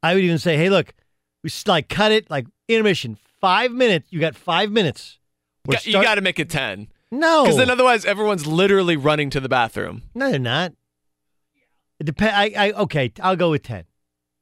I 0.03 0.15
would 0.15 0.25
even 0.25 0.39
say, 0.39 0.57
hey, 0.57 0.71
look, 0.71 0.95
we 1.43 1.51
just 1.51 1.69
like 1.69 1.89
cut 1.89 2.13
it 2.13 2.31
like 2.31 2.47
intermission, 2.69 3.19
five 3.41 3.71
minutes. 3.71 4.09
You 4.11 4.21
got 4.21 4.35
five 4.35 4.71
minutes. 4.71 5.19
We're 5.67 5.75
you 5.83 5.93
start- 5.93 6.05
got 6.05 6.15
to 6.15 6.21
make 6.21 6.39
it 6.39 6.49
10. 6.49 6.89
No. 7.11 7.45
Because 7.45 7.59
then 7.59 7.71
otherwise 7.71 8.05
everyone's 8.05 8.47
literally 8.47 8.97
running 8.97 9.31
to 9.31 9.41
the 9.41 9.49
bathroom. 9.49 10.03
No, 10.15 10.31
they're 10.31 10.39
not. 10.39 10.73
It 11.99 12.05
depends. 12.05 12.35
I, 12.35 12.53
I 12.57 12.73
okay. 12.73 13.13
I'll 13.23 13.37
go 13.37 13.51
with 13.51 13.63
ten. 13.63 13.85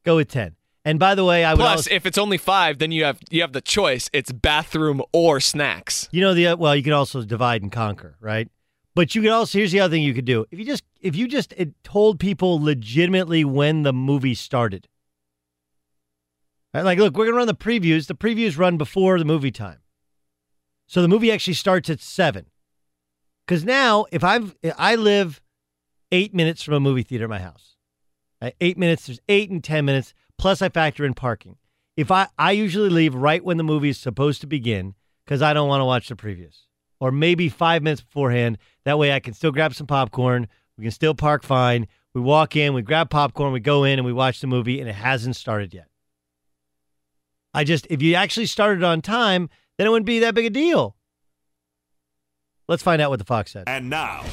Go 0.05 0.17
with 0.17 0.29
ten. 0.29 0.57
And 0.87 0.99
by 0.99 1.15
the 1.15 1.25
way, 1.25 1.45
I 1.45 1.55
would 1.55 1.61
Plus, 1.61 1.79
also, 1.87 1.91
if 1.91 2.05
it's 2.05 2.19
only 2.19 2.37
five, 2.37 2.79
then 2.79 2.93
you 2.93 3.05
have 3.05 3.19
you 3.31 3.41
have 3.41 3.53
the 3.55 3.63
choice. 3.63 4.11
It's 4.13 4.31
bathroom 4.33 5.03
or 5.13 5.41
snacks. 5.41 6.09
you 6.13 6.21
know 6.21 6.35
the 6.35 6.49
uh, 6.49 6.57
well, 6.57 6.77
you 6.77 6.83
can 6.83 6.93
also 6.93 7.23
divide 7.23 7.63
and 7.63 7.73
conquer, 7.73 8.17
right? 8.21 8.49
But 8.95 9.15
you 9.15 9.23
could 9.23 9.31
also 9.31 9.59
here's 9.59 9.73
the 9.73 9.81
other 9.81 9.93
thing 9.93 10.03
you 10.03 10.13
could 10.15 10.27
do. 10.27 10.45
If 10.51 10.59
you 10.59 10.65
just 10.67 10.85
if 11.01 11.17
you 11.17 11.27
just 11.27 11.55
it 11.57 11.73
told 11.85 12.21
people 12.21 12.63
legitimately 12.63 13.45
when 13.45 13.83
the 13.83 13.93
movie 13.95 14.35
started. 14.35 14.87
Right? 16.75 16.85
Like, 16.85 16.99
look, 16.99 17.17
we're 17.17 17.27
gonna 17.27 17.37
run 17.37 17.47
the 17.47 17.55
previews. 17.55 18.07
The 18.07 18.15
previews 18.15 18.59
run 18.59 18.77
before 18.77 19.19
the 19.19 19.25
movie 19.25 19.51
time, 19.53 19.79
so 20.87 21.01
the 21.03 21.09
movie 21.09 21.33
actually 21.33 21.55
starts 21.55 21.89
at 21.89 22.01
seven. 22.01 22.47
Because 23.47 23.65
now, 23.65 24.07
if 24.13 24.23
I've 24.25 24.55
I 24.77 24.97
live 24.97 25.41
eight 26.13 26.35
minutes 26.35 26.63
from 26.63 26.75
a 26.75 26.81
movie 26.81 27.03
theater 27.03 27.25
at 27.25 27.31
my 27.31 27.39
house, 27.41 27.77
Right? 28.43 28.55
eight 28.61 28.77
minutes. 28.77 29.07
There's 29.07 29.21
eight 29.29 29.51
and 29.51 29.63
ten 29.65 29.85
minutes. 29.85 30.13
Plus, 30.39 30.63
I 30.63 30.69
factor 30.69 31.05
in 31.05 31.15
parking. 31.15 31.57
If 31.97 32.11
I 32.11 32.29
I 32.39 32.53
usually 32.53 32.89
leave 32.89 33.15
right 33.15 33.45
when 33.45 33.57
the 33.57 33.63
movie 33.63 33.91
is 33.91 33.99
supposed 33.99 34.41
to 34.41 34.47
begin 34.47 34.95
because 35.25 35.43
I 35.43 35.53
don't 35.55 35.69
want 35.69 35.81
to 35.81 35.85
watch 35.85 36.09
the 36.09 36.17
previous, 36.17 36.67
or 37.01 37.13
maybe 37.13 37.49
five 37.49 37.83
minutes 37.83 38.03
beforehand. 38.03 38.59
That 38.85 38.99
way, 38.99 39.13
I 39.13 39.21
can 39.21 39.35
still 39.35 39.53
grab 39.53 39.75
some 39.75 39.87
popcorn. 39.87 40.49
We 40.77 40.83
can 40.83 40.91
still 40.91 41.15
park 41.15 41.45
fine. 41.45 41.87
We 42.15 42.21
walk 42.21 42.57
in, 42.57 42.75
we 42.75 42.83
grab 42.83 43.11
popcorn, 43.11 43.53
we 43.53 43.61
go 43.61 43.85
in, 43.85 43.99
and 43.99 44.07
we 44.07 44.13
watch 44.13 44.41
the 44.41 44.47
movie, 44.47 44.81
and 44.81 44.89
it 44.89 44.95
hasn't 44.95 45.37
started 45.37 45.75
yet. 45.75 45.87
I 47.53 47.65
just, 47.65 47.87
if 47.91 48.03
you 48.03 48.15
actually 48.15 48.47
started 48.47 48.83
on 48.85 49.01
time, 49.01 49.49
then 49.79 49.87
it 49.87 49.91
wouldn't 49.91 50.07
be 50.07 50.21
that 50.21 50.35
big 50.35 50.47
a 50.47 50.51
deal. 50.51 50.97
Let's 52.69 52.83
find 52.83 53.03
out 53.03 53.11
what 53.11 53.19
the 53.19 53.25
Fox 53.25 53.53
said. 53.53 53.65
And 53.67 53.91
now, 53.91 54.25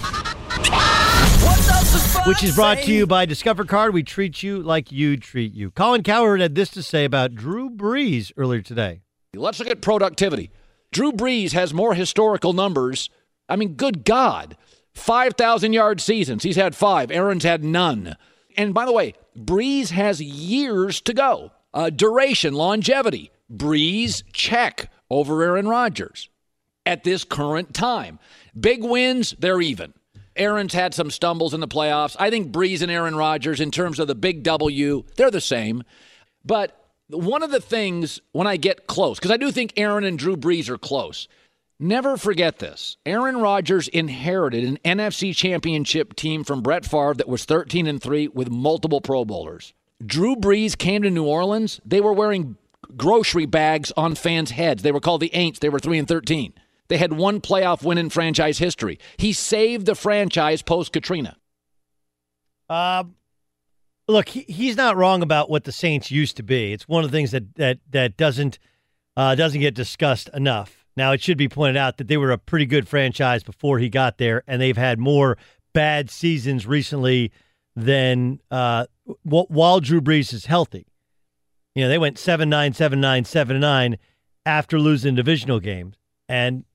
Which 2.25 2.43
is 2.43 2.55
brought 2.55 2.77
to 2.83 2.93
you 2.93 3.07
by 3.07 3.25
Discover 3.25 3.65
Card. 3.65 3.93
We 3.93 4.03
treat 4.03 4.43
you 4.43 4.61
like 4.61 4.91
you 4.91 5.17
treat 5.17 5.53
you. 5.53 5.71
Colin 5.71 6.03
Cowherd 6.03 6.39
had 6.39 6.55
this 6.55 6.69
to 6.71 6.83
say 6.83 7.03
about 7.03 7.35
Drew 7.35 7.69
Brees 7.69 8.31
earlier 8.37 8.61
today. 8.61 9.01
Let's 9.35 9.59
look 9.59 9.69
at 9.69 9.81
productivity. 9.81 10.51
Drew 10.91 11.11
Brees 11.11 11.53
has 11.53 11.73
more 11.73 11.93
historical 11.93 12.53
numbers. 12.53 13.09
I 13.49 13.55
mean, 13.55 13.73
good 13.73 14.05
God. 14.05 14.55
5,000 14.93 15.73
yard 15.73 15.99
seasons. 15.99 16.43
He's 16.43 16.57
had 16.57 16.75
five. 16.75 17.11
Aaron's 17.11 17.43
had 17.43 17.63
none. 17.63 18.15
And 18.55 18.73
by 18.73 18.85
the 18.85 18.93
way, 18.93 19.15
Brees 19.37 19.89
has 19.89 20.21
years 20.21 21.01
to 21.01 21.13
go. 21.13 21.51
Uh, 21.73 21.89
duration, 21.89 22.53
longevity. 22.53 23.31
Brees, 23.51 24.23
check 24.33 24.91
over 25.09 25.41
Aaron 25.43 25.67
Rodgers 25.67 26.29
at 26.85 27.03
this 27.03 27.23
current 27.23 27.73
time. 27.73 28.19
Big 28.57 28.83
wins, 28.83 29.35
they're 29.39 29.61
even. 29.61 29.93
Aaron's 30.35 30.73
had 30.73 30.93
some 30.93 31.11
stumbles 31.11 31.53
in 31.53 31.59
the 31.59 31.67
playoffs. 31.67 32.15
I 32.19 32.29
think 32.29 32.51
Brees 32.51 32.81
and 32.81 32.91
Aaron 32.91 33.15
Rodgers, 33.15 33.59
in 33.59 33.71
terms 33.71 33.99
of 33.99 34.07
the 34.07 34.15
big 34.15 34.43
W, 34.43 35.03
they're 35.15 35.31
the 35.31 35.41
same. 35.41 35.83
But 36.45 36.77
one 37.09 37.43
of 37.43 37.51
the 37.51 37.59
things 37.59 38.21
when 38.31 38.47
I 38.47 38.57
get 38.57 38.87
close, 38.87 39.19
because 39.19 39.31
I 39.31 39.37
do 39.37 39.51
think 39.51 39.73
Aaron 39.77 40.03
and 40.03 40.17
Drew 40.17 40.37
Brees 40.37 40.69
are 40.69 40.77
close, 40.77 41.27
never 41.79 42.17
forget 42.17 42.59
this. 42.59 42.97
Aaron 43.05 43.37
Rodgers 43.37 43.87
inherited 43.89 44.63
an 44.63 44.79
NFC 44.85 45.35
championship 45.35 46.15
team 46.15 46.43
from 46.43 46.61
Brett 46.61 46.85
Favre 46.85 47.15
that 47.15 47.27
was 47.27 47.45
13 47.45 47.87
and 47.87 48.01
3 48.01 48.29
with 48.29 48.49
multiple 48.49 49.01
Pro 49.01 49.25
Bowlers. 49.25 49.73
Drew 50.03 50.35
Brees 50.35 50.77
came 50.77 51.03
to 51.03 51.11
New 51.11 51.25
Orleans, 51.25 51.79
they 51.85 52.01
were 52.01 52.13
wearing 52.13 52.57
grocery 52.97 53.45
bags 53.45 53.91
on 53.95 54.15
fans' 54.15 54.51
heads. 54.51 54.83
They 54.83 54.91
were 54.91 54.99
called 54.99 55.21
the 55.21 55.29
Aints. 55.29 55.59
They 55.59 55.69
were 55.69 55.79
3 55.79 55.99
and 55.99 56.07
13. 56.07 56.53
They 56.91 56.97
had 56.97 57.13
one 57.13 57.39
playoff 57.39 57.83
win 57.83 57.97
in 57.97 58.09
franchise 58.09 58.57
history. 58.57 58.99
He 59.15 59.31
saved 59.31 59.85
the 59.85 59.95
franchise 59.95 60.61
post 60.61 60.91
Katrina. 60.91 61.37
Um, 62.67 63.15
look, 64.09 64.27
he, 64.27 64.41
he's 64.41 64.75
not 64.75 64.97
wrong 64.97 65.21
about 65.21 65.49
what 65.49 65.63
the 65.63 65.71
Saints 65.71 66.11
used 66.11 66.35
to 66.35 66.43
be. 66.43 66.73
It's 66.73 66.89
one 66.89 67.05
of 67.05 67.09
the 67.09 67.17
things 67.17 67.31
that 67.31 67.55
that 67.55 67.79
that 67.91 68.17
doesn't 68.17 68.59
uh, 69.15 69.35
doesn't 69.35 69.61
get 69.61 69.73
discussed 69.73 70.29
enough. 70.33 70.85
Now, 70.97 71.13
it 71.13 71.21
should 71.21 71.37
be 71.37 71.47
pointed 71.47 71.77
out 71.77 71.95
that 71.95 72.09
they 72.09 72.17
were 72.17 72.31
a 72.31 72.37
pretty 72.37 72.65
good 72.65 72.89
franchise 72.89 73.41
before 73.41 73.79
he 73.79 73.87
got 73.87 74.17
there, 74.17 74.43
and 74.45 74.61
they've 74.61 74.75
had 74.75 74.99
more 74.99 75.37
bad 75.71 76.09
seasons 76.09 76.67
recently 76.67 77.31
than 77.73 78.41
uh, 78.51 78.85
wh- 79.05 79.49
while 79.49 79.79
Drew 79.79 80.01
Brees 80.01 80.33
is 80.33 80.47
healthy. 80.47 80.87
You 81.73 81.83
know, 81.83 81.89
they 81.89 81.97
went 81.97 82.19
7 82.19 82.49
9, 82.49 82.73
7 82.73 82.99
9, 82.99 83.23
7 83.23 83.59
9 83.61 83.97
after 84.45 84.77
losing 84.77 85.15
divisional 85.15 85.61
games. 85.61 85.95
And 86.27 86.65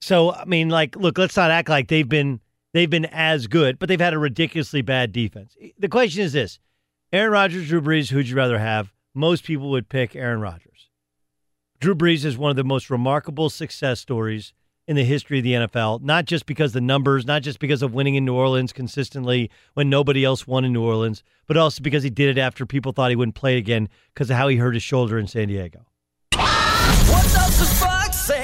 so, 0.00 0.32
I 0.32 0.44
mean, 0.44 0.68
like, 0.68 0.96
look, 0.96 1.18
let's 1.18 1.36
not 1.36 1.50
act 1.50 1.68
like 1.68 1.88
they've 1.88 2.08
been 2.08 2.40
they've 2.72 2.90
been 2.90 3.06
as 3.06 3.46
good, 3.46 3.78
but 3.78 3.88
they've 3.88 4.00
had 4.00 4.14
a 4.14 4.18
ridiculously 4.18 4.82
bad 4.82 5.12
defense. 5.12 5.56
The 5.78 5.88
question 5.88 6.22
is 6.22 6.32
this: 6.32 6.58
Aaron 7.12 7.32
Rodgers, 7.32 7.68
Drew 7.68 7.80
Brees, 7.80 8.10
who'd 8.10 8.28
you 8.28 8.36
rather 8.36 8.58
have? 8.58 8.92
Most 9.14 9.44
people 9.44 9.70
would 9.70 9.88
pick 9.88 10.14
Aaron 10.14 10.40
Rodgers. 10.40 10.88
Drew 11.80 11.94
Brees 11.94 12.24
is 12.24 12.36
one 12.36 12.50
of 12.50 12.56
the 12.56 12.64
most 12.64 12.90
remarkable 12.90 13.50
success 13.50 14.00
stories 14.00 14.52
in 14.86 14.96
the 14.96 15.04
history 15.04 15.38
of 15.38 15.44
the 15.44 15.52
NFL, 15.52 16.02
not 16.02 16.24
just 16.24 16.46
because 16.46 16.72
the 16.72 16.80
numbers, 16.80 17.26
not 17.26 17.42
just 17.42 17.58
because 17.58 17.82
of 17.82 17.92
winning 17.92 18.14
in 18.14 18.24
New 18.24 18.34
Orleans 18.34 18.72
consistently 18.72 19.50
when 19.74 19.90
nobody 19.90 20.24
else 20.24 20.46
won 20.46 20.64
in 20.64 20.72
New 20.72 20.82
Orleans, 20.82 21.22
but 21.46 21.56
also 21.56 21.82
because 21.82 22.02
he 22.02 22.10
did 22.10 22.36
it 22.36 22.40
after 22.40 22.64
people 22.64 22.92
thought 22.92 23.10
he 23.10 23.16
wouldn't 23.16 23.34
play 23.34 23.58
again 23.58 23.88
because 24.14 24.30
of 24.30 24.36
how 24.36 24.48
he 24.48 24.56
hurt 24.56 24.74
his 24.74 24.82
shoulder 24.82 25.18
in 25.18 25.26
San 25.26 25.48
Diego. 25.48 25.84
What 26.32 27.22
does 27.22 27.58
the 27.58 27.66
fox 27.66 27.97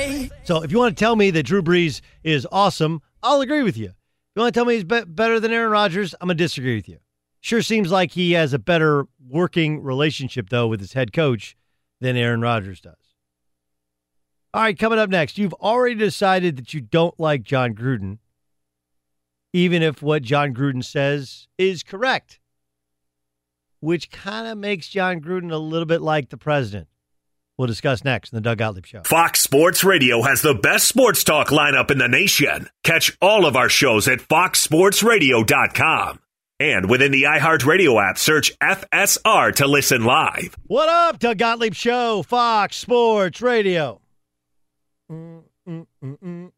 say? 0.05 0.31
So 0.45 0.63
if 0.63 0.73
you 0.73 0.79
want 0.79 0.97
to 0.97 1.03
tell 1.03 1.17
me 1.17 1.31
that 1.31 1.45
Drew 1.45 1.63
Brees 1.63 2.01
is 2.23 2.47
awesome, 2.51 3.03
I'll 3.23 3.41
agree 3.41 3.63
with 3.63 3.77
you. 3.77 3.87
If 3.87 4.37
you 4.37 4.43
want 4.43 4.55
to 4.55 4.59
tell 4.59 4.65
me 4.65 4.75
he's 4.75 4.85
be- 4.85 5.05
better 5.05 5.41
than 5.41 5.53
Aaron 5.53 5.71
Rodgers, 5.71 6.15
I'm 6.21 6.29
going 6.29 6.37
to 6.37 6.45
disagree 6.45 6.77
with 6.77 6.89
you. 6.89 6.99
Sure 7.41 7.63
seems 7.63 7.91
like 7.91 8.13
he 8.13 8.33
has 8.33 8.53
a 8.53 8.59
better 8.59 9.07
working 9.29 9.83
relationship, 9.83 10.49
though, 10.49 10.67
with 10.67 10.81
his 10.81 10.95
head 10.95 11.13
coach 11.13 11.57
than 12.01 12.17
Aaron 12.17 12.41
Rodgers 12.41 12.81
does. 12.81 12.95
All 14.53 14.63
right, 14.63 14.79
coming 14.79 14.99
up 14.99 15.11
next, 15.11 15.37
you've 15.37 15.55
already 15.55 15.97
decided 15.97 16.57
that 16.57 16.73
you 16.73 16.81
don't 16.81 17.19
like 17.19 17.43
Jon 17.43 17.75
Gruden, 17.75 18.19
even 19.53 19.83
if 19.83 20.01
what 20.01 20.23
Jon 20.23 20.55
Gruden 20.55 20.85
says 20.85 21.49
is 21.59 21.83
correct, 21.83 22.39
which 23.81 24.11
kind 24.11 24.47
of 24.47 24.57
makes 24.57 24.89
Jon 24.89 25.21
Gruden 25.21 25.53
a 25.53 25.59
little 25.59 25.87
bit 25.87 26.03
like 26.03 26.31
the 26.31 26.37
president. 26.37 26.89
We'll 27.57 27.69
discuss 27.69 28.03
next 28.05 28.33
in 28.33 28.37
the 28.37 28.41
Doug 28.41 28.59
Gottlieb 28.59 28.87
Show. 28.87 29.03
Fox 29.05 29.41
Sports 29.41 29.85
Radio 29.85 30.23
has 30.23 30.43
the 30.43 30.55
best 30.55 30.89
sports 30.89 31.23
talk 31.23 31.49
lineup 31.49 31.91
in 31.93 31.99
the 31.99 32.09
nation. 32.09 32.69
Catch 32.83 33.17
all 33.23 33.47
of 33.47 33.55
our 33.55 33.69
shows 33.69 34.09
at 34.09 34.19
foxsportsradio.com. 34.19 36.19
And 36.61 36.89
within 36.89 37.13
the 37.13 37.25
iHeartRadio 37.25 38.11
app, 38.11 38.19
search 38.19 38.57
FSR 38.59 39.55
to 39.57 39.67
listen 39.67 40.05
live. 40.05 40.57
What 40.67 40.89
up, 40.89 41.19
Doug 41.19 41.39
Gottlieb 41.39 41.75
Show, 41.75 42.23
Fox 42.23 42.77
Sports 42.77 43.41
Radio. 43.41 44.01
Mm, 45.11 45.43
mm, 45.69 45.87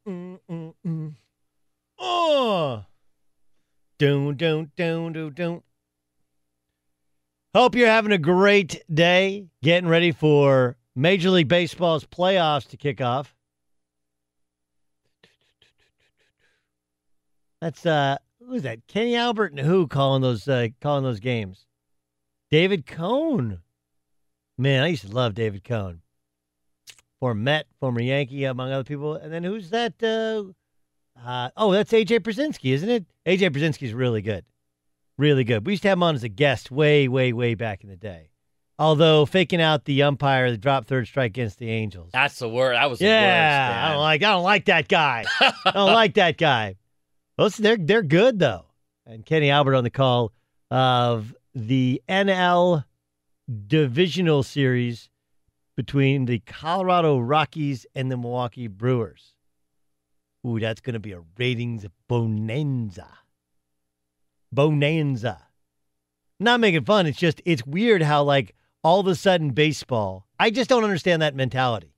mm. 0.07 1.15
Oh. 1.99 2.85
Don't, 3.99 4.37
don't, 4.37 4.77
don't, 4.77 5.13
don't, 5.13 5.35
don't. 5.35 5.63
Hope 7.55 7.75
you're 7.75 7.89
having 7.89 8.13
a 8.13 8.19
great 8.19 8.83
day. 8.93 9.47
Getting 9.63 9.89
ready 9.89 10.13
for 10.13 10.77
Major 10.97 11.31
League 11.31 11.49
Baseball's 11.49 12.07
playoffs 12.07 12.67
to 12.69 12.77
kick 12.79 13.03
off. 13.03 13.35
That's 17.61 17.85
uh 17.85 18.17
who's 18.41 18.63
that? 18.63 18.87
Kenny 18.87 19.15
Albert 19.15 19.53
and 19.53 19.61
who 19.61 19.87
calling 19.87 20.23
those 20.23 20.49
uh, 20.49 20.69
calling 20.81 21.05
those 21.05 21.21
games? 21.21 21.67
David 22.51 22.87
Cone. 22.87 23.61
Man, 24.59 24.83
I 24.83 24.89
used 24.89 25.07
to 25.07 25.13
love 25.13 25.35
David 25.35 25.65
Cone. 25.65 26.01
Former 27.21 27.41
Met, 27.41 27.67
former 27.79 28.01
Yankee, 28.01 28.45
among 28.45 28.73
other 28.73 28.85
people. 28.85 29.15
And 29.15 29.33
then 29.33 29.45
who's 29.45 29.71
that? 29.71 30.03
Uh, 30.03 30.53
uh, 31.27 31.51
oh, 31.57 31.73
that's 31.73 31.93
AJ 31.93 32.21
Pierzynski, 32.21 32.73
isn't 32.73 32.89
it? 32.89 33.05
AJ 33.27 33.51
Pierzynski's 33.51 33.93
really 33.93 34.23
good. 34.23 34.45
Really 35.19 35.45
good. 35.45 35.67
We 35.67 35.73
used 35.73 35.83
to 35.83 35.89
have 35.89 35.99
him 35.99 36.03
on 36.03 36.15
as 36.15 36.25
a 36.25 36.29
guest 36.29 36.71
way, 36.71 37.09
way, 37.09 37.33
way 37.33 37.55
back 37.55 37.83
in 37.83 37.91
the 37.91 37.97
day. 37.97 38.31
Although 38.79 39.25
faking 39.25 39.63
out 39.63 39.87
the 39.87 40.03
umpire 40.03 40.51
that 40.51 40.61
dropped 40.61 40.89
third 40.89 41.07
strike 41.07 41.31
against 41.31 41.59
the 41.59 41.71
Angels. 41.71 42.11
That's 42.13 42.39
the 42.39 42.49
word. 42.49 42.75
That 42.75 42.91
was 42.91 42.99
the 42.99 43.07
yeah, 43.07 43.71
worst. 43.71 43.85
I 43.85 43.93
don't 43.93 44.01
like. 44.01 44.23
I 44.23 44.33
don't 44.33 44.43
like 44.43 44.65
that 44.67 44.89
guy. 44.89 45.25
I 45.41 45.71
don't 45.73 45.93
like 45.93 46.15
that 46.15 46.37
guy. 46.37 46.77
Those 47.39 47.57
they're 47.57 47.79
they're 47.79 48.03
good 48.03 48.39
though. 48.39 48.67
And 49.07 49.25
Kenny 49.25 49.51
Albert 49.51 49.77
on 49.77 49.85
the 49.85 49.91
call 49.91 50.33
of 50.71 51.35
the 51.55 52.03
NL 52.09 52.85
divisional 53.67 54.43
series 54.43 55.09
between 55.77 56.25
the 56.25 56.41
Colorado 56.41 57.19
Rockies 57.19 57.87
and 57.95 58.11
the 58.11 58.17
Milwaukee 58.17 58.67
Brewers. 58.67 59.35
Ooh, 60.47 60.59
that's 60.59 60.81
going 60.81 60.95
to 60.95 61.01
be 61.01 61.13
a 61.13 61.23
ratings 61.39 61.87
bonanza. 62.09 63.09
Bonanza. 64.53 65.43
Not 66.41 66.61
making 66.61 66.85
fun. 66.85 67.07
It's 67.07 67.19
just 67.19 67.41
it's 67.45 67.65
weird 67.67 68.03
how 68.03 68.23
like 68.23 68.55
all 68.87 69.01
of 69.01 69.09
a 69.09 69.17
sudden 69.17 69.51
baseball. 69.51 70.29
I 70.39 70.51
just 70.51 70.71
don't 70.71 70.85
understand 70.85 71.21
that 71.21 71.35
mentality. 71.35 71.93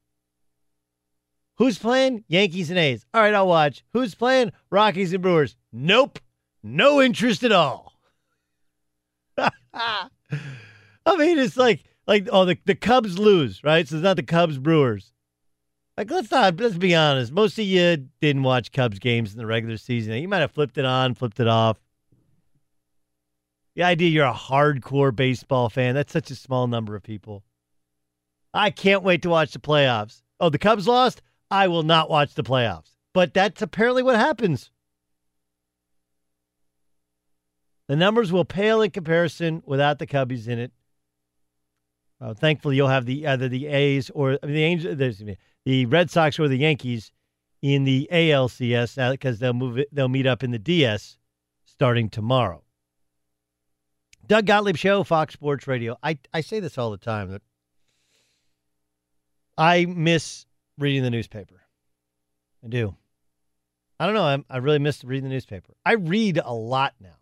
Who's 1.58 1.76
playing? 1.76 2.24
Yankees 2.28 2.70
and 2.70 2.78
A's. 2.78 3.04
All 3.12 3.20
right, 3.20 3.34
I'll 3.34 3.46
watch. 3.46 3.84
Who's 3.92 4.14
playing? 4.14 4.52
Rockies 4.70 5.12
and 5.12 5.20
Brewers. 5.20 5.54
Nope. 5.70 6.18
No 6.62 7.02
interest 7.02 7.44
at 7.44 7.52
all. 7.52 7.92
I 9.38 10.08
mean, 11.18 11.38
it's 11.38 11.58
like 11.58 11.84
like 12.06 12.26
oh 12.32 12.46
the, 12.46 12.56
the 12.64 12.74
Cubs 12.74 13.18
lose, 13.18 13.62
right? 13.62 13.86
So 13.86 13.96
it's 13.96 14.02
not 14.02 14.16
the 14.16 14.22
Cubs 14.22 14.56
Brewers. 14.56 15.12
Like 15.98 16.10
let's 16.10 16.30
not 16.30 16.58
let's 16.58 16.78
be 16.78 16.94
honest. 16.94 17.32
Most 17.32 17.58
of 17.58 17.66
you 17.66 18.08
didn't 18.22 18.44
watch 18.44 18.72
Cubs 18.72 18.98
games 18.98 19.32
in 19.32 19.38
the 19.38 19.44
regular 19.44 19.76
season. 19.76 20.14
You 20.14 20.28
might 20.28 20.38
have 20.38 20.52
flipped 20.52 20.78
it 20.78 20.86
on, 20.86 21.12
flipped 21.12 21.38
it 21.38 21.48
off. 21.48 21.76
The 23.78 23.84
idea 23.84 24.08
you're 24.08 24.26
a 24.26 24.34
hardcore 24.34 25.14
baseball 25.14 25.68
fan, 25.68 25.94
that's 25.94 26.12
such 26.12 26.32
a 26.32 26.34
small 26.34 26.66
number 26.66 26.96
of 26.96 27.04
people. 27.04 27.44
I 28.52 28.70
can't 28.70 29.04
wait 29.04 29.22
to 29.22 29.30
watch 29.30 29.52
the 29.52 29.60
playoffs. 29.60 30.22
Oh, 30.40 30.48
the 30.48 30.58
Cubs 30.58 30.88
lost? 30.88 31.22
I 31.48 31.68
will 31.68 31.84
not 31.84 32.10
watch 32.10 32.34
the 32.34 32.42
playoffs. 32.42 32.96
But 33.14 33.34
that's 33.34 33.62
apparently 33.62 34.02
what 34.02 34.16
happens. 34.16 34.72
The 37.86 37.94
numbers 37.94 38.32
will 38.32 38.44
pale 38.44 38.82
in 38.82 38.90
comparison 38.90 39.62
without 39.64 40.00
the 40.00 40.08
Cubbies 40.08 40.48
in 40.48 40.58
it. 40.58 40.72
Uh, 42.20 42.34
thankfully, 42.34 42.74
you'll 42.74 42.88
have 42.88 43.06
the 43.06 43.28
either 43.28 43.48
the 43.48 43.68
A's 43.68 44.10
or 44.10 44.40
I 44.42 44.46
mean, 44.46 44.54
the 44.56 44.64
Angels, 44.64 45.22
me, 45.22 45.38
the 45.64 45.86
Red 45.86 46.10
Sox 46.10 46.36
or 46.40 46.48
the 46.48 46.58
Yankees 46.58 47.12
in 47.62 47.84
the 47.84 48.08
ALCS 48.10 49.12
because 49.12 49.38
they'll 49.38 49.52
move 49.52 49.78
it. 49.78 49.88
They'll 49.94 50.08
meet 50.08 50.26
up 50.26 50.42
in 50.42 50.50
the 50.50 50.58
DS 50.58 51.16
starting 51.64 52.08
tomorrow. 52.08 52.64
Doug 54.28 54.44
Gottlieb 54.44 54.76
Show, 54.76 55.04
Fox 55.04 55.32
Sports 55.32 55.66
Radio. 55.66 55.96
I 56.02 56.18
I 56.34 56.42
say 56.42 56.60
this 56.60 56.76
all 56.76 56.90
the 56.90 56.98
time 56.98 57.30
that 57.30 57.40
I 59.56 59.86
miss 59.86 60.44
reading 60.76 61.02
the 61.02 61.10
newspaper. 61.10 61.62
I 62.62 62.68
do. 62.68 62.94
I 63.98 64.04
don't 64.04 64.14
know. 64.14 64.22
I, 64.22 64.44
I 64.50 64.58
really 64.58 64.78
miss 64.78 65.02
reading 65.02 65.24
the 65.24 65.34
newspaper. 65.34 65.72
I 65.84 65.94
read 65.94 66.38
a 66.44 66.52
lot 66.52 66.94
now. 67.00 67.16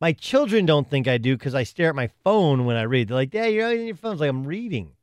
My 0.00 0.12
children 0.12 0.66
don't 0.66 0.90
think 0.90 1.06
I 1.06 1.18
do 1.18 1.36
because 1.36 1.54
I 1.54 1.62
stare 1.62 1.88
at 1.88 1.94
my 1.94 2.10
phone 2.24 2.66
when 2.66 2.76
I 2.76 2.82
read. 2.82 3.08
They're 3.08 3.16
like, 3.16 3.30
"Dad, 3.30 3.52
you're 3.52 3.68
on 3.68 3.86
your 3.86 3.94
phone." 3.94 4.12
It's 4.12 4.20
like 4.20 4.30
I'm 4.30 4.44
reading. 4.44 4.94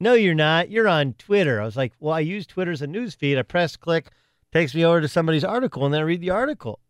No, 0.00 0.14
you're 0.14 0.34
not. 0.34 0.70
You're 0.70 0.88
on 0.88 1.12
Twitter. 1.12 1.60
I 1.60 1.66
was 1.66 1.76
like, 1.76 1.92
"Well, 2.00 2.14
I 2.14 2.20
use 2.20 2.46
Twitter 2.46 2.72
as 2.72 2.80
a 2.80 2.86
news 2.86 3.14
feed. 3.14 3.36
I 3.36 3.42
press 3.42 3.76
click, 3.76 4.06
takes 4.50 4.74
me 4.74 4.82
over 4.82 5.02
to 5.02 5.08
somebody's 5.08 5.44
article, 5.44 5.84
and 5.84 5.92
then 5.92 6.00
I 6.00 6.04
read 6.04 6.22
the 6.22 6.30
article." 6.30 6.80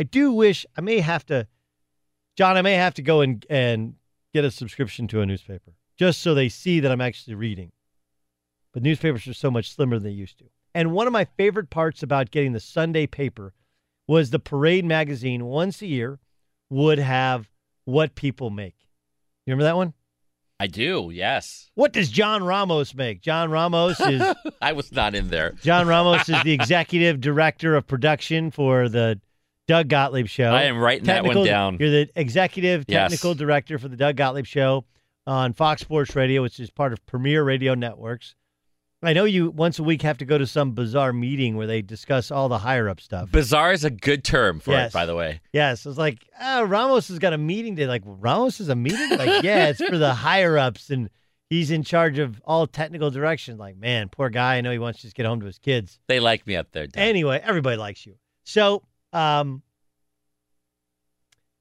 I 0.00 0.02
do 0.02 0.32
wish 0.32 0.64
I 0.78 0.80
may 0.80 1.00
have 1.00 1.26
to, 1.26 1.46
John. 2.34 2.56
I 2.56 2.62
may 2.62 2.72
have 2.72 2.94
to 2.94 3.02
go 3.02 3.20
and 3.20 3.44
and 3.50 3.96
get 4.32 4.46
a 4.46 4.50
subscription 4.50 5.06
to 5.08 5.20
a 5.20 5.26
newspaper 5.26 5.74
just 5.98 6.22
so 6.22 6.32
they 6.32 6.48
see 6.48 6.80
that 6.80 6.90
I'm 6.90 7.02
actually 7.02 7.34
reading. 7.34 7.70
But 8.72 8.82
newspapers 8.82 9.26
are 9.26 9.34
so 9.34 9.50
much 9.50 9.70
slimmer 9.70 9.96
than 9.96 10.04
they 10.04 10.16
used 10.16 10.38
to. 10.38 10.46
And 10.74 10.92
one 10.92 11.06
of 11.06 11.12
my 11.12 11.26
favorite 11.26 11.68
parts 11.68 12.02
about 12.02 12.30
getting 12.30 12.52
the 12.52 12.60
Sunday 12.60 13.06
paper 13.06 13.52
was 14.08 14.30
the 14.30 14.38
Parade 14.38 14.86
magazine 14.86 15.44
once 15.44 15.82
a 15.82 15.86
year 15.86 16.18
would 16.70 16.98
have 16.98 17.50
what 17.84 18.14
people 18.14 18.48
make. 18.48 18.76
You 19.44 19.52
remember 19.52 19.64
that 19.64 19.76
one? 19.76 19.92
I 20.58 20.66
do, 20.66 21.10
yes. 21.12 21.70
What 21.74 21.92
does 21.92 22.08
John 22.08 22.42
Ramos 22.44 22.94
make? 22.94 23.20
John 23.20 23.50
Ramos 23.50 24.00
is 24.00 24.22
I 24.62 24.72
was 24.72 24.92
not 24.92 25.14
in 25.14 25.28
there. 25.28 25.52
John 25.62 25.86
Ramos 25.86 26.26
is 26.26 26.42
the 26.44 26.52
executive 26.52 27.20
director 27.20 27.74
of 27.74 27.86
production 27.86 28.50
for 28.50 28.88
the 28.88 29.20
Doug 29.70 29.88
Gottlieb 29.88 30.26
show. 30.26 30.50
I 30.50 30.64
am 30.64 30.76
writing 30.78 31.04
that 31.04 31.22
one 31.22 31.34
Technical- 31.34 31.44
down. 31.44 31.76
You're 31.78 31.90
the 31.90 32.10
executive 32.16 32.84
Yes. 32.88 33.10
technical 33.12 33.34
director 33.34 33.78
for 33.78 33.86
the 33.88 33.96
Doug 33.96 34.16
Gottlieb 34.16 34.44
show 34.46 34.84
on 35.26 35.52
Fox 35.52 35.80
Sports 35.82 36.16
Radio, 36.16 36.42
which 36.42 36.58
is 36.58 36.70
part 36.70 36.92
of 36.92 37.04
Premier 37.06 37.44
Radio 37.44 37.74
Networks. 37.74 38.34
I 39.02 39.12
know 39.12 39.24
you 39.24 39.50
once 39.50 39.78
a 39.78 39.82
week 39.82 40.02
have 40.02 40.18
to 40.18 40.24
go 40.24 40.36
to 40.38 40.46
some 40.46 40.72
bizarre 40.72 41.12
meeting 41.12 41.56
where 41.56 41.66
they 41.68 41.80
discuss 41.82 42.30
all 42.32 42.48
the 42.48 42.58
higher 42.58 42.88
up 42.88 43.00
stuff. 43.00 43.30
Bizarre 43.30 43.72
is 43.72 43.84
a 43.84 43.90
good 43.90 44.24
term 44.24 44.58
for 44.60 44.72
Yes. 44.72 44.90
it, 44.90 44.92
by 44.92 45.06
the 45.06 45.14
way. 45.14 45.40
Yes, 45.52 45.86
it's 45.86 45.96
like 45.96 46.18
ah, 46.40 46.66
Ramos 46.68 47.06
has 47.08 47.18
got 47.20 47.32
a 47.32 47.38
meeting 47.38 47.76
today. 47.76 47.86
Like 47.88 48.02
Ramos 48.04 48.58
is 48.60 48.68
a 48.68 48.74
meeting. 48.74 49.08
Like 49.16 49.42
yeah, 49.44 49.68
it's 49.68 49.82
for 49.82 49.96
the 49.96 50.12
higher 50.26 50.58
ups, 50.58 50.90
and 50.90 51.08
he's 51.48 51.70
in 51.70 51.82
charge 51.84 52.18
of 52.18 52.42
all 52.44 52.66
technical 52.66 53.10
direction. 53.10 53.56
Like 53.56 53.76
man, 53.76 54.08
poor 54.10 54.28
guy. 54.30 54.56
I 54.56 54.60
know 54.62 54.72
he 54.72 54.78
wants 54.78 54.98
to 55.00 55.06
just 55.06 55.16
get 55.16 55.24
home 55.26 55.40
to 55.40 55.46
his 55.46 55.58
kids. 55.58 55.98
They 56.08 56.18
like 56.20 56.46
me 56.46 56.56
up 56.56 56.72
there. 56.72 56.86
Doug. 56.88 57.00
Anyway, 57.00 57.40
everybody 57.42 57.76
likes 57.78 58.04
you. 58.04 58.16
So, 58.44 58.82
um, 59.12 59.62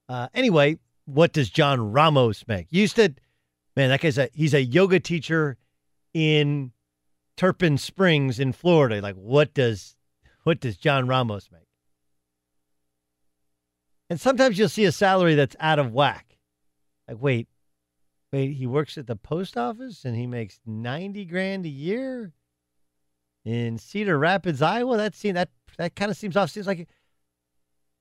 uh, 0.07 0.27
anyway, 0.33 0.77
what 1.05 1.33
does 1.33 1.49
John 1.49 1.91
Ramos 1.91 2.47
make? 2.47 2.67
Used 2.69 2.95
to, 2.97 3.13
man, 3.75 3.89
that 3.89 4.01
guy's 4.01 4.17
a 4.17 4.29
he's 4.33 4.53
a 4.53 4.63
yoga 4.63 4.99
teacher 4.99 5.57
in 6.13 6.71
Tarpon 7.37 7.77
Springs 7.77 8.39
in 8.39 8.51
Florida. 8.51 9.01
Like, 9.01 9.15
what 9.15 9.53
does 9.53 9.95
what 10.43 10.59
does 10.59 10.77
John 10.77 11.07
Ramos 11.07 11.49
make? 11.51 11.67
And 14.09 14.19
sometimes 14.19 14.57
you'll 14.57 14.69
see 14.69 14.85
a 14.85 14.91
salary 14.91 15.35
that's 15.35 15.55
out 15.59 15.79
of 15.79 15.93
whack. 15.93 16.37
Like, 17.07 17.21
wait, 17.21 17.47
wait, 18.33 18.53
he 18.53 18.65
works 18.65 18.97
at 18.97 19.07
the 19.07 19.15
post 19.15 19.57
office 19.57 20.05
and 20.05 20.15
he 20.15 20.25
makes 20.25 20.59
ninety 20.65 21.25
grand 21.25 21.65
a 21.65 21.69
year 21.69 22.33
in 23.45 23.77
Cedar 23.77 24.17
Rapids, 24.17 24.61
Iowa. 24.61 24.97
That 24.97 25.15
seems 25.15 25.35
that 25.35 25.49
that 25.77 25.95
kind 25.95 26.11
of 26.11 26.17
seems 26.17 26.35
off. 26.35 26.49
Seems 26.49 26.67
like 26.67 26.87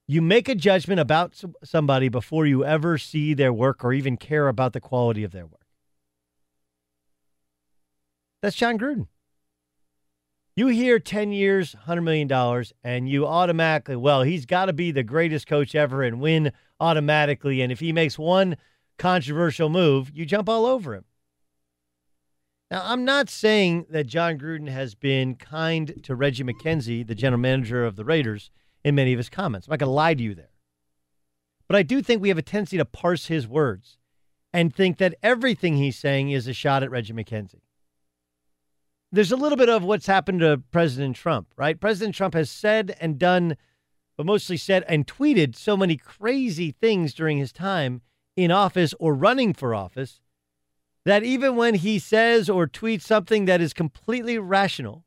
you 0.09 0.22
make 0.22 0.48
a 0.48 0.55
judgment 0.55 0.98
about 0.98 1.40
somebody 1.62 2.09
before 2.09 2.47
you 2.47 2.64
ever 2.64 2.97
see 2.97 3.35
their 3.35 3.52
work 3.52 3.85
or 3.85 3.93
even 3.93 4.16
care 4.16 4.48
about 4.48 4.72
the 4.72 4.80
quality 4.80 5.22
of 5.22 5.32
their 5.32 5.47
work. 5.47 5.66
That's 8.40 8.56
Jon 8.56 8.78
Gruden. 8.78 9.06
You 10.56 10.68
hear 10.68 10.98
10 10.98 11.32
years, 11.32 11.76
$100 11.86 12.02
million, 12.02 12.64
and 12.82 13.09
you 13.09 13.26
automatically, 13.26 13.97
well, 13.97 14.22
he's 14.22 14.47
got 14.47 14.66
to 14.66 14.72
be 14.72 14.90
the 14.90 15.05
greatest 15.05 15.47
coach 15.47 15.74
ever 15.74 16.02
and 16.02 16.20
win 16.20 16.52
automatically. 16.80 17.60
And 17.60 17.70
if 17.70 17.78
he 17.78 17.93
makes 17.93 18.18
one 18.18 18.56
controversial 18.97 19.68
move, 19.68 20.10
you 20.12 20.24
jump 20.24 20.48
all 20.48 20.66
over 20.66 20.94
him. 20.94 21.05
Now, 22.70 22.82
I'm 22.85 23.05
not 23.05 23.28
saying 23.28 23.86
that 23.90 24.06
Jon 24.06 24.39
Gruden 24.39 24.68
has 24.68 24.94
been 24.94 25.36
kind 25.36 26.01
to 26.02 26.14
Reggie 26.14 26.44
McKenzie, 26.44 27.06
the 27.06 27.14
general 27.14 27.40
manager 27.40 27.85
of 27.85 27.97
the 27.97 28.05
Raiders, 28.05 28.51
in 28.84 28.94
many 28.94 29.12
of 29.12 29.18
his 29.18 29.28
comments. 29.28 29.66
I'm 29.66 29.72
not 29.72 29.80
going 29.80 29.88
to 29.88 29.92
lie 29.92 30.14
to 30.14 30.22
you 30.22 30.34
there. 30.34 30.50
But 31.66 31.76
I 31.76 31.82
do 31.82 32.00
think 32.02 32.22
we 32.22 32.28
have 32.28 32.38
a 32.38 32.42
tendency 32.42 32.78
to 32.78 32.84
parse 32.84 33.26
his 33.26 33.46
words 33.46 33.98
and 34.52 34.74
think 34.74 34.98
that 34.98 35.14
everything 35.22 35.76
he's 35.76 35.98
saying 35.98 36.30
is 36.30 36.46
a 36.46 36.55
shot 36.55 36.82
at 36.82 36.90
Reggie 36.90 37.12
McKenzie 37.12 37.60
there's 39.10 39.32
a 39.32 39.36
little 39.36 39.56
bit 39.56 39.68
of 39.68 39.82
what's 39.82 40.06
happened 40.06 40.40
to 40.40 40.62
President 40.70 41.16
Trump, 41.16 41.48
right? 41.56 41.80
President 41.80 42.14
Trump 42.14 42.34
has 42.34 42.50
said 42.50 42.96
and 43.00 43.18
done, 43.18 43.56
but 44.16 44.26
mostly 44.26 44.56
said 44.56 44.84
and 44.86 45.06
tweeted 45.06 45.56
so 45.56 45.76
many 45.76 45.96
crazy 45.96 46.72
things 46.72 47.14
during 47.14 47.38
his 47.38 47.52
time 47.52 48.02
in 48.36 48.50
office 48.50 48.94
or 48.98 49.14
running 49.14 49.55
for 49.55 49.74
office 49.74 50.20
that 51.05 51.22
even 51.22 51.56
when 51.56 51.74
he 51.74 51.98
says 51.98 52.50
or 52.50 52.66
tweets 52.66 53.02
something 53.02 53.46
that 53.46 53.60
is 53.60 53.72
completely 53.72 54.38
rational 54.38 55.05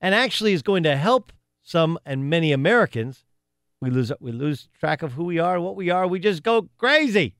and 0.00 0.14
actually 0.14 0.52
is 0.52 0.62
going 0.62 0.84
to 0.84 0.96
help 0.96 1.32
some 1.62 1.98
and 2.04 2.28
many 2.28 2.52
Americans, 2.52 3.24
we 3.80 3.90
lose 3.90 4.12
we 4.20 4.32
lose 4.32 4.68
track 4.78 5.02
of 5.02 5.12
who 5.12 5.24
we 5.24 5.38
are, 5.38 5.60
what 5.60 5.76
we 5.76 5.90
are. 5.90 6.06
We 6.06 6.18
just 6.20 6.42
go 6.42 6.68
crazy. 6.78 7.34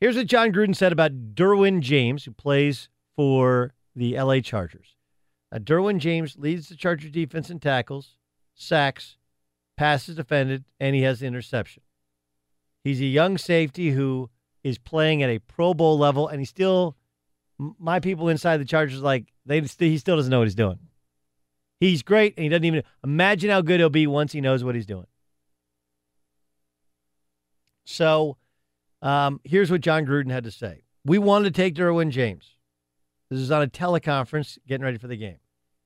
Here's 0.00 0.16
what 0.16 0.26
Jon 0.26 0.52
Gruden 0.52 0.74
said 0.74 0.92
about 0.92 1.34
Derwin 1.34 1.80
James, 1.80 2.24
who 2.24 2.32
plays 2.32 2.88
for 3.16 3.74
the 3.94 4.18
LA 4.18 4.40
Chargers. 4.40 4.96
Now, 5.52 5.58
Derwin 5.58 5.98
James 5.98 6.36
leads 6.38 6.68
the 6.68 6.76
Chargers 6.76 7.10
defense 7.10 7.50
in 7.50 7.60
tackles, 7.60 8.16
sacks, 8.54 9.16
passes 9.76 10.16
defended, 10.16 10.64
and 10.78 10.94
he 10.94 11.02
has 11.02 11.20
the 11.20 11.26
interception. 11.26 11.82
He's 12.82 13.00
a 13.00 13.06
young 13.06 13.36
safety 13.36 13.90
who 13.90 14.30
is 14.62 14.78
playing 14.78 15.22
at 15.22 15.30
a 15.30 15.38
Pro 15.38 15.74
Bowl 15.74 15.98
level, 15.98 16.28
and 16.28 16.40
he 16.40 16.46
still, 16.46 16.96
my 17.58 18.00
people 18.00 18.28
inside 18.28 18.58
the 18.58 18.64
Chargers, 18.64 19.02
like 19.02 19.32
they, 19.44 19.60
he 19.60 19.98
still 19.98 20.16
doesn't 20.16 20.30
know 20.30 20.38
what 20.38 20.48
he's 20.48 20.54
doing. 20.54 20.78
He's 21.80 22.02
great, 22.02 22.34
and 22.36 22.44
he 22.44 22.50
doesn't 22.50 22.64
even 22.64 22.82
imagine 23.02 23.48
how 23.50 23.62
good 23.62 23.80
he'll 23.80 23.88
be 23.88 24.06
once 24.06 24.32
he 24.32 24.42
knows 24.42 24.62
what 24.62 24.74
he's 24.74 24.86
doing. 24.86 25.06
So, 27.86 28.36
um, 29.00 29.40
here's 29.44 29.70
what 29.70 29.80
Jon 29.80 30.04
Gruden 30.04 30.30
had 30.30 30.44
to 30.44 30.50
say: 30.50 30.82
We 31.04 31.18
wanted 31.18 31.54
to 31.54 31.62
take 31.62 31.74
Derwin 31.74 32.10
James. 32.10 32.56
This 33.30 33.40
is 33.40 33.50
on 33.50 33.62
a 33.62 33.66
teleconference 33.66 34.58
getting 34.68 34.84
ready 34.84 34.98
for 34.98 35.08
the 35.08 35.16
game. 35.16 35.38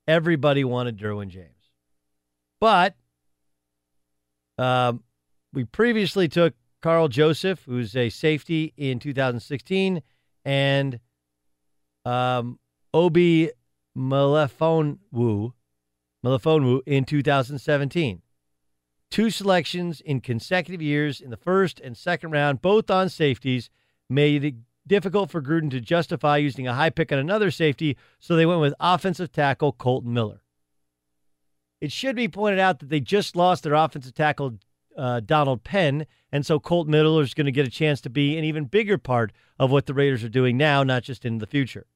Everybody 0.08 0.64
wanted 0.64 0.98
Derwin 0.98 1.28
James. 1.28 1.70
But 2.60 2.96
um, 4.58 5.04
we 5.52 5.64
previously 5.64 6.28
took 6.28 6.54
Karl 6.82 7.08
Joseph, 7.08 7.62
who's 7.64 7.94
a 7.96 8.10
safety 8.10 8.74
in 8.76 8.98
2016, 8.98 10.02
and 10.44 11.00
um, 12.04 12.58
Obi 12.92 13.50
Melifonwu, 13.96 15.52
Melifonwu 16.24 16.80
in 16.86 17.04
2017. 17.04 18.22
Two 19.10 19.30
selections 19.30 20.00
in 20.00 20.20
consecutive 20.20 20.80
years 20.80 21.20
in 21.20 21.30
the 21.30 21.36
first 21.36 21.78
and 21.80 21.96
second 21.96 22.30
round, 22.30 22.62
both 22.62 22.90
on 22.90 23.08
safeties, 23.08 23.68
made 24.08 24.44
it 24.44 24.54
difficult 24.86 25.30
for 25.30 25.42
Gruden 25.42 25.70
to 25.70 25.80
justify 25.80 26.38
using 26.38 26.66
a 26.66 26.74
high 26.74 26.90
pick 26.90 27.12
on 27.12 27.18
another 27.18 27.50
safety, 27.50 27.96
so 28.18 28.34
they 28.34 28.46
went 28.46 28.60
with 28.60 28.74
offensive 28.80 29.30
tackle 29.30 29.72
Kolton 29.72 30.12
Miller. 30.12 30.40
It 31.80 31.92
should 31.92 32.16
be 32.16 32.28
pointed 32.28 32.58
out 32.58 32.78
that 32.78 32.88
they 32.88 33.00
just 33.00 33.36
lost 33.36 33.62
their 33.62 33.74
offensive 33.74 34.14
tackle 34.14 34.58
uh, 34.96 35.20
Donald 35.20 35.64
Penn, 35.64 36.06
and 36.32 36.46
so 36.46 36.58
Colt 36.58 36.88
Miller 36.88 37.22
is 37.22 37.34
going 37.34 37.46
to 37.46 37.52
get 37.52 37.66
a 37.66 37.70
chance 37.70 38.00
to 38.02 38.10
be 38.10 38.38
an 38.38 38.44
even 38.44 38.64
bigger 38.64 38.96
part 38.98 39.32
of 39.58 39.70
what 39.70 39.86
the 39.86 39.94
Raiders 39.94 40.24
are 40.24 40.28
doing 40.28 40.56
now, 40.56 40.82
not 40.82 41.02
just 41.02 41.24
in 41.24 41.38
the 41.38 41.46
future. 41.46 41.86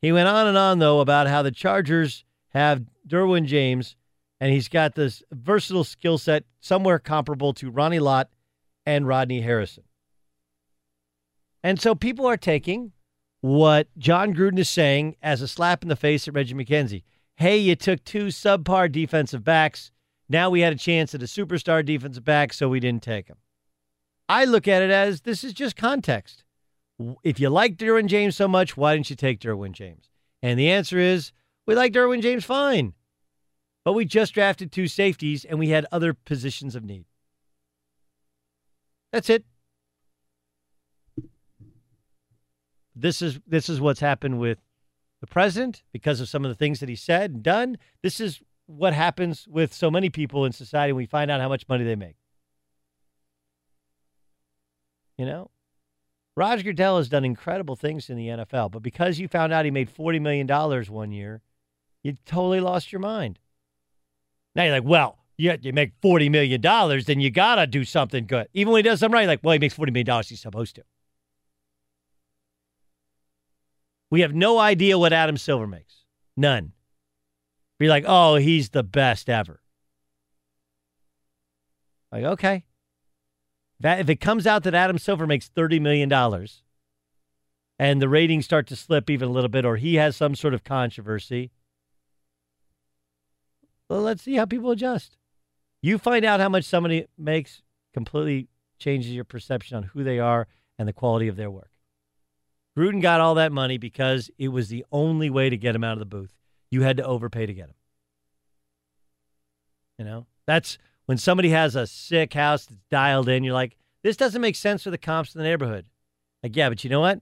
He 0.00 0.12
went 0.12 0.28
on 0.28 0.46
and 0.46 0.56
on, 0.56 0.78
though, 0.78 1.00
about 1.00 1.26
how 1.26 1.42
the 1.42 1.50
Chargers 1.50 2.24
have 2.48 2.84
Derwin 3.06 3.46
James, 3.46 3.96
and 4.40 4.52
he's 4.52 4.68
got 4.68 4.94
this 4.94 5.22
versatile 5.30 5.84
skill 5.84 6.16
set 6.18 6.44
somewhere 6.60 6.98
comparable 6.98 7.52
to 7.54 7.70
Ronnie 7.70 7.98
Lott 7.98 8.30
and 8.86 9.06
Rodney 9.06 9.42
Harrison. 9.42 9.84
And 11.62 11.80
so 11.80 11.94
people 11.94 12.26
are 12.26 12.38
taking 12.38 12.92
what 13.42 13.88
Jon 13.98 14.34
Gruden 14.34 14.58
is 14.58 14.70
saying 14.70 15.16
as 15.22 15.42
a 15.42 15.48
slap 15.48 15.82
in 15.82 15.88
the 15.88 15.96
face 15.96 16.26
at 16.26 16.34
Reggie 16.34 16.54
McKenzie. 16.54 17.02
Hey, 17.36 17.58
you 17.58 17.76
took 17.76 18.04
two 18.04 18.26
subpar 18.26 18.90
defensive 18.90 19.44
backs. 19.44 19.90
Now 20.28 20.50
we 20.50 20.60
had 20.60 20.72
a 20.72 20.76
chance 20.76 21.14
at 21.14 21.22
a 21.22 21.26
superstar 21.26 21.84
defensive 21.84 22.24
back, 22.24 22.52
so 22.52 22.68
we 22.68 22.80
didn't 22.80 23.02
take 23.02 23.28
him. 23.28 23.36
I 24.28 24.44
look 24.44 24.68
at 24.68 24.82
it 24.82 24.90
as 24.90 25.22
this 25.22 25.42
is 25.42 25.52
just 25.52 25.76
context. 25.76 26.44
If 27.22 27.40
you 27.40 27.48
like 27.48 27.76
Derwin 27.76 28.06
James 28.06 28.36
so 28.36 28.46
much, 28.46 28.76
why 28.76 28.94
didn't 28.94 29.10
you 29.10 29.16
take 29.16 29.40
Derwin 29.40 29.72
James? 29.72 30.10
And 30.42 30.58
the 30.58 30.70
answer 30.70 30.98
is 30.98 31.32
we 31.66 31.74
like 31.74 31.92
Derwin 31.92 32.22
James 32.22 32.44
fine. 32.44 32.94
But 33.84 33.94
we 33.94 34.04
just 34.04 34.34
drafted 34.34 34.70
two 34.70 34.88
safeties 34.88 35.44
and 35.44 35.58
we 35.58 35.70
had 35.70 35.86
other 35.90 36.12
positions 36.12 36.74
of 36.74 36.84
need. 36.84 37.06
That's 39.12 39.30
it. 39.30 39.44
This 42.94 43.22
is 43.22 43.40
this 43.46 43.68
is 43.68 43.80
what's 43.80 44.00
happened 44.00 44.38
with 44.38 44.58
the 45.20 45.26
president 45.26 45.82
because 45.92 46.20
of 46.20 46.28
some 46.28 46.44
of 46.44 46.50
the 46.50 46.54
things 46.54 46.80
that 46.80 46.88
he 46.88 46.96
said 46.96 47.30
and 47.30 47.42
done. 47.42 47.78
This 48.02 48.20
is 48.20 48.42
what 48.66 48.92
happens 48.92 49.48
with 49.48 49.72
so 49.72 49.90
many 49.90 50.10
people 50.10 50.44
in 50.44 50.52
society 50.52 50.92
when 50.92 50.98
we 50.98 51.06
find 51.06 51.30
out 51.30 51.40
how 51.40 51.48
much 51.48 51.68
money 51.68 51.84
they 51.84 51.96
make. 51.96 52.16
You 55.16 55.26
know, 55.26 55.50
Roger 56.36 56.62
Goodell 56.62 56.98
has 56.98 57.08
done 57.08 57.24
incredible 57.24 57.76
things 57.76 58.08
in 58.08 58.16
the 58.16 58.28
NFL, 58.28 58.70
but 58.70 58.82
because 58.82 59.18
you 59.18 59.28
found 59.28 59.52
out 59.52 59.64
he 59.64 59.70
made 59.70 59.94
$40 59.94 60.20
million 60.20 60.46
one 60.46 61.12
year, 61.12 61.42
you 62.02 62.16
totally 62.24 62.60
lost 62.60 62.92
your 62.92 63.00
mind. 63.00 63.38
Now 64.54 64.64
you're 64.64 64.72
like, 64.72 64.84
well, 64.84 65.18
you, 65.36 65.56
you 65.60 65.72
make 65.72 66.00
$40 66.00 66.30
million, 66.30 66.60
then 66.60 67.20
you 67.20 67.30
got 67.30 67.56
to 67.56 67.66
do 67.66 67.84
something 67.84 68.26
good. 68.26 68.48
Even 68.54 68.72
when 68.72 68.84
he 68.84 68.88
does 68.88 69.00
something 69.00 69.14
right, 69.14 69.26
like, 69.26 69.40
well, 69.42 69.52
he 69.52 69.58
makes 69.58 69.74
$40 69.76 69.92
million, 69.92 70.22
he's 70.26 70.40
supposed 70.40 70.76
to. 70.76 70.84
We 74.10 74.22
have 74.22 74.34
no 74.34 74.58
idea 74.58 74.98
what 74.98 75.12
Adam 75.12 75.36
Silver 75.36 75.66
makes. 75.66 76.04
None. 76.36 76.72
Be 77.78 77.88
like, 77.88 78.04
oh, 78.06 78.36
he's 78.36 78.70
the 78.70 78.82
best 78.82 79.30
ever. 79.30 79.60
Like, 82.12 82.24
okay. 82.24 82.64
That 83.80 84.00
if 84.00 84.10
it 84.10 84.16
comes 84.16 84.46
out 84.46 84.62
that 84.64 84.74
Adam 84.74 84.98
Silver 84.98 85.26
makes 85.26 85.48
$30 85.48 85.80
million 85.80 86.12
and 87.78 88.02
the 88.02 88.08
ratings 88.08 88.44
start 88.44 88.66
to 88.66 88.76
slip 88.76 89.08
even 89.08 89.28
a 89.28 89.32
little 89.32 89.48
bit, 89.48 89.64
or 89.64 89.76
he 89.76 89.94
has 89.94 90.14
some 90.14 90.34
sort 90.34 90.52
of 90.52 90.64
controversy, 90.64 91.50
well, 93.88 94.02
let's 94.02 94.22
see 94.22 94.34
how 94.34 94.44
people 94.44 94.70
adjust. 94.70 95.16
You 95.82 95.96
find 95.96 96.24
out 96.24 96.40
how 96.40 96.50
much 96.50 96.64
somebody 96.64 97.06
makes 97.16 97.62
completely 97.94 98.48
changes 98.78 99.12
your 99.12 99.24
perception 99.24 99.78
on 99.78 99.82
who 99.84 100.04
they 100.04 100.18
are 100.18 100.46
and 100.78 100.86
the 100.86 100.92
quality 100.92 101.26
of 101.28 101.36
their 101.36 101.50
work. 101.50 101.70
Gruden 102.76 103.02
got 103.02 103.20
all 103.20 103.34
that 103.34 103.50
money 103.50 103.78
because 103.78 104.30
it 104.38 104.48
was 104.48 104.68
the 104.68 104.84
only 104.92 105.28
way 105.30 105.50
to 105.50 105.56
get 105.56 105.74
him 105.74 105.84
out 105.84 105.94
of 105.94 105.98
the 105.98 106.04
booth. 106.04 106.34
You 106.70 106.82
had 106.82 106.98
to 106.98 107.04
overpay 107.04 107.46
to 107.46 107.54
get 107.54 107.68
him. 107.68 107.74
You 109.98 110.04
know, 110.04 110.26
that's 110.46 110.78
when 111.10 111.18
somebody 111.18 111.48
has 111.48 111.74
a 111.74 111.88
sick 111.88 112.34
house 112.34 112.66
that's 112.66 112.84
dialed 112.88 113.28
in, 113.28 113.42
you're 113.42 113.52
like, 113.52 113.76
this 114.04 114.16
doesn't 114.16 114.40
make 114.40 114.54
sense 114.54 114.84
for 114.84 114.92
the 114.92 114.96
comps 114.96 115.34
in 115.34 115.40
the 115.40 115.44
neighborhood. 115.44 115.84
Like, 116.40 116.54
yeah, 116.54 116.68
but 116.68 116.84
you 116.84 116.90
know 116.90 117.00
what? 117.00 117.20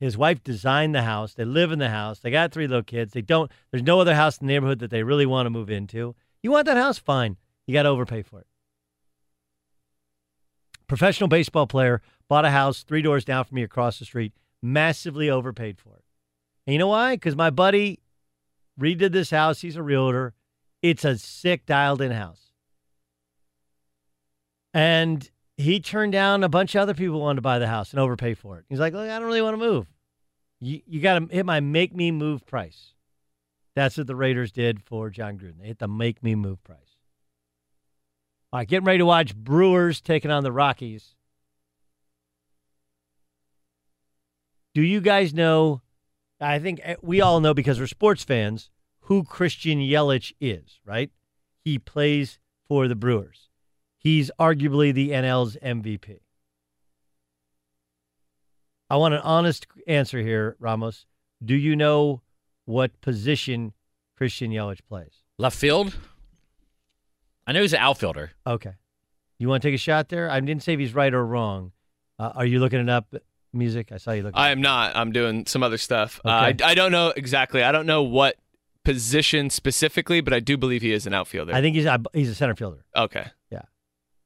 His 0.00 0.16
wife 0.16 0.42
designed 0.42 0.94
the 0.94 1.02
house. 1.02 1.34
They 1.34 1.44
live 1.44 1.70
in 1.70 1.80
the 1.80 1.90
house. 1.90 2.20
They 2.20 2.30
got 2.30 2.50
three 2.50 2.66
little 2.66 2.82
kids. 2.82 3.12
They 3.12 3.20
don't, 3.20 3.52
there's 3.70 3.82
no 3.82 4.00
other 4.00 4.14
house 4.14 4.38
in 4.38 4.46
the 4.46 4.54
neighborhood 4.54 4.78
that 4.78 4.90
they 4.90 5.02
really 5.02 5.26
want 5.26 5.44
to 5.44 5.50
move 5.50 5.68
into. 5.68 6.14
You 6.42 6.50
want 6.50 6.64
that 6.64 6.78
house? 6.78 6.96
Fine. 6.96 7.36
You 7.66 7.74
got 7.74 7.82
to 7.82 7.90
overpay 7.90 8.22
for 8.22 8.40
it. 8.40 8.46
Professional 10.86 11.28
baseball 11.28 11.66
player 11.66 12.00
bought 12.26 12.46
a 12.46 12.50
house 12.52 12.84
three 12.84 13.02
doors 13.02 13.26
down 13.26 13.44
from 13.44 13.56
me 13.56 13.64
across 13.64 13.98
the 13.98 14.06
street, 14.06 14.32
massively 14.62 15.28
overpaid 15.28 15.76
for 15.78 15.90
it. 15.90 16.04
And 16.66 16.72
you 16.72 16.78
know 16.78 16.88
why? 16.88 17.16
Because 17.16 17.36
my 17.36 17.50
buddy 17.50 18.00
redid 18.80 19.12
this 19.12 19.28
house. 19.28 19.60
He's 19.60 19.76
a 19.76 19.82
realtor. 19.82 20.32
It's 20.80 21.04
a 21.04 21.18
sick, 21.18 21.66
dialed 21.66 22.00
in 22.00 22.12
house. 22.12 22.41
And 24.74 25.28
he 25.56 25.80
turned 25.80 26.12
down 26.12 26.42
a 26.42 26.48
bunch 26.48 26.74
of 26.74 26.80
other 26.80 26.94
people 26.94 27.16
who 27.16 27.20
wanted 27.20 27.36
to 27.36 27.42
buy 27.42 27.58
the 27.58 27.66
house 27.66 27.90
and 27.90 28.00
overpay 28.00 28.34
for 28.34 28.58
it. 28.58 28.64
He's 28.68 28.80
like, 28.80 28.92
Look, 28.92 29.08
I 29.08 29.18
don't 29.18 29.26
really 29.26 29.42
want 29.42 29.54
to 29.54 29.64
move. 29.64 29.86
You, 30.60 30.80
you 30.86 31.00
got 31.00 31.18
to 31.18 31.34
hit 31.34 31.46
my 31.46 31.60
make 31.60 31.94
me 31.94 32.10
move 32.10 32.46
price. 32.46 32.94
That's 33.74 33.96
what 33.96 34.06
the 34.06 34.16
Raiders 34.16 34.52
did 34.52 34.82
for 34.82 35.10
Jon 35.10 35.38
Gruden. 35.38 35.60
They 35.60 35.68
hit 35.68 35.78
the 35.78 35.88
make 35.88 36.22
me 36.22 36.34
move 36.34 36.62
price. 36.62 36.78
All 38.52 38.60
right, 38.60 38.68
getting 38.68 38.84
ready 38.84 38.98
to 38.98 39.06
watch 39.06 39.34
Brewers 39.34 40.00
taking 40.00 40.30
on 40.30 40.44
the 40.44 40.52
Rockies. 40.52 41.14
Do 44.74 44.82
you 44.82 45.00
guys 45.00 45.32
know 45.32 45.82
I 46.42 46.58
think 46.58 46.80
eh, 46.82 46.96
we 47.02 47.20
all 47.20 47.40
know 47.40 47.54
because 47.54 47.78
we're 47.78 47.86
sports 47.86 48.24
fans 48.24 48.70
who 49.02 49.24
Christian 49.24 49.78
Yelich 49.78 50.32
is, 50.40 50.80
right? 50.84 51.10
He 51.64 51.78
plays 51.78 52.38
for 52.66 52.88
the 52.88 52.96
Brewers. 52.96 53.48
He's 54.02 54.30
arguably 54.38 54.92
the 54.92 55.10
NL's 55.10 55.56
MVP. 55.62 56.18
I 58.90 58.96
want 58.96 59.14
an 59.14 59.20
honest 59.20 59.66
answer 59.86 60.20
here, 60.20 60.56
Ramos. 60.58 61.06
Do 61.44 61.54
you 61.54 61.76
know 61.76 62.22
what 62.64 63.00
position 63.00 63.72
Christian 64.16 64.50
Yelich 64.50 64.80
plays? 64.88 65.22
Left 65.38 65.56
field? 65.56 65.96
I 67.46 67.52
know 67.52 67.62
he's 67.62 67.72
an 67.72 67.80
outfielder. 67.80 68.32
Okay. 68.46 68.72
You 69.38 69.48
want 69.48 69.62
to 69.62 69.68
take 69.68 69.74
a 69.74 69.78
shot 69.78 70.08
there? 70.08 70.30
I 70.30 70.38
didn't 70.40 70.62
say 70.62 70.74
if 70.74 70.80
he's 70.80 70.94
right 70.94 71.12
or 71.12 71.24
wrong. 71.24 71.72
Uh, 72.18 72.32
are 72.34 72.46
you 72.46 72.60
looking 72.60 72.80
it 72.80 72.88
up? 72.88 73.14
Music? 73.52 73.92
I 73.92 73.96
saw 73.98 74.12
you 74.12 74.22
looking. 74.22 74.38
I 74.38 74.50
am 74.50 74.60
not. 74.60 74.96
I'm 74.96 75.12
doing 75.12 75.46
some 75.46 75.62
other 75.62 75.78
stuff. 75.78 76.20
Okay. 76.24 76.32
Uh, 76.32 76.66
I, 76.66 76.70
I 76.70 76.74
don't 76.74 76.92
know 76.92 77.12
exactly. 77.16 77.62
I 77.62 77.72
don't 77.72 77.86
know 77.86 78.02
what 78.02 78.36
position 78.84 79.50
specifically, 79.50 80.20
but 80.20 80.32
I 80.32 80.40
do 80.40 80.56
believe 80.56 80.82
he 80.82 80.92
is 80.92 81.06
an 81.06 81.14
outfielder. 81.14 81.54
I 81.54 81.60
think 81.60 81.76
he's 81.76 81.86
he's 82.12 82.30
a 82.30 82.34
center 82.34 82.54
fielder. 82.54 82.84
okay. 82.96 83.26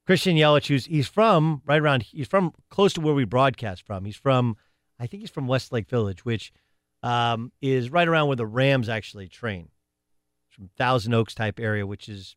Christian 0.06 0.36
Yelich, 0.36 0.68
who's 0.68 0.86
he's 0.86 1.08
from 1.08 1.62
right 1.66 1.80
around 1.80 2.04
he's 2.04 2.28
from 2.28 2.52
close 2.70 2.92
to 2.94 3.00
where 3.00 3.14
we 3.14 3.24
broadcast 3.24 3.84
from. 3.84 4.04
He's 4.04 4.16
from 4.16 4.56
I 4.98 5.06
think 5.06 5.22
he's 5.22 5.30
from 5.30 5.48
Westlake 5.48 5.88
Village, 5.88 6.24
which 6.24 6.52
um, 7.02 7.52
is 7.60 7.90
right 7.90 8.08
around 8.08 8.28
where 8.28 8.36
the 8.36 8.46
Rams 8.46 8.88
actually 8.88 9.28
train. 9.28 9.68
From 10.48 10.70
Thousand 10.78 11.12
Oaks 11.12 11.34
type 11.34 11.60
area, 11.60 11.86
which 11.86 12.08
is 12.08 12.34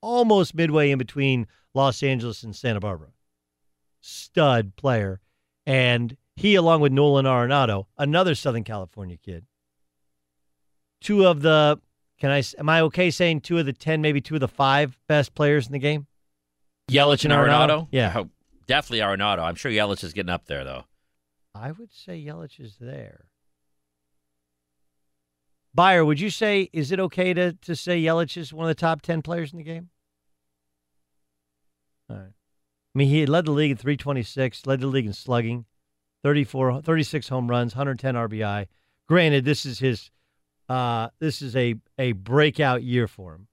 almost 0.00 0.54
midway 0.54 0.92
in 0.92 0.98
between 0.98 1.48
Los 1.74 2.02
Angeles 2.02 2.44
and 2.44 2.54
Santa 2.54 2.78
Barbara. 2.78 3.08
Stud 4.00 4.76
player. 4.76 5.20
And 5.66 6.16
he, 6.36 6.54
along 6.54 6.82
with 6.82 6.92
Nolan 6.92 7.26
Arenado, 7.26 7.86
another 7.98 8.36
Southern 8.36 8.62
California 8.62 9.16
kid, 9.16 9.46
two 11.00 11.26
of 11.26 11.42
the 11.42 11.80
can 12.20 12.30
I 12.30 12.42
am 12.58 12.68
I 12.68 12.82
okay 12.82 13.10
saying 13.10 13.40
two 13.40 13.58
of 13.58 13.66
the 13.66 13.72
ten, 13.72 14.00
maybe 14.00 14.20
two 14.20 14.34
of 14.34 14.40
the 14.40 14.48
five 14.48 14.96
best 15.08 15.34
players 15.34 15.66
in 15.66 15.72
the 15.72 15.78
game? 15.78 16.06
Yelich 16.90 17.24
and 17.24 17.32
Arenado? 17.32 17.88
Yeah. 17.90 18.12
Oh, 18.14 18.30
definitely 18.66 19.00
Arenado. 19.00 19.40
I'm 19.40 19.56
sure 19.56 19.70
Yelich 19.70 20.04
is 20.04 20.12
getting 20.12 20.30
up 20.30 20.46
there, 20.46 20.64
though. 20.64 20.84
I 21.54 21.72
would 21.72 21.92
say 21.92 22.22
Yelich 22.22 22.60
is 22.60 22.76
there. 22.80 23.26
Beyer, 25.74 26.04
would 26.04 26.20
you 26.20 26.30
say 26.30 26.70
is 26.72 26.92
it 26.92 27.00
okay 27.00 27.34
to 27.34 27.52
to 27.52 27.76
say 27.76 28.00
Yelich 28.00 28.36
is 28.36 28.52
one 28.52 28.66
of 28.66 28.70
the 28.74 28.80
top 28.80 29.02
ten 29.02 29.20
players 29.20 29.52
in 29.52 29.58
the 29.58 29.64
game? 29.64 29.90
All 32.08 32.16
right. 32.16 32.26
I 32.26 32.98
mean, 32.98 33.08
he 33.08 33.26
led 33.26 33.44
the 33.44 33.52
league 33.52 33.72
in 33.72 33.76
326, 33.76 34.64
led 34.64 34.80
the 34.80 34.86
league 34.86 35.04
in 35.04 35.12
slugging, 35.12 35.66
34, 36.22 36.80
36 36.80 37.28
home 37.28 37.48
runs, 37.48 37.74
110 37.74 38.14
RBI. 38.14 38.68
Granted, 39.06 39.44
this 39.44 39.66
is 39.66 39.80
his, 39.80 40.10
uh, 40.70 41.08
this 41.18 41.42
is 41.42 41.54
a 41.56 41.74
a 41.98 42.12
breakout 42.12 42.82
year 42.82 43.06
for 43.06 43.34
him. 43.34 43.48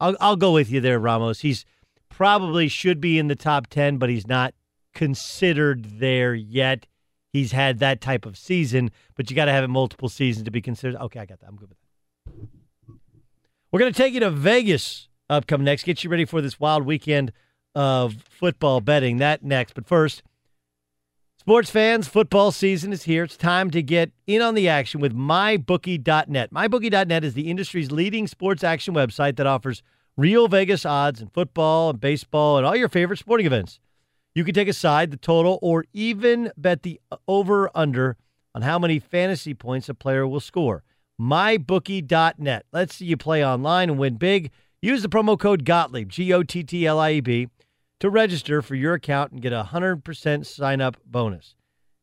I'll 0.00 0.16
I'll 0.20 0.36
go 0.36 0.52
with 0.52 0.70
you 0.70 0.80
there, 0.80 0.98
Ramos. 0.98 1.40
He's 1.40 1.64
probably 2.08 2.68
should 2.68 3.00
be 3.00 3.18
in 3.18 3.28
the 3.28 3.36
top 3.36 3.66
10, 3.68 3.98
but 3.98 4.08
he's 4.08 4.26
not 4.26 4.54
considered 4.94 5.98
there 5.98 6.34
yet. 6.34 6.86
He's 7.32 7.52
had 7.52 7.80
that 7.80 8.00
type 8.00 8.24
of 8.24 8.38
season, 8.38 8.90
but 9.14 9.28
you 9.28 9.36
got 9.36 9.44
to 9.44 9.52
have 9.52 9.64
it 9.64 9.68
multiple 9.68 10.08
seasons 10.08 10.44
to 10.44 10.50
be 10.50 10.62
considered. 10.62 10.96
Okay, 10.96 11.20
I 11.20 11.26
got 11.26 11.40
that. 11.40 11.46
I'm 11.46 11.56
good 11.56 11.68
with 11.68 11.78
that. 11.78 11.86
We're 13.70 13.80
going 13.80 13.92
to 13.92 13.96
take 13.96 14.14
you 14.14 14.20
to 14.20 14.30
Vegas 14.30 15.08
upcoming 15.28 15.66
next. 15.66 15.84
Get 15.84 16.02
you 16.02 16.08
ready 16.08 16.24
for 16.24 16.40
this 16.40 16.58
wild 16.58 16.86
weekend 16.86 17.32
of 17.74 18.14
football 18.30 18.80
betting. 18.80 19.18
That 19.18 19.42
next. 19.42 19.74
But 19.74 19.86
first, 19.86 20.22
sports 21.38 21.68
fans, 21.68 22.08
football 22.08 22.52
season 22.52 22.90
is 22.92 23.02
here. 23.02 23.24
It's 23.24 23.36
time 23.36 23.70
to 23.72 23.82
get 23.82 24.12
in 24.26 24.40
on 24.40 24.54
the 24.54 24.68
action 24.68 25.00
with 25.00 25.14
mybookie.net. 25.14 26.52
Mybookie.net 26.52 27.22
is 27.22 27.34
the 27.34 27.50
industry's 27.50 27.90
leading 27.90 28.26
sports 28.26 28.64
action 28.64 28.94
website 28.94 29.36
that 29.36 29.46
offers 29.46 29.82
real 30.16 30.48
Vegas 30.48 30.86
odds 30.86 31.20
in 31.20 31.28
football 31.28 31.90
and 31.90 32.00
baseball 32.00 32.56
and 32.56 32.66
all 32.66 32.76
your 32.76 32.88
favorite 32.88 33.18
sporting 33.18 33.46
events. 33.46 33.80
You 34.34 34.44
can 34.44 34.54
take 34.54 34.68
a 34.68 34.72
side, 34.72 35.10
the 35.10 35.16
total, 35.16 35.58
or 35.62 35.84
even 35.92 36.52
bet 36.56 36.82
the 36.82 37.00
over 37.26 37.70
under 37.74 38.16
on 38.54 38.62
how 38.62 38.78
many 38.78 38.98
fantasy 38.98 39.54
points 39.54 39.88
a 39.88 39.94
player 39.94 40.26
will 40.26 40.40
score. 40.40 40.82
MyBookie.net. 41.20 42.66
Let's 42.72 42.96
see 42.96 43.06
you 43.06 43.16
play 43.16 43.44
online 43.44 43.90
and 43.90 43.98
win 43.98 44.16
big. 44.16 44.50
Use 44.82 45.02
the 45.02 45.08
promo 45.08 45.38
code 45.38 45.64
Gottlieb, 45.64 46.10
G 46.10 46.32
O 46.32 46.42
T 46.42 46.62
T 46.62 46.86
L 46.86 46.98
I 46.98 47.12
E 47.12 47.20
B, 47.20 47.48
to 48.00 48.10
register 48.10 48.60
for 48.60 48.74
your 48.74 48.94
account 48.94 49.32
and 49.32 49.40
get 49.40 49.52
a 49.52 49.68
100% 49.72 50.44
sign 50.44 50.80
up 50.80 50.98
bonus. 51.06 51.54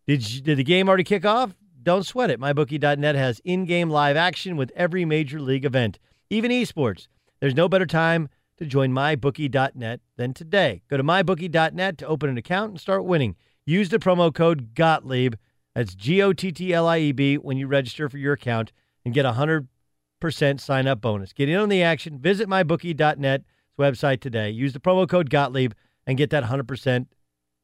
Did, 0.08 0.30
you, 0.30 0.42
did 0.42 0.58
the 0.58 0.64
game 0.64 0.88
already 0.88 1.04
kick 1.04 1.26
off? 1.26 1.56
Don't 1.82 2.06
sweat 2.06 2.32
it. 2.32 2.40
MyBookie.net 2.40 3.16
has 3.16 3.42
in 3.44 3.66
game 3.66 3.90
live 3.90 4.18
action 4.18 4.58
with 4.58 4.72
every 4.76 5.06
major 5.06 5.40
league 5.40 5.66
event, 5.66 6.00
even 6.30 6.50
esports. 6.50 7.08
There's 7.44 7.56
no 7.58 7.68
better 7.68 7.86
time 7.86 8.30
to 8.56 8.66
join 8.66 8.94
mybookie.net 8.94 10.00
than 10.16 10.34
today. 10.34 10.82
Go 10.90 10.96
to 10.96 11.04
mybookie.net 11.04 11.98
to 11.98 12.08
open 12.08 12.30
an 12.30 12.38
account 12.38 12.72
and 12.72 12.80
start 12.80 13.04
winning. 13.04 13.36
Use 13.66 13.90
the 13.90 14.00
promo 14.00 14.34
code 14.34 14.74
Gottlieb, 14.74 15.34
that's 15.76 15.94
G 15.94 16.22
O 16.22 16.32
T 16.32 16.54
T 16.54 16.74
L 16.74 16.88
I 16.88 17.00
E 17.00 17.12
B, 17.12 17.36
when 17.36 17.58
you 17.58 17.68
register 17.68 18.08
for 18.08 18.18
your 18.18 18.32
account 18.32 18.72
and 19.04 19.14
get 19.14 19.26
a 19.26 19.34
100% 19.34 20.62
sign 20.62 20.88
up 20.88 21.02
bonus. 21.02 21.34
Get 21.34 21.50
in 21.50 21.58
on 21.58 21.68
the 21.68 21.84
action. 21.84 22.18
Visit 22.18 22.48
mybookie.net 22.48 23.44
website 23.78 24.22
today. 24.22 24.50
Use 24.50 24.72
the 24.72 24.80
promo 24.80 25.06
code 25.06 25.30
Gottlieb 25.30 25.74
and 26.08 26.18
get 26.18 26.30
that 26.30 26.46
100% 26.46 27.08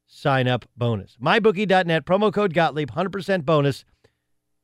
sign 0.07 0.47
up 0.49 0.65
bonus. 0.75 1.15
Mybookie.net, 1.23 2.05
promo 2.05 2.33
code 2.33 2.53
Gottlieb, 2.53 2.91
100% 2.91 3.45
bonus. 3.45 3.85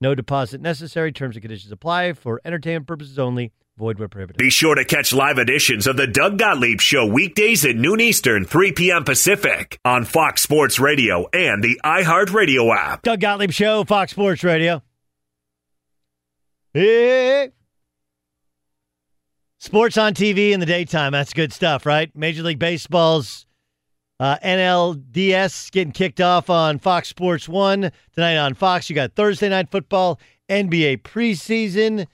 No 0.02 0.14
deposit 0.14 0.60
necessary. 0.60 1.14
Terms 1.14 1.38
and 1.38 1.42
conditions 1.42 1.72
apply 1.72 2.12
for 2.12 2.42
entertainment 2.44 2.86
purposes 2.86 3.18
only. 3.18 3.54
Void 3.77 3.99
where 3.99 4.07
prohibited. 4.07 4.38
Be 4.38 4.49
sure 4.49 4.73
to 4.76 4.85
catch 4.85 5.11
live 5.11 5.38
editions 5.38 5.85
of 5.85 5.97
the 5.97 6.07
Doug 6.07 6.38
Gottlieb 6.38 6.80
Show 6.80 7.06
weekdays 7.06 7.65
at 7.65 7.76
noon 7.76 7.99
Eastern, 7.99 8.45
3 8.45 8.72
p.m. 8.72 9.03
Pacific 9.03 9.80
on 9.84 10.06
Fox 10.06 10.41
Sports 10.41 10.80
Radio 10.80 11.27
and 11.34 11.61
the 11.61 11.81
iHeartRadio 11.84 12.73
app. 12.73 13.02
Doug 13.02 13.19
Gottlieb 13.19 13.52
Show, 13.52 13.84
Fox 13.84 14.11
Sports 14.11 14.45
Radio. 14.45 14.81
Hey. 16.73 17.52
Sports 19.57 19.97
on 19.97 20.14
TV 20.14 20.52
in 20.52 20.61
the 20.61 20.65
daytime. 20.65 21.11
That's 21.11 21.34
good 21.34 21.52
stuff, 21.52 21.85
right? 21.85 22.10
Major 22.15 22.43
League 22.43 22.60
Baseball's 22.60 23.45
uh, 24.22 24.38
NLDS 24.41 25.69
getting 25.72 25.91
kicked 25.91 26.22
off 26.22 26.49
on 26.49 26.80
Fox 26.80 27.10
Sports 27.10 27.49
1. 27.49 27.91
Tonight 28.14 28.38
on 28.38 28.53
Fox, 28.53 28.89
you 28.89 28.95
got 28.95 29.15
Thursday 29.15 29.49
Night 29.49 29.69
Football, 29.69 30.18
NBA 30.49 31.02
preseason. 31.02 32.07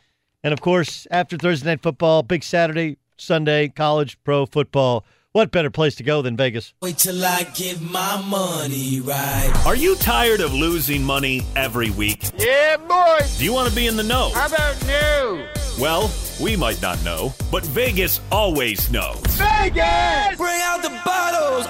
And 0.43 0.53
of 0.53 0.61
course, 0.61 1.07
after 1.11 1.37
Thursday 1.37 1.69
Night 1.69 1.81
Football, 1.81 2.23
big 2.23 2.43
Saturday, 2.43 2.97
Sunday, 3.17 3.67
college, 3.67 4.17
pro 4.23 4.45
football. 4.45 5.05
What 5.33 5.51
better 5.51 5.69
place 5.69 5.95
to 5.95 6.03
go 6.03 6.21
than 6.21 6.35
Vegas? 6.35 6.73
Wait 6.81 6.97
till 6.97 7.23
I 7.23 7.43
get 7.55 7.79
my 7.79 8.21
money 8.27 8.99
right. 8.99 9.53
Are 9.65 9.77
you 9.77 9.95
tired 9.95 10.41
of 10.41 10.53
losing 10.53 11.03
money 11.03 11.43
every 11.55 11.89
week? 11.89 12.23
Yeah, 12.37 12.75
boy. 12.75 13.19
Do 13.37 13.45
you 13.45 13.53
want 13.53 13.69
to 13.69 13.75
be 13.75 13.87
in 13.87 13.95
the 13.95 14.03
know? 14.03 14.31
How 14.33 14.47
about 14.47 14.85
new? 14.85 15.45
Well, 15.79 16.11
we 16.41 16.57
might 16.57 16.81
not 16.81 17.01
know, 17.05 17.33
but 17.49 17.63
Vegas 17.67 18.19
always 18.29 18.91
knows. 18.91 19.21
Vegas! 19.37 20.35
Bring 20.37 20.59
out 20.63 20.81
the 20.81 20.99
bottles. 21.05 21.65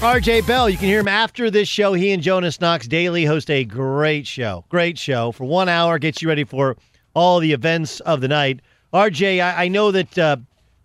RJ 0.00 0.46
Bell, 0.46 0.68
you 0.68 0.76
can 0.76 0.86
hear 0.86 1.00
him 1.00 1.08
after 1.08 1.50
this 1.50 1.66
show. 1.66 1.94
He 1.94 2.12
and 2.12 2.22
Jonas 2.22 2.60
Knox 2.60 2.86
daily 2.86 3.24
host 3.24 3.50
a 3.50 3.64
great 3.64 4.26
show. 4.26 4.64
Great 4.68 4.98
show 4.98 5.32
for 5.32 5.44
one 5.44 5.68
hour, 5.68 5.98
gets 5.98 6.20
you 6.20 6.28
ready 6.28 6.44
for 6.44 6.76
all 7.14 7.40
the 7.40 7.52
events 7.52 8.00
of 8.00 8.20
the 8.20 8.28
night. 8.28 8.60
RJ, 8.92 9.40
I, 9.40 9.64
I 9.64 9.68
know 9.68 9.90
that 9.90 10.18
uh, 10.18 10.36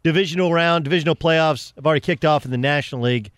divisional 0.03 0.53
round, 0.53 0.85
divisional 0.85 1.15
playoffs 1.15 1.75
have 1.75 1.85
already 1.85 1.99
kicked 1.99 2.23
off 2.23 2.45
in 2.45 2.51
the 2.51 2.57
National 2.57 3.01
League. 3.01 3.31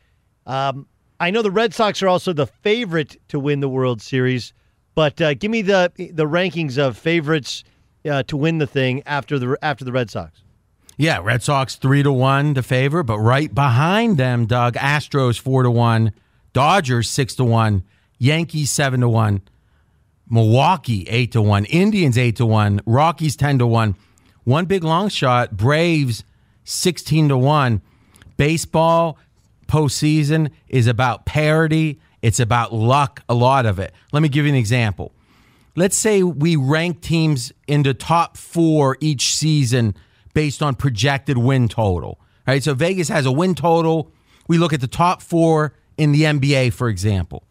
Um, 0.45 0.88
I 1.19 1.31
know 1.31 1.41
the 1.41 1.52
Red 1.52 1.73
Sox 1.73 2.02
are 2.03 2.07
also 2.07 2.31
the 2.31 2.48
favorite 2.48 3.18
to 3.30 3.39
win 3.39 3.60
the 3.60 3.69
World 3.69 4.02
Series, 4.02 4.53
but 4.93 5.19
uh, 5.19 5.34
give 5.34 5.52
me 5.52 5.61
the 5.61 5.91
the 5.98 6.26
rankings 6.26 6.77
of 6.77 6.98
favorites 6.98 7.64
uh, 8.10 8.23
to 8.23 8.38
win 8.38 8.60
the 8.60 8.68
thing 8.68 9.02
after 9.06 9.39
the 9.39 9.57
after 9.61 9.84
the 9.84 9.91
Red 9.91 10.10
Sox. 10.10 10.40
Yeah, 11.02 11.19
Red 11.23 11.41
Sox 11.41 11.78
three 11.78 12.03
to 12.03 12.11
one 12.11 12.53
to 12.53 12.61
favor, 12.61 13.02
but 13.02 13.18
right 13.18 13.52
behind 13.52 14.18
them, 14.18 14.45
Doug, 14.45 14.76
Astros 14.76 15.40
four 15.40 15.64
to 15.64 15.72
one, 15.72 16.14
Dodgers 16.53 17.10
six 17.10 17.34
to 17.38 17.44
one, 17.44 17.82
Yankees 18.19 18.69
seven 18.69 18.99
to 18.99 19.10
one, 19.10 19.41
Milwaukee 20.30 21.07
eight 21.10 21.32
to 21.32 21.41
one, 21.41 21.65
Indians 21.65 22.19
eight 22.19 22.36
to 22.36 22.45
one, 22.45 22.82
Rockies 22.86 23.36
ten 23.36 23.57
to 23.57 23.65
one, 23.65 23.95
one 24.44 24.65
big 24.65 24.84
long 24.84 25.10
shot, 25.10 25.57
Braves 25.57 26.23
sixteen 26.65 27.30
to 27.30 27.38
one. 27.38 27.82
Baseball 28.38 29.18
postseason 29.68 30.52
is 30.68 30.86
about 30.86 31.26
parity. 31.26 31.99
It's 32.22 32.40
about 32.40 32.76
luck. 32.76 33.23
A 33.28 33.34
lot 33.34 33.65
of 33.65 33.80
it. 33.80 33.91
Let 34.11 34.22
me 34.22 34.30
give 34.30 34.45
you 34.45 34.52
an 34.52 34.56
example. 34.56 35.14
Let's 35.76 35.98
say 35.98 36.22
we 36.22 36.56
rank 36.56 37.02
teams 37.02 37.52
into 37.68 37.95
top 37.95 38.38
four 38.38 38.98
each 38.99 39.34
season 39.34 39.95
based 40.33 40.61
on 40.61 40.75
projected 40.75 41.37
win 41.37 41.67
total. 41.67 42.19
Right, 42.47 42.63
so 42.63 42.73
Vegas 42.73 43.09
has 43.09 43.25
a 43.25 43.31
win 43.31 43.55
total. 43.55 44.11
We 44.47 44.57
look 44.57 44.73
at 44.73 44.81
the 44.81 44.87
top 44.87 45.21
four 45.21 45.73
in 45.97 46.11
the 46.11 46.23
NBA, 46.23 46.73
for 46.73 46.89
example. 46.89 47.43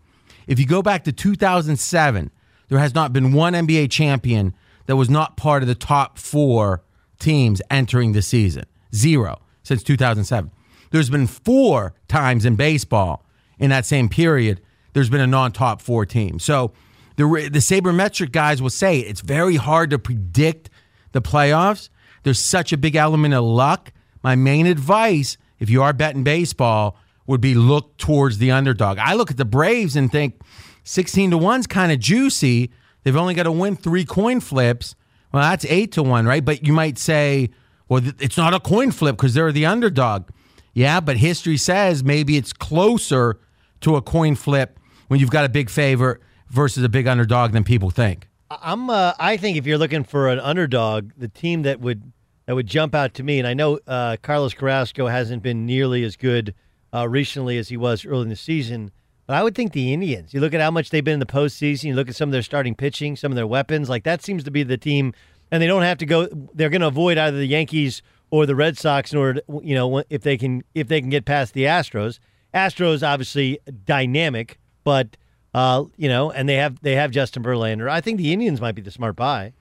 If 0.46 0.58
you 0.58 0.66
go 0.66 0.82
back 0.82 1.04
to 1.04 1.12
2007, 1.12 2.30
there 2.68 2.78
has 2.78 2.94
not 2.94 3.12
been 3.12 3.32
one 3.32 3.52
NBA 3.52 3.90
champion 3.90 4.54
that 4.86 4.96
was 4.96 5.08
not 5.08 5.36
part 5.36 5.62
of 5.62 5.68
the 5.68 5.74
top 5.74 6.18
four 6.18 6.82
teams 7.20 7.62
entering 7.70 8.12
the 8.12 8.22
season. 8.22 8.64
Zero 8.92 9.40
since 9.62 9.82
2007. 9.84 10.50
There's 10.90 11.10
been 11.10 11.28
four 11.28 11.94
times 12.08 12.44
in 12.44 12.56
baseball 12.56 13.24
in 13.58 13.70
that 13.70 13.86
same 13.86 14.08
period. 14.08 14.60
There's 14.92 15.08
been 15.08 15.20
a 15.20 15.26
non-top 15.26 15.80
four 15.80 16.04
team. 16.04 16.40
So 16.40 16.72
the 17.16 17.24
the 17.24 17.60
sabermetric 17.60 18.32
guys 18.32 18.60
will 18.60 18.70
say 18.70 18.98
it's 18.98 19.20
very 19.20 19.56
hard 19.56 19.90
to 19.90 19.98
predict 19.98 20.70
the 21.12 21.22
playoffs. 21.22 21.88
There's 22.22 22.38
such 22.38 22.72
a 22.72 22.76
big 22.76 22.96
element 22.96 23.34
of 23.34 23.44
luck. 23.44 23.92
My 24.22 24.36
main 24.36 24.66
advice, 24.66 25.36
if 25.58 25.70
you 25.70 25.82
are 25.82 25.92
betting 25.92 26.24
baseball, 26.24 26.96
would 27.26 27.40
be 27.40 27.54
look 27.54 27.96
towards 27.96 28.38
the 28.38 28.50
underdog. 28.50 28.98
I 28.98 29.14
look 29.14 29.30
at 29.30 29.36
the 29.36 29.44
Braves 29.44 29.96
and 29.96 30.10
think 30.10 30.40
16 30.84 31.30
to 31.30 31.38
1's 31.38 31.66
kind 31.66 31.92
of 31.92 31.98
juicy. 32.00 32.70
They've 33.02 33.16
only 33.16 33.34
got 33.34 33.44
to 33.44 33.52
win 33.52 33.76
three 33.76 34.04
coin 34.04 34.40
flips. 34.40 34.94
Well, 35.32 35.42
that's 35.42 35.64
8 35.64 35.92
to 35.92 36.02
1, 36.02 36.26
right? 36.26 36.44
But 36.44 36.66
you 36.66 36.72
might 36.72 36.98
say, 36.98 37.50
well, 37.88 38.02
it's 38.18 38.36
not 38.36 38.52
a 38.52 38.60
coin 38.60 38.90
flip 38.90 39.16
because 39.16 39.34
they're 39.34 39.52
the 39.52 39.66
underdog. 39.66 40.28
Yeah, 40.74 41.00
but 41.00 41.16
history 41.16 41.56
says 41.56 42.04
maybe 42.04 42.36
it's 42.36 42.52
closer 42.52 43.38
to 43.80 43.96
a 43.96 44.02
coin 44.02 44.34
flip 44.34 44.78
when 45.08 45.20
you've 45.20 45.30
got 45.30 45.44
a 45.44 45.48
big 45.48 45.70
favorite 45.70 46.20
versus 46.48 46.82
a 46.82 46.88
big 46.88 47.06
underdog 47.06 47.52
than 47.52 47.64
people 47.64 47.90
think. 47.90 48.28
I'm. 48.50 48.90
Uh, 48.90 49.12
I 49.18 49.36
think 49.36 49.56
if 49.56 49.66
you're 49.66 49.78
looking 49.78 50.02
for 50.02 50.28
an 50.28 50.40
underdog, 50.40 51.12
the 51.16 51.28
team 51.28 51.62
that 51.62 51.80
would 51.80 52.12
that 52.46 52.54
would 52.56 52.66
jump 52.66 52.94
out 52.96 53.14
to 53.14 53.22
me, 53.22 53.38
and 53.38 53.46
I 53.46 53.54
know 53.54 53.78
uh, 53.86 54.16
Carlos 54.22 54.54
Carrasco 54.54 55.06
hasn't 55.06 55.42
been 55.42 55.66
nearly 55.66 56.02
as 56.02 56.16
good 56.16 56.54
uh, 56.92 57.08
recently 57.08 57.58
as 57.58 57.68
he 57.68 57.76
was 57.76 58.04
early 58.04 58.22
in 58.22 58.28
the 58.28 58.36
season, 58.36 58.90
but 59.28 59.36
I 59.36 59.44
would 59.44 59.54
think 59.54 59.72
the 59.72 59.92
Indians. 59.92 60.34
You 60.34 60.40
look 60.40 60.52
at 60.52 60.60
how 60.60 60.72
much 60.72 60.90
they've 60.90 61.04
been 61.04 61.14
in 61.14 61.20
the 61.20 61.26
postseason. 61.26 61.84
You 61.84 61.94
look 61.94 62.08
at 62.08 62.16
some 62.16 62.28
of 62.28 62.32
their 62.32 62.42
starting 62.42 62.74
pitching, 62.74 63.14
some 63.14 63.30
of 63.30 63.36
their 63.36 63.46
weapons. 63.46 63.88
Like 63.88 64.02
that 64.02 64.20
seems 64.20 64.42
to 64.42 64.50
be 64.50 64.64
the 64.64 64.76
team, 64.76 65.14
and 65.52 65.62
they 65.62 65.68
don't 65.68 65.82
have 65.82 65.98
to 65.98 66.06
go. 66.06 66.26
They're 66.52 66.70
going 66.70 66.80
to 66.80 66.88
avoid 66.88 67.18
either 67.18 67.36
the 67.36 67.46
Yankees 67.46 68.02
or 68.30 68.46
the 68.46 68.56
Red 68.56 68.76
Sox 68.76 69.12
in 69.12 69.18
order, 69.20 69.40
to, 69.40 69.60
you 69.62 69.76
know, 69.76 70.02
if 70.10 70.22
they 70.22 70.36
can 70.36 70.64
if 70.74 70.88
they 70.88 71.00
can 71.00 71.10
get 71.10 71.24
past 71.24 71.54
the 71.54 71.64
Astros. 71.64 72.18
Astros 72.52 73.06
obviously 73.06 73.60
dynamic, 73.84 74.58
but 74.82 75.16
uh, 75.54 75.84
you 75.96 76.08
know, 76.08 76.30
and 76.30 76.48
they 76.48 76.56
have 76.56 76.80
they 76.80 76.94
have 76.94 77.10
Justin 77.10 77.42
Verlander. 77.42 77.88
I 77.88 78.00
think 78.00 78.18
the 78.18 78.32
Indians 78.32 78.60
might 78.60 78.74
be 78.74 78.82
the 78.82 78.90
smart 78.90 79.16
buy. 79.16 79.52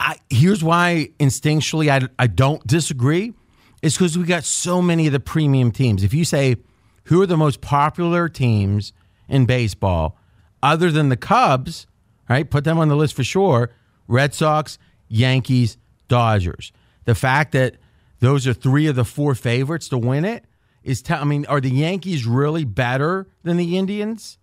I, 0.00 0.16
here's 0.30 0.64
why 0.64 1.10
instinctually 1.20 1.88
I, 1.88 2.08
I 2.18 2.26
don't 2.26 2.66
disagree. 2.66 3.34
It's 3.82 3.96
because 3.96 4.18
we 4.18 4.24
got 4.24 4.44
so 4.44 4.82
many 4.82 5.06
of 5.06 5.12
the 5.12 5.20
premium 5.20 5.70
teams. 5.70 6.02
If 6.02 6.14
you 6.14 6.24
say 6.24 6.56
who 7.04 7.20
are 7.22 7.26
the 7.26 7.36
most 7.36 7.60
popular 7.60 8.28
teams 8.28 8.92
in 9.28 9.46
baseball, 9.46 10.18
other 10.62 10.90
than 10.90 11.08
the 11.08 11.16
Cubs, 11.16 11.86
right? 12.28 12.48
Put 12.48 12.64
them 12.64 12.78
on 12.78 12.88
the 12.88 12.96
list 12.96 13.14
for 13.14 13.24
sure. 13.24 13.70
Red 14.08 14.34
Sox, 14.34 14.78
Yankees, 15.08 15.76
Dodgers. 16.08 16.72
The 17.04 17.14
fact 17.14 17.52
that 17.52 17.76
those 18.20 18.46
are 18.46 18.54
three 18.54 18.86
of 18.86 18.96
the 18.96 19.04
four 19.04 19.34
favorites 19.34 19.88
to 19.88 19.98
win 19.98 20.24
it 20.24 20.44
is. 20.84 21.02
T- 21.02 21.14
I 21.14 21.24
mean, 21.24 21.44
are 21.46 21.60
the 21.60 21.70
Yankees 21.70 22.26
really 22.26 22.64
better 22.64 23.28
than 23.42 23.56
the 23.56 23.76
Indians? 23.76 24.38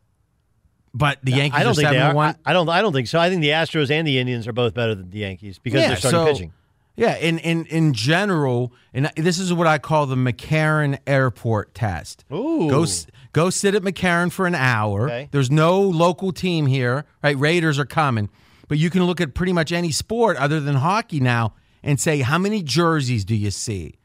But 0.94 1.20
the 1.24 1.32
Yankees 1.34 1.60
I 1.60 1.64
don't 1.64 1.72
are 1.72 1.76
think 1.76 1.90
they 1.90 1.98
are. 2.00 2.14
one. 2.16 2.36
I, 2.46 2.50
I 2.52 2.54
don't. 2.54 2.68
I 2.70 2.82
don't 2.82 2.94
think 2.94 3.08
so. 3.08 3.20
I 3.20 3.30
think 3.30 3.42
the 3.42 3.50
Astros 3.50 3.92
and 3.92 4.08
the 4.08 4.18
Indians 4.18 4.48
are 4.48 4.54
both 4.54 4.74
better 4.74 4.96
than 4.96 5.10
the 5.12 5.20
Yankees 5.20 5.60
because 5.60 5.82
Yeah, 5.82 5.88
they're 5.90 5.98
starting 5.98 6.20
so- 6.20 6.26
pitching. 6.26 6.54
Yeah, 6.96 7.16
in, 7.16 7.40
in 7.40 7.66
in 7.68 7.94
general, 7.94 8.74
and 8.94 9.10
this 9.16 9.40
is 9.40 9.54
what 9.54 9.68
I 9.68 9.78
call 9.78 10.06
the 10.06 10.18
McCarran 10.18 10.98
Airport 11.08 11.74
test. 11.74 12.26
Ooh. 12.34 12.70
Go 12.70 12.86
go 13.32 13.50
sit 13.50 13.74
at 13.74 13.84
McCarran 13.84 14.30
for 14.34 14.46
an 14.46 14.56
hour. 14.56 15.06
Okay. 15.06 15.30
There's 15.32 15.50
no 15.50 15.80
local 15.82 16.34
team 16.34 16.66
here, 16.66 17.06
right? 17.24 17.38
Raiders 17.38 17.80
are 17.80 17.86
coming, 17.86 18.30
but 18.68 18.80
you 18.80 18.90
can 18.90 19.06
look 19.06 19.22
at 19.22 19.34
pretty 19.34 19.54
much 19.54 19.72
any 19.72 19.92
sport 19.92 20.36
other 20.36 20.60
than 20.60 20.76
hockey 20.76 21.22
now 21.22 21.54
and 21.84 22.02
say 22.02 22.20
how 22.20 22.38
many 22.38 22.62
jerseys 22.62 23.24
do 23.24 23.36
you 23.36 23.52
see? 23.52 23.96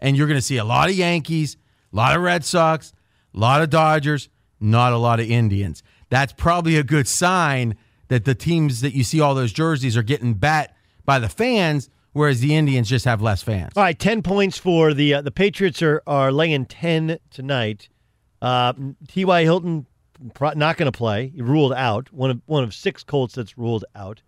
And 0.00 0.16
you're 0.16 0.28
going 0.28 0.38
to 0.38 0.42
see 0.46 0.58
a 0.58 0.64
lot 0.64 0.88
of 0.88 0.94
Yankees, 0.94 1.56
a 1.92 1.96
lot 1.96 2.14
of 2.14 2.22
Red 2.22 2.44
Sox, 2.44 2.92
a 3.34 3.38
lot 3.38 3.62
of 3.62 3.70
Dodgers, 3.70 4.28
not 4.60 4.92
a 4.92 4.96
lot 4.98 5.18
of 5.18 5.28
Indians. 5.28 5.82
That's 6.14 6.32
probably 6.32 6.76
a 6.76 6.84
good 6.84 7.08
sign 7.08 7.76
that 8.06 8.24
the 8.24 8.36
teams 8.36 8.82
that 8.82 8.94
you 8.94 9.02
see 9.02 9.20
all 9.20 9.34
those 9.34 9.52
jerseys 9.52 9.96
are 9.96 10.02
getting 10.04 10.34
bet 10.34 10.76
by 11.04 11.18
the 11.18 11.28
fans, 11.28 11.90
whereas 12.12 12.40
the 12.40 12.54
Indians 12.54 12.88
just 12.88 13.04
have 13.04 13.20
less 13.20 13.42
fans. 13.42 13.72
All 13.74 13.82
right, 13.82 13.98
ten 13.98 14.22
points 14.22 14.56
for 14.56 14.94
the 14.94 15.14
uh, 15.14 15.22
the 15.22 15.32
Patriots 15.32 15.82
are 15.82 16.04
are 16.06 16.30
laying 16.30 16.66
ten 16.66 17.18
tonight. 17.30 17.88
Uh, 18.40 18.74
T.Y. 19.08 19.42
Hilton 19.42 19.86
pro- 20.34 20.52
not 20.52 20.76
going 20.76 20.90
to 20.90 20.96
play. 20.96 21.32
He 21.34 21.42
ruled 21.42 21.72
out. 21.72 22.12
One 22.12 22.30
of 22.30 22.42
one 22.46 22.62
of 22.62 22.72
six 22.72 23.02
Colts 23.02 23.34
that's 23.34 23.58
ruled 23.58 23.84
out. 23.96 24.22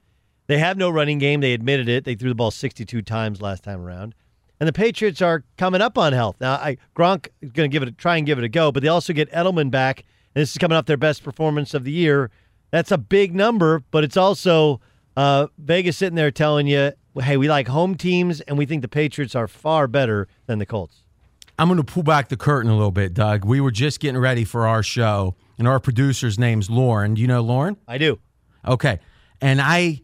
They 0.49 0.59
have 0.59 0.77
no 0.77 0.91
running 0.91 1.19
game. 1.19 1.41
They 1.41 1.53
admitted 1.53 1.89
it. 1.89 2.05
They 2.05 2.17
threw 2.17 2.31
the 2.31 2.35
ball 2.35 2.51
62 2.51 3.03
times 3.03 3.41
last 3.41 3.63
time 3.63 3.81
around. 3.81 4.17
And 4.59 4.67
the 4.67 4.73
Patriots 4.73 5.23
are 5.23 5.45
coming 5.57 5.81
up 5.81 5.97
on 5.99 6.13
health. 6.13 6.37
Now, 6.41 6.55
I, 6.55 6.79
Gronk 6.97 7.29
is 7.43 7.53
going 7.53 7.71
to 7.71 7.73
give 7.73 7.83
it 7.83 7.89
a, 7.89 7.93
try 7.93 8.17
and 8.17 8.27
give 8.27 8.39
it 8.39 8.45
a 8.45 8.49
go, 8.49 8.73
but 8.73 8.83
they 8.83 8.89
also 8.89 9.13
get 9.13 9.31
Edelman 9.31 9.71
back, 9.71 10.05
this 10.37 10.53
is 10.53 10.59
coming 10.59 10.77
off 10.77 10.85
their 10.85 10.99
best 10.99 11.25
performance 11.25 11.73
of 11.73 11.85
the 11.85 11.91
year. 11.91 12.31
That's 12.71 12.93
a 12.93 12.99
big 12.99 13.35
number, 13.35 13.83
but 13.91 14.05
it's 14.05 14.19
also 14.19 14.83
uh, 15.17 15.47
Vegas 15.57 15.97
sitting 15.97 16.15
there 16.15 16.31
telling 16.31 16.67
you, 16.67 16.93
hey, 17.19 17.39
we 17.39 17.49
like 17.49 17.69
home 17.69 17.95
teams, 17.95 18.43
and 18.43 18.59
we 18.59 18.67
think 18.67 18.83
the 18.83 18.89
Patriots 18.89 19.35
are 19.35 19.49
far 19.49 19.89
better 19.89 20.29
than 20.45 20.59
the 20.59 20.67
Colts. 20.67 20.99
I'm 21.59 21.69
going 21.69 21.79
to 21.79 21.85
pull 21.85 22.03
back 22.03 22.29
the 22.29 22.37
curtain 22.37 22.71
a 22.71 22.75
little 22.75 22.91
bit, 22.91 23.15
Doug. 23.15 23.47
We 23.47 23.63
were 23.63 23.71
just 23.71 23.99
getting 23.99 24.21
ready 24.21 24.45
for 24.45 24.67
our 24.67 24.83
show, 24.83 25.37
and 25.59 25.67
our 25.67 25.81
producer's 25.81 26.39
name's 26.39 26.69
Lauren. 26.69 27.15
Do 27.15 27.23
you 27.23 27.29
know 27.29 27.41
Lauren? 27.41 27.79
I 27.89 27.97
do. 27.97 28.19
Okay. 28.69 28.99
And 29.41 29.59
I 29.63 30.03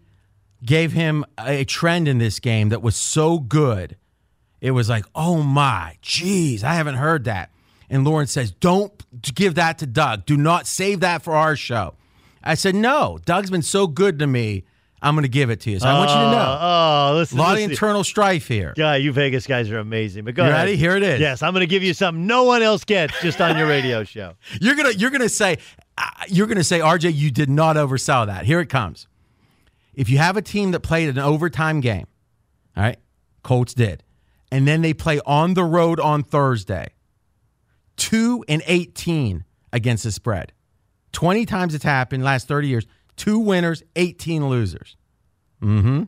gave 0.64 0.92
him 0.92 1.26
a 1.38 1.64
trend 1.64 2.08
in 2.08 2.16
this 2.16 2.40
game 2.40 2.70
that 2.70 2.80
was 2.80 2.96
so 2.96 3.38
good. 3.38 3.98
It 4.62 4.70
was 4.70 4.88
like, 4.88 5.04
oh 5.14 5.42
my, 5.42 5.98
geez, 6.00 6.64
I 6.64 6.72
haven't 6.72 6.94
heard 6.94 7.24
that. 7.24 7.50
And 7.92 8.04
Lauren 8.04 8.26
says, 8.26 8.50
don't 8.50 8.90
give 9.34 9.54
that 9.56 9.78
to 9.78 9.86
Doug. 9.86 10.24
Do 10.26 10.36
not 10.36 10.66
save 10.66 11.00
that 11.00 11.22
for 11.22 11.34
our 11.36 11.54
show. 11.54 11.94
I 12.42 12.54
said, 12.54 12.74
no, 12.74 13.18
Doug's 13.24 13.50
been 13.50 13.62
so 13.62 13.86
good 13.86 14.18
to 14.20 14.26
me. 14.26 14.64
I'm 15.02 15.14
going 15.14 15.24
to 15.24 15.28
give 15.28 15.50
it 15.50 15.60
to 15.60 15.70
you. 15.70 15.78
So 15.78 15.88
I 15.88 15.98
want 15.98 16.10
you 16.10 16.16
to 16.16 16.30
know. 16.30 16.58
Oh, 16.60 17.12
listen. 17.16 17.36
a 17.38 17.42
lot 17.42 17.50
listen. 17.52 17.64
of 17.66 17.70
internal 17.72 18.02
strife 18.02 18.48
here. 18.48 18.72
Yeah, 18.76 18.94
you 18.94 19.12
Vegas 19.12 19.46
guys 19.46 19.70
are 19.70 19.78
amazing. 19.78 20.24
But 20.24 20.34
go 20.36 20.44
You 20.44 20.50
ahead. 20.50 20.62
ready? 20.66 20.76
Here 20.76 20.96
it 20.96 21.02
is. 21.02 21.20
Yes, 21.20 21.42
I'm 21.42 21.52
going 21.52 21.60
to 21.60 21.66
give 21.66 21.82
you 21.82 21.92
something 21.92 22.26
no 22.26 22.44
one 22.44 22.62
else 22.62 22.84
gets 22.84 23.20
just 23.20 23.40
on 23.40 23.58
your 23.58 23.66
radio 23.66 24.04
show. 24.14 24.34
You're 24.60 24.76
gonna 24.76 24.92
you're 24.92 25.10
gonna 25.10 25.28
say 25.28 25.58
uh, 25.98 26.08
you're 26.28 26.46
gonna 26.46 26.62
say 26.64 26.78
RJ, 26.78 27.14
you 27.14 27.30
did 27.32 27.50
not 27.50 27.76
oversell 27.76 28.26
that. 28.26 28.44
Here 28.46 28.60
it 28.60 28.68
comes. 28.68 29.06
If 29.94 30.08
you 30.08 30.18
have 30.18 30.36
a 30.36 30.42
team 30.42 30.70
that 30.70 30.80
played 30.80 31.08
an 31.08 31.18
overtime 31.18 31.80
game, 31.80 32.06
all 32.76 32.84
right, 32.84 32.98
Colts 33.42 33.74
did, 33.74 34.02
and 34.50 34.66
then 34.68 34.82
they 34.82 34.94
play 34.94 35.20
on 35.26 35.54
the 35.54 35.64
road 35.64 35.98
on 36.00 36.22
Thursday, 36.22 36.90
two 37.96 38.44
and 38.48 38.62
eighteen 38.66 39.44
against 39.72 40.04
the 40.04 40.12
spread. 40.12 40.52
Twenty 41.12 41.44
times 41.46 41.74
it's 41.74 41.84
happened 41.84 42.24
last 42.24 42.48
thirty 42.48 42.68
years. 42.68 42.86
Two 43.16 43.38
winners, 43.38 43.82
eighteen 43.96 44.48
losers. 44.48 44.96
Mm-hmm. 45.62 46.04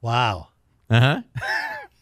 Wow. 0.00 0.48
Uh 0.88 1.22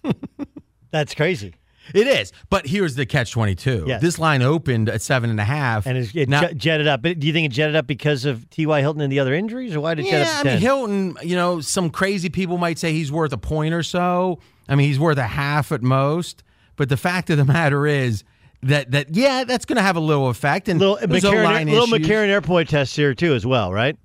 huh. 0.04 0.12
That's 0.90 1.14
crazy. 1.14 1.54
It 1.94 2.06
is, 2.06 2.32
but 2.50 2.66
here's 2.66 2.96
the 2.96 3.06
catch 3.06 3.32
twenty 3.32 3.54
two. 3.54 3.84
Yes. 3.86 4.02
This 4.02 4.18
line 4.18 4.42
opened 4.42 4.90
at 4.90 5.00
seven 5.00 5.30
and 5.30 5.40
a 5.40 5.44
half, 5.44 5.86
And 5.86 5.96
it, 5.96 6.14
it 6.14 6.28
Now- 6.28 6.48
jetted 6.48 6.86
up. 6.86 7.00
Do 7.02 7.14
you 7.18 7.32
think 7.32 7.46
it 7.46 7.52
jetted 7.52 7.76
up 7.76 7.86
because 7.86 8.26
of 8.26 8.48
T.Y. 8.50 8.80
Hilton 8.80 9.00
and 9.00 9.10
the 9.10 9.20
other 9.20 9.32
injuries, 9.32 9.74
or 9.74 9.80
why 9.80 9.94
did 9.94 10.04
it 10.04 10.10
jet 10.10 10.26
Yeah, 10.26 10.40
up 10.40 10.46
I 10.46 10.48
mean 10.50 10.58
Hilton. 10.60 11.16
You 11.22 11.36
know, 11.36 11.60
some 11.62 11.88
crazy 11.88 12.28
people 12.28 12.58
might 12.58 12.78
say 12.78 12.92
he's 12.92 13.10
worth 13.10 13.32
a 13.32 13.38
point 13.38 13.72
or 13.72 13.82
so. 13.82 14.38
I 14.68 14.74
mean, 14.74 14.86
he's 14.88 15.00
worth 15.00 15.16
a 15.18 15.22
half 15.26 15.72
at 15.72 15.82
most. 15.82 16.42
But 16.76 16.90
the 16.90 16.96
fact 16.98 17.30
of 17.30 17.38
the 17.38 17.44
matter 17.46 17.86
is 17.86 18.22
that 18.62 18.90
that 18.90 19.14
yeah, 19.14 19.44
that's 19.44 19.64
going 19.64 19.76
to 19.76 19.82
have 19.82 19.96
a 19.96 20.00
little 20.00 20.28
effect. 20.28 20.68
And 20.68 20.80
little 20.80 20.96
McCarran, 20.96 21.70
little. 21.70 21.86
McCarran 21.86 22.28
Airport 22.28 22.68
test 22.68 22.96
here 22.96 23.14
too, 23.14 23.34
as 23.34 23.46
well, 23.46 23.72
right? 23.72 23.96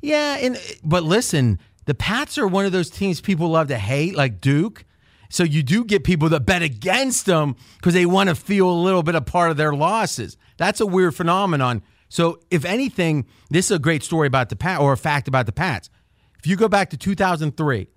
Yeah, 0.00 0.36
and 0.38 0.60
but 0.82 1.02
listen, 1.02 1.58
the 1.86 1.94
Pats 1.94 2.38
are 2.38 2.46
one 2.46 2.64
of 2.64 2.72
those 2.72 2.90
teams 2.90 3.20
people 3.20 3.48
love 3.48 3.68
to 3.68 3.78
hate, 3.78 4.16
like 4.16 4.40
Duke. 4.40 4.84
So 5.30 5.42
you 5.42 5.62
do 5.62 5.84
get 5.84 6.04
people 6.04 6.30
that 6.30 6.40
bet 6.40 6.62
against 6.62 7.26
them 7.26 7.56
because 7.76 7.92
they 7.92 8.06
want 8.06 8.30
to 8.30 8.34
feel 8.34 8.70
a 8.70 8.72
little 8.72 9.02
bit 9.02 9.14
a 9.14 9.20
part 9.20 9.50
of 9.50 9.56
their 9.58 9.74
losses. 9.74 10.38
That's 10.56 10.80
a 10.80 10.86
weird 10.86 11.14
phenomenon. 11.14 11.82
So 12.08 12.40
if 12.50 12.64
anything, 12.64 13.26
this 13.50 13.66
is 13.66 13.72
a 13.72 13.78
great 13.78 14.02
story 14.02 14.26
about 14.26 14.48
the 14.48 14.56
Pat 14.56 14.80
or 14.80 14.92
a 14.92 14.96
fact 14.96 15.28
about 15.28 15.44
the 15.44 15.52
Pats. 15.52 15.90
If 16.38 16.46
you 16.46 16.56
go 16.56 16.68
back 16.68 16.90
to 16.90 16.96
2003 16.96 17.88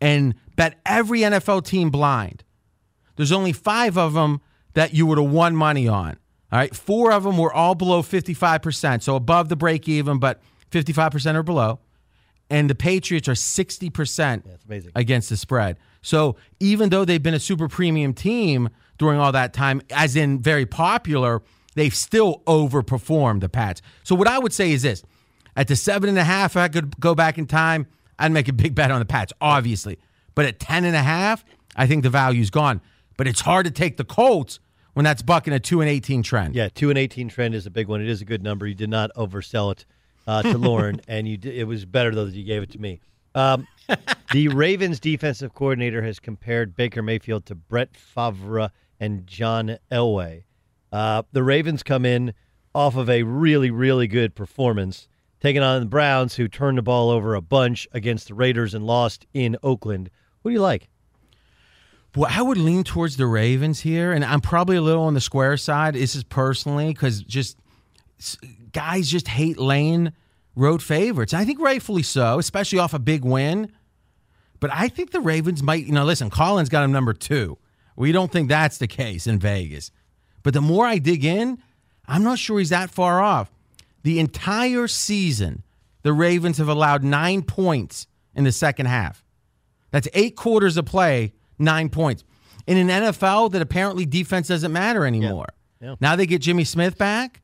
and 0.00 0.34
bet 0.56 0.78
every 0.86 1.20
NFL 1.20 1.64
team 1.64 1.90
blind, 1.90 2.44
there's 3.16 3.32
only 3.32 3.52
five 3.52 3.98
of 3.98 4.14
them 4.14 4.40
that 4.74 4.94
you 4.94 5.06
would 5.06 5.18
have 5.18 5.30
won 5.30 5.56
money 5.56 5.88
on. 5.88 6.16
All 6.50 6.58
right, 6.58 6.74
four 6.74 7.12
of 7.12 7.24
them 7.24 7.38
were 7.38 7.52
all 7.52 7.74
below 7.74 8.02
55%, 8.02 9.02
so 9.02 9.16
above 9.16 9.48
the 9.48 9.56
break 9.56 9.88
even, 9.88 10.18
but 10.18 10.40
55% 10.70 11.34
or 11.34 11.42
below. 11.42 11.80
And 12.50 12.68
the 12.68 12.74
Patriots 12.74 13.28
are 13.28 13.32
60% 13.32 14.42
amazing. 14.66 14.92
against 14.94 15.30
the 15.30 15.36
spread. 15.38 15.78
So 16.02 16.36
even 16.60 16.90
though 16.90 17.04
they've 17.06 17.22
been 17.22 17.32
a 17.32 17.40
super 17.40 17.68
premium 17.68 18.12
team 18.12 18.68
during 18.98 19.18
all 19.18 19.32
that 19.32 19.54
time, 19.54 19.80
as 19.90 20.16
in 20.16 20.40
very 20.40 20.66
popular, 20.66 21.42
they've 21.74 21.94
still 21.94 22.42
overperformed 22.46 23.40
the 23.40 23.48
Pats. 23.48 23.80
So 24.02 24.14
what 24.14 24.28
I 24.28 24.38
would 24.38 24.52
say 24.52 24.72
is 24.72 24.82
this: 24.82 25.02
at 25.56 25.68
the 25.68 25.76
seven 25.76 26.10
and 26.10 26.18
a 26.18 26.24
half, 26.24 26.52
if 26.52 26.56
I 26.58 26.68
could 26.68 27.00
go 27.00 27.14
back 27.14 27.38
in 27.38 27.46
time, 27.46 27.86
I'd 28.18 28.32
make 28.32 28.48
a 28.48 28.52
big 28.52 28.74
bet 28.74 28.90
on 28.90 28.98
the 28.98 29.06
Pats, 29.06 29.32
obviously. 29.40 29.98
But 30.34 30.44
at 30.44 30.60
ten 30.60 30.84
and 30.84 30.96
a 30.96 31.02
half, 31.02 31.44
I 31.76 31.86
think 31.86 32.02
the 32.02 32.10
value's 32.10 32.50
gone. 32.50 32.82
But 33.16 33.26
it's 33.26 33.40
hard 33.40 33.64
to 33.64 33.70
take 33.70 33.96
the 33.96 34.04
Colts 34.04 34.58
when 34.94 35.04
that's 35.04 35.22
bucking 35.22 35.52
a 35.52 35.60
two 35.60 35.80
and 35.80 35.90
eighteen 35.90 36.22
trend. 36.22 36.54
Yeah, 36.54 36.68
two 36.68 36.90
and 36.90 36.98
eighteen 36.98 37.28
trend 37.28 37.54
is 37.54 37.66
a 37.66 37.70
big 37.70 37.88
one. 37.88 38.00
It 38.00 38.08
is 38.08 38.20
a 38.20 38.24
good 38.24 38.42
number. 38.42 38.66
You 38.66 38.74
did 38.74 38.90
not 38.90 39.10
oversell 39.16 39.72
it 39.72 39.86
uh, 40.26 40.42
to 40.42 40.58
Lauren, 40.58 41.00
and 41.08 41.26
you 41.26 41.36
did, 41.36 41.54
it 41.54 41.64
was 41.64 41.84
better 41.84 42.14
though 42.14 42.24
that 42.26 42.34
you 42.34 42.44
gave 42.44 42.62
it 42.62 42.70
to 42.72 42.78
me. 42.78 43.00
Um, 43.34 43.66
the 44.32 44.48
Ravens 44.54 45.00
defensive 45.00 45.54
coordinator 45.54 46.02
has 46.02 46.18
compared 46.20 46.76
Baker 46.76 47.02
Mayfield 47.02 47.46
to 47.46 47.54
Brett 47.54 47.96
Favre 47.96 48.70
and 49.00 49.26
John 49.26 49.78
Elway. 49.90 50.44
Uh, 50.92 51.22
the 51.32 51.42
Ravens 51.42 51.82
come 51.82 52.04
in 52.04 52.34
off 52.74 52.96
of 52.96 53.08
a 53.08 53.22
really, 53.22 53.70
really 53.70 54.06
good 54.06 54.34
performance, 54.34 55.08
taking 55.40 55.62
on 55.62 55.80
the 55.80 55.86
Browns, 55.86 56.36
who 56.36 56.48
turned 56.48 56.78
the 56.78 56.82
ball 56.82 57.10
over 57.10 57.34
a 57.34 57.40
bunch 57.40 57.88
against 57.92 58.28
the 58.28 58.34
Raiders 58.34 58.74
and 58.74 58.86
lost 58.86 59.26
in 59.32 59.56
Oakland. 59.62 60.10
What 60.42 60.50
do 60.50 60.54
you 60.54 60.60
like? 60.60 60.88
Well, 62.14 62.30
I 62.30 62.42
would 62.42 62.58
lean 62.58 62.84
towards 62.84 63.16
the 63.16 63.26
Ravens 63.26 63.80
here, 63.80 64.12
and 64.12 64.24
I'm 64.24 64.40
probably 64.40 64.76
a 64.76 64.82
little 64.82 65.04
on 65.04 65.14
the 65.14 65.20
square 65.20 65.56
side. 65.56 65.94
This 65.94 66.14
is 66.14 66.24
personally 66.24 66.88
because 66.88 67.22
just 67.22 67.56
guys 68.72 69.08
just 69.08 69.28
hate 69.28 69.58
laying 69.58 70.12
road 70.54 70.82
favorites. 70.82 71.32
I 71.32 71.44
think 71.44 71.58
rightfully 71.60 72.02
so, 72.02 72.38
especially 72.38 72.78
off 72.78 72.92
a 72.92 72.98
big 72.98 73.24
win. 73.24 73.72
But 74.60 74.70
I 74.72 74.88
think 74.88 75.10
the 75.10 75.20
Ravens 75.20 75.62
might, 75.62 75.86
you 75.86 75.92
know, 75.92 76.04
listen, 76.04 76.30
Collins 76.30 76.68
got 76.68 76.84
him 76.84 76.92
number 76.92 77.14
two. 77.14 77.58
We 77.96 78.12
don't 78.12 78.30
think 78.30 78.48
that's 78.48 78.78
the 78.78 78.86
case 78.86 79.26
in 79.26 79.38
Vegas. 79.38 79.90
But 80.42 80.54
the 80.54 80.60
more 80.60 80.86
I 80.86 80.98
dig 80.98 81.24
in, 81.24 81.58
I'm 82.06 82.22
not 82.22 82.38
sure 82.38 82.58
he's 82.58 82.70
that 82.70 82.90
far 82.90 83.20
off. 83.22 83.50
The 84.02 84.18
entire 84.18 84.86
season, 84.86 85.62
the 86.02 86.12
Ravens 86.12 86.58
have 86.58 86.68
allowed 86.68 87.02
nine 87.04 87.42
points 87.42 88.06
in 88.34 88.44
the 88.44 88.52
second 88.52 88.86
half. 88.86 89.24
That's 89.90 90.08
eight 90.14 90.36
quarters 90.36 90.76
of 90.76 90.84
play, 90.84 91.32
nine 91.62 91.88
points. 91.88 92.24
In 92.66 92.76
an 92.76 92.88
NFL 92.88 93.52
that 93.52 93.62
apparently 93.62 94.06
defense 94.06 94.48
doesn't 94.48 94.72
matter 94.72 95.04
anymore. 95.06 95.48
Yeah. 95.80 95.96
Now 96.00 96.14
they 96.14 96.26
get 96.26 96.40
Jimmy 96.40 96.64
Smith 96.64 96.96
back. 96.96 97.40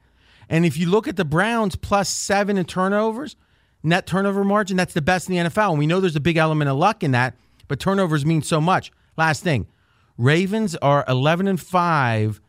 And 0.49 0.65
if 0.65 0.77
you 0.77 0.89
look 0.89 1.09
at 1.09 1.17
the 1.17 1.25
Browns 1.25 1.77
plus 1.77 2.09
seven 2.09 2.57
in 2.57 2.65
turnovers, 2.65 3.37
net 3.83 4.07
turnover 4.07 4.45
margin, 4.45 4.77
that's 4.77 4.95
the 4.95 5.03
best 5.03 5.29
in 5.29 5.35
the 5.35 5.51
NFL. 5.51 5.71
And 5.71 5.79
we 5.79 5.87
know 5.87 6.01
there's 6.01 6.17
a 6.17 6.21
big 6.21 6.37
element 6.37 6.71
of 6.71 6.77
luck 6.77 7.03
in 7.03 7.11
that, 7.13 7.35
but 7.67 7.81
turnovers 7.81 8.25
mean 8.25 8.43
so 8.43 8.61
much. 8.61 8.93
Last 9.17 9.43
thing 9.43 9.67
Ravens 10.17 10.77
are 10.77 11.05
11 11.09 11.49
and 11.49 11.61
5 11.61 12.41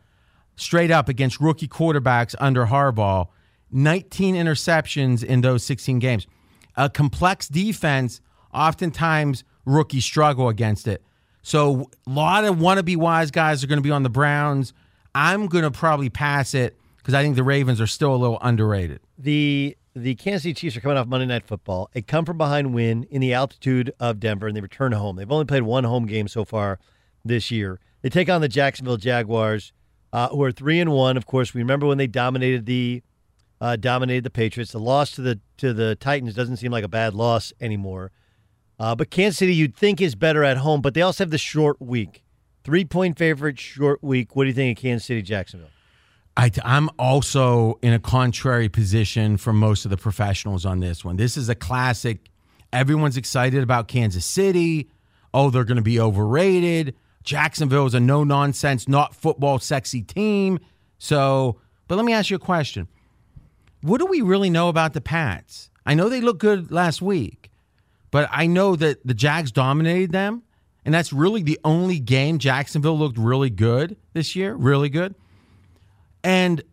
straight 0.56 0.92
up 0.92 1.10
against 1.10 1.40
rookie 1.40 1.68
quarterbacks 1.68 2.36
under 2.40 2.68
Harbaugh, 2.68 3.28
19 3.72 4.36
interceptions 4.36 5.24
in 5.24 5.42
those 5.42 5.64
16 5.64 6.00
games. 6.00 6.28
A 6.76 6.90
complex 6.90 7.48
defense, 7.48 8.22
oftentimes 8.54 9.44
rookies 9.66 10.06
struggle 10.06 10.50
against 10.50 10.88
it. 10.88 11.04
So 11.42 11.90
a 12.06 12.10
lot 12.10 12.46
of 12.46 12.58
wannabe 12.58 12.98
wise 12.98 13.32
guys 13.32 13.64
are 13.64 13.68
going 13.68 13.78
to 13.78 13.84
be 13.84 13.92
on 13.92 14.04
the 14.04 14.10
Browns. 14.10 14.74
I'm 15.16 15.48
going 15.48 15.64
to 15.64 15.72
probably 15.72 16.10
pass 16.10 16.54
it 16.54 16.78
because 16.98 17.14
I 17.14 17.24
think 17.24 17.36
the 17.36 17.44
Ravens 17.44 17.82
are 17.82 17.88
still 17.88 18.14
a 18.14 18.18
little 18.18 18.38
underrated. 18.42 19.00
The 19.18 19.76
the 19.96 20.16
Kansas 20.16 20.44
City 20.44 20.54
Chiefs 20.54 20.78
are 20.78 20.82
coming 20.82 20.98
off 20.98 21.08
Monday 21.08 21.26
Night 21.26 21.46
Football, 21.46 21.90
a 21.96 22.02
come 22.02 22.24
from 22.24 22.38
behind 22.38 22.74
win 22.74 23.06
in 23.10 23.22
the 23.22 23.34
altitude 23.34 23.92
of 24.00 24.20
Denver, 24.20 24.48
and 24.48 24.56
they 24.56 24.62
return 24.62 24.92
home. 24.92 25.16
They've 25.16 25.32
only 25.32 25.46
played 25.46 25.64
one 25.64 25.84
home 25.84 26.06
game 26.06 26.28
so 26.28 26.46
far 26.46 26.80
this 27.26 27.52
year. 27.52 27.80
They 28.02 28.10
take 28.10 28.30
on 28.30 28.42
the 28.42 28.48
Jacksonville 28.48 28.98
Jaguars, 28.98 29.74
uh, 30.14 30.30
who 30.30 30.44
are 30.44 30.52
three 30.52 30.80
and 30.80 30.92
one. 30.92 31.18
Of 31.18 31.26
course, 31.26 31.54
we 31.54 31.62
remember 31.62 31.88
when 31.88 31.98
they 31.98 32.08
dominated 32.08 32.66
the 32.66 33.02
uh, 33.60 33.76
dominated 33.76 34.24
the 34.24 34.30
Patriots. 34.30 34.72
The 34.72 34.80
loss 34.80 35.12
to 35.12 35.22
the 35.22 35.40
to 35.58 35.74
the 35.74 35.96
Titans 35.96 36.36
doesn't 36.36 36.58
seem 36.58 36.72
like 36.72 36.84
a 36.84 36.90
bad 36.90 37.14
loss 37.14 37.52
anymore. 37.60 38.12
Uh, 38.80 38.96
but 38.96 39.10
Kansas 39.10 39.38
City, 39.38 39.54
you'd 39.54 39.76
think, 39.76 40.00
is 40.00 40.16
better 40.16 40.44
at 40.44 40.58
home, 40.58 40.82
but 40.82 40.94
they 40.94 41.02
also 41.02 41.24
have 41.24 41.32
the 41.32 41.38
short 41.38 41.82
week. 41.82 42.24
Three 42.64 42.86
point 42.86 43.18
favorite, 43.18 43.60
short 43.60 44.04
week. 44.04 44.36
What 44.36 44.44
do 44.44 44.48
you 44.48 44.54
think 44.54 44.78
of 44.78 44.82
Kansas 44.82 45.06
City, 45.06 45.22
Jacksonville? 45.22 45.70
I, 46.38 46.52
am 46.64 46.90
also 46.98 47.80
in 47.82 47.92
a 47.92 48.00
contrary 48.00 48.70
position 48.70 49.36
from 49.36 49.58
most 49.58 49.84
of 49.84 49.92
the 49.92 49.98
professionals 49.98 50.66
on 50.66 50.80
this 50.80 51.04
one. 51.04 51.18
This 51.18 51.36
is 51.36 51.50
a 51.50 51.56
classic. 51.56 52.30
Everyone's 52.72 53.18
excited 53.18 53.62
about 53.62 53.90
Kansas 53.90 54.26
City. 54.26 54.90
Oh, 55.34 55.50
they're 55.50 55.66
going 55.66 55.78
to 55.78 55.84
be 55.84 56.00
overrated. 56.00 56.96
Jacksonville 57.24 57.86
is 57.86 57.94
a 57.94 58.00
no 58.00 58.24
nonsense, 58.24 58.88
not 58.88 59.14
football 59.14 59.60
sexy 59.60 60.02
team. 60.02 60.60
So, 60.98 61.60
but 61.88 61.96
let 61.96 62.06
me 62.06 62.14
ask 62.14 62.30
you 62.30 62.38
a 62.38 62.40
question. 62.40 62.88
What 63.82 64.00
do 64.00 64.06
we 64.06 64.22
really 64.22 64.50
know 64.50 64.70
about 64.70 64.94
the 64.94 65.02
Pats? 65.02 65.70
I 65.86 65.94
know 65.94 66.08
they 66.08 66.22
looked 66.22 66.40
good 66.40 66.72
last 66.72 67.02
week, 67.02 67.49
but 68.12 68.30
I 68.32 68.48
know 68.48 68.76
that 68.76 69.06
the 69.06 69.14
Jags 69.14 69.52
dominated 69.52 70.12
them. 70.12 70.44
And 70.86 70.94
that's 70.94 71.12
really 71.14 71.44
the 71.44 71.60
only 71.64 72.00
game 72.00 72.40
Jacksonville 72.40 72.98
looked 72.98 73.18
really 73.18 73.50
good 73.50 73.98
this 74.14 74.36
year, 74.36 74.56
really 74.56 74.90
good. 74.90 75.14
And 76.24 76.64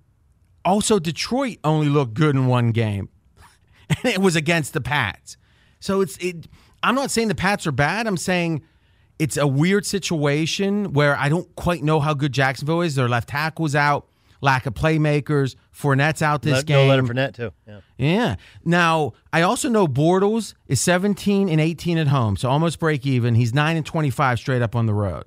also, 0.64 0.98
Detroit 0.98 1.58
only 1.62 1.88
looked 1.88 2.14
good 2.14 2.34
in 2.34 2.46
one 2.46 2.72
game, 2.72 3.08
and 3.88 4.12
it 4.12 4.18
was 4.18 4.34
against 4.34 4.72
the 4.72 4.80
Pats. 4.80 5.36
So 5.78 6.00
it's 6.00 6.16
it. 6.18 6.48
I'm 6.82 6.94
not 6.94 7.10
saying 7.10 7.28
the 7.28 7.34
Pats 7.34 7.66
are 7.66 7.72
bad. 7.72 8.06
I'm 8.06 8.16
saying 8.16 8.62
it's 9.18 9.36
a 9.36 9.46
weird 9.46 9.86
situation 9.86 10.92
where 10.92 11.16
I 11.16 11.28
don't 11.28 11.54
quite 11.54 11.84
know 11.84 12.00
how 12.00 12.14
good 12.14 12.32
Jacksonville 12.32 12.82
is. 12.82 12.96
Their 12.96 13.08
left 13.08 13.28
tackle's 13.28 13.74
out, 13.74 14.08
lack 14.46 14.64
of 14.64 14.72
playmakers. 14.72 15.56
Fournette's 15.74 16.22
out 16.22 16.40
this 16.40 16.54
Let, 16.54 16.66
game. 16.66 16.86
No 16.86 16.86
Leonard 16.86 17.06
Fournette 17.06 17.34
too. 17.34 17.52
Yeah. 17.66 17.80
Yeah. 17.98 18.36
Now 18.64 19.12
I 19.32 19.42
also 19.42 19.68
know 19.68 19.86
Bortles 19.86 20.54
is 20.68 20.80
17 20.80 21.50
and 21.50 21.60
18 21.60 21.98
at 21.98 22.06
home, 22.06 22.36
so 22.36 22.48
almost 22.48 22.78
break 22.78 23.04
even. 23.04 23.34
He's 23.34 23.52
nine 23.52 23.76
and 23.76 23.84
25 23.84 24.38
straight 24.38 24.62
up 24.62 24.74
on 24.74 24.86
the 24.86 24.94
road. 24.94 25.24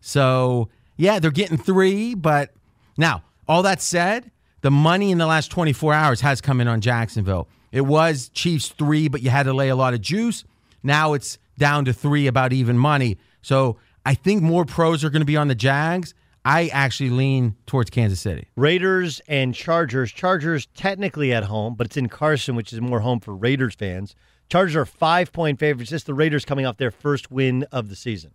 So 0.00 0.68
yeah, 0.96 1.18
they're 1.18 1.32
getting 1.32 1.56
three, 1.56 2.14
but 2.14 2.52
now 2.96 3.24
all 3.48 3.62
that 3.62 3.80
said, 3.80 4.30
the 4.60 4.70
money 4.70 5.10
in 5.10 5.18
the 5.18 5.26
last 5.26 5.50
24 5.50 5.92
hours 5.92 6.20
has 6.20 6.40
come 6.40 6.60
in 6.60 6.68
on 6.68 6.80
Jacksonville. 6.80 7.48
It 7.72 7.82
was 7.82 8.28
Chiefs 8.28 8.68
three, 8.68 9.08
but 9.08 9.22
you 9.22 9.30
had 9.30 9.44
to 9.44 9.52
lay 9.52 9.70
a 9.70 9.76
lot 9.76 9.94
of 9.94 10.00
juice. 10.00 10.44
Now 10.82 11.14
it's 11.14 11.38
down 11.58 11.86
to 11.86 11.92
three, 11.92 12.26
about 12.26 12.52
even 12.52 12.78
money. 12.78 13.16
So 13.42 13.78
I 14.06 14.14
think 14.14 14.42
more 14.42 14.64
pros 14.64 15.02
are 15.02 15.10
going 15.10 15.22
to 15.22 15.26
be 15.26 15.36
on 15.36 15.48
the 15.48 15.54
Jags. 15.54 16.14
I 16.44 16.68
actually 16.68 17.10
lean 17.10 17.56
towards 17.66 17.90
Kansas 17.90 18.20
City. 18.20 18.48
Raiders 18.56 19.20
and 19.28 19.54
Chargers. 19.54 20.12
Chargers 20.12 20.66
technically 20.74 21.32
at 21.32 21.44
home, 21.44 21.74
but 21.74 21.86
it's 21.86 21.96
in 21.96 22.08
Carson, 22.08 22.54
which 22.54 22.72
is 22.72 22.80
more 22.80 23.00
home 23.00 23.20
for 23.20 23.34
Raiders 23.34 23.74
fans. 23.74 24.14
Chargers 24.50 24.76
are 24.76 24.84
five 24.84 25.32
point 25.32 25.58
favorites. 25.58 25.90
Just 25.90 26.06
the 26.06 26.14
Raiders 26.14 26.44
coming 26.44 26.66
off 26.66 26.76
their 26.76 26.90
first 26.90 27.30
win 27.30 27.64
of 27.72 27.88
the 27.88 27.96
season. 27.96 28.32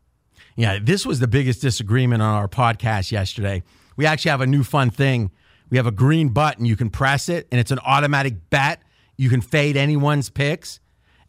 Yeah, 0.55 0.79
this 0.81 1.05
was 1.05 1.19
the 1.19 1.27
biggest 1.27 1.61
disagreement 1.61 2.21
on 2.21 2.33
our 2.33 2.47
podcast 2.47 3.11
yesterday. 3.11 3.63
We 3.95 4.05
actually 4.05 4.31
have 4.31 4.41
a 4.41 4.47
new 4.47 4.63
fun 4.63 4.89
thing. 4.89 5.31
We 5.69 5.77
have 5.77 5.85
a 5.85 5.91
green 5.91 6.29
button. 6.29 6.65
You 6.65 6.75
can 6.75 6.89
press 6.89 7.29
it, 7.29 7.47
and 7.51 7.59
it's 7.59 7.71
an 7.71 7.79
automatic 7.79 8.49
bet. 8.49 8.81
You 9.17 9.29
can 9.29 9.41
fade 9.41 9.77
anyone's 9.77 10.29
picks. 10.29 10.79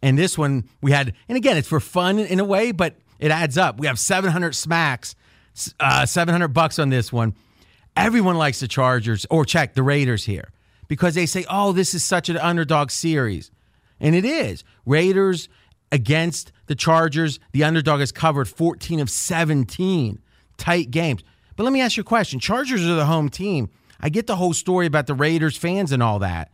And 0.03 0.19
this 0.19 0.39
one 0.39 0.69
we 0.81 0.93
had, 0.93 1.13
and 1.29 1.37
again, 1.37 1.57
it's 1.57 1.69
for 1.69 1.81
fun 1.81 2.19
in 2.19 2.41
a 2.41 2.45
way, 2.45 2.73
but 2.73 2.97
it 3.19 3.31
adds 3.31 3.59
up. 3.59 3.79
We 3.79 3.87
have 3.87 3.99
700 3.99 4.55
smacks, 4.55 5.15
uh, 5.81 6.07
700 6.07 6.49
bucks 6.49 6.79
on 6.79 6.91
this 6.91 7.13
one. 7.13 7.35
Everyone 7.97 8.37
likes 8.37 8.61
the 8.61 8.69
Chargers, 8.69 9.27
or 9.31 9.45
check 9.45 9.75
the 9.75 9.83
Raiders 9.83 10.25
here, 10.25 10.53
because 10.89 11.15
they 11.15 11.27
say, 11.27 11.45
oh, 11.51 11.73
this 11.73 11.95
is 11.95 12.05
such 12.05 12.29
an 12.29 12.37
underdog 12.37 12.91
series. 12.91 13.51
And 13.99 14.15
it 14.15 14.25
is. 14.25 14.65
Raiders 14.87 15.49
against 15.93 16.53
the 16.67 16.75
Chargers, 16.75 17.41
the 17.53 17.65
underdog 17.65 18.01
has 18.01 18.13
covered 18.13 18.49
14 18.49 19.01
of 19.01 19.11
17 19.11 20.21
tight 20.57 20.91
games. 20.91 21.23
But 21.57 21.65
let 21.65 21.73
me 21.73 21.81
ask 21.81 21.97
you 21.97 22.03
a 22.03 22.05
question 22.05 22.41
Chargers 22.41 22.87
are 22.87 22.95
the 22.95 23.07
home 23.07 23.29
team. 23.29 23.69
I 24.01 24.09
get 24.09 24.27
the 24.27 24.37
whole 24.37 24.55
story 24.55 24.87
about 24.87 25.07
the 25.07 25.15
Raiders 25.15 25.57
fans 25.57 25.93
and 25.93 26.03
all 26.03 26.21
that. 26.21 26.51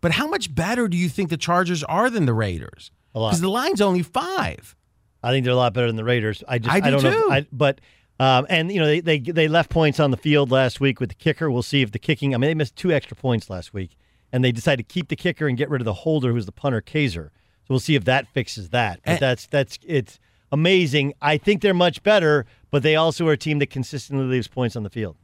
But 0.00 0.12
how 0.12 0.26
much 0.26 0.52
better 0.52 0.88
do 0.88 0.96
you 0.96 1.08
think 1.08 1.30
the 1.30 1.36
Chargers 1.36 1.84
are 1.84 2.10
than 2.10 2.26
the 2.26 2.34
Raiders? 2.34 2.90
Because 3.12 3.40
the 3.40 3.50
line's 3.50 3.80
only 3.80 4.02
five. 4.02 4.74
I 5.22 5.30
think 5.30 5.44
they're 5.44 5.52
a 5.52 5.56
lot 5.56 5.74
better 5.74 5.86
than 5.86 5.96
the 5.96 6.04
Raiders. 6.04 6.42
I 6.48 6.58
just 6.58 6.74
I 6.74 6.80
do 6.80 6.90
don't 6.90 7.00
too. 7.02 7.10
know. 7.10 7.30
I, 7.30 7.46
but 7.52 7.80
um, 8.20 8.46
and 8.48 8.70
you 8.70 8.78
know 8.80 8.86
they, 8.86 9.00
they 9.00 9.18
they 9.18 9.48
left 9.48 9.70
points 9.70 9.98
on 10.00 10.10
the 10.10 10.16
field 10.16 10.50
last 10.50 10.80
week 10.80 11.00
with 11.00 11.08
the 11.08 11.14
kicker. 11.14 11.50
We'll 11.50 11.62
see 11.62 11.82
if 11.82 11.92
the 11.92 11.98
kicking. 11.98 12.34
I 12.34 12.38
mean 12.38 12.48
they 12.48 12.54
missed 12.54 12.76
two 12.76 12.92
extra 12.92 13.16
points 13.16 13.48
last 13.50 13.72
week, 13.74 13.96
and 14.32 14.44
they 14.44 14.52
decided 14.52 14.88
to 14.88 14.92
keep 14.92 15.08
the 15.08 15.16
kicker 15.16 15.48
and 15.48 15.56
get 15.56 15.68
rid 15.70 15.80
of 15.80 15.84
the 15.86 15.92
holder, 15.94 16.32
who's 16.32 16.46
the 16.46 16.52
punter 16.52 16.80
Kaser. 16.80 17.32
So 17.62 17.66
we'll 17.70 17.80
see 17.80 17.94
if 17.94 18.04
that 18.04 18.26
fixes 18.28 18.70
that. 18.70 19.00
But 19.04 19.12
And- 19.12 19.20
that's 19.20 19.46
that's 19.46 19.78
it's 19.84 20.18
amazing. 20.52 21.14
I 21.22 21.38
think 21.38 21.62
they're 21.62 21.74
much 21.74 22.02
better, 22.02 22.46
but 22.70 22.82
they 22.82 22.96
also 22.96 23.26
are 23.28 23.32
a 23.32 23.36
team 23.38 23.58
that 23.60 23.70
consistently 23.70 24.26
leaves 24.26 24.48
points 24.48 24.76
on 24.76 24.82
the 24.82 24.90
field. 24.90 25.16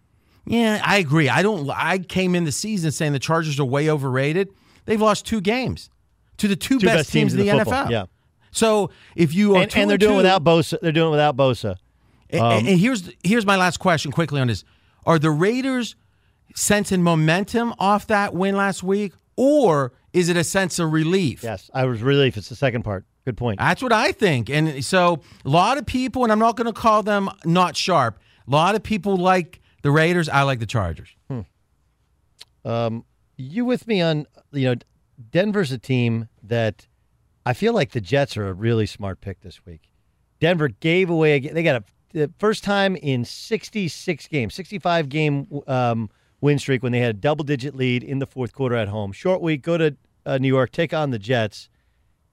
Yeah, 0.47 0.81
I 0.85 0.97
agree. 0.99 1.29
I 1.29 1.43
don't. 1.43 1.69
I 1.71 1.99
came 1.99 2.35
in 2.35 2.45
the 2.45 2.53
season 2.53 2.91
saying 2.91 3.13
the 3.13 3.19
Chargers 3.19 3.61
are 3.61 3.65
way 3.67 3.91
overrated. 3.91 4.49
They've 4.87 5.01
lost 5.01 5.27
two 5.27 5.43
games 5.43 5.91
to 6.39 6.49
the 6.49 6.57
two, 6.57 6.79
Two 6.79 6.87
best, 6.87 7.13
teams, 7.13 7.35
in 7.35 7.41
the, 7.41 7.51
football, 7.51 7.85
NFL. 7.87 7.91
Yeah, 7.91 8.05
So 8.51 8.91
if 9.15 9.35
you 9.35 9.57
are 9.57 9.63
and, 9.65 9.77
and 9.77 9.91
they're 9.91 9.99
doing 9.99 10.13
two- 10.13 10.17
without 10.19 10.43
Bosa. 10.45 10.79
They're 10.81 10.93
doing 10.93 11.09
it 11.09 11.11
without 11.11 11.37
Bosa. 11.37 11.77
And, 12.31 12.41
Um, 12.41 12.53
and 12.67 12.79
here's 12.79 13.11
here's 13.25 13.47
my 13.47 13.57
last 13.57 13.79
question 13.79 14.13
quickly 14.13 14.41
on 14.41 14.49
this: 14.49 14.65
Are 15.07 15.19
the 15.19 15.31
Raiders 15.31 15.97
sensing 16.55 17.03
momentum 17.03 17.75
off 17.79 18.07
that 18.09 18.35
win 18.35 18.57
last 18.57 18.83
week, 18.83 19.13
or 19.37 19.93
is 20.13 20.29
it 20.29 20.37
a 20.37 20.45
sense 20.45 20.79
of 20.79 20.93
relief? 20.93 21.43
Yes, 21.43 21.71
I 21.75 21.85
was 21.85 22.03
relief. 22.03 22.37
It's 22.37 22.49
the 22.49 22.57
second 22.57 22.83
part. 22.83 23.05
Good 23.25 23.37
point. 23.37 23.59
That's 23.59 23.83
what 23.83 23.93
I 23.93 24.13
think. 24.13 24.49
And 24.49 24.83
so 24.85 25.21
a 25.45 25.49
lot 25.49 25.77
of 25.79 25.85
people, 25.87 26.23
and 26.23 26.33
I'm 26.33 26.39
not 26.39 26.57
going 26.57 26.67
to 26.67 26.73
call 26.73 27.03
them 27.03 27.29
not 27.45 27.77
sharp. 27.77 28.19
A 28.47 28.51
lot 28.51 28.75
of 28.75 28.83
people 28.83 29.17
like 29.19 29.61
the 29.83 29.91
Raiders. 29.91 30.29
I 30.29 30.43
like 30.43 30.61
the 30.61 30.67
Chargers. 30.67 31.11
Um, 32.65 33.05
you 33.37 33.65
with 33.65 33.87
me 33.87 34.03
on 34.03 34.27
you 34.53 34.67
know 34.69 34.75
Denver's 35.31 35.73
a 35.73 35.79
team 35.79 36.29
that 36.43 36.87
I 37.47 37.53
feel 37.55 37.73
like 37.73 37.93
the 37.93 38.01
Jets 38.01 38.37
are 38.37 38.47
a 38.49 38.53
really 38.53 38.87
smart 38.87 39.21
pick 39.21 39.41
this 39.41 39.65
week. 39.65 39.89
Denver 40.41 40.69
gave 40.69 41.09
away 41.11 41.39
they 41.41 41.63
got 41.63 41.77
a 41.77 41.85
the 42.13 42.31
first 42.39 42.65
time 42.65 42.97
in 42.97 43.25
66 43.25 44.29
games, 44.29 44.55
65 44.55 45.09
game 45.09 45.47
um, 45.67 46.11
win 46.41 46.59
streak 46.59 46.83
when 46.83 46.93
they 46.93 47.01
had 47.01 47.11
a 47.11 47.19
double 47.19 47.45
digit 47.45 47.75
lead 47.75 48.03
in 48.03 48.19
the 48.19 48.27
fourth 48.27 48.53
quarter 48.53 48.77
at 48.77 48.89
home. 48.89 49.13
Short 49.13 49.41
week, 49.41 49.63
go 49.63 49.77
to 49.79 49.97
uh, 50.25 50.39
New 50.39 50.49
York, 50.49 50.71
take 50.73 50.93
on 50.95 51.11
the 51.11 51.19
Jets, 51.19 51.69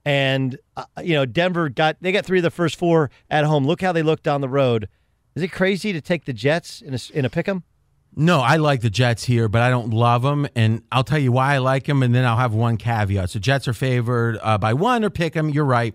and 0.03 0.57
uh, 0.77 0.85
you 1.03 1.13
know 1.13 1.25
Denver 1.25 1.69
got 1.69 1.97
they 2.01 2.11
got 2.11 2.25
three 2.25 2.39
of 2.39 2.43
the 2.43 2.51
first 2.51 2.77
four 2.77 3.09
at 3.29 3.45
home. 3.45 3.65
Look 3.65 3.81
how 3.81 3.91
they 3.91 4.03
look 4.03 4.23
down 4.23 4.41
the 4.41 4.49
road. 4.49 4.87
Is 5.35 5.43
it 5.43 5.49
crazy 5.49 5.91
to 5.91 6.01
take 6.01 6.25
the 6.25 6.33
Jets 6.33 6.81
in 6.81 6.93
a 6.93 6.99
in 7.13 7.25
a 7.25 7.29
pick 7.29 7.47
'em? 7.47 7.63
No, 8.17 8.39
I 8.39 8.55
like 8.55 8.79
the 8.79 8.89
Jets 8.89 9.25
here, 9.25 9.49
but 9.49 9.61
I 9.61 9.69
don't 9.69 9.89
love 9.89 10.21
them, 10.21 10.47
and 10.55 10.83
I'll 10.89 11.03
tell 11.03 11.19
you 11.19 11.33
why 11.33 11.55
I 11.55 11.57
like 11.57 11.83
them, 11.83 12.01
and 12.01 12.15
then 12.15 12.23
I'll 12.23 12.37
have 12.37 12.53
one 12.53 12.77
caveat. 12.77 13.31
So 13.31 13.39
Jets 13.39 13.67
are 13.67 13.73
favored 13.73 14.37
uh, 14.41 14.57
by 14.57 14.73
one 14.73 15.03
or 15.03 15.09
pick 15.09 15.33
them. 15.33 15.49
You're 15.49 15.65
right. 15.65 15.93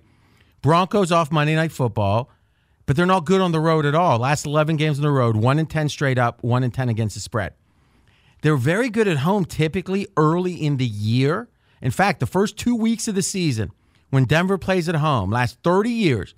Broncos 0.61 1.11
off 1.11 1.32
Monday 1.32 1.55
Night 1.55 1.73
Football, 1.73 2.28
but 2.90 2.96
they're 2.96 3.06
not 3.06 3.24
good 3.24 3.40
on 3.40 3.52
the 3.52 3.60
road 3.60 3.86
at 3.86 3.94
all. 3.94 4.18
Last 4.18 4.44
11 4.44 4.74
games 4.74 4.98
on 4.98 5.04
the 5.04 5.12
road, 5.12 5.36
one 5.36 5.60
in 5.60 5.66
10 5.66 5.88
straight 5.90 6.18
up, 6.18 6.42
one 6.42 6.64
in 6.64 6.72
10 6.72 6.88
against 6.88 7.14
the 7.14 7.20
spread. 7.20 7.54
They're 8.42 8.56
very 8.56 8.90
good 8.90 9.06
at 9.06 9.18
home 9.18 9.44
typically 9.44 10.08
early 10.16 10.54
in 10.54 10.76
the 10.76 10.86
year. 10.86 11.48
In 11.80 11.92
fact, 11.92 12.18
the 12.18 12.26
first 12.26 12.56
two 12.56 12.74
weeks 12.74 13.06
of 13.06 13.14
the 13.14 13.22
season, 13.22 13.70
when 14.08 14.24
Denver 14.24 14.58
plays 14.58 14.88
at 14.88 14.96
home, 14.96 15.30
last 15.30 15.58
30 15.62 15.88
years, 15.88 16.34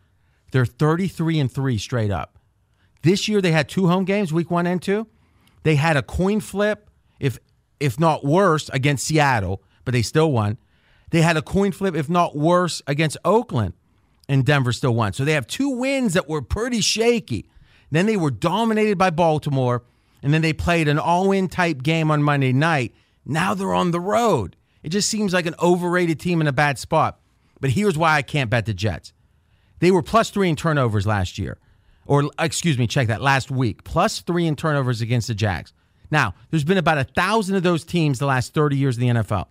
they're 0.51 0.67
33 0.67 1.41
and 1.41 1.51
3 1.51 1.79
straight 1.79 2.11
up. 2.11 2.39
This 3.01 3.29
year 3.29 3.41
they 3.41 3.53
had 3.53 3.67
two 3.67 3.89
home 3.89 4.05
games, 4.05 4.31
week 4.31 4.51
one 4.51 4.67
and 4.67 4.83
two. 4.83 5.07
They 5.63 5.77
had 5.77 5.97
a 5.97 6.03
coin 6.03 6.41
flip, 6.41 6.91
if 7.19 7.39
if 7.81 7.99
not 7.99 8.27
worse, 8.27 8.69
against 8.69 9.07
Seattle, 9.07 9.63
but 9.87 9.93
they 9.93 10.03
still 10.03 10.31
won. 10.31 10.59
They 11.13 11.23
had 11.23 11.39
a 11.39 11.43
coin 11.43 11.73
flip, 11.73 11.95
if 11.95 12.11
not 12.11 12.37
worse, 12.37 12.83
against 12.87 13.17
Oakland, 13.25 13.73
and 14.29 14.45
Denver 14.45 14.73
still 14.73 14.95
won. 14.95 15.13
So 15.13 15.25
they 15.25 15.33
have 15.33 15.47
two 15.47 15.71
wins 15.71 16.15
that 16.15 16.29
were 16.29 16.43
pretty 16.43 16.81
shaky. 16.81 17.49
Then 17.91 18.07
they 18.07 18.17
were 18.17 18.31
dominated 18.31 18.97
by 18.99 19.11
Baltimore, 19.11 19.83
and 20.23 20.33
then 20.33 20.43
they 20.43 20.53
played 20.53 20.89
an 20.89 20.99
all-in 20.99 21.49
type 21.49 21.83
game 21.83 22.11
on 22.11 22.23
Monday 22.23 22.53
night. 22.53 22.95
Now 23.25 23.55
they're 23.55 23.75
on 23.75 23.91
the 23.91 24.01
road. 24.01 24.57
It 24.83 24.89
just 24.89 25.09
seems 25.09 25.33
like 25.33 25.47
an 25.47 25.55
overrated 25.63 26.19
team 26.19 26.41
in 26.41 26.47
a 26.47 26.53
bad 26.53 26.79
spot. 26.79 27.21
But 27.61 27.71
here's 27.71 27.99
why 27.99 28.17
I 28.17 28.23
can't 28.23 28.51
bet 28.51 28.67
the 28.67 28.75
Jets. 28.75 29.13
They 29.79 29.91
were 29.91 30.03
plus 30.03 30.31
three 30.31 30.49
in 30.49 30.57
turnovers 30.57 31.07
last 31.07 31.39
year 31.39 31.59
or 32.07 32.31
excuse 32.39 32.79
me, 32.79 32.87
check 32.87 33.09
that 33.09 33.23
last 33.23 33.51
week, 33.51 33.85
plus 33.85 34.21
three 34.21 34.47
in 34.47 34.57
turnovers 34.57 35.01
against 35.01 35.29
the 35.29 35.35
Jags. 35.35 35.73
Now, 36.11 36.35
there's 36.51 36.65
been 36.65 36.79
about 36.79 36.99
a 36.99 37.05
thousand 37.05 37.57
of 37.57 37.63
those 37.63 37.85
teams 37.85 38.19
the 38.19 38.27
last 38.27 38.53
30 38.55 38.77
years 38.77 38.99
in 38.99 39.03
the 39.03 39.23
NFL. 39.23 39.47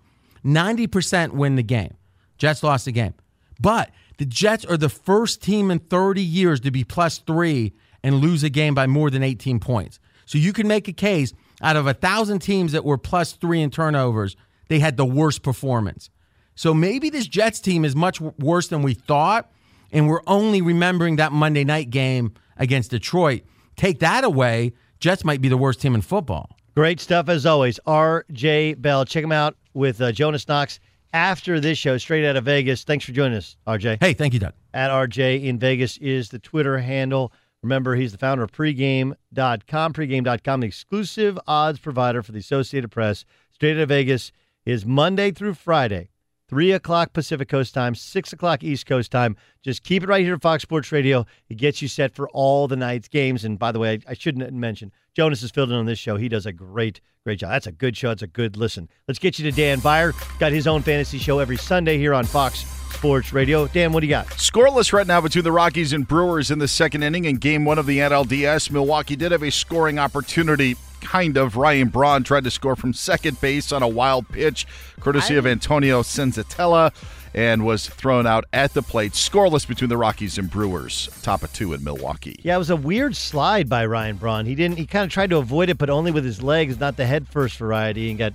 90% 0.45 1.31
win 1.31 1.55
the 1.55 1.63
game. 1.63 1.95
Jets 2.37 2.61
lost 2.61 2.85
the 2.85 2.91
game. 2.91 3.13
But 3.59 3.91
the 4.21 4.27
Jets 4.27 4.63
are 4.65 4.77
the 4.77 4.87
first 4.87 5.41
team 5.41 5.71
in 5.71 5.79
30 5.79 6.21
years 6.21 6.59
to 6.59 6.69
be 6.69 6.83
plus 6.83 7.17
three 7.17 7.73
and 8.03 8.17
lose 8.17 8.43
a 8.43 8.51
game 8.51 8.75
by 8.75 8.85
more 8.85 9.09
than 9.09 9.23
18 9.23 9.59
points. 9.59 9.99
So 10.27 10.37
you 10.37 10.53
can 10.53 10.67
make 10.67 10.87
a 10.87 10.93
case 10.93 11.33
out 11.59 11.75
of 11.75 11.87
a 11.87 11.95
thousand 11.95 12.37
teams 12.37 12.73
that 12.73 12.85
were 12.85 12.99
plus 12.99 13.31
three 13.31 13.63
in 13.63 13.71
turnovers, 13.71 14.35
they 14.67 14.77
had 14.77 14.95
the 14.95 15.07
worst 15.07 15.41
performance. 15.41 16.11
So 16.53 16.71
maybe 16.71 17.09
this 17.09 17.25
Jets 17.25 17.59
team 17.59 17.83
is 17.83 17.95
much 17.95 18.21
worse 18.21 18.67
than 18.67 18.83
we 18.83 18.93
thought 18.93 19.51
and 19.91 20.07
we're 20.07 20.21
only 20.27 20.61
remembering 20.61 21.15
that 21.15 21.31
Monday 21.31 21.63
night 21.63 21.89
game 21.89 22.35
against 22.57 22.91
Detroit. 22.91 23.41
Take 23.75 24.01
that 24.01 24.23
away, 24.23 24.73
Jets 24.99 25.25
might 25.25 25.41
be 25.41 25.49
the 25.49 25.57
worst 25.57 25.81
team 25.81 25.95
in 25.95 26.01
football. 26.01 26.55
Great 26.75 26.99
stuff 26.99 27.27
as 27.27 27.47
always. 27.47 27.79
R.J. 27.87 28.75
Bell. 28.75 29.03
Check 29.03 29.23
him 29.23 29.31
out 29.31 29.57
with 29.73 29.99
uh, 29.99 30.11
Jonas 30.11 30.47
Knox 30.47 30.79
after 31.13 31.59
this 31.59 31.77
show, 31.77 31.97
straight 31.97 32.25
out 32.25 32.35
of 32.35 32.45
Vegas. 32.45 32.83
Thanks 32.83 33.05
for 33.05 33.11
joining 33.11 33.37
us, 33.37 33.57
R.J. 33.67 33.97
Hey, 33.99 34.13
thank 34.13 34.33
you, 34.33 34.39
Doug. 34.39 34.53
At 34.73 34.91
R.J. 34.91 35.37
in 35.37 35.59
Vegas 35.59 35.97
is 35.97 36.29
the 36.29 36.39
Twitter 36.39 36.77
handle. 36.77 37.33
Remember, 37.63 37.95
he's 37.95 38.11
the 38.11 38.17
founder 38.17 38.43
of 38.43 38.51
pregame.com. 38.51 39.93
Pregame.com, 39.93 40.59
the 40.61 40.67
exclusive 40.67 41.39
odds 41.47 41.79
provider 41.79 42.23
for 42.23 42.31
the 42.31 42.39
Associated 42.39 42.89
Press. 42.89 43.25
Straight 43.51 43.77
out 43.77 43.83
of 43.83 43.89
Vegas 43.89 44.31
is 44.65 44.85
Monday 44.85 45.31
through 45.31 45.53
Friday. 45.55 46.10
3 46.51 46.73
o'clock 46.73 47.13
Pacific 47.13 47.47
Coast 47.47 47.73
time, 47.73 47.95
6 47.95 48.33
o'clock 48.33 48.61
East 48.61 48.85
Coast 48.85 49.09
time. 49.09 49.37
Just 49.63 49.83
keep 49.83 50.03
it 50.03 50.09
right 50.09 50.21
here 50.21 50.33
at 50.33 50.41
Fox 50.41 50.61
Sports 50.63 50.91
Radio. 50.91 51.25
It 51.47 51.55
gets 51.55 51.81
you 51.81 51.87
set 51.87 52.13
for 52.13 52.27
all 52.31 52.67
the 52.67 52.75
night's 52.75 53.07
games. 53.07 53.45
And 53.45 53.57
by 53.57 53.71
the 53.71 53.79
way, 53.79 53.93
I, 53.93 54.11
I 54.11 54.13
shouldn't 54.15 54.51
mention, 54.51 54.91
Jonas 55.15 55.43
is 55.43 55.51
filled 55.51 55.71
in 55.71 55.77
on 55.77 55.85
this 55.85 55.97
show. 55.97 56.17
He 56.17 56.27
does 56.27 56.45
a 56.45 56.51
great, 56.51 56.99
great 57.23 57.39
job. 57.39 57.51
That's 57.51 57.67
a 57.67 57.71
good 57.71 57.95
show. 57.95 58.11
It's 58.11 58.21
a 58.21 58.27
good 58.27 58.57
listen. 58.57 58.89
Let's 59.07 59.17
get 59.17 59.39
you 59.39 59.49
to 59.49 59.55
Dan 59.55 59.79
Beyer. 59.79 60.11
Got 60.39 60.51
his 60.51 60.67
own 60.67 60.81
fantasy 60.81 61.19
show 61.19 61.39
every 61.39 61.55
Sunday 61.55 61.97
here 61.97 62.13
on 62.13 62.25
Fox 62.25 62.65
Sports 62.91 63.31
Radio. 63.31 63.67
Dan, 63.67 63.93
what 63.93 64.01
do 64.01 64.07
you 64.07 64.11
got? 64.11 64.27
Scoreless 64.31 64.91
right 64.91 65.07
now 65.07 65.21
between 65.21 65.45
the 65.45 65.53
Rockies 65.53 65.93
and 65.93 66.05
Brewers 66.05 66.51
in 66.51 66.59
the 66.59 66.67
second 66.67 67.01
inning 67.03 67.23
in 67.23 67.37
game 67.37 67.63
one 67.63 67.79
of 67.79 67.85
the 67.85 67.99
NLDS. 67.99 68.69
Milwaukee 68.71 69.15
did 69.15 69.31
have 69.31 69.43
a 69.43 69.51
scoring 69.51 69.97
opportunity 69.97 70.75
kind 71.01 71.37
of. 71.37 71.57
Ryan 71.57 71.89
Braun 71.89 72.23
tried 72.23 72.43
to 72.45 72.51
score 72.51 72.75
from 72.75 72.93
second 72.93 73.41
base 73.41 73.71
on 73.71 73.83
a 73.83 73.87
wild 73.87 74.29
pitch, 74.29 74.67
courtesy 74.99 75.35
of 75.35 75.45
Antonio 75.45 76.01
Senzatela, 76.01 76.93
and 77.33 77.65
was 77.65 77.87
thrown 77.87 78.27
out 78.27 78.45
at 78.53 78.73
the 78.73 78.81
plate. 78.81 79.13
Scoreless 79.13 79.67
between 79.67 79.89
the 79.89 79.97
Rockies 79.97 80.37
and 80.37 80.49
Brewers. 80.49 81.09
Top 81.21 81.43
of 81.43 81.51
two 81.53 81.73
in 81.73 81.83
Milwaukee. 81.83 82.39
Yeah, 82.43 82.55
it 82.55 82.59
was 82.59 82.69
a 82.69 82.75
weird 82.75 83.15
slide 83.15 83.69
by 83.69 83.85
Ryan 83.85 84.17
Braun. 84.17 84.45
He 84.45 84.55
didn't. 84.55 84.77
He 84.77 84.85
kind 84.85 85.05
of 85.05 85.11
tried 85.11 85.29
to 85.31 85.37
avoid 85.37 85.69
it, 85.69 85.77
but 85.77 85.89
only 85.89 86.11
with 86.11 86.25
his 86.25 86.41
legs, 86.41 86.79
not 86.79 86.97
the 86.97 87.05
head 87.05 87.27
first 87.27 87.57
variety, 87.57 88.09
and 88.09 88.19
got 88.19 88.33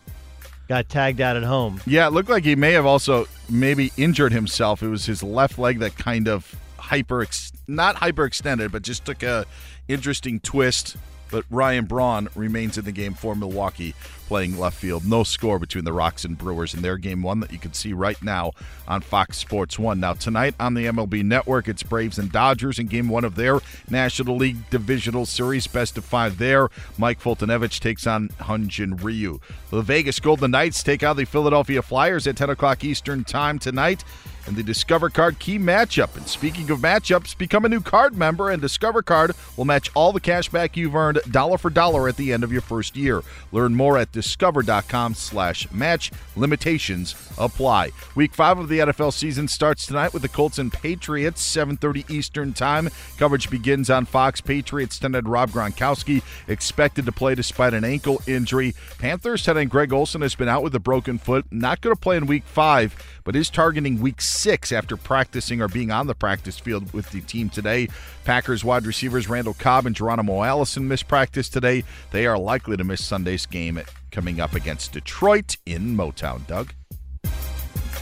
got 0.68 0.88
tagged 0.88 1.20
out 1.20 1.36
at 1.36 1.44
home. 1.44 1.80
Yeah, 1.86 2.06
it 2.06 2.12
looked 2.12 2.28
like 2.28 2.44
he 2.44 2.56
may 2.56 2.72
have 2.72 2.86
also 2.86 3.26
maybe 3.48 3.93
injured 3.97 4.32
himself. 4.32 4.82
It 4.82 4.88
was 4.88 5.06
his 5.06 5.22
left 5.22 5.59
leg 5.59 5.78
that 5.78 5.97
kind 5.97 6.26
of 6.26 6.55
hyper, 6.78 7.26
not 7.68 7.97
hyperextended, 7.97 8.72
but 8.72 8.82
just 8.82 9.05
took 9.05 9.22
a 9.22 9.47
interesting 9.88 10.40
twist 10.40 10.97
but 11.31 11.44
Ryan 11.51 11.85
Braun 11.86 12.28
remains 12.35 12.78
in 12.78 12.85
the 12.85 12.93
game 12.93 13.15
for 13.15 13.35
Milwaukee 13.35 13.94
playing 14.27 14.59
left 14.59 14.77
field. 14.77 15.05
No 15.05 15.23
score 15.23 15.59
between 15.59 15.85
the 15.85 15.93
Rocks 15.93 16.24
and 16.24 16.36
Brewers 16.36 16.74
in 16.74 16.82
their 16.82 16.97
game 16.97 17.23
one 17.23 17.40
that 17.40 17.53
you 17.53 17.59
can 17.59 17.73
see 17.73 17.93
right 17.93 18.20
now 18.23 18.53
on 18.86 19.01
Fox 19.01 19.36
Sports 19.36 19.78
1. 19.78 19.98
Now, 19.98 20.15
tonight 20.15 20.55
on 20.61 20.74
the 20.74 20.86
MLB 20.86 21.23
Network, 21.24 21.69
it's 21.69 21.82
Braves 21.82 22.19
and 22.19 22.31
Dodgers 22.31 22.78
in 22.78 22.86
game 22.86 23.09
one 23.09 23.24
of 23.24 23.36
their 23.36 23.61
National 23.89 24.36
League 24.36 24.69
Divisional 24.70 25.27
Series. 25.27 25.66
Best 25.66 25.97
of 25.97 26.05
five 26.05 26.39
there. 26.39 26.69
Mike 26.98 27.20
Foltynewicz 27.20 27.81
takes 27.81 28.07
on 28.07 28.28
Hyun-Jin 28.40 28.97
Ryu. 28.97 29.40
The 29.70 29.82
Vegas 29.82 30.20
Golden 30.20 30.51
Knights 30.51 30.82
take 30.82 31.03
out 31.03 31.16
the 31.16 31.24
Philadelphia 31.24 31.82
Flyers 31.82 32.27
at 32.27 32.36
10 32.36 32.51
o'clock 32.51 32.85
Eastern 32.85 33.24
Time 33.24 33.59
tonight 33.59 34.05
and 34.47 34.57
the 34.57 34.62
Discover 34.62 35.11
Card 35.11 35.39
key 35.39 35.59
matchup. 35.59 36.16
And 36.16 36.27
speaking 36.27 36.70
of 36.70 36.78
matchups, 36.78 37.36
become 37.36 37.65
a 37.65 37.69
new 37.69 37.81
card 37.81 38.16
member, 38.16 38.51
and 38.51 38.62
Discover 38.62 39.03
Card 39.03 39.32
will 39.57 39.65
match 39.65 39.90
all 39.94 40.12
the 40.12 40.20
cash 40.20 40.48
back 40.48 40.77
you've 40.77 40.94
earned 40.94 41.20
dollar 41.31 41.59
for 41.59 41.70
dollar 41.70 42.09
at 42.09 42.16
the 42.16 42.32
end 42.32 42.44
of 42.44 42.53
your 42.53 42.61
first 42.61 42.97
year. 42.97 43.23
Learn 43.53 43.74
more 43.74 43.98
at 43.98 44.12
discover.com 44.16 45.12
slash 45.12 45.70
match. 45.70 46.10
Limitations 46.36 47.14
apply. 47.36 47.90
Week 48.14 48.34
five 48.34 48.59
of 48.59 48.70
the 48.70 48.78
NFL 48.78 49.12
season 49.12 49.47
starts 49.47 49.84
tonight 49.84 50.14
with 50.14 50.22
the 50.22 50.28
Colts 50.28 50.59
and 50.59 50.72
Patriots, 50.72 51.55
7.30 51.55 52.10
Eastern 52.10 52.55
Time. 52.55 52.88
Coverage 53.18 53.51
begins 53.51 53.90
on 53.90 54.06
Fox. 54.06 54.40
Patriots 54.40 54.98
tended 54.98 55.28
Rob 55.28 55.51
Gronkowski 55.51 56.22
expected 56.48 57.05
to 57.05 57.12
play 57.12 57.34
despite 57.34 57.74
an 57.74 57.84
ankle 57.84 58.22
injury. 58.26 58.74
Panthers 58.98 59.47
end 59.47 59.70
Greg 59.70 59.93
Olsen 59.93 60.22
has 60.22 60.34
been 60.34 60.48
out 60.48 60.62
with 60.62 60.74
a 60.74 60.80
broken 60.80 61.18
foot. 61.18 61.44
Not 61.51 61.82
going 61.82 61.94
to 61.94 62.01
play 62.01 62.16
in 62.16 62.26
week 62.26 62.44
five, 62.44 62.97
but 63.22 63.36
is 63.36 63.51
targeting 63.51 64.01
week 64.01 64.22
six 64.22 64.72
after 64.72 64.97
practicing 64.97 65.60
or 65.60 65.68
being 65.68 65.90
on 65.90 66.06
the 66.06 66.14
practice 66.14 66.59
field 66.59 66.94
with 66.94 67.10
the 67.10 67.20
team 67.20 67.51
today. 67.51 67.88
Packers 68.24 68.64
wide 68.64 68.86
receivers 68.86 69.28
Randall 69.28 69.55
Cobb 69.55 69.84
and 69.84 69.94
Geronimo 69.94 70.43
Allison 70.43 70.88
missed 70.88 71.06
practice 71.06 71.51
today. 71.51 71.84
They 72.12 72.26
are 72.26 72.38
likely 72.38 72.78
to 72.78 72.84
miss 72.84 73.05
Sunday's 73.05 73.44
game 73.44 73.78
coming 74.16 74.40
up 74.40 74.55
against 74.55 74.93
Detroit 74.93 75.59
in 75.66 75.94
Motown. 75.94 76.44
Doug? 76.47 76.72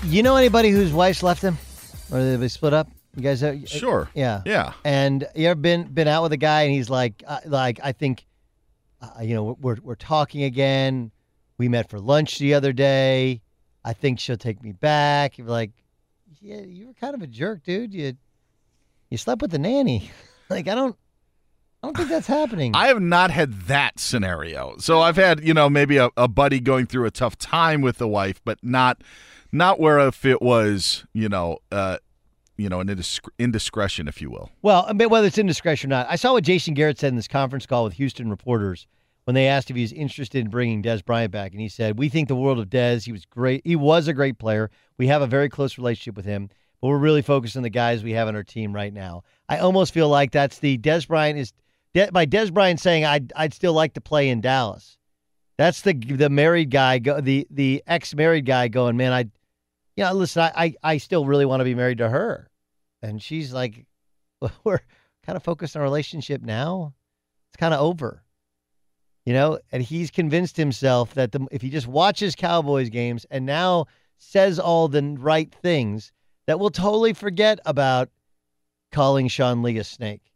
You 0.05 0.23
know 0.23 0.36
anybody 0.36 0.70
whose 0.70 0.93
wife's 0.93 1.24
left 1.24 1.43
him? 1.43 1.59
Or 2.12 2.36
they 2.36 2.47
split 2.47 2.73
up? 2.73 2.89
You 3.16 3.23
guys 3.24 3.41
have, 3.41 3.69
Sure. 3.69 4.09
Yeah. 4.15 4.43
Yeah. 4.47 4.74
And 4.85 5.27
you 5.35 5.49
ever 5.49 5.61
been 5.61 5.89
been 5.93 6.07
out 6.07 6.23
with 6.23 6.32
a 6.32 6.36
guy 6.36 6.62
and 6.62 6.73
he's 6.73 6.89
like, 6.89 7.24
uh, 7.27 7.41
like 7.47 7.81
I 7.82 7.91
think, 7.91 8.27
uh, 9.01 9.23
you 9.23 9.35
know, 9.35 9.59
we're 9.61 9.78
we're 9.82 9.97
talking 9.97 10.45
again. 10.45 11.11
We 11.59 11.69
met 11.69 11.91
for 11.91 11.99
lunch 11.99 12.39
the 12.39 12.55
other 12.55 12.73
day. 12.73 13.43
I 13.85 13.93
think 13.93 14.20
she'll 14.20 14.36
take 14.36 14.62
me 14.62 14.70
back. 14.70 15.36
You're 15.36 15.49
like, 15.49 15.73
yeah, 16.41 16.61
you 16.61 16.86
were 16.86 16.95
kind 16.95 17.15
of 17.16 17.23
a 17.23 17.27
jerk, 17.27 17.65
dude. 17.65 17.93
You 17.93 18.12
you 19.11 19.19
slept 19.19 19.43
with 19.43 19.51
the 19.51 19.59
nanny. 19.59 20.12
like 20.49 20.69
I 20.69 20.77
don't, 20.77 20.97
I 21.85 21.86
don't 21.89 21.97
think 21.98 22.09
that's 22.09 22.27
happening. 22.27 22.74
I 22.74 22.86
have 22.86 23.02
not 23.02 23.31
had 23.31 23.52
that 23.65 24.01
scenario. 24.01 24.77
So 24.78 25.01
I've 25.01 25.16
had, 25.16 25.44
you 25.44 25.52
know, 25.52 25.69
maybe 25.69 25.98
a, 25.98 26.09
a 26.16 26.27
buddy 26.27 26.59
going 26.59 26.86
through 26.86 27.05
a 27.05 27.11
tough 27.11 27.36
time 27.36 27.82
with 27.82 27.98
the 27.98 28.09
wife, 28.09 28.40
but 28.43 28.59
not 28.62 29.05
not 29.52 29.78
where 29.78 29.98
if 29.98 30.24
it 30.24 30.40
was, 30.40 31.05
you 31.12 31.28
know, 31.28 31.59
uh, 31.70 31.98
you 32.56 32.70
know, 32.70 32.81
an 32.81 32.89
indisc- 32.89 33.28
indiscretion, 33.39 34.09
if 34.09 34.23
you 34.23 34.31
will. 34.31 34.48
Well, 34.62 34.86
I 34.89 34.94
mean, 34.94 35.11
whether 35.11 35.27
it's 35.27 35.36
indiscretion 35.36 35.93
or 35.93 35.97
not, 35.97 36.06
I 36.09 36.16
saw 36.16 36.32
what 36.32 36.44
Jason 36.44 36.73
Garrett 36.73 36.98
said 36.98 37.09
in 37.09 37.16
this 37.16 37.28
conference 37.28 37.66
call 37.66 37.85
with 37.85 37.93
Houston 37.93 38.31
reporters 38.31 38.86
when 39.27 39.35
they 39.35 39.47
asked 39.47 39.69
if 39.69 39.77
he 39.77 39.82
was 39.82 39.93
interested 39.93 40.39
in 40.39 40.48
bringing 40.48 40.82
Dez 40.82 41.05
Bryant 41.05 41.32
back, 41.32 41.52
and 41.52 41.61
he 41.61 41.69
said, 41.69 41.98
"We 41.98 42.09
think 42.09 42.28
the 42.28 42.35
world 42.35 42.59
of 42.59 42.70
Dez. 42.70 43.05
He 43.05 43.12
was 43.12 43.27
great. 43.27 43.61
He 43.62 43.77
was 43.77 44.09
a 44.09 44.15
great 44.15 44.39
player. 44.39 44.70
We 44.97 45.09
have 45.09 45.20
a 45.20 45.27
very 45.27 45.51
close 45.51 45.77
relationship 45.77 46.16
with 46.16 46.24
him, 46.24 46.48
but 46.81 46.89
we're 46.89 46.97
really 46.97 47.20
focused 47.20 47.59
on 47.59 47.62
the 47.62 47.69
guys 47.69 48.02
we 48.02 48.12
have 48.12 48.27
on 48.27 48.36
our 48.36 48.43
team 48.43 48.74
right 48.74 48.93
now." 48.93 49.23
I 49.51 49.59
almost 49.59 49.93
feel 49.93 50.09
like 50.09 50.31
that's 50.32 50.61
the 50.61 50.78
Dez 50.78 51.06
Bryant 51.06 51.39
is 51.39 51.52
De- 51.95 52.11
by 52.11 52.27
Dez 52.27 52.53
Bryant 52.53 52.81
saying 52.81 53.05
I'd 53.05 53.33
I'd 53.37 53.55
still 53.55 53.73
like 53.73 53.95
to 53.95 54.01
play 54.01 54.29
in 54.29 54.41
Dallas. 54.41 54.99
That's 55.57 55.83
the 55.83 55.95
the 55.95 56.29
married 56.29 56.71
guy, 56.71 56.99
go, 56.99 57.21
the 57.21 57.47
the 57.51 57.83
ex 57.87 58.15
married 58.15 58.45
guy 58.45 58.69
going, 58.69 58.97
man, 58.97 59.12
I, 59.12 59.21
you 59.97 60.05
know, 60.05 60.12
listen, 60.12 60.43
I, 60.43 60.53
I 60.57 60.75
I 60.83 60.99
still 60.99 61.25
really 61.25 61.47
want 61.47 61.61
to 61.61 61.65
be 61.65 61.77
married 61.77 61.99
to 61.99 62.09
her, 62.09 62.51
and 63.01 63.23
she's 63.23 63.53
like, 63.53 63.87
we're 64.65 64.81
kind 65.25 65.37
of 65.37 65.45
focused 65.45 65.77
on 65.77 65.81
our 65.81 65.87
relationship 65.87 66.43
now. 66.43 66.95
It's 67.49 67.57
kind 67.57 67.73
of 67.73 67.81
over, 67.81 68.25
you 69.25 69.33
know. 69.33 69.61
And 69.71 69.81
he's 69.81 70.11
convinced 70.11 70.57
himself 70.57 71.15
that 71.15 71.31
the, 71.31 71.47
if 71.53 71.62
he 71.62 71.71
just 71.71 71.87
watches 71.87 72.35
Cowboys 72.35 72.91
games 72.91 73.25
and 73.31 73.47
now 73.47 73.87
says 74.19 74.59
all 74.59 74.89
the 74.89 75.16
right 75.21 75.55
things, 75.55 76.11
that 76.49 76.59
we'll 76.59 76.71
totally 76.71 77.12
forget 77.12 77.61
about 77.65 78.11
calling 78.91 79.29
Sean 79.29 79.62
Lee 79.62 79.79
a 79.79 79.85
snake 79.85 80.34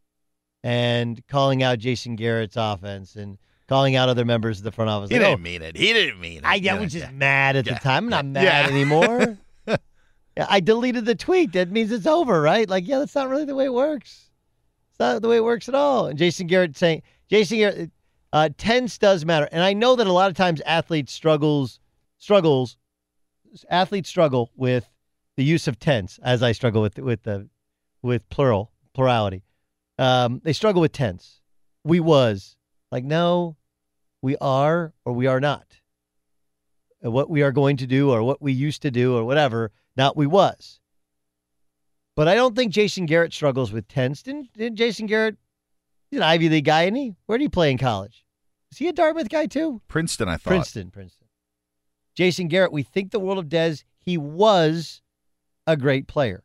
and 0.69 1.27
calling 1.29 1.63
out 1.63 1.79
Jason 1.79 2.15
Garrett's 2.15 2.57
offense 2.59 3.17
and 3.17 3.39
calling 3.69 3.97
out 3.97 4.11
other 4.11 4.27
members 4.27 4.59
of 4.59 4.65
the 4.65 4.73
front 4.73 4.91
office. 4.91 5.09
He 5.09 5.17
Like, 5.17 5.25
didn't 5.29 5.41
oh, 5.41 5.43
mean 5.43 5.63
it. 5.63 5.77
He 5.77 5.93
didn't 5.95 6.21
mean 6.21 6.39
it. 6.39 6.45
I, 6.45 6.61
I 6.71 6.79
was 6.79 6.93
just 6.93 7.07
yeah. 7.07 7.11
mad 7.11 7.57
at 7.57 7.67
Yeah. 7.67 7.75
the 7.75 7.81
time. 7.81 8.05
I'm 8.05 8.11
not 8.11 8.27
mad 8.27 8.43
Yeah. 8.45 8.67
anymore. 8.67 9.39
I 10.37 10.61
deleted 10.61 11.05
the 11.07 11.15
tweet. 11.15 11.53
That 11.53 11.71
means 11.71 11.91
it's 11.91 12.07
over, 12.07 12.41
right? 12.41 12.69
Like, 12.69 12.87
yeah, 12.87 12.99
that's 13.01 13.15
not 13.15 13.29
really 13.29 13.45
the 13.47 13.55
way 13.57 13.65
it 13.65 13.73
works. 13.73 14.31
It's 14.91 15.01
not 15.01 15.21
the 15.23 15.29
way 15.29 15.39
it 15.39 15.45
works 15.45 15.69
at 15.69 15.75
all. 15.75 16.07
And 16.07 16.19
Jason 16.19 16.47
Garrett 16.47 16.77
saying, 16.77 17.03
Jason 17.29 17.59
Garrett, 17.59 17.91
uh, 18.33 18.51
tense 18.59 18.99
does 18.99 19.25
matter. 19.25 19.49
And 19.51 19.63
I 19.63 19.73
know 19.73 19.97
that 19.97 20.07
a 20.07 20.13
lot 20.13 20.31
of 20.31 20.37
times 20.37 20.61
athletes 20.67 21.13
struggles, 21.13 21.81
struggles, 22.19 22.77
athletes 23.71 24.09
struggle 24.09 24.51
with 24.55 24.89
the 25.37 25.45
use 25.45 25.67
of 25.67 25.79
tense, 25.79 26.21
as 26.23 26.43
I 26.43 26.53
struggle 26.53 26.83
with 26.83 26.99
with 26.99 27.23
the 27.23 27.49
with 28.03 28.29
plural 28.29 28.71
plurality. 28.93 29.43
Um, 29.99 30.41
they 30.45 30.53
struggle 30.53 30.81
with 30.81 30.93
tense. 30.93 31.41
We 31.85 32.01
was 32.01 32.57
like, 32.93 33.05
no, 33.05 33.57
we 34.23 34.37
are 34.41 34.93
or 35.05 35.13
we 35.13 35.27
are 35.27 35.41
not. 35.41 35.65
What 37.01 37.31
we 37.31 37.43
are 37.43 37.53
going 37.53 37.77
to 37.79 37.87
do 37.87 38.11
or 38.11 38.23
what 38.23 38.43
we 38.43 38.53
used 38.53 38.83
to 38.83 38.91
do 38.91 39.17
or 39.17 39.25
whatever, 39.25 39.71
not 39.97 40.17
we 40.17 40.27
was. 40.27 40.81
But 42.17 42.27
I 42.27 42.35
don't 42.35 42.57
think 42.57 42.73
Jason 42.73 43.07
Garrett 43.07 43.33
struggles 43.33 43.73
with 43.73 43.87
tense. 43.87 44.23
Didn't, 44.23 44.53
didn't 44.53 44.77
Jason 44.77 45.07
Garrett, 45.07 45.37
he's 46.11 46.19
an 46.19 46.25
Ivy 46.25 46.49
League 46.49 46.65
guy, 46.65 46.83
isn't 46.85 46.97
he? 46.97 47.15
Where 47.27 47.39
did 47.39 47.45
he 47.45 47.49
play 47.49 47.71
in 47.71 47.79
college? 47.79 48.25
Is 48.73 48.79
he 48.79 48.89
a 48.89 48.93
Dartmouth 48.93 49.29
guy 49.29 49.47
too? 49.47 49.81
Princeton, 49.89 50.29
I 50.29 50.37
thought. 50.37 50.51
Princeton, 50.51 50.91
Princeton. 50.91 51.29
Jason 52.17 52.49
Garrett, 52.49 52.73
we 52.73 52.83
think 52.83 53.13
the 53.13 53.21
world 53.21 53.39
of 53.39 53.47
Dez. 53.47 53.85
He 54.01 54.19
was 54.19 55.01
a 55.69 55.77
great 55.77 56.09
player. 56.09 56.43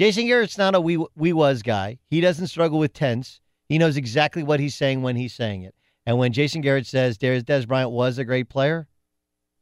Jason 0.00 0.24
Garrett's 0.24 0.56
not 0.56 0.74
a 0.74 0.80
we 0.80 0.96
we 1.14 1.34
was 1.34 1.60
guy. 1.60 1.98
He 2.08 2.22
doesn't 2.22 2.46
struggle 2.46 2.78
with 2.78 2.94
tense. 2.94 3.38
He 3.68 3.76
knows 3.76 3.98
exactly 3.98 4.42
what 4.42 4.58
he's 4.58 4.74
saying 4.74 5.02
when 5.02 5.14
he's 5.14 5.34
saying 5.34 5.64
it. 5.64 5.74
And 6.06 6.16
when 6.16 6.32
Jason 6.32 6.62
Garrett 6.62 6.86
says 6.86 7.18
Dez, 7.18 7.42
Dez 7.42 7.68
Bryant 7.68 7.90
was 7.90 8.16
a 8.16 8.24
great 8.24 8.48
player, 8.48 8.88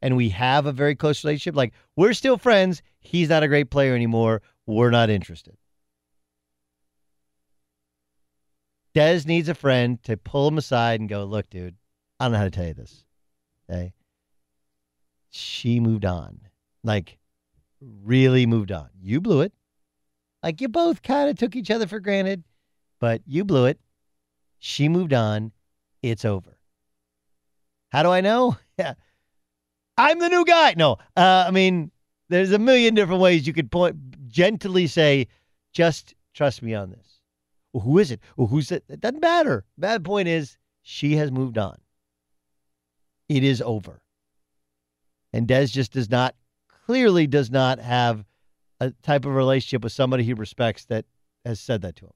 and 0.01 0.15
we 0.15 0.29
have 0.29 0.65
a 0.65 0.71
very 0.71 0.95
close 0.95 1.25
relationship, 1.25 1.57
like 1.57 1.73
we're 1.97 2.13
still 2.13 2.37
friends. 2.37 2.81
He's 3.01 3.27
not 3.27 3.43
a 3.43 3.49
great 3.49 3.69
player 3.69 3.93
anymore. 3.93 4.41
We're 4.65 4.91
not 4.91 5.09
interested. 5.09 5.57
Dez 8.95 9.25
needs 9.25 9.49
a 9.49 9.53
friend 9.53 10.01
to 10.03 10.15
pull 10.15 10.47
him 10.47 10.57
aside 10.57 11.01
and 11.01 11.09
go, 11.09 11.25
look, 11.25 11.49
dude, 11.49 11.75
I 12.17 12.23
don't 12.23 12.31
know 12.31 12.37
how 12.37 12.45
to 12.45 12.49
tell 12.49 12.67
you 12.67 12.75
this. 12.75 13.03
Okay. 13.69 13.91
She 15.31 15.81
moved 15.81 16.05
on. 16.05 16.39
Like, 16.81 17.17
really 17.81 18.45
moved 18.45 18.71
on. 18.71 18.87
You 19.01 19.19
blew 19.19 19.41
it. 19.41 19.51
Like, 20.41 20.61
you 20.61 20.69
both 20.69 21.01
kind 21.01 21.29
of 21.29 21.37
took 21.37 21.55
each 21.55 21.71
other 21.71 21.87
for 21.87 21.99
granted, 21.99 22.43
but 22.99 23.21
you 23.25 23.43
blew 23.43 23.65
it. 23.65 23.79
She 24.59 24.89
moved 24.89 25.13
on. 25.13 25.51
It's 26.01 26.25
over. 26.25 26.57
How 27.89 28.03
do 28.03 28.09
I 28.09 28.21
know? 28.21 28.57
Yeah. 28.77 28.93
I'm 29.97 30.19
the 30.19 30.29
new 30.29 30.45
guy. 30.45 30.73
No, 30.77 30.93
uh, 31.17 31.43
I 31.45 31.51
mean, 31.51 31.91
there's 32.29 32.53
a 32.53 32.57
million 32.59 32.95
different 32.95 33.19
ways 33.19 33.45
you 33.45 33.51
could 33.51 33.69
point 33.69 33.97
gently 34.29 34.87
say, 34.87 35.27
just 35.73 36.15
trust 36.33 36.61
me 36.61 36.73
on 36.73 36.91
this. 36.91 37.19
Well, 37.73 37.83
who 37.83 37.97
is 37.97 38.09
it? 38.09 38.21
Well, 38.37 38.47
who's 38.47 38.71
it? 38.71 38.85
It 38.87 39.01
doesn't 39.01 39.19
matter. 39.19 39.65
Bad 39.77 40.05
point 40.05 40.29
is 40.29 40.57
she 40.81 41.17
has 41.17 41.29
moved 41.29 41.57
on. 41.57 41.77
It 43.27 43.43
is 43.43 43.61
over. 43.61 44.01
And 45.33 45.45
Dez 45.45 45.73
just 45.73 45.91
does 45.91 46.09
not, 46.09 46.33
clearly 46.85 47.27
does 47.27 47.51
not 47.51 47.79
have 47.79 48.23
a 48.79 48.91
type 49.03 49.25
of 49.25 49.33
relationship 49.33 49.83
with 49.83 49.93
somebody 49.93 50.23
he 50.23 50.33
respects 50.33 50.85
that 50.85 51.05
has 51.45 51.59
said 51.59 51.81
that 51.81 51.95
to 51.97 52.05
him. 52.05 52.13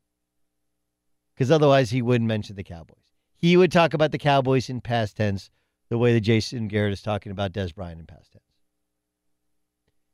Because 1.33 1.51
otherwise 1.51 1.89
he 1.89 2.01
wouldn't 2.01 2.27
mention 2.27 2.55
the 2.55 2.63
Cowboys. 2.63 2.97
He 3.35 3.57
would 3.57 3.71
talk 3.71 3.93
about 3.93 4.11
the 4.11 4.17
Cowboys 4.17 4.69
in 4.69 4.81
past 4.81 5.17
tense 5.17 5.49
the 5.89 5.97
way 5.97 6.13
that 6.13 6.21
Jason 6.21 6.67
Garrett 6.67 6.93
is 6.93 7.01
talking 7.01 7.31
about 7.31 7.51
Dez 7.51 7.73
Bryant 7.73 7.99
in 7.99 8.05
past 8.05 8.31
tense. 8.31 8.43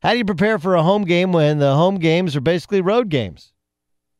How 0.01 0.13
do 0.13 0.17
you 0.17 0.25
prepare 0.25 0.57
for 0.57 0.75
a 0.75 0.83
home 0.83 1.03
game 1.03 1.33
when 1.33 1.59
the 1.59 1.75
home 1.75 1.95
games 1.95 2.35
are 2.35 2.41
basically 2.41 2.81
road 2.81 3.09
games? 3.09 3.53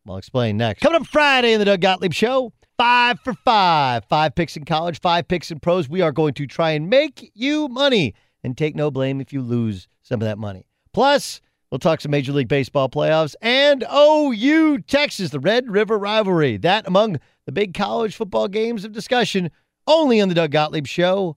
I'll 0.08 0.18
explain 0.18 0.58
next. 0.58 0.82
Coming 0.82 1.02
up 1.02 1.08
Friday 1.08 1.54
in 1.54 1.60
the 1.60 1.66
Doug 1.66 1.82
Gottlieb 1.82 2.14
Show, 2.14 2.52
five 2.78 3.20
for 3.20 3.34
five. 3.46 4.06
Five 4.06 4.36
picks 4.36 4.58
in 4.58 4.66
college, 4.66 5.00
five 5.00 5.28
picks 5.28 5.52
in 5.52 5.60
pros. 5.60 5.88
We 5.88 6.02
are 6.02 6.12
going 6.12 6.34
to 6.36 6.48
try 6.48 6.72
and 6.72 6.90
make 6.90 7.32
you 7.36 7.68
money 7.68 8.16
and 8.44 8.58
take 8.58 8.76
no 8.76 8.90
blame 8.90 9.22
if 9.22 9.32
you 9.32 9.42
lose 9.42 9.88
some 10.02 10.22
of 10.22 10.26
that 10.26 10.38
money. 10.38 10.66
Plus, 10.94 11.42
we'll 11.72 11.80
talk 11.80 12.02
some 12.02 12.12
Major 12.12 12.32
League 12.32 12.48
Baseball 12.48 12.90
playoffs 12.90 13.36
and 13.42 13.84
OU 13.94 14.80
Texas, 14.88 15.30
the 15.32 15.40
Red 15.40 15.70
River 15.70 15.98
rivalry. 15.98 16.58
That 16.58 16.88
among 16.88 17.20
the 17.46 17.52
big 17.52 17.74
college 17.74 18.16
football 18.16 18.48
games 18.48 18.86
of 18.86 18.92
discussion 18.92 19.52
only 19.88 20.22
on 20.22 20.30
the 20.30 20.36
Doug 20.36 20.52
Gottlieb 20.52 20.88
Show, 20.88 21.36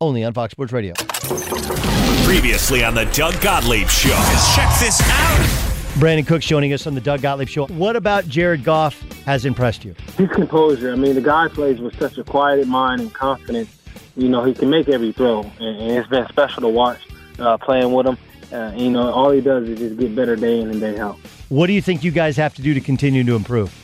only 0.00 0.24
on 0.24 0.34
Fox 0.34 0.52
Sports 0.52 0.72
Radio. 0.72 0.92
Previously 2.24 2.84
on 2.84 2.94
the 2.94 3.08
Doug 3.12 3.40
Gottlieb 3.40 3.88
Show. 3.88 4.16
Check 4.54 4.78
this 4.80 5.00
out. 5.04 5.72
Brandin 5.96 6.26
Cook 6.26 6.42
joining 6.42 6.74
us 6.74 6.86
on 6.86 6.94
the 6.94 7.00
Doug 7.00 7.22
Gottlieb 7.22 7.48
Show. 7.48 7.66
What 7.68 7.96
about 7.96 8.28
Jared 8.28 8.64
Goff 8.64 9.00
has 9.24 9.46
impressed 9.46 9.84
you? 9.84 9.94
His 10.18 10.28
composure. 10.28 10.92
I 10.92 10.96
mean, 10.96 11.14
the 11.14 11.22
guy 11.22 11.48
plays 11.48 11.80
with 11.80 11.98
such 11.98 12.18
a 12.18 12.24
quiet 12.24 12.66
mind 12.68 13.00
and 13.00 13.14
confidence. 13.14 13.70
You 14.14 14.28
know, 14.28 14.44
he 14.44 14.52
can 14.52 14.68
make 14.68 14.88
every 14.88 15.12
throw, 15.12 15.40
and, 15.58 15.80
and 15.80 15.92
it's 15.92 16.08
been 16.08 16.26
special 16.28 16.62
to 16.62 16.68
watch 16.68 17.00
uh, 17.38 17.56
playing 17.58 17.92
with 17.92 18.06
him. 18.06 18.18
Uh, 18.52 18.72
you 18.76 18.90
know, 18.90 19.10
all 19.12 19.30
he 19.30 19.40
does 19.40 19.68
is 19.68 19.78
just 19.78 19.96
get 19.98 20.14
better 20.14 20.36
day 20.36 20.60
in 20.60 20.70
and 20.70 20.80
day 20.80 20.98
out. 20.98 21.16
What 21.48 21.66
do 21.66 21.72
you 21.72 21.82
think 21.82 22.04
you 22.04 22.10
guys 22.10 22.36
have 22.36 22.54
to 22.54 22.62
do 22.62 22.74
to 22.74 22.80
continue 22.80 23.24
to 23.24 23.34
improve? 23.34 23.74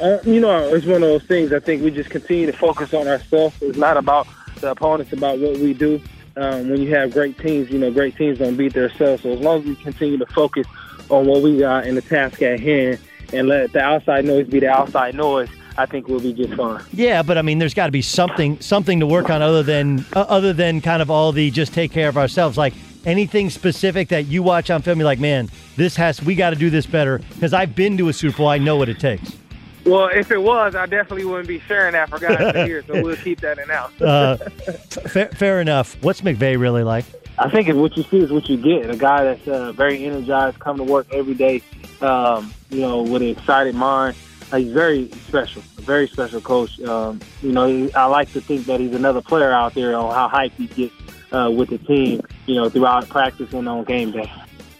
Uh, 0.00 0.18
you 0.24 0.40
know, 0.40 0.74
it's 0.74 0.86
one 0.86 0.96
of 0.96 1.08
those 1.08 1.24
things. 1.24 1.52
I 1.52 1.60
think 1.60 1.82
we 1.82 1.90
just 1.90 2.10
continue 2.10 2.46
to 2.46 2.52
focus 2.52 2.92
on 2.92 3.06
ourselves. 3.06 3.54
It's 3.62 3.78
not 3.78 3.96
about 3.96 4.26
the 4.60 4.70
opponents, 4.70 5.12
about 5.12 5.38
what 5.38 5.58
we 5.58 5.74
do. 5.74 6.00
Um, 6.36 6.70
when 6.70 6.80
you 6.80 6.94
have 6.94 7.12
great 7.12 7.38
teams, 7.38 7.70
you 7.70 7.78
know, 7.78 7.90
great 7.90 8.16
teams 8.16 8.38
don't 8.38 8.56
beat 8.56 8.72
themselves. 8.72 9.22
So 9.22 9.30
as 9.30 9.40
long 9.40 9.60
as 9.60 9.66
we 9.66 9.76
continue 9.76 10.18
to 10.18 10.26
focus 10.26 10.66
on 11.10 11.26
what 11.26 11.42
we 11.42 11.58
got 11.58 11.86
and 11.86 11.96
the 11.96 12.02
task 12.02 12.42
at 12.42 12.58
hand, 12.58 12.98
and 13.32 13.48
let 13.48 13.72
the 13.72 13.80
outside 13.80 14.24
noise 14.24 14.46
be 14.46 14.60
the 14.60 14.68
outside 14.68 15.14
noise, 15.14 15.48
I 15.78 15.86
think 15.86 16.06
we'll 16.08 16.20
be 16.20 16.32
just 16.32 16.54
fine. 16.54 16.82
Yeah, 16.92 17.22
but 17.22 17.38
I 17.38 17.42
mean, 17.42 17.58
there's 17.58 17.74
got 17.74 17.86
to 17.86 17.92
be 17.92 18.02
something 18.02 18.60
something 18.60 19.00
to 19.00 19.06
work 19.06 19.30
on 19.30 19.40
other 19.40 19.62
than 19.62 20.04
uh, 20.12 20.20
other 20.28 20.52
than 20.52 20.80
kind 20.80 21.00
of 21.00 21.10
all 21.10 21.32
the 21.32 21.50
just 21.50 21.72
take 21.72 21.92
care 21.92 22.08
of 22.08 22.18
ourselves. 22.18 22.58
Like 22.58 22.74
anything 23.04 23.50
specific 23.50 24.08
that 24.08 24.26
you 24.26 24.42
watch 24.42 24.70
on 24.70 24.82
film, 24.82 24.98
you're 24.98 25.06
like, 25.06 25.20
man, 25.20 25.50
this 25.76 25.96
has 25.96 26.22
we 26.22 26.34
got 26.34 26.50
to 26.50 26.56
do 26.56 26.70
this 26.70 26.86
better 26.86 27.18
because 27.18 27.52
I've 27.52 27.74
been 27.74 27.96
to 27.98 28.08
a 28.08 28.12
Super 28.12 28.38
Bowl. 28.38 28.48
I 28.48 28.58
know 28.58 28.76
what 28.76 28.88
it 28.88 28.98
takes. 29.00 29.36
Well, 29.84 30.08
if 30.14 30.30
it 30.30 30.40
was, 30.40 30.76
I 30.76 30.86
definitely 30.86 31.24
wouldn't 31.24 31.48
be 31.48 31.58
sharing 31.60 31.92
that 31.92 32.08
for 32.08 32.18
guys 32.18 32.52
to 32.52 32.64
hear. 32.64 32.82
So 32.86 33.02
we'll 33.02 33.16
keep 33.16 33.40
that 33.40 33.58
in 33.58 33.68
house. 33.68 34.00
Uh, 34.00 34.36
fair, 34.36 35.28
fair 35.30 35.60
enough. 35.60 35.96
What's 36.02 36.20
McVay 36.20 36.58
really 36.58 36.84
like? 36.84 37.04
I 37.38 37.48
think 37.48 37.68
if 37.68 37.76
what 37.76 37.96
you 37.96 38.02
see 38.04 38.18
is 38.18 38.30
what 38.30 38.48
you 38.48 38.56
get. 38.56 38.90
A 38.90 38.96
guy 38.96 39.24
that's 39.24 39.48
uh, 39.48 39.72
very 39.72 40.04
energized, 40.04 40.58
come 40.58 40.76
to 40.76 40.84
work 40.84 41.06
every 41.12 41.34
day, 41.34 41.62
um, 42.00 42.52
you 42.70 42.80
know, 42.80 43.02
with 43.02 43.22
an 43.22 43.28
excited 43.28 43.74
mind. 43.74 44.16
Uh, 44.52 44.58
he's 44.58 44.72
very 44.72 45.10
special, 45.26 45.62
a 45.78 45.80
very 45.80 46.06
special 46.06 46.40
coach. 46.40 46.78
Um, 46.82 47.20
you 47.40 47.52
know, 47.52 47.66
he, 47.66 47.92
I 47.94 48.04
like 48.06 48.30
to 48.32 48.40
think 48.40 48.66
that 48.66 48.80
he's 48.80 48.94
another 48.94 49.22
player 49.22 49.50
out 49.50 49.74
there 49.74 49.96
on 49.96 50.12
how 50.12 50.28
hype 50.28 50.52
he 50.52 50.66
gets 50.66 50.94
uh, 51.32 51.50
with 51.50 51.70
the 51.70 51.78
team, 51.78 52.20
you 52.46 52.54
know, 52.54 52.68
throughout 52.68 53.08
practice 53.08 53.52
and 53.52 53.68
on 53.68 53.84
game 53.84 54.12
day. 54.12 54.30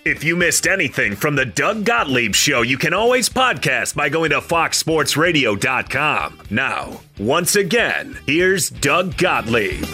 If 0.04 0.24
you 0.24 0.34
missed 0.34 0.66
anything 0.66 1.14
from 1.14 1.36
the 1.36 1.44
Doug 1.44 1.84
Gottlieb 1.84 2.34
Show, 2.34 2.62
you 2.62 2.76
can 2.76 2.92
always 2.92 3.28
podcast 3.28 3.94
by 3.94 4.08
going 4.08 4.30
to 4.30 4.40
foxsportsradio.com. 4.40 6.40
Now, 6.50 7.00
once 7.20 7.54
again, 7.54 8.18
here's 8.26 8.68
Doug 8.68 9.16
Gottlieb. 9.16 9.84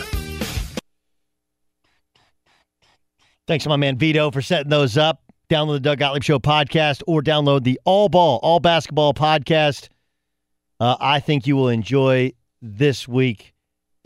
Thanks 3.47 3.65
to 3.65 3.69
my 3.69 3.77
man 3.77 3.99
Vito 3.99 4.31
for 4.31 4.41
setting 4.41 4.71
those 4.71 4.97
up. 4.97 5.23
Download 5.51 5.75
the 5.75 5.81
Doug 5.81 5.99
Gottlieb 5.99 6.23
Show 6.23 6.39
podcast 6.39 7.03
or 7.07 7.23
download 7.23 7.65
the 7.65 7.79
All 7.85 8.09
Ball, 8.09 8.41
All 8.43 8.61
Basketball 8.61 9.13
podcast. 9.13 9.91
Uh, 10.81 10.97
I 11.01 11.21
think 11.21 11.47
you 11.47 11.57
will 11.57 11.69
enjoy 11.69 12.33
this 12.63 13.07
week 13.07 13.53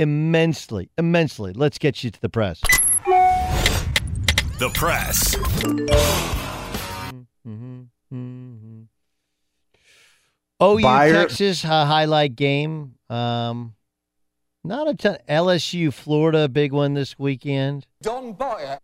immensely, 0.02 0.90
immensely. 0.98 1.52
Let's 1.54 1.78
get 1.78 2.04
you 2.04 2.10
to 2.10 2.20
the 2.20 2.28
press. 2.28 2.60
The 3.06 4.70
press. 4.74 5.34
Mm-hmm, 7.46 7.82
mm-hmm. 8.12 8.82
OU 10.62 10.82
Buyer- 10.82 11.12
Texas 11.12 11.64
uh, 11.64 11.86
highlight 11.86 12.36
game. 12.36 12.94
Um, 13.08 13.74
not 14.64 14.88
a 14.88 14.94
ton. 14.94 15.18
LSU 15.28 15.92
Florida 15.92 16.48
big 16.48 16.72
one 16.72 16.94
this 16.94 17.18
weekend. 17.18 17.86
Don't 18.02 18.38
buy 18.38 18.62
it. 18.62 18.78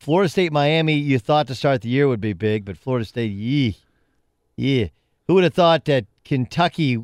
Florida 0.00 0.28
State 0.28 0.52
Miami. 0.52 0.94
You 0.94 1.18
thought 1.20 1.46
to 1.46 1.54
start 1.54 1.82
the 1.82 1.88
year 1.88 2.08
would 2.08 2.20
be 2.20 2.32
big, 2.32 2.64
but 2.64 2.76
Florida 2.76 3.04
State, 3.04 3.30
yee, 3.30 3.76
yeah. 4.56 4.86
Who 5.28 5.34
would 5.34 5.44
have 5.44 5.54
thought 5.54 5.84
that 5.84 6.06
Kentucky 6.24 6.98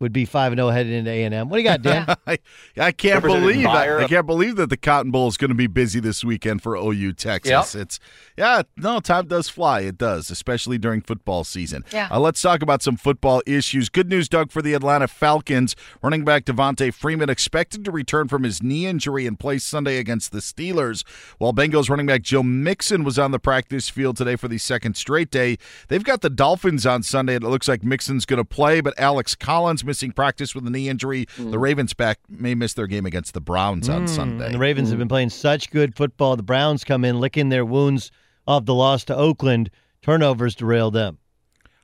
would 0.00 0.12
be 0.12 0.24
five 0.24 0.52
and 0.52 0.58
zero 0.58 0.70
headed 0.70 0.92
into 0.92 1.10
A 1.10 1.24
and 1.24 1.34
M? 1.34 1.48
What 1.48 1.58
do 1.58 1.62
you 1.62 1.68
got, 1.68 1.82
Dan? 1.82 2.06
I, 2.26 2.38
I 2.76 2.90
can't 2.92 3.22
believe 3.22 3.66
I, 3.66 4.04
I 4.04 4.08
can't 4.08 4.26
believe 4.26 4.56
that 4.56 4.70
the 4.70 4.76
Cotton 4.76 5.10
Bowl 5.10 5.28
is 5.28 5.36
going 5.36 5.50
to 5.50 5.54
be 5.54 5.66
busy 5.66 6.00
this 6.00 6.24
weekend 6.24 6.62
for 6.62 6.74
OU 6.74 7.12
Texas. 7.12 7.74
Yep. 7.74 7.82
It's 7.82 8.00
yeah, 8.36 8.62
no, 8.76 9.00
time 9.00 9.26
does 9.26 9.48
fly. 9.50 9.80
It 9.80 9.98
does, 9.98 10.30
especially 10.30 10.78
during 10.78 11.02
football 11.02 11.44
season. 11.44 11.84
Yeah. 11.92 12.08
Uh, 12.10 12.18
let's 12.18 12.40
talk 12.40 12.62
about 12.62 12.82
some 12.82 12.96
football 12.96 13.42
issues. 13.46 13.90
Good 13.90 14.08
news, 14.08 14.28
Doug, 14.28 14.50
for 14.50 14.62
the 14.62 14.72
Atlanta 14.72 15.06
Falcons. 15.06 15.76
Running 16.02 16.24
back 16.24 16.46
Devonta 16.46 16.92
Freeman 16.92 17.28
expected 17.28 17.84
to 17.84 17.90
return 17.90 18.28
from 18.28 18.44
his 18.44 18.62
knee 18.62 18.86
injury 18.86 19.26
and 19.26 19.38
play 19.38 19.58
Sunday 19.58 19.98
against 19.98 20.32
the 20.32 20.38
Steelers. 20.38 21.04
While 21.38 21.52
Bengals 21.52 21.90
running 21.90 22.06
back 22.06 22.22
Joe 22.22 22.42
Mixon 22.42 23.04
was 23.04 23.18
on 23.18 23.30
the 23.30 23.38
practice 23.38 23.90
field 23.90 24.16
today 24.16 24.36
for 24.36 24.48
the 24.48 24.58
second 24.58 24.96
straight 24.96 25.30
day. 25.30 25.58
They've 25.88 26.02
got 26.02 26.22
the 26.22 26.30
Dolphins 26.30 26.86
on 26.86 27.02
Sunday, 27.02 27.34
and 27.34 27.44
it 27.44 27.48
looks 27.48 27.68
like 27.68 27.84
Mixon's 27.84 28.24
going 28.24 28.38
to 28.38 28.44
play, 28.44 28.80
but 28.80 28.98
Alex 28.98 29.34
Collins 29.34 29.84
missing 29.90 30.12
practice 30.12 30.54
with 30.54 30.64
a 30.66 30.70
knee 30.70 30.88
injury. 30.88 31.26
The 31.36 31.58
Ravens 31.58 31.94
back 31.94 32.20
may 32.28 32.54
miss 32.54 32.74
their 32.74 32.86
game 32.86 33.06
against 33.06 33.34
the 33.34 33.40
Browns 33.40 33.88
on 33.88 34.04
Mm, 34.04 34.08
Sunday. 34.08 34.46
And 34.46 34.54
the 34.54 34.58
Ravens 34.58 34.88
have 34.90 34.98
been 35.00 35.08
playing 35.08 35.30
such 35.30 35.68
good 35.70 35.96
football. 35.96 36.36
The 36.36 36.44
Browns 36.44 36.84
come 36.84 37.04
in 37.04 37.18
licking 37.18 37.48
their 37.48 37.64
wounds 37.64 38.12
of 38.46 38.66
the 38.66 38.74
loss 38.74 39.04
to 39.06 39.16
Oakland. 39.16 39.68
Turnovers 40.00 40.54
derail 40.54 40.90
them. 40.92 41.18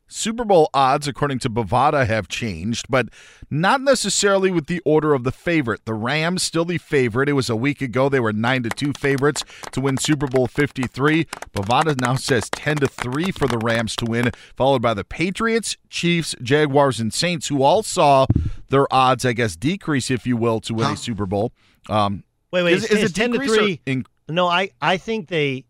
Super 0.08 0.44
Bowl 0.44 0.70
odds, 0.72 1.08
according 1.08 1.40
to 1.40 1.50
Bovada, 1.50 2.06
have 2.06 2.28
changed, 2.28 2.86
but 2.88 3.08
not 3.50 3.80
necessarily 3.80 4.50
with 4.52 4.66
the 4.66 4.80
order 4.84 5.14
of 5.14 5.24
the 5.24 5.32
favorite. 5.32 5.84
The 5.84 5.94
Rams 5.94 6.42
still 6.44 6.64
the 6.64 6.78
favorite. 6.78 7.28
It 7.28 7.32
was 7.32 7.50
a 7.50 7.56
week 7.56 7.82
ago; 7.82 8.08
they 8.08 8.20
were 8.20 8.32
nine 8.32 8.62
to 8.62 8.68
two 8.70 8.92
favorites 8.92 9.42
to 9.72 9.80
win 9.80 9.96
Super 9.96 10.26
Bowl 10.28 10.46
Fifty 10.46 10.86
Three. 10.86 11.24
Bovada 11.54 12.00
now 12.00 12.14
says 12.14 12.48
ten 12.50 12.76
to 12.76 12.86
three 12.86 13.32
for 13.32 13.48
the 13.48 13.58
Rams 13.58 13.96
to 13.96 14.04
win, 14.04 14.30
followed 14.54 14.80
by 14.82 14.94
the 14.94 15.04
Patriots, 15.04 15.76
Chiefs, 15.90 16.34
Jaguars, 16.40 17.00
and 17.00 17.12
Saints, 17.12 17.48
who 17.48 17.62
all 17.62 17.82
saw 17.82 18.26
their 18.68 18.86
odds, 18.92 19.24
I 19.24 19.32
guess, 19.32 19.56
decrease, 19.56 20.10
if 20.10 20.26
you 20.26 20.36
will, 20.36 20.60
to 20.60 20.74
win 20.74 20.92
a 20.92 20.96
Super 20.96 21.26
Bowl. 21.26 21.52
Um, 21.88 22.22
Wait, 22.52 22.62
wait, 22.62 22.74
is, 22.74 22.84
is, 22.84 22.90
is 22.90 22.98
is 23.04 23.10
it 23.10 23.14
ten 23.14 23.32
to 23.32 23.38
three? 23.40 23.80
in- 23.86 24.06
no, 24.28 24.46
I, 24.46 24.70
I 24.80 24.96
think 24.96 25.28
they 25.28 25.64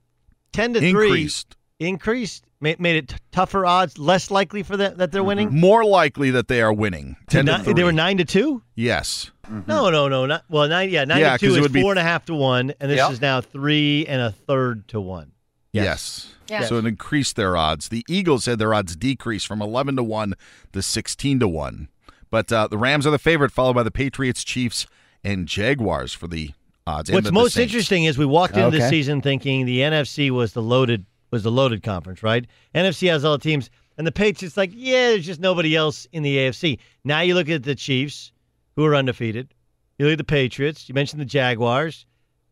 ten 0.52 0.74
to 0.74 0.84
Increased. 0.84 1.50
three 1.78 1.88
increased, 1.88 2.45
made, 2.60 2.80
made 2.80 2.96
it 2.96 3.08
t- 3.08 3.16
tougher 3.32 3.64
odds, 3.66 3.98
less 3.98 4.30
likely 4.30 4.62
for 4.62 4.76
that 4.76 4.98
that 4.98 5.12
they're 5.12 5.24
winning. 5.24 5.54
more 5.54 5.84
likely 5.84 6.30
that 6.30 6.48
they 6.48 6.60
are 6.62 6.72
winning. 6.72 7.16
To 7.28 7.36
Ten 7.36 7.46
to 7.46 7.58
ni- 7.58 7.64
three. 7.64 7.72
they 7.74 7.84
were 7.84 7.92
nine 7.92 8.16
to 8.18 8.24
two. 8.24 8.62
Yes. 8.74 9.30
No, 9.66 9.90
no, 9.90 10.08
no, 10.08 10.26
not 10.26 10.44
well. 10.48 10.66
Nine, 10.68 10.90
yeah, 10.90 11.04
nine 11.04 11.20
Yeah, 11.20 11.36
to 11.36 11.38
'cause 11.38 11.40
two 11.40 11.54
it 11.54 11.58
is 11.58 11.62
would 11.62 11.72
be- 11.72 11.82
four 11.82 11.92
and 11.92 11.98
a 11.98 12.02
half 12.02 12.24
to 12.26 12.34
one, 12.34 12.72
and 12.80 12.90
this 12.90 12.98
Yep. 12.98 13.10
is 13.12 13.20
now 13.20 13.40
three 13.40 14.04
and 14.06 14.20
a 14.20 14.32
third 14.32 14.88
to 14.88 15.00
one. 15.00 15.32
Yes. 15.72 16.32
Yes. 16.48 16.68
So 16.68 16.78
it 16.78 16.86
increased 16.86 17.36
their 17.36 17.56
odds. 17.56 17.88
The 17.88 18.04
Eagles 18.08 18.46
had 18.46 18.58
their 18.58 18.72
odds 18.72 18.96
decrease 18.96 19.44
from 19.44 19.60
11 19.60 19.96
to 19.96 20.02
1 20.02 20.34
to 20.72 20.80
16 20.82 21.38
to 21.40 21.48
1. 21.48 21.88
But 22.30 22.50
uh, 22.52 22.68
the 22.68 22.78
Rams 22.78 23.06
are 23.06 23.10
the 23.10 23.18
favorite, 23.18 23.50
followed 23.52 23.74
by 23.74 23.82
the 23.82 23.90
Patriots, 23.90 24.42
Chiefs, 24.44 24.86
and 25.22 25.46
Jaguars 25.48 26.12
for 26.12 26.28
the 26.28 26.50
odds. 26.86 27.10
What's 27.10 27.24
the- 27.24 27.30
the 27.30 27.34
most 27.34 27.54
Saints. 27.54 27.72
interesting 27.72 28.04
is 28.04 28.16
we 28.16 28.24
walked 28.26 28.56
into 28.56 28.76
the 28.76 28.88
season 28.88 29.20
thinking 29.20 29.66
the 29.66 29.80
NFC 29.82 30.30
was 30.30 30.52
the 30.52 30.62
loaded 30.62 31.04
was 31.30 31.42
the 31.42 31.50
loaded 31.50 31.82
conference, 31.82 32.22
right? 32.22 32.46
NFC 32.74 33.08
has 33.08 33.24
all 33.24 33.36
the 33.36 33.42
teams, 33.42 33.70
and 33.98 34.06
the 34.06 34.12
Patriots 34.12 34.56
like, 34.56 34.70
yeah, 34.72 35.10
there's 35.10 35.26
just 35.26 35.40
nobody 35.40 35.74
else 35.74 36.06
in 36.12 36.22
the 36.22 36.36
AFC. 36.36 36.78
Now 37.04 37.20
you 37.20 37.34
look 37.34 37.48
at 37.48 37.62
the 37.62 37.74
Chiefs, 37.74 38.32
who 38.76 38.84
are 38.84 38.94
undefeated. 38.94 39.52
You 39.98 40.06
look 40.06 40.12
at 40.12 40.18
the 40.18 40.24
Patriots. 40.24 40.88
You 40.88 40.94
mentioned 40.94 41.20
the 41.20 41.26
Jaguars. 41.26 42.06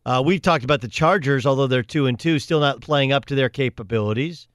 Uh, 0.05 0.21
we've 0.23 0.41
talked 0.41 0.63
about 0.63 0.81
the 0.81 0.87
Chargers, 0.87 1.45
although 1.45 1.67
they're 1.67 1.83
two 1.83 2.07
and 2.07 2.19
two, 2.19 2.39
still 2.39 2.59
not 2.59 2.81
playing 2.81 3.11
up 3.11 3.25
to 3.25 3.35
their 3.35 3.49
capabilities. 3.49 4.47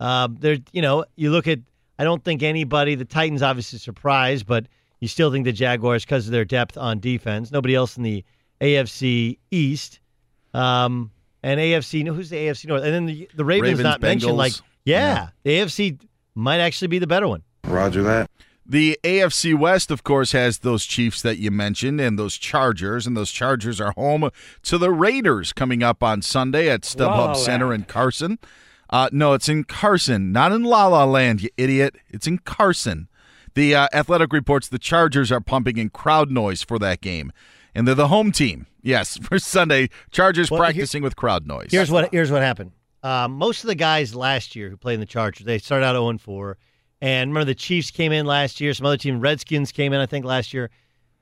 Um, 0.00 0.36
they're, 0.40 0.58
you 0.72 0.82
know, 0.82 1.04
you 1.16 1.30
look 1.30 1.48
at. 1.48 1.60
I 1.98 2.04
don't 2.04 2.24
think 2.24 2.42
anybody. 2.42 2.96
The 2.96 3.04
Titans 3.04 3.42
obviously 3.42 3.78
surprised, 3.78 4.46
but 4.46 4.66
you 5.00 5.08
still 5.08 5.30
think 5.30 5.44
the 5.44 5.52
Jaguars 5.52 6.04
because 6.04 6.26
of 6.26 6.32
their 6.32 6.44
depth 6.44 6.76
on 6.76 6.98
defense. 6.98 7.52
Nobody 7.52 7.74
else 7.74 7.96
in 7.96 8.02
the 8.02 8.24
AFC 8.60 9.38
East, 9.50 10.00
um, 10.54 11.10
and 11.44 11.60
AFC. 11.60 12.06
Who's 12.08 12.30
the 12.30 12.36
AFC 12.36 12.66
North? 12.66 12.82
And 12.82 12.92
then 12.92 13.06
the 13.06 13.28
the 13.34 13.44
Ravens, 13.44 13.72
Ravens, 13.72 13.84
not 13.84 14.00
mentioned. 14.02 14.36
Like, 14.36 14.52
Bengals. 14.52 14.62
yeah, 14.84 15.28
the 15.44 15.50
AFC 15.50 16.00
might 16.34 16.58
actually 16.58 16.88
be 16.88 16.98
the 16.98 17.06
better 17.06 17.28
one. 17.28 17.42
Roger 17.64 18.02
that. 18.02 18.30
The 18.66 18.98
AFC 19.04 19.56
West, 19.56 19.90
of 19.90 20.04
course, 20.04 20.32
has 20.32 20.60
those 20.60 20.86
Chiefs 20.86 21.20
that 21.20 21.36
you 21.36 21.50
mentioned 21.50 22.00
and 22.00 22.18
those 22.18 22.38
Chargers, 22.38 23.06
and 23.06 23.14
those 23.14 23.30
Chargers 23.30 23.78
are 23.78 23.92
home 23.92 24.30
to 24.62 24.78
the 24.78 24.90
Raiders 24.90 25.52
coming 25.52 25.82
up 25.82 26.02
on 26.02 26.22
Sunday 26.22 26.70
at 26.70 26.90
La 26.98 27.04
La 27.04 27.34
StubHub 27.34 27.36
Center 27.36 27.68
Land. 27.68 27.82
in 27.82 27.86
Carson. 27.86 28.38
Uh, 28.88 29.10
no, 29.12 29.34
it's 29.34 29.50
in 29.50 29.64
Carson, 29.64 30.32
not 30.32 30.50
in 30.50 30.62
La 30.62 30.86
La 30.86 31.04
Land, 31.04 31.42
you 31.42 31.50
idiot. 31.58 31.96
It's 32.08 32.26
in 32.26 32.38
Carson. 32.38 33.08
The 33.52 33.74
uh, 33.74 33.88
Athletic 33.92 34.32
reports 34.32 34.66
the 34.68 34.78
Chargers 34.78 35.30
are 35.30 35.40
pumping 35.40 35.76
in 35.76 35.90
crowd 35.90 36.30
noise 36.30 36.62
for 36.62 36.78
that 36.78 37.02
game, 37.02 37.32
and 37.74 37.86
they're 37.86 37.94
the 37.94 38.08
home 38.08 38.32
team. 38.32 38.66
Yes, 38.84 39.16
for 39.22 39.38
Sunday, 39.40 39.88
Chargers 40.12 40.50
Well, 40.50 40.60
here- 40.62 40.66
practicing 40.66 41.02
with 41.02 41.16
crowd 41.16 41.46
noise. 41.46 41.68
Here's 41.70 41.90
what 41.90 42.12
here's 42.12 42.30
what 42.30 42.42
happened. 42.42 42.70
Um, 43.02 43.32
most 43.32 43.64
of 43.64 43.68
the 43.68 43.74
guys 43.74 44.14
last 44.14 44.54
year 44.56 44.70
who 44.70 44.76
played 44.76 44.94
in 44.94 45.00
the 45.00 45.06
Chargers, 45.06 45.44
they 45.44 45.58
started 45.58 45.84
out 45.84 45.92
0 45.94 46.08
and 46.10 46.20
4. 46.20 46.56
And 47.02 47.30
remember, 47.30 47.44
the 47.44 47.54
Chiefs 47.54 47.90
came 47.90 48.12
in 48.12 48.24
last 48.24 48.60
year. 48.62 48.72
Some 48.72 48.86
other 48.86 48.96
team, 48.96 49.20
Redskins, 49.20 49.72
came 49.72 49.92
in, 49.92 50.00
I 50.00 50.06
think, 50.06 50.24
last 50.24 50.54
year, 50.54 50.70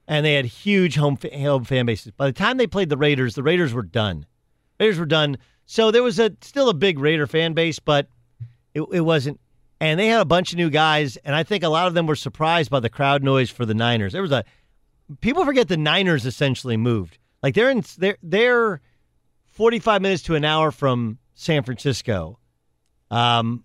and 0.07 0.25
they 0.25 0.35
had 0.35 0.45
huge 0.45 0.95
home 0.95 1.17
fa- 1.17 1.37
home 1.37 1.65
fan 1.65 1.87
bases. 1.87 2.13
By 2.13 2.27
the 2.27 2.33
time 2.33 2.57
they 2.57 2.69
played 2.69 2.89
the 2.89 2.97
Raiders, 2.97 3.35
the 3.35 3.43
Raiders 3.43 3.73
were 3.73 3.83
done. 3.83 4.27
Raiders 4.79 4.99
were 4.99 5.07
done. 5.07 5.39
So 5.67 5.91
there 5.91 6.03
was 6.05 6.19
a 6.21 6.31
still 6.41 6.69
a 6.69 6.75
big 6.75 6.99
Raider 7.01 7.27
fan 7.27 7.53
base, 7.53 7.79
but 7.81 8.07
it, 8.75 8.83
it 8.93 9.01
wasn't. 9.01 9.41
And 9.81 9.99
they 9.99 10.07
had 10.07 10.21
a 10.21 10.25
bunch 10.25 10.53
of 10.53 10.59
new 10.59 10.71
guys, 10.71 11.17
and 11.25 11.35
I 11.35 11.43
think 11.43 11.65
a 11.65 11.69
lot 11.69 11.89
of 11.89 11.95
them 11.95 12.07
were 12.07 12.15
surprised 12.15 12.71
by 12.71 12.79
the 12.79 12.91
crowd 12.91 13.25
noise 13.25 13.51
for 13.51 13.67
the 13.67 13.75
Niners. 13.75 14.13
There 14.13 14.23
was 14.23 14.31
a 14.31 14.45
people 15.21 15.45
forget 15.45 15.67
the 15.67 15.77
Niners 15.77 16.27
essentially 16.27 16.77
moved. 16.77 17.19
Like 17.43 17.55
they're 17.55 17.71
in 17.71 17.85
they're 17.99 18.19
they're 18.23 18.81
45 19.47 20.03
minutes 20.03 20.23
to 20.25 20.35
an 20.35 20.45
hour 20.45 20.71
from 20.71 21.19
San 21.35 21.63
Francisco. 21.63 22.39
Um, 23.11 23.65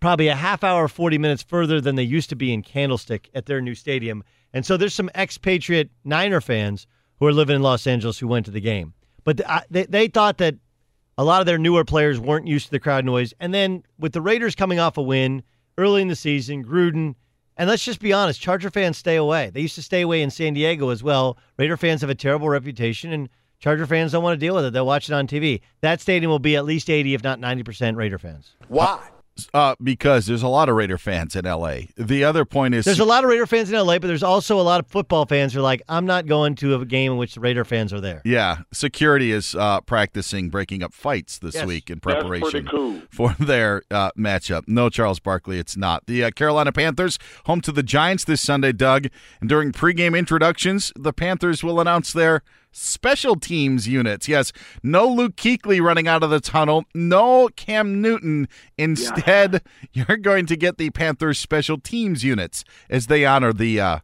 probably 0.00 0.28
a 0.28 0.34
half 0.34 0.62
hour, 0.62 0.86
40 0.86 1.16
minutes 1.16 1.42
further 1.42 1.80
than 1.80 1.94
they 1.94 2.02
used 2.02 2.28
to 2.28 2.36
be 2.36 2.52
in 2.52 2.62
Candlestick 2.62 3.30
at 3.34 3.46
their 3.46 3.60
new 3.62 3.74
stadium. 3.74 4.22
And 4.52 4.66
so 4.66 4.76
there's 4.76 4.94
some 4.94 5.10
expatriate 5.14 5.90
Niner 6.04 6.42
fans 6.42 6.86
who 7.18 7.26
are 7.26 7.32
living 7.32 7.56
in 7.56 7.62
Los 7.62 7.86
Angeles 7.86 8.18
who 8.18 8.28
went 8.28 8.44
to 8.46 8.52
the 8.52 8.60
game. 8.60 8.92
But 9.24 9.40
they, 9.70 9.86
they 9.86 10.08
thought 10.08 10.38
that 10.38 10.56
a 11.16 11.24
lot 11.24 11.40
of 11.40 11.46
their 11.46 11.58
newer 11.58 11.84
players 11.84 12.20
weren't 12.20 12.46
used 12.46 12.66
to 12.66 12.70
the 12.70 12.80
crowd 12.80 13.04
noise. 13.04 13.32
And 13.40 13.54
then 13.54 13.82
with 13.98 14.12
the 14.12 14.20
Raiders 14.20 14.54
coming 14.54 14.78
off 14.78 14.98
a 14.98 15.02
win 15.02 15.42
early 15.78 16.02
in 16.02 16.08
the 16.08 16.16
season, 16.16 16.64
Gruden, 16.64 17.14
and 17.56 17.68
let's 17.68 17.84
just 17.84 18.00
be 18.00 18.12
honest, 18.12 18.40
Charger 18.40 18.70
fans 18.70 18.98
stay 18.98 19.16
away. 19.16 19.50
They 19.50 19.60
used 19.60 19.76
to 19.76 19.82
stay 19.82 20.02
away 20.02 20.22
in 20.22 20.30
San 20.30 20.54
Diego 20.54 20.90
as 20.90 21.02
well. 21.02 21.38
Raider 21.56 21.76
fans 21.76 22.00
have 22.00 22.10
a 22.10 22.14
terrible 22.14 22.48
reputation, 22.48 23.12
and 23.12 23.28
Charger 23.60 23.86
fans 23.86 24.12
don't 24.12 24.22
want 24.22 24.38
to 24.38 24.46
deal 24.46 24.54
with 24.54 24.64
it. 24.64 24.72
They'll 24.72 24.86
watch 24.86 25.08
it 25.08 25.14
on 25.14 25.26
TV. 25.26 25.60
That 25.80 26.00
stadium 26.00 26.30
will 26.30 26.38
be 26.38 26.56
at 26.56 26.64
least 26.64 26.90
80, 26.90 27.14
if 27.14 27.22
not 27.22 27.40
90% 27.40 27.96
Raider 27.96 28.18
fans. 28.18 28.54
Why? 28.68 29.00
Uh, 29.52 29.74
because 29.82 30.26
there's 30.26 30.42
a 30.44 30.48
lot 30.48 30.68
of 30.68 30.76
Raider 30.76 30.96
fans 30.98 31.34
in 31.34 31.44
L.A. 31.44 31.88
The 31.96 32.22
other 32.22 32.44
point 32.44 32.74
is 32.74 32.84
There's 32.84 33.00
a 33.00 33.04
lot 33.04 33.24
of 33.24 33.30
Raider 33.30 33.46
fans 33.46 33.70
in 33.72 33.76
LA, 33.78 33.98
but 33.98 34.06
there's 34.06 34.22
also 34.22 34.60
a 34.60 34.62
lot 34.62 34.78
of 34.80 34.86
football 34.86 35.26
fans 35.26 35.52
who 35.52 35.58
are 35.58 35.62
like, 35.62 35.82
I'm 35.88 36.06
not 36.06 36.26
going 36.26 36.54
to 36.56 36.74
a 36.76 36.84
game 36.84 37.12
in 37.12 37.18
which 37.18 37.34
the 37.34 37.40
Raider 37.40 37.64
fans 37.64 37.92
are 37.92 38.00
there. 38.00 38.22
Yeah, 38.24 38.58
security 38.72 39.32
is 39.32 39.54
uh, 39.56 39.80
practicing 39.80 40.50
breaking 40.50 40.82
up 40.84 40.92
fights 40.94 41.38
this 41.38 41.54
Yes. 41.56 41.66
week 41.66 41.90
in 41.90 41.98
preparation 42.00 42.66
cool. 42.68 43.02
for 43.10 43.34
their 43.40 43.82
uh, 43.90 44.10
matchup. 44.16 44.64
No, 44.68 44.88
Charles 44.88 45.18
Barkley, 45.18 45.58
it's 45.58 45.76
not. 45.76 46.06
The 46.06 46.24
uh, 46.24 46.30
Carolina 46.30 46.70
Panthers 46.72 47.18
home 47.46 47.60
to 47.62 47.72
the 47.72 47.82
Giants 47.82 48.24
this 48.24 48.40
Sunday, 48.40 48.72
Doug. 48.72 49.08
And 49.40 49.48
during 49.48 49.72
pregame 49.72 50.16
introductions, 50.16 50.92
the 50.96 51.12
Panthers 51.12 51.64
will 51.64 51.80
announce 51.80 52.12
their 52.12 52.42
special 52.74 53.36
teams 53.36 53.88
units. 53.88 54.28
Yes, 54.28 54.52
no 54.82 55.08
Luke 55.08 55.36
Kuechly 55.36 55.80
running 55.80 56.06
out 56.08 56.22
of 56.22 56.30
the 56.30 56.40
tunnel, 56.40 56.84
no 56.94 57.48
Cam 57.56 58.02
Newton. 58.02 58.48
Instead, 58.76 59.62
you're 59.92 60.16
going 60.16 60.46
to 60.46 60.56
get 60.56 60.76
the 60.76 60.90
Panthers 60.90 61.38
special 61.38 61.78
teams 61.78 62.24
units 62.24 62.64
as 62.90 63.06
they 63.06 63.24
honor 63.24 63.52
the 63.52 63.80
uh, 63.80 63.98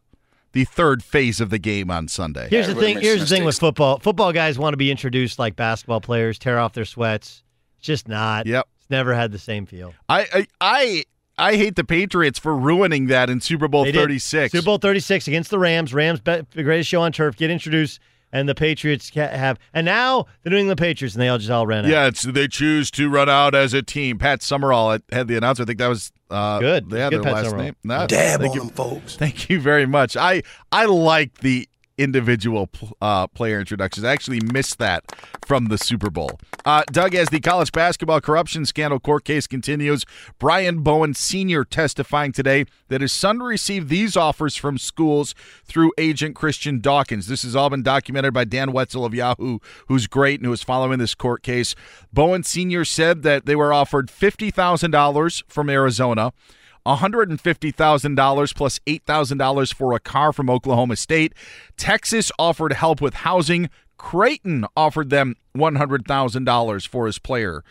the 0.53 0.65
third 0.65 1.03
phase 1.03 1.39
of 1.39 1.49
the 1.49 1.59
game 1.59 1.91
on 1.91 2.07
Sunday. 2.07 2.47
Here's 2.49 2.67
the 2.67 2.75
thing. 2.75 2.99
Here's 2.99 3.19
the 3.21 3.25
thing 3.27 3.43
with 3.45 3.57
football. 3.59 3.99
Football 3.99 4.33
guys 4.33 4.57
want 4.57 4.73
to 4.73 4.77
be 4.77 4.89
introduced 4.91 5.39
like 5.39 5.55
basketball 5.55 6.01
players, 6.01 6.39
tear 6.39 6.59
off 6.59 6.73
their 6.73 6.85
sweats. 6.85 7.43
It's 7.77 7.85
just 7.87 8.07
not. 8.07 8.45
Yep. 8.47 8.67
It's 8.77 8.89
never 8.89 9.13
had 9.13 9.31
the 9.31 9.39
same 9.39 9.65
feel. 9.65 9.93
I 10.09 10.27
I 10.33 10.47
I, 10.59 11.03
I 11.37 11.55
hate 11.55 11.75
the 11.75 11.83
Patriots 11.83 12.37
for 12.37 12.55
ruining 12.55 13.07
that 13.07 13.29
in 13.29 13.39
Super 13.41 13.67
Bowl 13.67 13.85
They 13.85 13.91
did. 13.93 13.99
36. 13.99 14.51
Super 14.51 14.65
Bowl 14.65 14.77
36 14.77 15.27
against 15.27 15.49
the 15.49 15.57
Rams. 15.57 15.93
Rams, 15.93 16.19
be- 16.19 16.41
the 16.51 16.63
greatest 16.63 16.89
show 16.89 17.01
on 17.01 17.11
turf, 17.11 17.35
get 17.37 17.49
introduced, 17.49 17.99
and 18.31 18.47
the 18.49 18.55
Patriots 18.55 19.11
ca- 19.13 19.27
have. 19.29 19.57
And 19.73 19.85
now 19.85 20.25
the 20.43 20.49
New 20.49 20.57
England 20.57 20.79
Patriots, 20.79 21.15
and 21.15 21.21
they 21.21 21.27
all 21.29 21.37
just 21.37 21.49
all 21.51 21.65
ran 21.67 21.85
out. 21.85 21.91
Yeah, 21.91 22.07
it's 22.07 22.21
they 22.23 22.47
choose 22.47 22.89
to 22.91 23.09
run 23.09 23.29
out 23.29 23.53
as 23.55 23.73
a 23.73 23.81
team. 23.81 24.17
Pat 24.17 24.41
Summerall 24.41 24.91
had- 24.91 25.03
had 25.11 25.27
the 25.27 25.37
announcer. 25.37 25.63
I 25.63 25.65
think 25.65 25.79
that 25.79 25.87
was 25.87 26.11
uh, 26.29 26.59
Good. 26.59 26.85
Yeah, 26.91 27.09
Good, 27.09 27.17
their 27.19 27.23
Pat 27.23 27.33
last 27.33 27.45
Summerall. 27.45 27.63
name. 27.65 27.75
No, 27.83 28.07
Dab 28.07 28.39
thank 28.39 28.51
on 28.51 28.55
you, 28.57 28.61
them, 28.65 28.69
folks. 28.71 29.15
Thank 29.17 29.49
you 29.49 29.59
very 29.59 29.85
much. 29.85 30.15
I 30.15 30.43
I 30.71 30.85
like 30.85 31.39
the 31.39 31.67
individual 32.01 32.69
uh, 33.01 33.27
player 33.27 33.59
introductions. 33.59 34.03
I 34.03 34.11
actually 34.11 34.41
missed 34.41 34.79
that 34.79 35.03
from 35.45 35.65
the 35.65 35.77
Super 35.77 36.09
Bowl. 36.09 36.39
Uh, 36.65 36.83
Doug, 36.91 37.15
as 37.15 37.29
the 37.29 37.39
college 37.39 37.71
basketball 37.71 38.21
corruption 38.21 38.65
scandal 38.65 38.99
court 38.99 39.25
case 39.25 39.47
continues, 39.47 40.05
Brian 40.39 40.81
Bowen 40.83 41.13
Sr. 41.13 41.63
testifying 41.63 42.31
today 42.31 42.65
that 42.89 43.01
his 43.01 43.11
son 43.11 43.39
received 43.39 43.89
these 43.89 44.15
offers 44.15 44.55
from 44.55 44.77
schools 44.77 45.33
through 45.65 45.91
agent 45.97 46.35
Christian 46.35 46.79
Dawkins. 46.79 47.27
This 47.27 47.43
has 47.43 47.55
all 47.55 47.69
been 47.69 47.83
documented 47.83 48.33
by 48.33 48.43
Dan 48.45 48.71
Wetzel 48.71 49.05
of 49.05 49.13
Yahoo, 49.13 49.59
who's 49.87 50.07
great 50.07 50.39
and 50.39 50.45
who 50.45 50.53
is 50.53 50.63
following 50.63 50.99
this 50.99 51.15
court 51.15 51.43
case. 51.43 51.75
Bowen 52.13 52.43
Sr. 52.43 52.85
said 52.85 53.23
that 53.23 53.45
they 53.45 53.55
were 53.55 53.73
offered 53.73 54.07
$50,000 54.07 55.43
from 55.47 55.69
Arizona. 55.69 56.33
$150,000 56.85 58.55
plus 58.55 58.79
$8,000 58.79 59.73
for 59.73 59.93
a 59.93 59.99
car 59.99 60.33
from 60.33 60.49
Oklahoma 60.49 60.95
State. 60.95 61.33
Texas 61.77 62.31
offered 62.39 62.73
help 62.73 63.01
with 63.01 63.13
housing. 63.15 63.69
Creighton 63.97 64.65
offered 64.75 65.09
them 65.09 65.35
$100,000 65.55 66.87
for 66.87 67.05
his 67.05 67.19
player. 67.19 67.63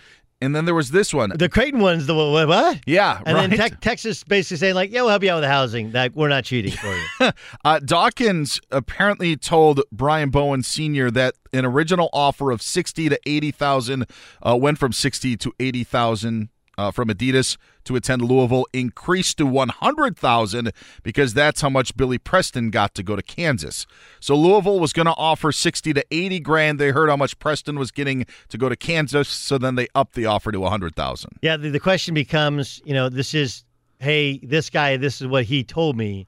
And 0.43 0.57
then 0.57 0.65
there 0.65 0.75
was 0.75 0.91
this 0.91 1.13
one. 1.13 1.33
The 1.35 1.51
Creighton 1.51 1.81
one's 1.81 2.07
the 2.07 2.15
what? 2.15 2.49
what? 2.49 2.81
Yeah, 2.87 3.21
And 3.27 3.37
then 3.37 3.51
right. 3.51 3.59
Tex 3.59 3.77
Texas 3.83 4.25
basically 4.25 4.57
saying 4.57 4.75
like, 4.75 4.91
"Yeah, 4.91 5.03
we'll 5.03 5.11
help 5.11 5.23
you 5.23 5.31
out 5.31 5.35
with 5.35 5.43
the 5.43 5.49
housing. 5.49 5.93
Like, 5.93 6.13
we're 6.15 6.31
not 6.31 6.45
cheating 6.45 6.73
for 6.73 6.87
you." 6.87 7.31
Uh, 7.63 7.79
Dawkins 7.81 8.59
apparently 8.71 9.37
told 9.37 9.83
Brian 9.93 10.31
Bowen 10.31 10.63
Sr. 10.63 11.11
that 11.11 11.35
an 11.53 11.67
original 11.67 12.09
offer 12.15 12.51
of 12.53 12.63
sixty 12.63 13.11
to 13.11 13.21
eighty 13.27 13.51
thousand 13.51 14.07
uh, 14.43 14.57
went 14.57 14.79
from 14.79 14.93
sixty 14.95 15.37
to 15.37 15.53
eighty 15.61 15.85
thousand 15.85 16.49
uh, 16.81 16.91
from 16.91 17.09
Adidas 17.09 17.59
to 17.85 17.97
attend 17.97 18.23
Louisville, 18.23 18.67
increased 18.73 19.37
to 19.39 19.47
one 19.47 19.69
hundred 19.69 20.17
thousand 20.17 20.73
because 21.03 21.35
that's 21.35 21.61
how 21.61 21.69
much 21.69 21.97
Billy 21.97 22.19
Preston 22.19 22.71
got 22.71 22.95
to 22.95 23.03
go 23.03 23.17
to 23.17 23.23
Kansas. 23.23 23.87
So 24.21 24.35
Louisville 24.35 24.81
was 24.81 24.93
going 24.93 25.07
to 25.07 25.15
offer 25.17 25.53
sixty 25.53 25.93
to 25.93 26.05
eighty 26.11 26.41
grand. 26.41 26.79
They 26.79 26.91
heard 26.91 27.11
how 27.11 27.17
much 27.17 27.39
Preston 27.39 27.79
was 27.79 27.91
getting 27.91 28.25
to 28.49 28.57
go 28.59 28.69
to 28.69 28.77
Kansas, 28.77 29.29
so 29.29 29.59
then 29.59 29.75
they 29.75 29.89
upped 29.95 30.15
the 30.15 30.27
offer 30.27 30.51
to 30.53 30.65
a 30.65 30.71
hundred 30.71 30.97
thousand. 30.97 31.39
Yeah, 31.43 31.57
the, 31.59 31.71
the 31.71 31.81
question 31.81 32.15
becomes, 32.15 32.81
you 32.85 32.95
know, 32.95 33.09
this 33.09 33.35
is, 33.35 33.65
hey, 33.99 34.39
this 34.39 34.71
guy, 34.71 34.97
this 34.97 35.21
is 35.21 35.27
what 35.27 35.45
he 35.45 35.63
told 35.63 35.97
me. 35.97 36.27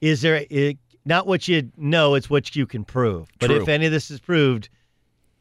Is 0.00 0.22
there 0.22 0.44
it, 0.50 0.78
not 1.04 1.26
what 1.26 1.46
you 1.48 1.70
know, 1.76 2.14
it's 2.14 2.28
what 2.28 2.56
you 2.56 2.66
can 2.66 2.84
prove. 2.84 3.28
But 3.38 3.48
True. 3.48 3.62
if 3.62 3.68
any 3.68 3.86
of 3.86 3.92
this 3.92 4.10
is 4.10 4.20
proved, 4.20 4.68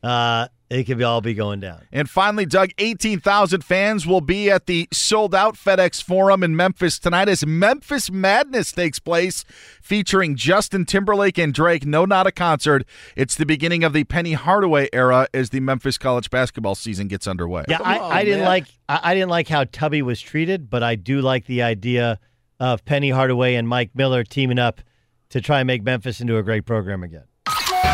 uh, 0.03 0.47
it 0.69 0.85
could 0.85 1.01
all 1.03 1.21
be 1.21 1.33
going 1.33 1.59
down. 1.59 1.81
And 1.91 2.09
finally, 2.09 2.45
Doug, 2.45 2.71
18,000 2.77 3.63
fans 3.63 4.07
will 4.07 4.21
be 4.21 4.49
at 4.49 4.65
the 4.65 4.87
sold 4.91 5.35
out 5.35 5.55
FedEx 5.55 6.01
Forum 6.01 6.41
in 6.43 6.55
Memphis 6.55 6.97
tonight 6.97 7.29
as 7.29 7.45
Memphis 7.45 8.09
Madness 8.09 8.71
takes 8.71 8.97
place, 8.99 9.45
featuring 9.81 10.35
Justin 10.35 10.85
Timberlake 10.85 11.37
and 11.37 11.53
Drake. 11.53 11.85
No, 11.85 12.05
not 12.05 12.25
a 12.25 12.31
concert. 12.31 12.85
It's 13.15 13.35
the 13.35 13.45
beginning 13.45 13.83
of 13.83 13.93
the 13.93 14.03
Penny 14.03 14.33
Hardaway 14.33 14.89
era 14.91 15.27
as 15.33 15.51
the 15.51 15.59
Memphis 15.59 15.97
college 15.97 16.29
basketball 16.29 16.75
season 16.75 17.07
gets 17.07 17.27
underway. 17.27 17.65
Yeah, 17.67 17.79
I, 17.81 17.99
I 17.99 18.25
didn't 18.25 18.45
like 18.45 18.65
I, 18.89 18.99
I 19.03 19.13
didn't 19.13 19.29
like 19.29 19.47
how 19.47 19.65
Tubby 19.65 20.01
was 20.01 20.21
treated, 20.21 20.69
but 20.69 20.81
I 20.81 20.95
do 20.95 21.21
like 21.21 21.45
the 21.45 21.61
idea 21.61 22.19
of 22.59 22.83
Penny 22.85 23.09
Hardaway 23.09 23.55
and 23.55 23.67
Mike 23.67 23.91
Miller 23.93 24.23
teaming 24.23 24.59
up 24.59 24.81
to 25.29 25.41
try 25.41 25.59
and 25.59 25.67
make 25.67 25.83
Memphis 25.83 26.21
into 26.21 26.37
a 26.37 26.43
great 26.43 26.65
program 26.65 27.03
again. 27.03 27.25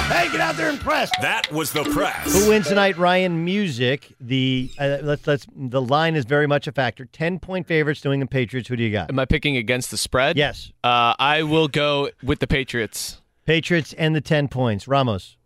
Hey, 0.10 0.28
get 0.32 0.42
out 0.42 0.56
there 0.56 0.70
and 0.70 0.80
press. 0.80 1.12
That 1.22 1.52
was 1.52 1.72
the 1.72 1.84
press. 1.84 2.34
Who 2.34 2.50
wins 2.50 2.68
tonight? 2.68 2.98
Ryan 2.98 3.46
Music. 3.46 4.12
The 4.20 4.72
uh, 4.80 4.98
let's 5.04 5.28
let's 5.28 5.46
the 5.56 5.82
line 5.82 6.16
is 6.16 6.26
very 6.26 6.48
much 6.48 6.66
a 6.66 6.72
factor. 6.72 7.06
Ten 7.06 7.38
point 7.38 7.68
favorites, 7.68 8.04
New 8.04 8.12
England 8.12 8.32
Patriots. 8.32 8.68
Who 8.68 8.76
do 8.76 8.84
you 8.84 8.92
got? 8.92 9.10
Am 9.10 9.20
I 9.20 9.26
picking 9.26 9.56
against 9.56 9.92
the 9.92 9.98
spread? 9.98 10.36
Yes. 10.36 10.72
Uh, 10.84 11.14
I 11.20 11.44
will 11.44 11.68
go 11.68 12.10
with 12.24 12.40
the 12.40 12.48
Patriots. 12.48 13.22
Patriots 13.46 13.94
and 13.94 14.16
the 14.16 14.22
ten 14.22 14.48
points. 14.48 14.88
Ramos. 14.88 15.38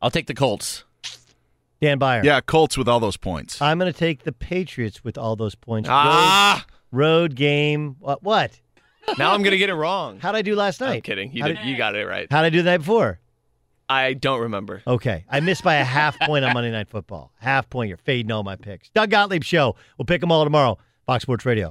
I'll 0.00 0.12
take 0.12 0.28
the 0.28 0.34
Colts. 0.34 0.84
Dan 1.80 1.98
Beyer. 1.98 2.22
Yeah, 2.24 2.40
Colts 2.40 2.78
with 2.78 2.88
all 2.88 3.00
those 3.00 3.16
points. 3.16 3.60
I'm 3.60 3.78
going 3.78 3.92
to 3.92 3.98
take 3.98 4.22
the 4.22 4.32
Patriots 4.32 5.02
with 5.02 5.18
all 5.18 5.36
those 5.36 5.54
points. 5.54 5.88
Ah! 5.90 6.64
Road, 6.92 7.02
road 7.02 7.34
game. 7.34 7.96
What? 7.98 8.22
What? 8.22 8.60
Now 9.18 9.32
I'm 9.32 9.42
gonna 9.42 9.56
get 9.56 9.70
it 9.70 9.74
wrong. 9.74 10.18
How'd 10.18 10.34
I 10.34 10.42
do 10.42 10.54
last 10.56 10.80
night? 10.80 10.96
I'm 10.96 11.00
kidding. 11.00 11.32
You 11.32 11.42
How 11.42 11.48
did, 11.48 11.58
you 11.64 11.76
got 11.76 11.94
it 11.94 12.06
right. 12.06 12.26
How'd 12.30 12.44
I 12.44 12.50
do 12.50 12.62
the 12.62 12.70
night 12.70 12.78
before? 12.78 13.20
I 13.88 14.14
don't 14.14 14.40
remember. 14.40 14.82
Okay. 14.86 15.24
I 15.30 15.40
missed 15.40 15.62
by 15.62 15.76
a 15.76 15.84
half 15.98 16.18
point 16.20 16.44
on 16.44 16.52
Monday 16.54 16.70
Night 16.70 16.88
Football. 16.88 17.32
Half 17.40 17.70
point. 17.70 17.88
You're 17.88 17.98
fading 17.98 18.32
all 18.32 18.42
my 18.42 18.56
picks. 18.56 18.90
Doug 18.90 19.10
Gottlieb 19.10 19.44
Show. 19.44 19.76
We'll 19.98 20.06
pick 20.06 20.20
them 20.20 20.32
all 20.32 20.44
tomorrow. 20.44 20.78
Fox 21.06 21.22
Sports 21.22 21.46
Radio. 21.46 21.70